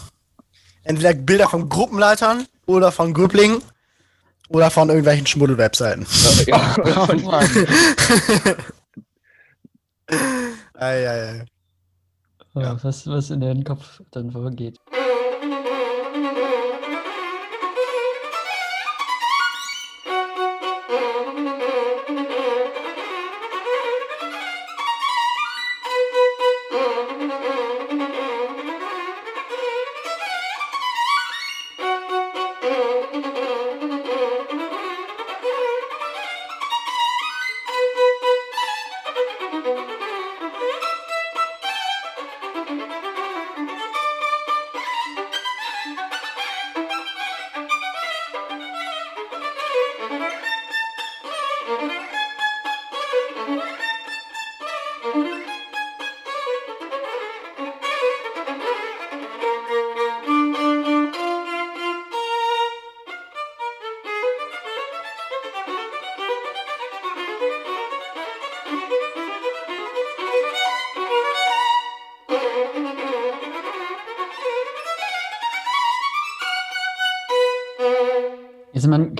entweder 0.84 1.14
Bilder 1.14 1.48
von 1.48 1.70
Gruppenleitern 1.70 2.46
oder 2.66 2.92
von 2.92 3.14
Grüpplingen 3.14 3.62
oder 4.50 4.70
von 4.70 4.90
irgendwelchen 4.90 5.28
Schmuddel-Webseiten. 5.28 6.06
Ja, 6.48 6.76
ja. 6.86 7.08
Oh, 7.10 7.14
Mann. 7.26 7.48
ei, 10.76 11.08
ei, 11.08 11.30
ei. 11.30 11.46
Ja. 12.56 12.78
Was, 12.84 13.08
was 13.08 13.30
in 13.32 13.40
den 13.40 13.64
Kopf 13.64 14.02
dann 14.12 14.32
vorgeht. 14.32 14.78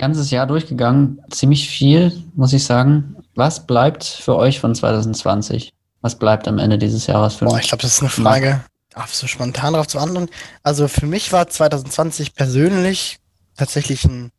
Ganzes 0.04 0.30
Jahr 0.30 0.46
durchgegangen. 0.46 1.22
Ziemlich 1.30 1.66
viel, 1.66 2.12
muss 2.34 2.52
ich 2.52 2.64
sagen. 2.64 3.16
Was 3.34 3.66
bleibt 3.66 4.04
für 4.04 4.36
euch 4.36 4.60
von 4.60 4.74
2020? 4.74 5.72
Was 6.02 6.18
bleibt 6.18 6.46
am 6.46 6.58
Ende 6.58 6.76
dieses 6.76 7.06
Jahres 7.06 7.36
für 7.36 7.46
Boah, 7.46 7.58
ich 7.58 7.68
glaube, 7.68 7.80
das 7.80 7.94
ist 7.94 8.00
eine 8.00 8.10
Frage, 8.10 8.62
darf 8.90 9.14
so 9.14 9.26
spontan 9.26 9.72
darauf 9.72 9.88
zu 9.88 9.98
antworten. 9.98 10.28
Also 10.62 10.88
für 10.88 11.06
mich 11.06 11.32
war 11.32 11.48
2020 11.48 12.34
persönlich 12.34 13.18
tatsächlich 13.56 14.04
ein, 14.04 14.30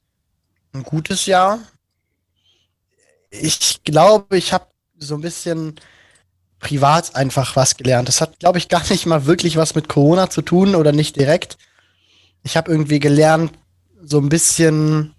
ein 0.76 0.84
gutes 0.84 1.26
Jahr. 1.26 1.58
Ich 3.32 3.82
glaube, 3.84 4.38
ich 4.38 4.54
habe 4.54 4.68
so 5.00 5.16
ein 5.16 5.22
bisschen 5.22 5.74
privat 6.60 7.16
einfach 7.16 7.56
was 7.56 7.76
gelernt. 7.76 8.08
Das 8.08 8.22
hat, 8.22 8.38
glaube 8.38 8.60
ich, 8.60 8.70
gar 8.70 8.88
nicht 8.92 9.08
mal 9.08 9.26
wirklich 9.26 9.58
was 9.58 9.74
mit 9.74 9.90
Corona 9.90 10.30
zu 10.30 10.44
tun 10.44 10.76
oder 10.76 10.92
nicht 10.92 11.16
direkt. 11.16 11.58
Ich 12.44 12.56
habe 12.56 12.70
irgendwie 12.70 13.00
gelernt, 13.00 13.52
so 14.04 14.20
ein 14.20 14.30
bisschen 14.30 15.15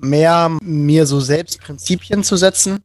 mehr 0.00 0.56
mir 0.62 1.06
so 1.06 1.20
selbst 1.20 1.60
Prinzipien 1.60 2.24
zu 2.24 2.36
setzen. 2.36 2.80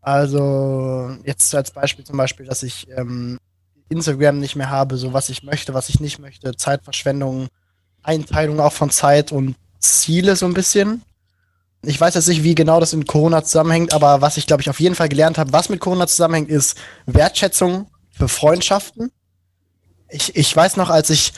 Also 0.00 1.16
jetzt 1.24 1.54
als 1.54 1.70
Beispiel 1.70 2.04
zum 2.04 2.16
Beispiel, 2.16 2.46
dass 2.46 2.62
ich 2.62 2.88
ähm, 2.96 3.38
Instagram 3.88 4.38
nicht 4.38 4.56
mehr 4.56 4.70
habe, 4.70 4.96
so 4.96 5.12
was 5.12 5.28
ich 5.28 5.44
möchte, 5.44 5.74
was 5.74 5.88
ich 5.88 6.00
nicht 6.00 6.18
möchte, 6.18 6.56
Zeitverschwendung, 6.56 7.48
Einteilung 8.02 8.58
auch 8.58 8.72
von 8.72 8.90
Zeit 8.90 9.30
und 9.30 9.54
Ziele 9.78 10.34
so 10.34 10.46
ein 10.46 10.54
bisschen. 10.54 11.02
Ich 11.84 12.00
weiß 12.00 12.14
jetzt 12.14 12.28
nicht, 12.28 12.42
wie 12.42 12.54
genau 12.54 12.80
das 12.80 12.92
in 12.92 13.06
Corona 13.06 13.42
zusammenhängt, 13.44 13.92
aber 13.92 14.20
was 14.20 14.36
ich, 14.36 14.46
glaube 14.46 14.62
ich, 14.62 14.70
auf 14.70 14.80
jeden 14.80 14.94
Fall 14.94 15.08
gelernt 15.08 15.38
habe, 15.38 15.52
was 15.52 15.68
mit 15.68 15.80
Corona 15.80 16.06
zusammenhängt, 16.06 16.48
ist 16.48 16.76
Wertschätzung 17.06 17.88
für 18.10 18.28
Freundschaften. 18.28 19.10
Ich, 20.08 20.36
ich 20.36 20.54
weiß 20.54 20.76
noch, 20.76 20.90
als 20.90 21.10
ich 21.10 21.32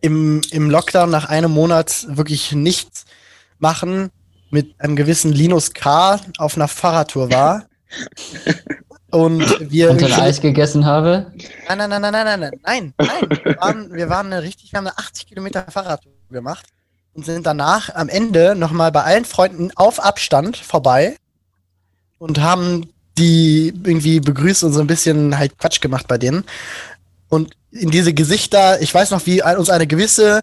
im, 0.00 0.42
im 0.50 0.70
Lockdown 0.70 1.10
nach 1.10 1.28
einem 1.28 1.50
Monat 1.50 2.06
wirklich 2.08 2.52
nichts 2.52 3.04
machen 3.58 4.10
mit 4.56 4.80
einem 4.80 4.96
gewissen 4.96 5.32
Linus 5.34 5.74
K. 5.74 6.18
auf 6.38 6.56
einer 6.56 6.66
Fahrradtour 6.66 7.30
war. 7.30 7.66
Und 9.10 9.70
wir. 9.70 9.90
Und 9.90 10.02
ein 10.02 10.12
Eis 10.14 10.40
gegessen 10.40 10.86
habe? 10.86 11.30
Nein, 11.68 11.76
nein, 11.76 11.90
nein, 11.90 12.00
nein, 12.00 12.12
nein, 12.12 12.40
nein, 12.40 12.40
nein, 12.40 12.94
nein. 12.96 13.38
Wir 13.44 13.56
waren, 13.58 13.92
wir 13.92 14.08
waren 14.08 14.32
eine 14.32 14.42
richtig, 14.42 14.72
wir 14.72 14.78
haben 14.78 14.86
eine 14.86 14.96
80 14.96 15.26
Kilometer 15.26 15.66
Fahrradtour 15.70 16.12
gemacht 16.30 16.64
und 17.12 17.26
sind 17.26 17.44
danach 17.44 17.94
am 17.94 18.08
Ende 18.08 18.54
nochmal 18.56 18.90
bei 18.92 19.02
allen 19.02 19.26
Freunden 19.26 19.72
auf 19.76 20.02
Abstand 20.02 20.56
vorbei 20.56 21.18
und 22.16 22.40
haben 22.40 22.88
die 23.18 23.74
irgendwie 23.84 24.20
begrüßt 24.20 24.64
und 24.64 24.72
so 24.72 24.80
ein 24.80 24.86
bisschen 24.86 25.36
halt 25.36 25.58
Quatsch 25.58 25.82
gemacht 25.82 26.08
bei 26.08 26.16
denen. 26.16 26.44
Und 27.28 27.52
in 27.70 27.90
diese 27.90 28.14
Gesichter, 28.14 28.80
ich 28.80 28.92
weiß 28.92 29.10
noch, 29.10 29.26
wie 29.26 29.42
uns 29.42 29.68
eine 29.68 29.86
gewisse 29.86 30.40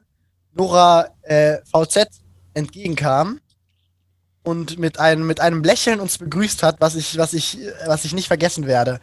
Nora 0.53 1.07
äh, 1.23 1.57
VZ 1.65 2.07
entgegenkam 2.53 3.40
und 4.44 4.78
mit 4.78 4.99
einem, 4.99 5.26
mit 5.26 5.40
einem 5.40 5.64
Lächeln 5.64 5.99
uns 5.99 6.18
begrüßt 6.18 6.64
hat, 6.64 6.78
was 6.80 6.95
ich, 6.95 7.18
was 7.18 7.34
ich, 7.34 7.57
was 7.86 8.06
ich 8.06 8.14
nicht 8.14 8.28
vergessen 8.28 8.68
werde. 8.68 8.99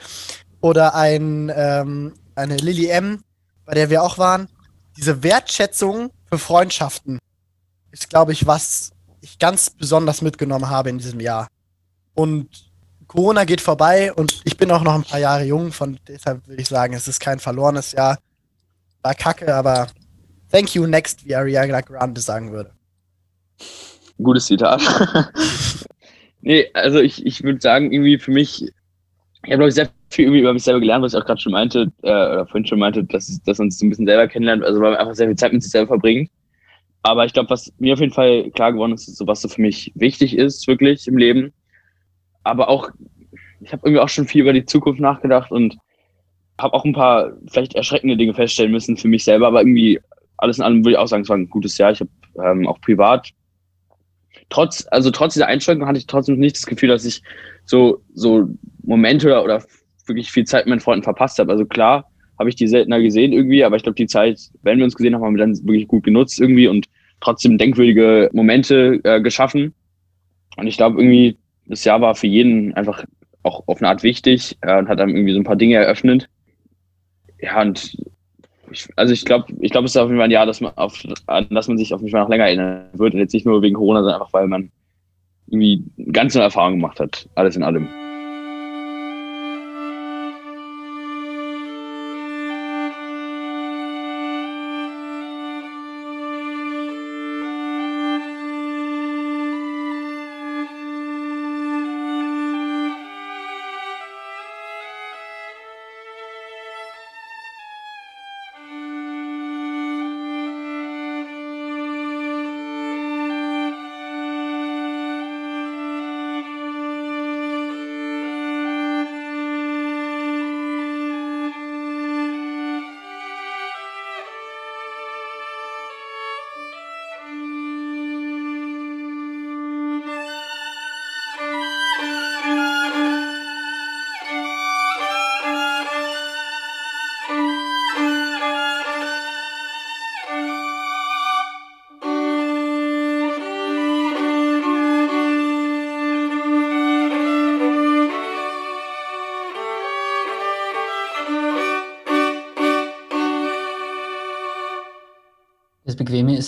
Oder 0.60 0.94
ein, 0.94 1.50
ähm, 1.54 2.14
eine 2.34 2.56
Lily 2.56 2.88
M, 2.88 3.22
bei 3.64 3.74
der 3.74 3.90
wir 3.90 4.02
auch 4.02 4.18
waren. 4.18 4.48
Diese 4.96 5.22
Wertschätzung 5.22 6.10
für 6.28 6.38
Freundschaften 6.38 7.18
ist, 7.90 8.10
glaube 8.10 8.32
ich, 8.32 8.46
was 8.46 8.90
ich 9.20 9.38
ganz 9.38 9.70
besonders 9.70 10.22
mitgenommen 10.22 10.68
habe 10.68 10.90
in 10.90 10.98
diesem 10.98 11.20
Jahr. 11.20 11.48
Und 12.14 12.70
Corona 13.06 13.44
geht 13.44 13.60
vorbei 13.60 14.12
und 14.12 14.40
ich 14.44 14.56
bin 14.56 14.70
auch 14.70 14.82
noch 14.82 14.94
ein 14.94 15.04
paar 15.04 15.18
Jahre 15.18 15.44
jung, 15.44 15.72
von 15.72 15.98
deshalb 16.06 16.46
würde 16.46 16.62
ich 16.62 16.68
sagen, 16.68 16.94
es 16.94 17.08
ist 17.08 17.18
kein 17.18 17.40
verlorenes 17.40 17.92
Jahr. 17.92 18.18
War 19.02 19.14
kacke, 19.14 19.54
aber 19.54 19.88
thank 20.50 20.74
you 20.74 20.86
next, 20.86 21.24
wie 21.24 21.34
Ariana 21.34 21.80
Grande 21.80 22.20
sagen 22.20 22.52
würde. 22.52 22.72
Gutes 24.22 24.46
Zitat. 24.46 24.82
nee, 26.40 26.66
also 26.74 27.00
ich, 27.00 27.24
ich 27.24 27.42
würde 27.42 27.60
sagen, 27.60 27.92
irgendwie 27.92 28.18
für 28.18 28.30
mich, 28.30 28.62
ich 28.62 28.70
habe, 29.44 29.56
glaube 29.56 29.68
ich, 29.68 29.74
sehr 29.74 29.88
viel 30.10 30.26
irgendwie 30.26 30.40
über 30.40 30.52
mich 30.52 30.64
selber 30.64 30.80
gelernt, 30.80 31.04
was 31.04 31.14
ich 31.14 31.20
auch 31.20 31.26
gerade 31.26 31.40
schon 31.40 31.52
meinte, 31.52 31.92
äh, 32.02 32.08
oder 32.08 32.46
vorhin 32.46 32.66
schon 32.66 32.78
meinte, 32.78 33.04
dass, 33.04 33.40
dass 33.42 33.58
man 33.58 33.70
sich 33.70 33.78
so 33.78 33.86
ein 33.86 33.90
bisschen 33.90 34.06
selber 34.06 34.28
kennenlernt, 34.28 34.64
also 34.64 34.80
weil 34.80 34.90
man 34.90 35.00
einfach 35.00 35.14
sehr 35.14 35.28
viel 35.28 35.36
Zeit 35.36 35.52
mit 35.52 35.62
sich 35.62 35.72
selber 35.72 35.88
verbringt. 35.88 36.30
Aber 37.02 37.24
ich 37.24 37.32
glaube, 37.32 37.50
was 37.50 37.72
mir 37.78 37.94
auf 37.94 38.00
jeden 38.00 38.12
Fall 38.12 38.50
klar 38.50 38.72
geworden 38.72 38.92
ist, 38.92 39.08
ist 39.08 39.16
so 39.16 39.26
was 39.26 39.40
so 39.40 39.48
für 39.48 39.62
mich 39.62 39.92
wichtig 39.94 40.36
ist, 40.36 40.66
wirklich 40.66 41.06
im 41.06 41.16
Leben. 41.16 41.52
Aber 42.42 42.68
auch, 42.68 42.90
ich 43.60 43.72
habe 43.72 43.82
irgendwie 43.86 44.00
auch 44.00 44.08
schon 44.08 44.26
viel 44.26 44.42
über 44.42 44.52
die 44.52 44.66
Zukunft 44.66 45.00
nachgedacht 45.00 45.50
und 45.50 45.78
habe 46.58 46.74
auch 46.74 46.84
ein 46.84 46.92
paar 46.92 47.32
vielleicht 47.48 47.74
erschreckende 47.74 48.18
Dinge 48.18 48.34
feststellen 48.34 48.72
müssen 48.72 48.98
für 48.98 49.08
mich 49.08 49.24
selber. 49.24 49.46
Aber 49.46 49.60
irgendwie 49.60 49.98
alles 50.36 50.58
in 50.58 50.64
allem 50.64 50.84
würde 50.84 50.92
ich 50.92 50.98
auch 50.98 51.06
sagen, 51.06 51.22
es 51.22 51.28
war 51.28 51.38
ein 51.38 51.48
gutes 51.48 51.78
Jahr. 51.78 51.92
Ich 51.92 52.00
habe 52.00 52.10
ähm, 52.44 52.66
auch 52.66 52.80
privat 52.82 53.30
trotz, 54.50 54.86
also 54.90 55.10
trotz 55.10 55.34
dieser 55.34 55.46
Einschränkung 55.46 55.88
hatte 55.88 55.98
ich 55.98 56.06
trotzdem 56.06 56.38
nicht 56.38 56.56
das 56.56 56.66
Gefühl, 56.66 56.90
dass 56.90 57.04
ich 57.04 57.22
so, 57.64 58.02
so 58.12 58.48
Momente 58.82 59.28
oder, 59.28 59.44
oder 59.44 59.64
wirklich 60.06 60.30
viel 60.30 60.44
Zeit 60.44 60.66
mit 60.66 60.70
meinen 60.70 60.80
Freunden 60.80 61.04
verpasst 61.04 61.38
habe. 61.38 61.50
Also 61.50 61.64
klar, 61.64 62.10
habe 62.38 62.48
ich 62.48 62.56
die 62.56 62.66
seltener 62.66 63.00
gesehen 63.00 63.32
irgendwie, 63.32 63.64
aber 63.64 63.76
ich 63.76 63.82
glaube, 63.82 63.96
die 63.96 64.06
Zeit, 64.06 64.38
wenn 64.62 64.78
wir 64.78 64.84
uns 64.84 64.96
gesehen 64.96 65.14
haben, 65.14 65.24
haben 65.24 65.36
wir 65.36 65.46
dann 65.46 65.56
wirklich 65.64 65.88
gut 65.88 66.04
genutzt 66.04 66.40
irgendwie 66.40 66.68
und 66.68 66.86
trotzdem 67.20 67.58
denkwürdige 67.58 68.30
Momente 68.32 69.00
äh, 69.04 69.20
geschaffen. 69.20 69.74
Und 70.56 70.66
ich 70.66 70.76
glaube 70.76 71.00
irgendwie, 71.00 71.38
das 71.66 71.84
Jahr 71.84 72.00
war 72.00 72.14
für 72.14 72.26
jeden 72.26 72.74
einfach 72.74 73.04
auch 73.42 73.62
auf 73.68 73.78
eine 73.78 73.88
Art 73.88 74.02
wichtig 74.02 74.56
äh, 74.62 74.78
und 74.78 74.88
hat 74.88 75.00
einem 75.00 75.14
irgendwie 75.14 75.32
so 75.32 75.38
ein 75.38 75.44
paar 75.44 75.56
Dinge 75.56 75.76
eröffnet. 75.76 76.28
Ja, 77.40 77.60
und 77.60 77.96
ich, 78.70 78.88
also 78.96 79.12
ich 79.12 79.24
glaube, 79.24 79.52
ich 79.60 79.70
glaube, 79.70 79.86
es 79.86 79.92
ist 79.92 79.96
auf 79.96 80.08
jeden 80.08 80.18
Fall 80.18 80.28
ein 80.28 80.30
Jahr, 80.30 80.46
dass 80.46 80.60
man 80.60 80.72
auf, 80.76 81.02
an 81.26 81.46
das 81.50 81.68
man 81.68 81.78
sich 81.78 81.94
auf 81.94 82.00
jeden 82.00 82.12
Fall 82.12 82.22
noch 82.22 82.28
länger 82.28 82.46
erinnern 82.46 82.88
wird. 82.94 83.14
Und 83.14 83.20
jetzt 83.20 83.34
nicht 83.34 83.46
nur 83.46 83.62
wegen 83.62 83.76
Corona, 83.76 84.00
sondern 84.00 84.20
einfach, 84.20 84.32
weil 84.32 84.46
man 84.46 84.70
irgendwie 85.48 85.84
ganz 86.12 86.34
neue 86.34 86.44
Erfahrungen 86.44 86.80
gemacht 86.80 87.00
hat. 87.00 87.28
Alles 87.34 87.56
in 87.56 87.62
allem. 87.62 87.88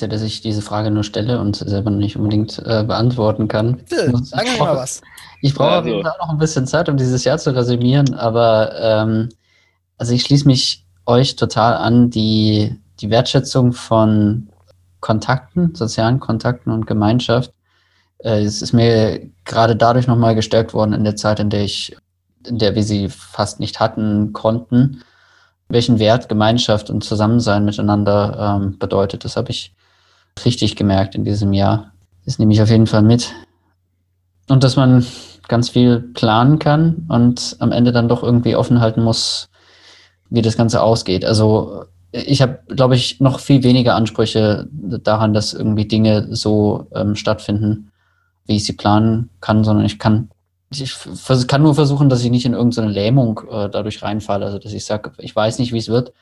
Ja, 0.03 0.09
dass 0.09 0.23
ich 0.23 0.41
diese 0.41 0.62
Frage 0.62 0.91
nur 0.91 1.05
stelle 1.05 1.41
und 1.41 1.57
selber 1.57 1.91
nicht 1.91 2.16
unbedingt 2.16 2.59
äh, 2.59 2.85
beantworten 2.85 3.49
kann. 3.49 3.77
Bitte, 3.77 4.12
sag 4.23 4.45
mir 4.45 4.59
mal 4.59 4.77
was. 4.77 5.01
Ich 5.41 5.55
brauche 5.55 5.79
auf 5.79 5.87
jeden 5.87 6.03
Fall 6.03 6.15
noch 6.20 6.29
ein 6.29 6.39
bisschen 6.39 6.66
Zeit, 6.66 6.89
um 6.89 6.97
dieses 6.97 7.24
Jahr 7.24 7.39
zu 7.39 7.55
resümieren, 7.55 8.15
aber 8.15 8.73
ähm, 8.79 9.29
also 9.99 10.12
ich 10.12 10.23
schließe 10.23 10.47
mich 10.47 10.85
euch 11.07 11.37
total 11.37 11.77
an, 11.77 12.11
die, 12.11 12.79
die 13.01 13.11
Wertschätzung 13.11 13.73
von 13.73 14.49
Kontakten, 15.01 15.74
sozialen 15.74 16.20
Kontakten 16.20 16.70
und 16.70 16.87
Gemeinschaft. 16.87 17.53
Äh, 18.19 18.43
es 18.43 18.62
ist 18.62 18.73
mir 18.73 19.29
gerade 19.45 19.74
dadurch 19.74 20.07
nochmal 20.07 20.35
gestärkt 20.35 20.74
worden 20.74 20.93
in 20.93 21.05
der 21.05 21.16
Zeit, 21.16 21.41
in 21.41 21.51
der 21.51 21.62
ich, 21.62 21.97
in 22.47 22.59
der 22.59 22.74
wir 22.74 22.85
sie 22.85 23.09
fast 23.09 23.59
nicht 23.59 23.81
hatten 23.81 24.33
konnten 24.33 25.03
welchen 25.73 25.99
Wert 25.99 26.29
Gemeinschaft 26.29 26.91
und 26.91 27.03
Zusammensein 27.03 27.65
miteinander 27.65 28.61
ähm, 28.61 28.79
bedeutet. 28.79 29.24
Das 29.24 29.37
habe 29.37 29.51
ich 29.51 29.74
richtig 30.44 30.76
gemerkt 30.76 31.14
in 31.14 31.24
diesem 31.24 31.52
Jahr. 31.52 31.92
Das 32.24 32.38
nehme 32.38 32.52
ich 32.52 32.62
auf 32.62 32.70
jeden 32.70 32.86
Fall 32.86 33.02
mit. 33.02 33.32
Und 34.48 34.64
dass 34.64 34.76
man 34.76 35.04
ganz 35.48 35.68
viel 35.68 36.00
planen 36.00 36.59
kann 36.59 37.06
und 37.09 37.56
am 37.59 37.72
Ende 37.72 37.92
dann 37.92 38.09
doch 38.09 38.22
irgendwie 38.22 38.56
offen 38.56 38.80
halten 38.80 39.02
muss, 39.02 39.48
wie 40.30 40.42
das 40.42 40.56
Ganze 40.56 40.82
ausgeht. 40.82 41.24
Also 41.24 41.84
ich 42.12 42.42
habe, 42.42 42.60
glaube 42.68 42.94
ich, 42.94 43.20
noch 43.20 43.40
viel 43.40 43.62
weniger 43.62 43.94
Ansprüche 43.94 44.68
daran, 44.70 45.34
dass 45.34 45.54
irgendwie 45.54 45.86
Dinge 45.86 46.28
so 46.34 46.86
ähm, 46.94 47.16
stattfinden, 47.16 47.90
wie 48.46 48.56
ich 48.56 48.64
sie 48.64 48.74
planen 48.74 49.30
kann, 49.40 49.64
sondern 49.64 49.86
ich 49.86 49.98
kann, 49.98 50.30
ich 50.70 50.96
kann 51.46 51.62
nur 51.62 51.74
versuchen, 51.74 52.09
dass 52.09 52.22
ich 52.22 52.30
nicht 52.30 52.44
in 52.44 52.54
irgendeine 52.54 52.90
Lähmung 52.90 53.40
äh, 53.50 53.68
dadurch 53.70 54.02
reinfalle. 54.02 54.46
Also 54.46 54.59
dass 54.59 54.72
ich 54.72 54.84
sage, 54.84 55.12
ich 55.18 55.34
weiß 55.34 55.59
nicht, 55.59 55.72
wie 55.72 55.78
es 55.78 55.88
wird. 55.88 56.12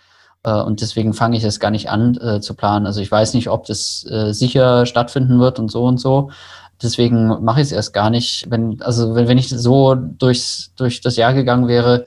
Äh, 0.44 0.60
und 0.62 0.80
deswegen 0.80 1.12
fange 1.14 1.36
ich 1.36 1.44
es 1.44 1.60
gar 1.60 1.70
nicht 1.70 1.90
an 1.90 2.16
äh, 2.16 2.40
zu 2.40 2.54
planen. 2.54 2.86
Also 2.86 3.00
ich 3.00 3.10
weiß 3.10 3.34
nicht, 3.34 3.48
ob 3.48 3.66
das 3.66 4.06
äh, 4.08 4.32
sicher 4.32 4.86
stattfinden 4.86 5.38
wird 5.40 5.58
und 5.58 5.70
so 5.70 5.84
und 5.84 5.98
so. 5.98 6.30
Deswegen 6.82 7.44
mache 7.44 7.60
ich 7.60 7.66
es 7.66 7.72
erst 7.72 7.92
gar 7.92 8.10
nicht. 8.10 8.46
Wenn, 8.50 8.80
also 8.82 9.14
wenn, 9.14 9.28
wenn 9.28 9.38
ich 9.38 9.50
so 9.50 9.94
durchs, 9.94 10.72
durch 10.76 11.00
das 11.00 11.16
Jahr 11.16 11.34
gegangen 11.34 11.68
wäre, 11.68 12.06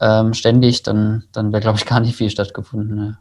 ähm, 0.00 0.34
ständig, 0.34 0.82
dann, 0.82 1.24
dann 1.32 1.52
wäre, 1.52 1.62
glaube 1.62 1.78
ich, 1.78 1.86
gar 1.86 2.00
nicht 2.00 2.16
viel 2.16 2.30
stattgefunden. 2.30 2.96
Ne? 2.96 3.18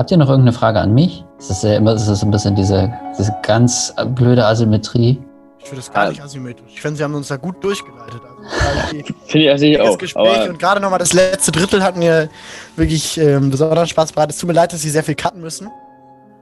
Habt 0.00 0.10
ihr 0.10 0.16
noch 0.16 0.30
irgendeine 0.30 0.56
Frage 0.56 0.80
an 0.80 0.94
mich? 0.94 1.26
Das 1.36 1.50
ist 1.50 1.62
ja 1.62 1.74
immer, 1.74 1.92
das 1.92 2.08
ist 2.08 2.22
ein 2.22 2.30
bisschen 2.30 2.54
diese, 2.54 2.90
diese 3.18 3.36
ganz 3.42 3.92
blöde 4.14 4.46
Asymmetrie. 4.46 5.20
Ich 5.58 5.64
finde 5.66 5.76
das 5.76 5.92
gar 5.92 6.08
nicht 6.08 6.22
asymmetrisch. 6.22 6.72
Ich 6.72 6.80
finde, 6.80 6.96
sie 6.96 7.04
haben 7.04 7.14
uns 7.14 7.28
da 7.28 7.36
gut 7.36 7.62
durchgeleitet. 7.62 8.22
Also, 8.24 9.12
finde 9.26 9.46
ich 9.46 9.50
also 9.50 9.92
auch. 9.92 9.98
Gespräch 9.98 10.48
und 10.48 10.58
gerade 10.58 10.80
nochmal 10.80 11.00
das 11.00 11.12
letzte 11.12 11.52
Drittel 11.52 11.82
hat 11.82 11.98
mir 11.98 12.30
wirklich 12.76 13.18
ähm, 13.18 13.50
besonderen 13.50 13.86
Spaß 13.86 14.12
bereitet. 14.12 14.36
Es 14.36 14.40
tut 14.40 14.48
mir 14.48 14.54
leid, 14.54 14.72
dass 14.72 14.80
sie 14.80 14.88
sehr 14.88 15.04
viel 15.04 15.16
cutten 15.16 15.42
müssen. 15.42 15.68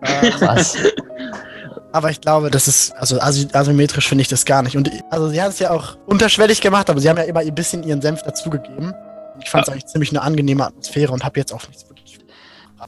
Äh, 0.03 0.31
Was? 0.39 0.77
Aber 1.91 2.13
ich 2.13 2.21
glaube, 2.21 2.53
das 2.53 2.69
ist, 2.69 2.93
also 2.93 3.19
asymmetrisch 3.19 4.09
finde 4.09 4.23
ich 4.23 4.29
das 4.29 4.45
gar 4.45 4.63
nicht. 4.63 4.77
Und 4.77 4.89
also 5.11 5.31
sie 5.31 5.43
haben 5.43 5.51
es 5.51 5.59
ja 5.59 5.73
auch 5.73 5.97
unterschwellig 6.07 6.61
gemacht, 6.61 6.91
aber 6.91 7.01
sie 7.01 7.09
haben 7.09 7.17
ja 7.17 7.25
immer 7.25 7.41
ein 7.41 7.55
bisschen 7.57 7.83
ihren 7.83 8.03
Senf 8.03 8.23
dazugegeben. 8.23 8.95
Ich 9.43 9.51
fand 9.51 9.65
es 9.65 9.67
ja. 9.67 9.73
eigentlich 9.73 9.87
ziemlich 9.87 10.11
eine 10.11 10.23
angenehme 10.23 10.65
Atmosphäre 10.65 11.13
und 11.13 11.25
habe 11.25 11.41
jetzt 11.41 11.53
auch 11.53 11.67
nichts 11.67 11.83
wirklich. 11.89 11.98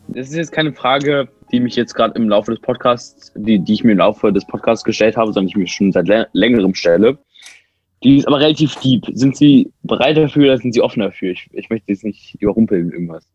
Das 0.09 0.29
ist 0.29 0.37
jetzt 0.37 0.53
keine 0.53 0.73
Frage, 0.73 1.29
die 1.51 1.61
mich 1.61 1.77
jetzt 1.77 1.95
gerade 1.95 2.15
im 2.15 2.29
Laufe 2.29 2.53
des 2.53 2.61
Podcasts, 2.61 3.33
die, 3.37 3.59
die 3.59 3.75
ich 3.75 3.85
mir 3.85 3.93
im 3.93 3.99
Laufe 3.99 4.33
des 4.33 4.47
Podcasts 4.47 4.85
gestellt 4.85 5.17
habe, 5.17 5.33
sondern 5.33 5.49
ich 5.49 5.57
mir 5.57 5.67
schon 5.67 5.93
seit 5.93 6.09
längerem 6.33 6.75
stelle. 6.75 7.19
Die 8.03 8.19
ist 8.19 8.27
aber 8.27 8.41
relativ 8.41 8.75
deep. 8.77 9.07
Sind 9.13 9.37
Sie 9.37 9.73
bereit 9.83 10.17
dafür 10.17 10.45
oder 10.45 10.59
sind 10.59 10.73
Sie 10.73 10.81
offen 10.81 11.01
dafür? 11.01 11.33
Ich, 11.33 11.49
ich 11.53 11.69
möchte 11.69 11.93
jetzt 11.93 12.05
nicht 12.05 12.35
überrumpeln 12.41 12.91
irgendwas. 12.91 13.27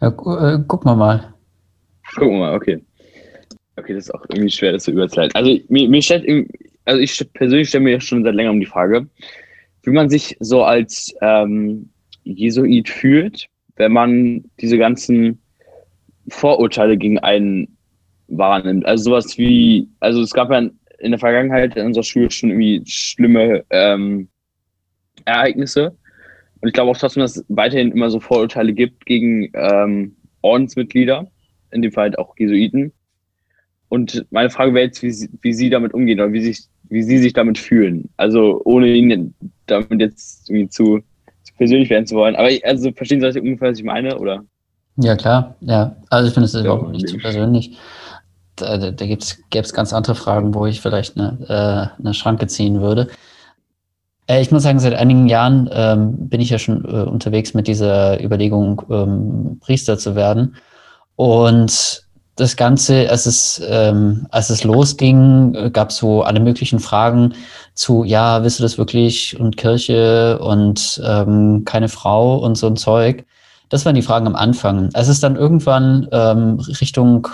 Ja, 0.00 0.08
äh, 0.08 0.62
gucken 0.66 0.90
wir 0.90 0.96
mal. 0.96 1.34
Gucken 2.14 2.34
wir 2.34 2.38
mal, 2.38 2.54
okay. 2.54 2.82
Okay, 3.76 3.94
das 3.94 4.04
ist 4.04 4.14
auch 4.14 4.24
irgendwie 4.28 4.50
schwer, 4.50 4.72
das 4.72 4.84
zu 4.84 4.92
überzuleiten. 4.92 5.34
Also 5.34 5.58
mir, 5.68 5.88
mir 5.88 6.02
stellt 6.02 6.24
also 6.84 7.00
ich 7.00 7.26
persönlich 7.32 7.68
stelle 7.68 7.84
mir 7.84 8.00
schon 8.00 8.22
seit 8.22 8.34
längerem 8.34 8.60
die 8.60 8.66
Frage, 8.66 9.08
wie 9.82 9.90
man 9.90 10.10
sich 10.10 10.36
so 10.40 10.62
als 10.62 11.14
ähm, 11.20 11.90
Jesuit 12.22 12.88
fühlt, 12.88 13.46
wenn 13.76 13.92
man 13.92 14.44
diese 14.60 14.78
ganzen 14.78 15.40
Vorurteile 16.28 16.96
gegen 16.96 17.18
einen 17.18 17.76
wahrnimmt. 18.28 18.86
Also 18.86 19.04
sowas 19.04 19.36
wie, 19.38 19.88
also 20.00 20.22
es 20.22 20.32
gab 20.32 20.50
ja 20.50 20.68
in 20.98 21.10
der 21.10 21.18
Vergangenheit 21.18 21.76
in 21.76 21.86
unserer 21.86 22.04
Schule 22.04 22.30
schon 22.30 22.50
irgendwie 22.50 22.82
schlimme 22.86 23.64
ähm, 23.70 24.28
Ereignisse. 25.24 25.96
Und 26.60 26.68
ich 26.68 26.72
glaube 26.72 26.90
auch 26.90 26.96
trotzdem, 26.96 27.20
dass 27.20 27.36
es 27.36 27.44
weiterhin 27.48 27.92
immer 27.92 28.10
so 28.10 28.20
Vorurteile 28.20 28.72
gibt 28.72 29.04
gegen 29.04 29.50
ähm, 29.54 30.16
Ordensmitglieder, 30.40 31.30
in 31.72 31.82
dem 31.82 31.92
Fall 31.92 32.04
halt 32.04 32.18
auch 32.18 32.34
Jesuiten. 32.38 32.92
Und 33.88 34.26
meine 34.30 34.50
Frage 34.50 34.74
wäre 34.74 34.86
jetzt, 34.86 35.02
wie 35.02 35.10
sie, 35.10 35.28
wie 35.42 35.52
sie 35.52 35.70
damit 35.70 35.94
umgehen 35.94 36.20
oder 36.20 36.32
wie, 36.32 36.40
sich, 36.40 36.64
wie 36.88 37.02
sie 37.02 37.18
sich 37.18 37.32
damit 37.32 37.58
fühlen. 37.58 38.08
Also 38.16 38.62
ohne 38.64 38.88
ihnen 38.88 39.34
damit 39.66 40.00
jetzt 40.00 40.48
irgendwie 40.48 40.68
zu, 40.68 41.00
zu 41.42 41.54
persönlich 41.56 41.90
werden 41.90 42.06
zu 42.06 42.16
wollen. 42.16 42.34
Aber 42.34 42.48
also 42.62 42.92
verstehen 42.92 43.20
Sie 43.20 43.40
ungefähr, 43.40 43.70
was 43.70 43.78
ich 43.78 43.84
meine, 43.84 44.18
oder? 44.18 44.44
Ja, 44.96 45.16
klar, 45.16 45.56
ja. 45.60 45.96
Also 46.10 46.28
ich 46.28 46.34
finde 46.34 46.46
es 46.46 46.54
überhaupt 46.54 46.90
nicht 46.90 47.08
zu 47.08 47.18
persönlich. 47.18 47.76
Da, 48.56 48.78
da, 48.78 48.90
da 48.92 49.06
gäbe 49.06 49.20
es 49.20 49.72
ganz 49.72 49.92
andere 49.92 50.14
Fragen, 50.14 50.54
wo 50.54 50.66
ich 50.66 50.80
vielleicht 50.80 51.18
eine, 51.18 51.38
äh, 51.98 52.00
eine 52.00 52.14
Schranke 52.14 52.46
ziehen 52.46 52.80
würde. 52.80 53.08
Äh, 54.26 54.40
ich 54.40 54.50
muss 54.50 54.62
sagen, 54.62 54.78
seit 54.78 54.94
einigen 54.94 55.28
Jahren 55.28 55.68
ähm, 55.72 56.28
bin 56.28 56.40
ich 56.40 56.50
ja 56.50 56.58
schon 56.58 56.84
äh, 56.84 57.02
unterwegs 57.02 57.54
mit 57.54 57.66
dieser 57.66 58.22
Überlegung, 58.22 58.82
ähm, 58.90 59.58
Priester 59.60 59.98
zu 59.98 60.14
werden. 60.14 60.56
Und 61.16 62.04
das 62.36 62.56
Ganze, 62.56 63.08
als 63.10 63.26
es, 63.26 63.62
ähm, 63.68 64.26
als 64.30 64.50
es 64.50 64.64
losging, 64.64 65.54
äh, 65.54 65.70
gab 65.70 65.90
es 65.90 65.96
so 65.98 66.22
alle 66.22 66.40
möglichen 66.40 66.80
Fragen 66.80 67.34
zu, 67.74 68.04
ja, 68.04 68.42
willst 68.42 68.58
du 68.58 68.62
das 68.64 68.78
wirklich 68.78 69.38
und 69.38 69.56
Kirche 69.56 70.38
und 70.40 71.00
ähm, 71.04 71.64
keine 71.64 71.88
Frau 71.88 72.38
und 72.38 72.56
so 72.56 72.66
ein 72.68 72.76
Zeug. 72.76 73.24
Das 73.74 73.84
waren 73.84 73.96
die 73.96 74.02
Fragen 74.02 74.28
am 74.28 74.36
Anfang. 74.36 74.90
Als 74.92 75.08
es 75.08 75.18
dann 75.18 75.34
irgendwann 75.34 76.06
ähm, 76.12 76.60
Richtung 76.80 77.26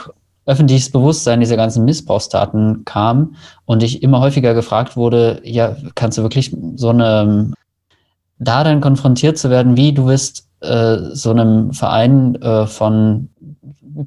öffentliches 0.47 0.91
Bewusstsein 0.91 1.41
dieser 1.41 1.59
ganzen 1.59 1.85
Missbrauchstaten 1.85 2.87
kam 2.87 3.35
und 3.67 3.83
ich 3.83 4.03
immer 4.03 4.21
häufiger 4.21 4.55
gefragt 4.55 4.97
wurde, 4.97 5.43
ja, 5.45 5.77
kannst 5.97 6.17
du 6.17 6.23
wirklich 6.23 6.57
so 6.77 6.89
eine, 6.89 7.53
da 8.39 8.65
dann 8.65 8.81
konfrontiert 8.81 9.37
zu 9.37 9.51
werden, 9.51 9.77
wie 9.77 9.93
du 9.93 10.07
wirst 10.07 10.49
äh, 10.61 10.97
so 11.13 11.31
einem 11.31 11.75
Verein 11.75 12.37
äh, 12.37 12.67
von 12.67 13.29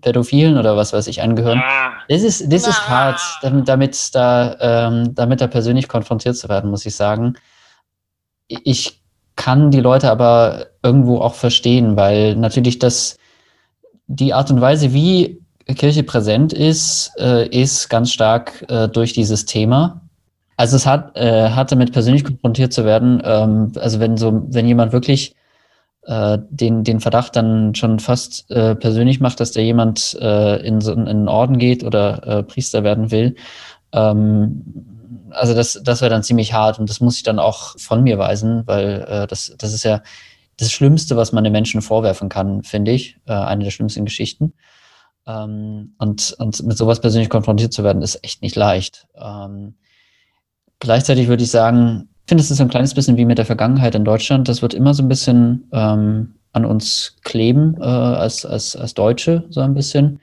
Pädophilen 0.02 0.58
oder 0.58 0.76
was 0.76 0.92
weiß 0.92 1.06
ich 1.06 1.22
angehören. 1.22 1.62
Ah. 1.64 1.92
Das 2.10 2.24
ist, 2.24 2.52
das 2.52 2.68
ist 2.68 2.90
hart, 2.90 3.22
damit, 3.44 3.68
damit 3.68 4.16
da, 4.16 4.56
ähm, 4.60 5.14
damit 5.14 5.40
da 5.40 5.46
persönlich 5.46 5.88
konfrontiert 5.88 6.36
zu 6.36 6.50
werden, 6.50 6.72
muss 6.72 6.88
ich 6.88 6.96
sagen. 6.96 7.36
Ich 8.48 9.03
kann 9.36 9.72
die 9.72 9.80
Leute 9.80 10.12
aber 10.12 10.68
irgendwo 10.84 11.20
auch 11.20 11.34
verstehen, 11.34 11.96
weil 11.96 12.36
natürlich 12.36 12.80
das, 12.80 13.18
die 14.08 14.34
Art 14.34 14.52
und 14.52 14.62
Weise, 14.62 14.94
wie 14.94 15.42
Kirche 15.76 16.04
präsent 16.04 16.54
ist, 16.54 17.12
äh, 17.18 17.48
ist 17.48 17.90
ganz 17.90 18.12
stark 18.12 18.66
äh, 18.70 18.88
durch 18.90 19.14
dieses 19.14 19.46
Thema. 19.46 20.02
Also 20.58 20.76
es 20.76 20.86
hat, 20.86 21.16
äh, 21.18 21.50
hat 21.50 21.72
damit 21.72 21.94
persönlich 21.94 22.24
konfrontiert 22.24 22.74
zu 22.74 22.86
werden. 22.86 23.22
Ähm, 23.24 23.72
also 23.80 24.00
wenn 24.00 24.18
so, 24.18 24.44
wenn 24.50 24.68
jemand 24.68 24.92
wirklich 24.92 25.36
äh, 26.04 26.38
den, 26.50 26.84
den 26.84 27.00
Verdacht 27.00 27.36
dann 27.36 27.76
schon 27.76 28.00
fast 28.00 28.50
äh, 28.52 28.76
persönlich 28.76 29.20
macht, 29.20 29.40
dass 29.40 29.52
da 29.52 29.62
jemand 29.62 30.18
äh, 30.20 30.58
in 30.66 30.82
so 30.82 30.92
in 30.92 31.08
einen 31.08 31.28
Orden 31.28 31.58
geht 31.58 31.84
oder 31.84 32.28
äh, 32.28 32.44
Priester 32.44 32.84
werden 32.84 33.10
will, 33.10 33.36
ähm, 33.94 34.64
also 35.31 35.53
das, 35.53 35.80
das 35.84 36.02
wäre 36.02 36.10
dann 36.10 36.23
ziemlich 36.23 36.53
hart 36.53 36.80
und 36.80 36.90
das 36.90 36.99
muss 36.99 37.18
ich 37.18 37.23
dann 37.23 37.40
auch 37.40 37.77
von 37.80 38.03
mir 38.03 38.18
weisen, 38.18 38.64
weil 38.65 39.06
äh, 39.07 39.27
das, 39.27 39.53
das 39.57 39.73
ist 39.73 39.84
ja 39.84 40.02
das 40.57 40.72
Schlimmste, 40.72 41.18
was 41.18 41.31
man 41.31 41.44
den 41.44 41.53
Menschen 41.53 41.81
vorwerfen 41.81 42.30
kann, 42.30 42.64
finde 42.64 42.91
ich. 42.91 43.18
Äh, 43.26 43.34
eine 43.34 43.64
der 43.64 43.72
schlimmsten 43.72 44.06
Geschichten. 44.06 44.53
Ähm, 45.26 45.95
und, 45.98 46.35
und 46.40 46.64
mit 46.64 46.77
sowas 46.77 47.02
persönlich 47.02 47.30
konfrontiert 47.30 47.73
zu 47.73 47.84
werden, 47.84 48.02
ist 48.02 48.23
echt 48.23 48.41
nicht 48.41 48.56
leicht. 48.56 49.07
Ähm, 49.15 49.76
gleichzeitig 50.80 51.27
würde 51.27 51.44
ich 51.44 51.52
sagen, 51.52 52.10
ich 52.26 52.30
finde, 52.30 52.44
es 52.44 52.52
ist 52.52 52.61
ein 52.61 52.69
kleines 52.69 52.94
bisschen 52.94 53.18
wie 53.18 53.26
mit 53.26 53.38
der 53.38 53.45
Vergangenheit 53.45 53.95
in 53.95 54.06
Deutschland. 54.06 54.48
Das 54.48 54.61
wird 54.61 54.73
immer 54.73 54.94
so 54.94 55.03
ein 55.03 55.10
bisschen 55.10 55.68
ähm, 55.72 56.35
an 56.52 56.65
uns 56.65 57.18
kleben, 57.23 57.76
äh, 57.80 57.84
als, 57.84 58.45
als, 58.45 58.76
als 58.76 58.94
Deutsche, 58.94 59.45
so 59.49 59.61
ein 59.61 59.73
bisschen. 59.73 60.19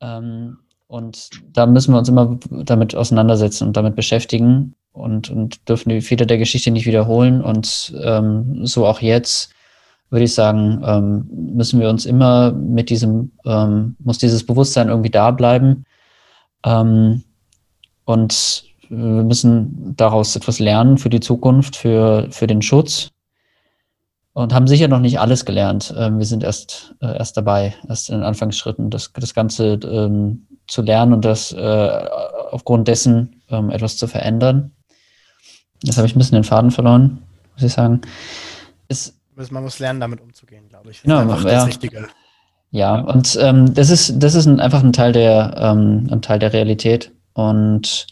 Ähm, 0.00 0.58
und 0.86 1.30
da 1.52 1.66
müssen 1.66 1.92
wir 1.92 1.98
uns 1.98 2.08
immer 2.08 2.38
damit 2.50 2.94
auseinandersetzen 2.94 3.66
und 3.66 3.76
damit 3.76 3.96
beschäftigen 3.96 4.74
und, 4.92 5.30
und 5.30 5.68
dürfen 5.68 5.88
die 5.88 6.00
Fehler 6.00 6.26
der 6.26 6.38
Geschichte 6.38 6.70
nicht 6.70 6.86
wiederholen. 6.86 7.42
Und 7.42 7.94
ähm, 8.02 8.64
so 8.66 8.86
auch 8.86 9.00
jetzt 9.00 9.52
würde 10.10 10.24
ich 10.24 10.34
sagen, 10.34 10.82
ähm, 10.86 11.28
müssen 11.54 11.80
wir 11.80 11.88
uns 11.88 12.06
immer 12.06 12.52
mit 12.52 12.90
diesem, 12.90 13.32
ähm, 13.44 13.96
muss 13.98 14.18
dieses 14.18 14.46
Bewusstsein 14.46 14.88
irgendwie 14.88 15.10
da 15.10 15.30
bleiben. 15.30 15.84
Ähm, 16.64 17.24
und 18.04 18.64
wir 18.88 19.24
müssen 19.24 19.96
daraus 19.96 20.36
etwas 20.36 20.60
lernen 20.60 20.98
für 20.98 21.10
die 21.10 21.20
Zukunft, 21.20 21.74
für, 21.74 22.28
für 22.30 22.46
den 22.46 22.62
Schutz. 22.62 23.10
Und 24.34 24.52
haben 24.52 24.66
sicher 24.66 24.88
noch 24.88 24.98
nicht 24.98 25.20
alles 25.20 25.44
gelernt. 25.44 25.94
Ähm, 25.96 26.18
wir 26.18 26.26
sind 26.26 26.42
erst, 26.42 26.94
äh, 27.00 27.16
erst 27.16 27.36
dabei, 27.36 27.74
erst 27.88 28.10
in 28.10 28.16
den 28.16 28.24
Anfangsschritten. 28.24 28.90
Das, 28.90 29.12
das 29.12 29.32
Ganze 29.32 29.78
ähm, 29.84 30.46
zu 30.66 30.82
lernen 30.82 31.12
und 31.12 31.24
das 31.24 31.52
äh, 31.52 32.08
aufgrund 32.50 32.88
dessen 32.88 33.42
ähm, 33.50 33.70
etwas 33.70 33.96
zu 33.96 34.06
verändern. 34.06 34.72
Jetzt 35.82 35.96
habe 35.96 36.06
ich 36.06 36.14
ein 36.14 36.18
bisschen 36.18 36.36
den 36.36 36.44
Faden 36.44 36.70
verloren, 36.70 37.22
muss 37.54 37.64
ich 37.64 37.72
sagen. 37.72 38.00
Ist, 38.88 39.14
man 39.50 39.62
muss 39.62 39.78
lernen, 39.78 40.00
damit 40.00 40.20
umzugehen, 40.20 40.68
glaube 40.68 40.90
ich. 40.90 41.02
Das 41.02 41.04
genau, 41.04 41.34
ist 41.34 41.44
ja. 41.44 41.50
das 41.50 41.66
Richtige. 41.66 42.08
Ja, 42.70 43.00
und 43.00 43.38
ähm, 43.40 43.72
das 43.74 43.90
ist, 43.90 44.14
das 44.22 44.34
ist 44.34 44.46
ein, 44.46 44.58
einfach 44.58 44.82
ein 44.82 44.92
Teil 44.92 45.12
der, 45.12 45.54
ähm, 45.58 46.08
ein 46.10 46.22
Teil 46.22 46.38
der 46.38 46.52
Realität 46.52 47.12
und 47.34 48.06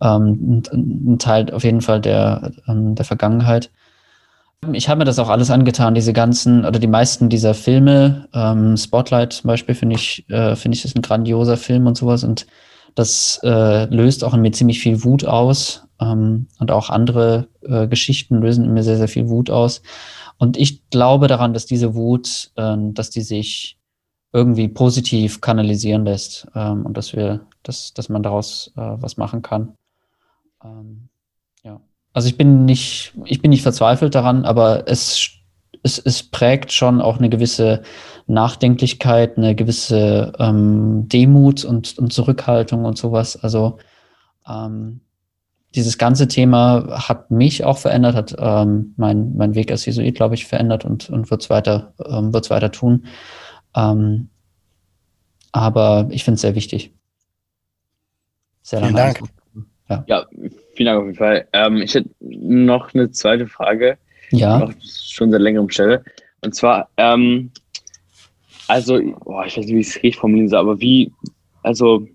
ähm, 0.00 0.62
ein, 0.72 1.12
ein, 1.12 1.18
Teil 1.18 1.52
auf 1.52 1.64
jeden 1.64 1.82
Fall 1.82 2.00
der, 2.00 2.52
ähm, 2.68 2.94
der 2.94 3.04
Vergangenheit. 3.04 3.70
Ich 4.70 4.88
habe 4.88 4.98
mir 4.98 5.04
das 5.04 5.18
auch 5.18 5.28
alles 5.28 5.50
angetan, 5.50 5.94
diese 5.96 6.12
ganzen 6.12 6.64
oder 6.64 6.78
die 6.78 6.86
meisten 6.86 7.28
dieser 7.28 7.52
Filme. 7.52 8.28
Ähm, 8.32 8.76
Spotlight 8.76 9.32
zum 9.32 9.48
Beispiel 9.48 9.74
finde 9.74 9.96
ich, 9.96 10.28
äh, 10.30 10.54
finde 10.54 10.76
ich 10.76 10.82
das 10.82 10.94
ein 10.94 11.02
grandioser 11.02 11.56
Film 11.56 11.88
und 11.88 11.96
sowas. 11.96 12.22
Und 12.22 12.46
das 12.94 13.40
äh, 13.42 13.86
löst 13.86 14.22
auch 14.22 14.34
in 14.34 14.40
mir 14.40 14.52
ziemlich 14.52 14.80
viel 14.80 15.02
Wut 15.02 15.24
aus. 15.24 15.88
Ähm, 16.00 16.46
und 16.60 16.70
auch 16.70 16.90
andere 16.90 17.48
äh, 17.62 17.88
Geschichten 17.88 18.40
lösen 18.40 18.64
in 18.64 18.72
mir 18.72 18.84
sehr, 18.84 18.98
sehr 18.98 19.08
viel 19.08 19.28
Wut 19.28 19.50
aus. 19.50 19.82
Und 20.38 20.56
ich 20.56 20.88
glaube 20.90 21.26
daran, 21.26 21.54
dass 21.54 21.66
diese 21.66 21.96
Wut, 21.96 22.52
äh, 22.56 22.76
dass 22.78 23.10
die 23.10 23.22
sich 23.22 23.78
irgendwie 24.32 24.68
positiv 24.68 25.40
kanalisieren 25.40 26.04
lässt 26.04 26.46
ähm, 26.54 26.86
und 26.86 26.96
dass 26.96 27.14
wir, 27.14 27.46
dass, 27.64 27.94
dass 27.94 28.08
man 28.08 28.22
daraus 28.22 28.72
äh, 28.76 28.80
was 28.80 29.16
machen 29.16 29.42
kann. 29.42 29.76
Ähm, 30.64 31.08
ja. 31.64 31.80
Also 32.12 32.28
ich 32.28 32.36
bin 32.36 32.64
nicht, 32.64 33.12
ich 33.24 33.40
bin 33.40 33.50
nicht 33.50 33.62
verzweifelt 33.62 34.14
daran, 34.14 34.44
aber 34.44 34.84
es, 34.86 35.30
es, 35.82 35.98
es 35.98 36.22
prägt 36.22 36.72
schon 36.72 37.00
auch 37.00 37.18
eine 37.18 37.30
gewisse 37.30 37.82
Nachdenklichkeit, 38.26 39.38
eine 39.38 39.54
gewisse 39.54 40.32
ähm, 40.38 41.08
Demut 41.08 41.64
und, 41.64 41.98
und 41.98 42.12
Zurückhaltung 42.12 42.84
und 42.84 42.98
sowas. 42.98 43.36
Also 43.42 43.78
ähm, 44.48 45.00
dieses 45.74 45.96
ganze 45.96 46.28
Thema 46.28 47.08
hat 47.08 47.30
mich 47.30 47.64
auch 47.64 47.78
verändert, 47.78 48.14
hat 48.14 48.36
ähm, 48.38 48.94
mein, 48.96 49.34
mein 49.36 49.54
Weg 49.54 49.70
als 49.70 49.86
Jesuit, 49.86 50.14
glaube 50.14 50.34
ich, 50.34 50.46
verändert 50.46 50.84
und, 50.84 51.08
und 51.08 51.30
wird 51.30 51.42
es 51.42 51.50
weiter, 51.50 51.94
ähm, 52.04 52.34
wird's 52.34 52.50
weiter 52.50 52.70
tun. 52.70 53.06
Ähm, 53.74 54.28
aber 55.50 56.08
ich 56.10 56.24
finde 56.24 56.36
es 56.36 56.42
sehr 56.42 56.54
wichtig. 56.54 56.94
Sehr 58.62 58.80
vielen 58.80 58.96
Dank. 58.96 59.20
Ja. 59.88 60.04
ja. 60.06 60.26
Vielen 60.74 60.86
Dank 60.86 60.98
auf 60.98 61.06
jeden 61.06 61.18
Fall. 61.18 61.46
Ähm, 61.52 61.76
ich 61.78 61.94
hätte 61.94 62.10
noch 62.20 62.94
eine 62.94 63.10
zweite 63.10 63.46
Frage. 63.46 63.98
Ja. 64.30 64.58
Noch 64.58 64.72
schon 64.82 65.30
seit 65.30 65.40
längerem 65.40 65.68
stelle. 65.68 66.04
Und 66.40 66.54
zwar, 66.54 66.88
ähm, 66.96 67.50
also, 68.68 69.00
boah, 69.24 69.44
ich 69.46 69.56
weiß 69.56 69.66
nicht, 69.66 69.74
wie 69.74 69.80
ich 69.80 69.88
es 69.88 69.96
richtig 69.96 70.16
formulieren 70.16 70.48
soll, 70.48 70.60
aber 70.60 70.80
wie, 70.80 71.12
also, 71.62 72.06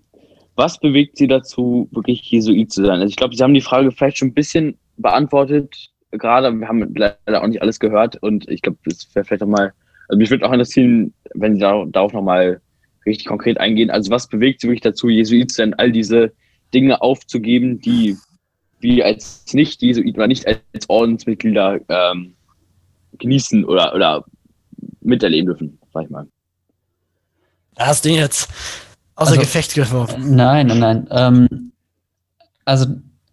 was 0.56 0.78
bewegt 0.78 1.16
Sie 1.16 1.28
dazu, 1.28 1.88
wirklich 1.92 2.22
Jesuit 2.22 2.72
zu 2.72 2.84
sein? 2.84 3.00
Also, 3.00 3.10
ich 3.10 3.16
glaube, 3.16 3.36
Sie 3.36 3.42
haben 3.42 3.54
die 3.54 3.60
Frage 3.60 3.92
vielleicht 3.92 4.18
schon 4.18 4.28
ein 4.28 4.34
bisschen 4.34 4.76
beantwortet, 4.96 5.74
gerade. 6.10 6.52
Wir 6.52 6.68
haben 6.68 6.94
leider 6.94 7.42
auch 7.42 7.46
nicht 7.46 7.62
alles 7.62 7.78
gehört 7.78 8.16
und 8.22 8.48
ich 8.48 8.62
glaube, 8.62 8.78
das 8.84 9.08
wäre 9.14 9.24
vielleicht 9.24 9.42
nochmal, 9.42 9.72
also 10.08 10.18
mich 10.18 10.30
würde 10.30 10.46
auch 10.46 10.52
interessieren, 10.52 11.14
wenn 11.34 11.54
Sie 11.54 11.60
darauf 11.60 12.12
nochmal 12.12 12.60
richtig 13.06 13.26
konkret 13.26 13.58
eingehen. 13.58 13.90
Also, 13.90 14.10
was 14.10 14.28
bewegt 14.28 14.60
Sie 14.60 14.66
wirklich 14.66 14.80
dazu, 14.80 15.08
Jesuit 15.08 15.50
zu 15.50 15.58
sein, 15.58 15.74
all 15.74 15.92
diese 15.92 16.32
Dinge 16.74 17.00
aufzugeben, 17.00 17.80
die 17.80 18.16
wir 18.80 19.04
als 19.06 19.44
Nicht-Jesuiten 19.52 20.16
oder 20.16 20.26
nicht 20.26 20.46
als 20.46 20.88
Ordensmitglieder 20.88 21.80
ähm, 21.88 22.34
genießen 23.18 23.64
oder, 23.64 23.94
oder 23.94 24.24
miterleben 25.00 25.46
dürfen, 25.46 25.78
sag 25.92 26.04
ich 26.04 26.10
mal. 26.10 26.26
Da 27.74 27.86
hast 27.86 28.04
du 28.04 28.10
jetzt 28.10 28.48
außer 29.14 29.30
also, 29.30 29.40
Gefecht 29.40 29.74
geworfen. 29.74 30.34
Nein, 30.34 30.66
nein, 30.68 30.78
nein. 30.78 31.08
Ähm, 31.10 31.72
also 32.64 32.86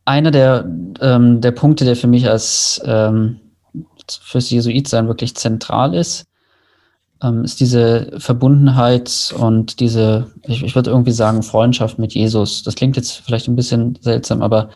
einer 0.05 0.31
der, 0.31 0.65
ähm, 1.01 1.41
der 1.41 1.51
Punkte, 1.51 1.85
der 1.85 1.95
für 1.95 2.07
mich 2.07 2.29
als 2.29 2.81
ähm, 2.85 3.39
fürs 4.07 4.49
Jesuitsein 4.49 5.07
wirklich 5.07 5.35
zentral 5.35 5.95
ist, 5.95 6.25
ähm, 7.23 7.43
ist 7.43 7.59
diese 7.59 8.11
Verbundenheit 8.17 9.33
und 9.37 9.79
diese, 9.79 10.31
ich, 10.47 10.63
ich 10.63 10.75
würde 10.75 10.91
irgendwie 10.91 11.11
sagen, 11.11 11.43
Freundschaft 11.43 11.97
mit 11.97 12.13
Jesus. 12.13 12.63
Das 12.63 12.75
klingt 12.75 12.95
jetzt 12.97 13.13
vielleicht 13.13 13.47
ein 13.47 13.55
bisschen 13.55 13.97
seltsam, 14.01 14.41
aber, 14.41 14.69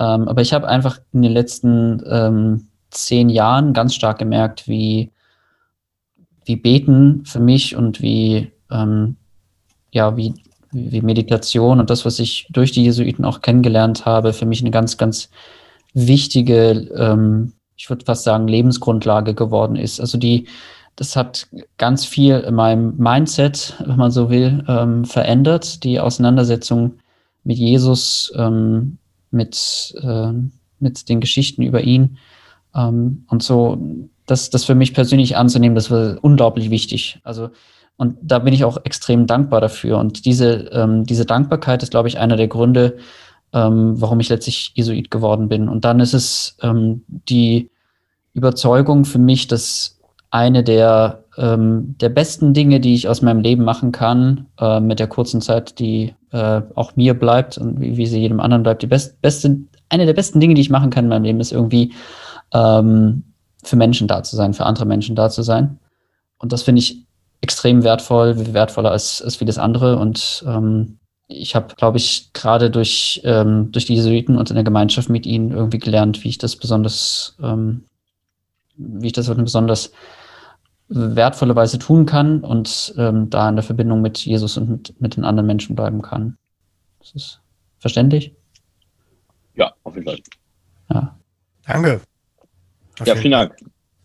ähm, 0.00 0.26
aber 0.26 0.40
ich 0.42 0.52
habe 0.52 0.66
einfach 0.66 0.98
in 1.12 1.22
den 1.22 1.32
letzten 1.32 2.02
ähm, 2.10 2.66
zehn 2.90 3.28
Jahren 3.28 3.72
ganz 3.72 3.94
stark 3.94 4.18
gemerkt, 4.18 4.66
wie, 4.66 5.12
wie 6.44 6.56
Beten 6.56 7.24
für 7.24 7.38
mich 7.38 7.76
und 7.76 8.02
wie 8.02 8.50
ähm, 8.70 9.16
ja, 9.92 10.16
wie, 10.16 10.34
wie 10.72 11.02
Meditation 11.02 11.80
und 11.80 11.90
das, 11.90 12.04
was 12.04 12.18
ich 12.18 12.46
durch 12.50 12.72
die 12.72 12.84
Jesuiten 12.84 13.24
auch 13.24 13.42
kennengelernt 13.42 14.06
habe, 14.06 14.32
für 14.32 14.46
mich 14.46 14.60
eine 14.60 14.70
ganz, 14.70 14.96
ganz 14.96 15.30
wichtige, 15.94 16.70
ähm, 16.96 17.52
ich 17.76 17.90
würde 17.90 18.04
fast 18.04 18.24
sagen, 18.24 18.46
Lebensgrundlage 18.46 19.34
geworden 19.34 19.76
ist. 19.76 20.00
Also 20.00 20.18
die, 20.18 20.46
das 20.96 21.16
hat 21.16 21.48
ganz 21.78 22.04
viel 22.04 22.38
in 22.40 22.54
meinem 22.54 22.96
Mindset, 22.96 23.74
wenn 23.84 23.96
man 23.96 24.10
so 24.10 24.30
will, 24.30 24.64
ähm, 24.68 25.04
verändert. 25.04 25.82
Die 25.82 25.98
Auseinandersetzung 25.98 26.98
mit 27.42 27.58
Jesus, 27.58 28.32
ähm, 28.36 28.98
mit, 29.30 29.94
äh, 30.02 30.32
mit 30.78 31.08
den 31.08 31.20
Geschichten 31.20 31.62
über 31.62 31.82
ihn. 31.82 32.18
Ähm, 32.74 33.24
und 33.28 33.42
so, 33.42 33.78
das, 34.26 34.50
das 34.50 34.64
für 34.64 34.74
mich 34.74 34.94
persönlich 34.94 35.36
anzunehmen, 35.36 35.74
das 35.74 35.90
war 35.90 36.18
unglaublich 36.22 36.70
wichtig. 36.70 37.20
Also 37.24 37.50
und 38.00 38.16
da 38.22 38.38
bin 38.38 38.54
ich 38.54 38.64
auch 38.64 38.78
extrem 38.84 39.26
dankbar 39.26 39.60
dafür. 39.60 39.98
Und 39.98 40.24
diese, 40.24 40.70
ähm, 40.72 41.04
diese 41.04 41.26
Dankbarkeit 41.26 41.82
ist, 41.82 41.90
glaube 41.90 42.08
ich, 42.08 42.18
einer 42.18 42.36
der 42.36 42.48
Gründe, 42.48 42.96
ähm, 43.52 44.00
warum 44.00 44.20
ich 44.20 44.30
letztlich 44.30 44.72
Jesuit 44.74 45.10
geworden 45.10 45.50
bin. 45.50 45.68
Und 45.68 45.84
dann 45.84 46.00
ist 46.00 46.14
es 46.14 46.56
ähm, 46.62 47.04
die 47.08 47.70
Überzeugung 48.32 49.04
für 49.04 49.18
mich, 49.18 49.48
dass 49.48 50.00
eine 50.30 50.64
der, 50.64 51.19
ähm, 51.36 51.96
der 52.00 52.08
besten 52.08 52.54
Dinge, 52.54 52.80
die 52.80 52.94
ich 52.94 53.08
aus 53.08 53.22
meinem 53.22 53.40
Leben 53.40 53.64
machen 53.64 53.92
kann, 53.92 54.46
äh, 54.58 54.80
mit 54.80 54.98
der 54.98 55.06
kurzen 55.06 55.40
Zeit, 55.40 55.78
die 55.78 56.14
äh, 56.32 56.62
auch 56.74 56.96
mir 56.96 57.14
bleibt 57.14 57.58
und 57.58 57.80
wie, 57.80 57.96
wie 57.96 58.06
sie 58.06 58.20
jedem 58.20 58.40
anderen 58.40 58.62
bleibt, 58.62 58.82
die 58.82 58.86
best, 58.86 59.20
beste, 59.20 59.58
eine 59.88 60.06
der 60.06 60.14
besten 60.14 60.40
Dinge, 60.40 60.54
die 60.54 60.60
ich 60.60 60.70
machen 60.70 60.90
kann 60.90 61.04
in 61.04 61.10
meinem 61.10 61.24
Leben, 61.24 61.40
ist 61.40 61.52
irgendwie 61.52 61.92
ähm, 62.52 63.24
für 63.62 63.76
Menschen 63.76 64.08
da 64.08 64.22
zu 64.22 64.36
sein, 64.36 64.54
für 64.54 64.66
andere 64.66 64.86
Menschen 64.86 65.16
da 65.16 65.30
zu 65.30 65.42
sein. 65.42 65.78
Und 66.38 66.52
das 66.52 66.62
finde 66.62 66.80
ich 66.80 67.06
extrem 67.40 67.84
wertvoll, 67.84 68.52
wertvoller 68.52 68.90
als, 68.90 69.22
als 69.22 69.36
vieles 69.36 69.58
andere. 69.58 69.98
Und 69.98 70.44
ähm, 70.46 70.98
ich 71.28 71.54
habe, 71.54 71.74
glaube 71.76 71.98
ich, 71.98 72.32
gerade 72.32 72.70
durch, 72.70 73.20
ähm, 73.24 73.70
durch 73.72 73.86
die 73.86 73.94
Jesuiten 73.94 74.36
und 74.36 74.50
in 74.50 74.56
der 74.56 74.64
Gemeinschaft 74.64 75.08
mit 75.08 75.26
ihnen 75.26 75.52
irgendwie 75.52 75.78
gelernt, 75.78 76.24
wie 76.24 76.28
ich 76.28 76.38
das 76.38 76.56
besonders, 76.56 77.36
ähm, 77.42 77.84
wie 78.76 79.08
ich 79.08 79.12
das 79.12 79.32
besonders 79.34 79.92
wertvolle 80.90 81.54
Weise 81.54 81.78
tun 81.78 82.04
kann 82.04 82.40
und 82.40 82.94
ähm, 82.98 83.30
da 83.30 83.48
in 83.48 83.56
der 83.56 83.62
Verbindung 83.62 84.02
mit 84.02 84.18
Jesus 84.18 84.56
und 84.56 84.68
mit, 84.68 85.00
mit 85.00 85.16
den 85.16 85.24
anderen 85.24 85.46
Menschen 85.46 85.76
bleiben 85.76 86.02
kann. 86.02 86.36
Das 86.98 87.14
ist 87.14 87.40
verständlich? 87.78 88.34
Ja, 89.54 89.72
auf 89.84 89.94
jeden 89.94 90.06
Fall. 90.06 90.18
Ja. 90.92 91.16
Danke. 91.66 92.00
Okay. 92.98 93.08
Ja, 93.08 93.16
vielen 93.16 93.32
Dank. 93.32 93.56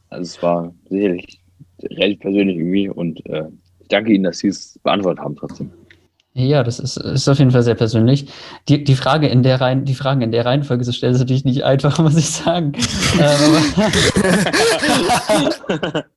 Also 0.10 0.24
es 0.24 0.44
war 0.44 0.74
sicherlich 0.90 1.42
relativ 1.84 2.20
persönlich 2.20 2.58
irgendwie 2.58 2.90
und 2.90 3.26
äh, 3.26 3.46
ich 3.80 3.88
danke 3.88 4.14
Ihnen, 4.14 4.24
dass 4.24 4.40
Sie 4.40 4.48
es 4.48 4.80
beantwortet 4.84 5.24
haben 5.24 5.36
trotzdem. 5.36 5.72
Ja, 6.38 6.64
das 6.64 6.80
ist, 6.80 6.98
ist 6.98 7.30
auf 7.30 7.40
jeden 7.40 7.52
Fall 7.52 7.64
sehr 7.64 7.76
persönlich. 7.76 8.28
Die, 8.68 8.84
die, 8.84 8.96
Frage 8.96 9.28
in 9.28 9.42
der 9.42 9.62
Reihen, 9.62 9.86
die 9.86 9.96
Fragen 9.96 10.22
in 10.22 10.34
der 10.34 10.46
Reihenfolge 10.46 10.84
zu 10.84 10.92
stellen, 10.92 11.14
ist 11.14 11.20
natürlich 11.20 11.46
nicht 11.46 11.64
einfach, 11.64 11.98
muss 12.04 12.18
ich 12.18 12.30
sagen. 12.30 12.74
ähm, 13.20 13.56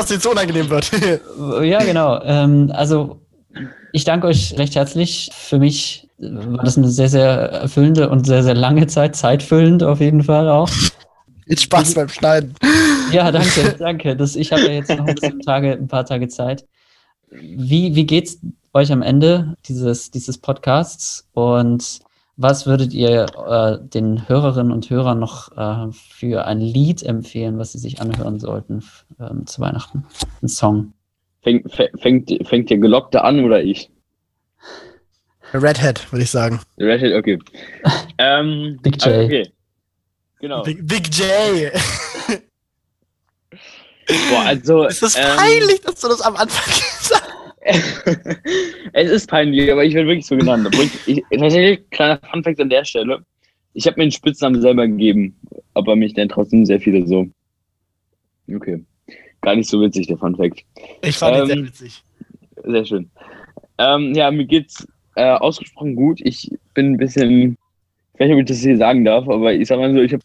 Was 0.05 0.11
jetzt 0.11 0.27
unangenehm 0.27 0.69
wird. 0.69 0.91
ja, 1.63 1.83
genau. 1.83 2.21
Ähm, 2.21 2.71
also, 2.71 3.21
ich 3.91 4.03
danke 4.03 4.27
euch 4.27 4.55
recht 4.55 4.75
herzlich. 4.75 5.31
Für 5.33 5.57
mich 5.57 6.07
war 6.19 6.63
das 6.63 6.77
eine 6.77 6.89
sehr, 6.89 7.09
sehr 7.09 7.27
erfüllende 7.27 8.07
und 8.11 8.27
sehr, 8.27 8.43
sehr 8.43 8.53
lange 8.53 8.85
Zeit. 8.85 9.15
Zeitfüllend 9.15 9.81
auf 9.81 10.01
jeden 10.01 10.21
Fall 10.21 10.47
auch. 10.47 10.69
Viel 11.47 11.57
Spaß 11.57 11.95
beim 11.95 12.09
Schneiden. 12.09 12.53
Ja, 13.11 13.31
danke, 13.31 13.75
danke. 13.79 14.15
Das, 14.15 14.35
ich 14.35 14.51
habe 14.51 14.61
ja 14.61 14.73
jetzt 14.73 14.91
noch 14.91 15.07
ein, 15.07 15.15
bisschen 15.15 15.39
Tage, 15.39 15.71
ein 15.71 15.87
paar 15.87 16.05
Tage 16.05 16.27
Zeit. 16.27 16.67
Wie, 17.31 17.95
wie 17.95 18.05
geht's 18.05 18.37
euch 18.73 18.91
am 18.91 19.01
Ende 19.01 19.55
dieses, 19.67 20.11
dieses 20.11 20.37
Podcasts? 20.37 21.27
Und 21.33 21.99
was 22.37 22.65
würdet 22.65 22.93
ihr 22.93 23.25
äh, 23.47 23.77
den 23.87 24.27
Hörerinnen 24.27 24.71
und 24.71 24.89
Hörern 24.89 25.19
noch 25.19 25.51
äh, 25.57 25.91
für 25.91 26.45
ein 26.45 26.59
Lied 26.59 27.03
empfehlen, 27.03 27.57
was 27.57 27.71
sie 27.71 27.79
sich 27.79 28.01
anhören 28.01 28.39
sollten 28.39 28.83
ähm, 29.19 29.47
zu 29.47 29.61
Weihnachten? 29.61 30.05
Ein 30.41 30.47
Song. 30.49 30.93
Fängt, 31.41 31.71
fängt, 31.71 32.47
fängt 32.47 32.69
der 32.69 32.77
Gelockte 32.77 33.23
an 33.23 33.43
oder 33.43 33.63
ich? 33.63 33.89
Redhead, 35.53 36.11
würde 36.11 36.23
ich 36.23 36.31
sagen. 36.31 36.59
Redhead, 36.77 37.13
okay. 37.13 37.39
ähm, 38.17 38.79
Big 38.81 39.03
J. 39.03 39.25
Okay. 39.25 39.51
Genau. 40.39 40.63
Big, 40.63 40.85
Big 40.85 41.07
J. 41.15 41.71
Boah, 44.29 44.41
also. 44.45 44.85
Es 44.87 45.01
ist 45.01 45.17
ähm, 45.17 45.37
peinlich, 45.37 45.81
dass 45.81 46.01
du 46.01 46.07
das 46.09 46.21
am 46.21 46.35
Anfang 46.35 46.65
gesagt 46.65 46.99
hast. 46.99 47.44
es 48.93 49.09
ist 49.09 49.29
peinlich, 49.29 49.71
aber 49.71 49.83
ich 49.83 49.93
werde 49.95 50.07
wirklich 50.07 50.27
so 50.27 50.37
genannt. 50.37 50.69
Ich, 51.07 51.23
tatsächlich, 51.31 51.89
kleiner 51.89 52.19
Funfact 52.31 52.59
an 52.61 52.69
der 52.69 52.85
Stelle. 52.85 53.23
Ich 53.73 53.87
habe 53.87 53.97
mir 53.97 54.05
den 54.05 54.11
Spitznamen 54.11 54.61
selber 54.61 54.87
gegeben, 54.87 55.35
aber 55.73 55.95
mich 55.95 56.15
nennen 56.15 56.29
trotzdem 56.29 56.65
sehr 56.65 56.79
viele 56.79 57.05
so. 57.07 57.27
Okay. 58.53 58.83
Gar 59.41 59.55
nicht 59.55 59.69
so 59.69 59.81
witzig, 59.81 60.07
der 60.07 60.17
Funfact. 60.17 60.63
Ich 61.01 61.17
fand 61.17 61.37
ähm, 61.37 61.41
ihn 61.41 61.47
sehr 61.47 61.65
witzig. 61.65 62.03
Sehr 62.63 62.85
schön. 62.85 63.09
Ähm, 63.77 64.13
ja, 64.13 64.29
mir 64.31 64.45
geht's 64.45 64.87
äh, 65.15 65.31
ausgesprochen 65.31 65.95
gut. 65.95 66.19
Ich 66.21 66.51
bin 66.73 66.93
ein 66.93 66.97
bisschen, 66.97 67.57
ich 68.13 68.19
weiß 68.19 68.27
nicht, 68.27 68.35
ob 68.35 68.39
ich 68.41 68.45
das 68.45 68.59
hier 68.59 68.77
sagen 68.77 69.03
darf, 69.03 69.27
aber 69.27 69.53
ich 69.53 69.67
sag 69.67 69.79
mal 69.79 69.93
so, 69.93 70.01
ich 70.01 70.13
habe. 70.13 70.23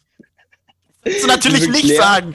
Willst 1.03 1.25
du 1.25 1.29
natürlich 1.29 1.69
nicht 1.71 1.85
leer. 1.85 1.97
sagen. 1.97 2.35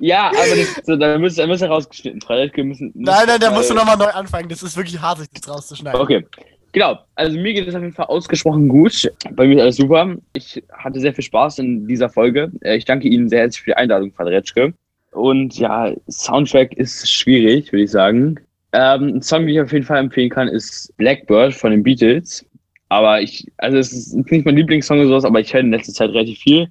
Ja, 0.00 0.28
aber 0.28 0.56
das, 0.56 0.84
so, 0.84 0.96
da 0.96 1.18
müsste 1.18 1.46
müsst 1.46 1.62
rausgeschnitten. 1.62 2.20
Freitag 2.22 2.56
müssen. 2.64 2.90
Nein, 2.94 3.24
nein, 3.26 3.38
da 3.38 3.50
musst 3.50 3.70
du 3.70 3.74
nochmal 3.74 3.98
neu 3.98 4.06
anfangen. 4.06 4.48
Das 4.48 4.62
ist 4.62 4.76
wirklich 4.76 5.00
hart, 5.00 5.18
sich 5.18 5.28
das 5.30 5.48
rauszuschneiden. 5.48 6.00
Okay. 6.00 6.24
Genau, 6.72 6.98
also 7.16 7.36
mir 7.36 7.52
geht 7.52 7.66
es 7.66 7.74
auf 7.74 7.82
jeden 7.82 7.92
Fall 7.92 8.06
ausgesprochen 8.06 8.68
gut. 8.68 9.10
Bei 9.32 9.46
mir 9.46 9.56
ist 9.56 9.62
alles 9.62 9.76
super. 9.76 10.16
Ich 10.34 10.62
hatte 10.72 11.00
sehr 11.00 11.12
viel 11.12 11.24
Spaß 11.24 11.58
in 11.58 11.86
dieser 11.86 12.08
Folge. 12.08 12.50
Äh, 12.62 12.76
ich 12.76 12.84
danke 12.84 13.08
Ihnen 13.08 13.28
sehr 13.28 13.40
herzlich 13.40 13.62
für 13.62 13.70
die 13.70 13.76
Einladung, 13.76 14.12
Fadretschke. 14.12 14.72
Und 15.12 15.58
ja, 15.58 15.92
Soundtrack 16.08 16.72
ist 16.74 17.10
schwierig, 17.10 17.72
würde 17.72 17.84
ich 17.84 17.90
sagen. 17.90 18.38
Ähm, 18.72 19.16
ein 19.16 19.22
Song, 19.22 19.40
den 19.46 19.56
ich 19.56 19.60
auf 19.60 19.72
jeden 19.72 19.84
Fall 19.84 19.98
empfehlen 19.98 20.30
kann, 20.30 20.46
ist 20.46 20.96
Blackbird 20.96 21.52
von 21.52 21.72
den 21.72 21.82
Beatles. 21.82 22.46
Aber 22.88 23.20
ich, 23.20 23.46
also 23.58 23.78
es 23.78 23.92
ist 23.92 24.14
nicht 24.30 24.46
mein 24.46 24.56
Lieblingssong 24.56 24.98
oder 25.00 25.08
sowas, 25.08 25.24
aber 25.24 25.40
ich 25.40 25.52
höre 25.52 25.60
in 25.60 25.72
letzter 25.72 25.92
Zeit 25.92 26.10
relativ 26.10 26.38
viel. 26.38 26.68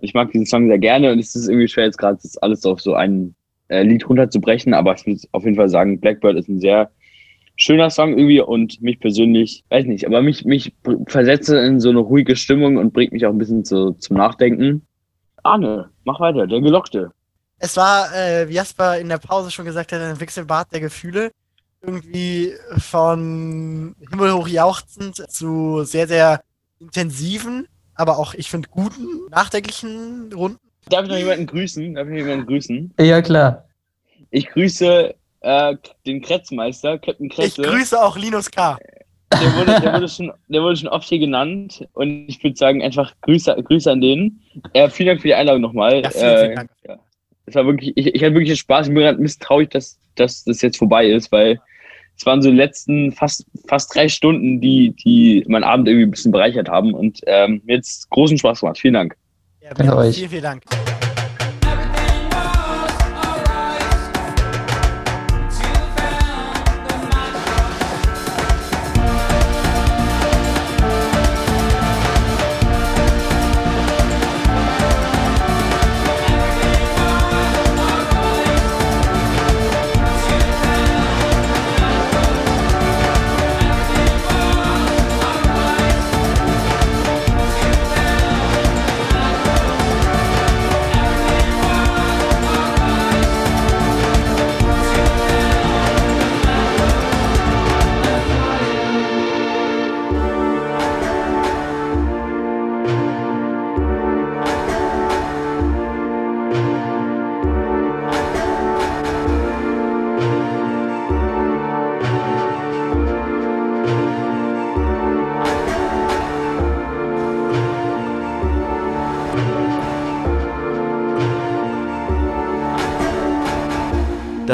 Ich 0.00 0.14
mag 0.14 0.30
diesen 0.30 0.46
Song 0.46 0.68
sehr 0.68 0.78
gerne 0.78 1.12
und 1.12 1.18
es 1.18 1.34
ist 1.34 1.48
irgendwie 1.48 1.68
schwer, 1.68 1.84
jetzt 1.84 1.98
gerade 1.98 2.18
alles 2.40 2.64
auf 2.64 2.80
so 2.80 2.94
ein 2.94 3.34
äh, 3.68 3.82
Lied 3.82 4.08
runterzubrechen, 4.08 4.74
aber 4.74 4.94
ich 4.94 5.06
würde 5.06 5.20
auf 5.32 5.44
jeden 5.44 5.56
Fall 5.56 5.68
sagen, 5.68 6.00
Blackbird 6.00 6.36
ist 6.36 6.48
ein 6.48 6.60
sehr 6.60 6.90
schöner 7.56 7.90
Song 7.90 8.10
irgendwie 8.10 8.40
und 8.40 8.80
mich 8.82 9.00
persönlich, 9.00 9.64
weiß 9.70 9.86
nicht, 9.86 10.06
aber 10.06 10.22
mich, 10.22 10.44
mich 10.44 10.74
versetze 11.06 11.58
in 11.58 11.80
so 11.80 11.88
eine 11.90 12.00
ruhige 12.00 12.36
Stimmung 12.36 12.76
und 12.76 12.92
bringt 12.92 13.12
mich 13.12 13.26
auch 13.26 13.30
ein 13.30 13.38
bisschen 13.38 13.64
zu, 13.64 13.92
zum 13.92 14.16
Nachdenken. 14.16 14.86
Arne, 15.42 15.90
mach 16.04 16.20
weiter, 16.20 16.46
der 16.46 16.60
Gelockte. 16.60 17.10
Es 17.58 17.76
war, 17.76 18.14
äh, 18.14 18.48
wie 18.48 18.54
Jasper 18.54 18.98
in 18.98 19.08
der 19.08 19.18
Pause 19.18 19.50
schon 19.50 19.64
gesagt 19.64 19.92
hat, 19.92 20.00
ein 20.00 20.20
Wechselbad 20.20 20.72
der 20.72 20.80
Gefühle. 20.80 21.30
Irgendwie 21.80 22.52
von 22.78 23.94
himmelhoch 24.10 24.48
jauchzend 24.48 25.16
zu 25.30 25.84
sehr, 25.84 26.08
sehr 26.08 26.42
intensiven 26.80 27.66
aber 27.96 28.18
auch, 28.18 28.34
ich 28.34 28.50
finde, 28.50 28.68
guten, 28.68 29.28
nachdenklichen 29.30 30.32
Runden. 30.32 30.58
Darf 30.88 31.04
ich 31.04 31.10
noch 31.10 31.18
jemanden 31.18 31.46
grüßen? 31.46 31.94
Darf 31.94 32.06
ich 32.06 32.12
noch 32.12 32.18
jemanden 32.18 32.46
grüßen? 32.46 32.94
Ja, 33.00 33.22
klar. 33.22 33.64
Ich 34.30 34.48
grüße 34.48 35.14
äh, 35.40 35.76
den 36.06 36.22
Kretzmeister, 36.22 36.98
Captain 36.98 37.28
Kretze. 37.28 37.62
Ich 37.62 37.68
grüße 37.68 38.00
auch 38.00 38.16
Linus 38.16 38.50
K. 38.50 38.78
Der 39.32 39.54
wurde, 39.56 39.80
der 39.80 39.92
wurde, 39.94 40.08
schon, 40.08 40.32
der 40.48 40.62
wurde 40.62 40.76
schon 40.76 40.88
oft 40.88 41.08
hier 41.08 41.18
genannt 41.18 41.84
und 41.94 42.28
ich 42.28 42.42
würde 42.44 42.56
sagen, 42.56 42.82
einfach 42.82 43.12
Grüße, 43.22 43.56
Grüße 43.60 43.90
an 43.90 44.00
den. 44.00 44.40
Äh, 44.72 44.88
vielen 44.88 45.08
Dank 45.08 45.20
für 45.20 45.28
die 45.28 45.34
Einladung 45.34 45.62
nochmal. 45.62 46.02
Ja, 46.02 46.10
vielen, 46.10 46.36
vielen 46.36 46.50
äh, 46.50 46.54
Dank. 46.54 46.70
Ja. 46.86 46.98
Es 47.46 47.54
war 47.54 47.66
wirklich, 47.66 47.92
ich, 47.96 48.06
ich 48.06 48.22
hatte 48.22 48.34
wirklich 48.34 48.58
Spaß. 48.58 48.86
Ich 48.86 48.94
bin 48.94 49.02
gerade 49.02 49.20
misstrauisch, 49.20 49.68
dass, 49.70 49.98
dass 50.14 50.44
das 50.44 50.62
jetzt 50.62 50.78
vorbei 50.78 51.06
ist, 51.06 51.30
weil 51.32 51.60
es 52.16 52.24
waren 52.24 52.40
so 52.40 52.50
die 52.50 52.56
letzten 52.56 53.12
fast, 53.12 53.46
fast 53.68 53.94
drei 53.94 54.08
Stunden, 54.08 54.60
die, 54.60 54.92
die 54.92 55.44
meinen 55.48 55.64
Abend 55.64 55.86
irgendwie 55.86 56.06
ein 56.06 56.10
bisschen 56.10 56.32
bereichert 56.32 56.68
haben. 56.68 56.94
Und 56.94 57.20
ähm, 57.26 57.60
mir 57.64 57.76
jetzt 57.76 58.08
großen 58.10 58.38
Spaß 58.38 58.60
gemacht. 58.60 58.78
Vielen 58.78 58.94
Dank. 58.94 59.16
Ja, 59.60 59.74
vielen, 59.74 60.30
vielen 60.30 60.42
Dank. 60.42 60.62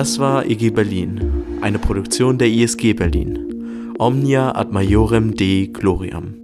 Das 0.02 0.18
war 0.18 0.44
EG 0.44 0.70
Berlin, 0.70 1.20
eine 1.60 1.78
Produktion 1.78 2.36
der 2.36 2.48
ISG 2.48 2.92
Berlin. 2.92 3.94
Omnia 4.00 4.52
ad 4.52 4.72
majorem 4.72 5.36
Dei 5.36 5.70
gloriam. 5.72 6.34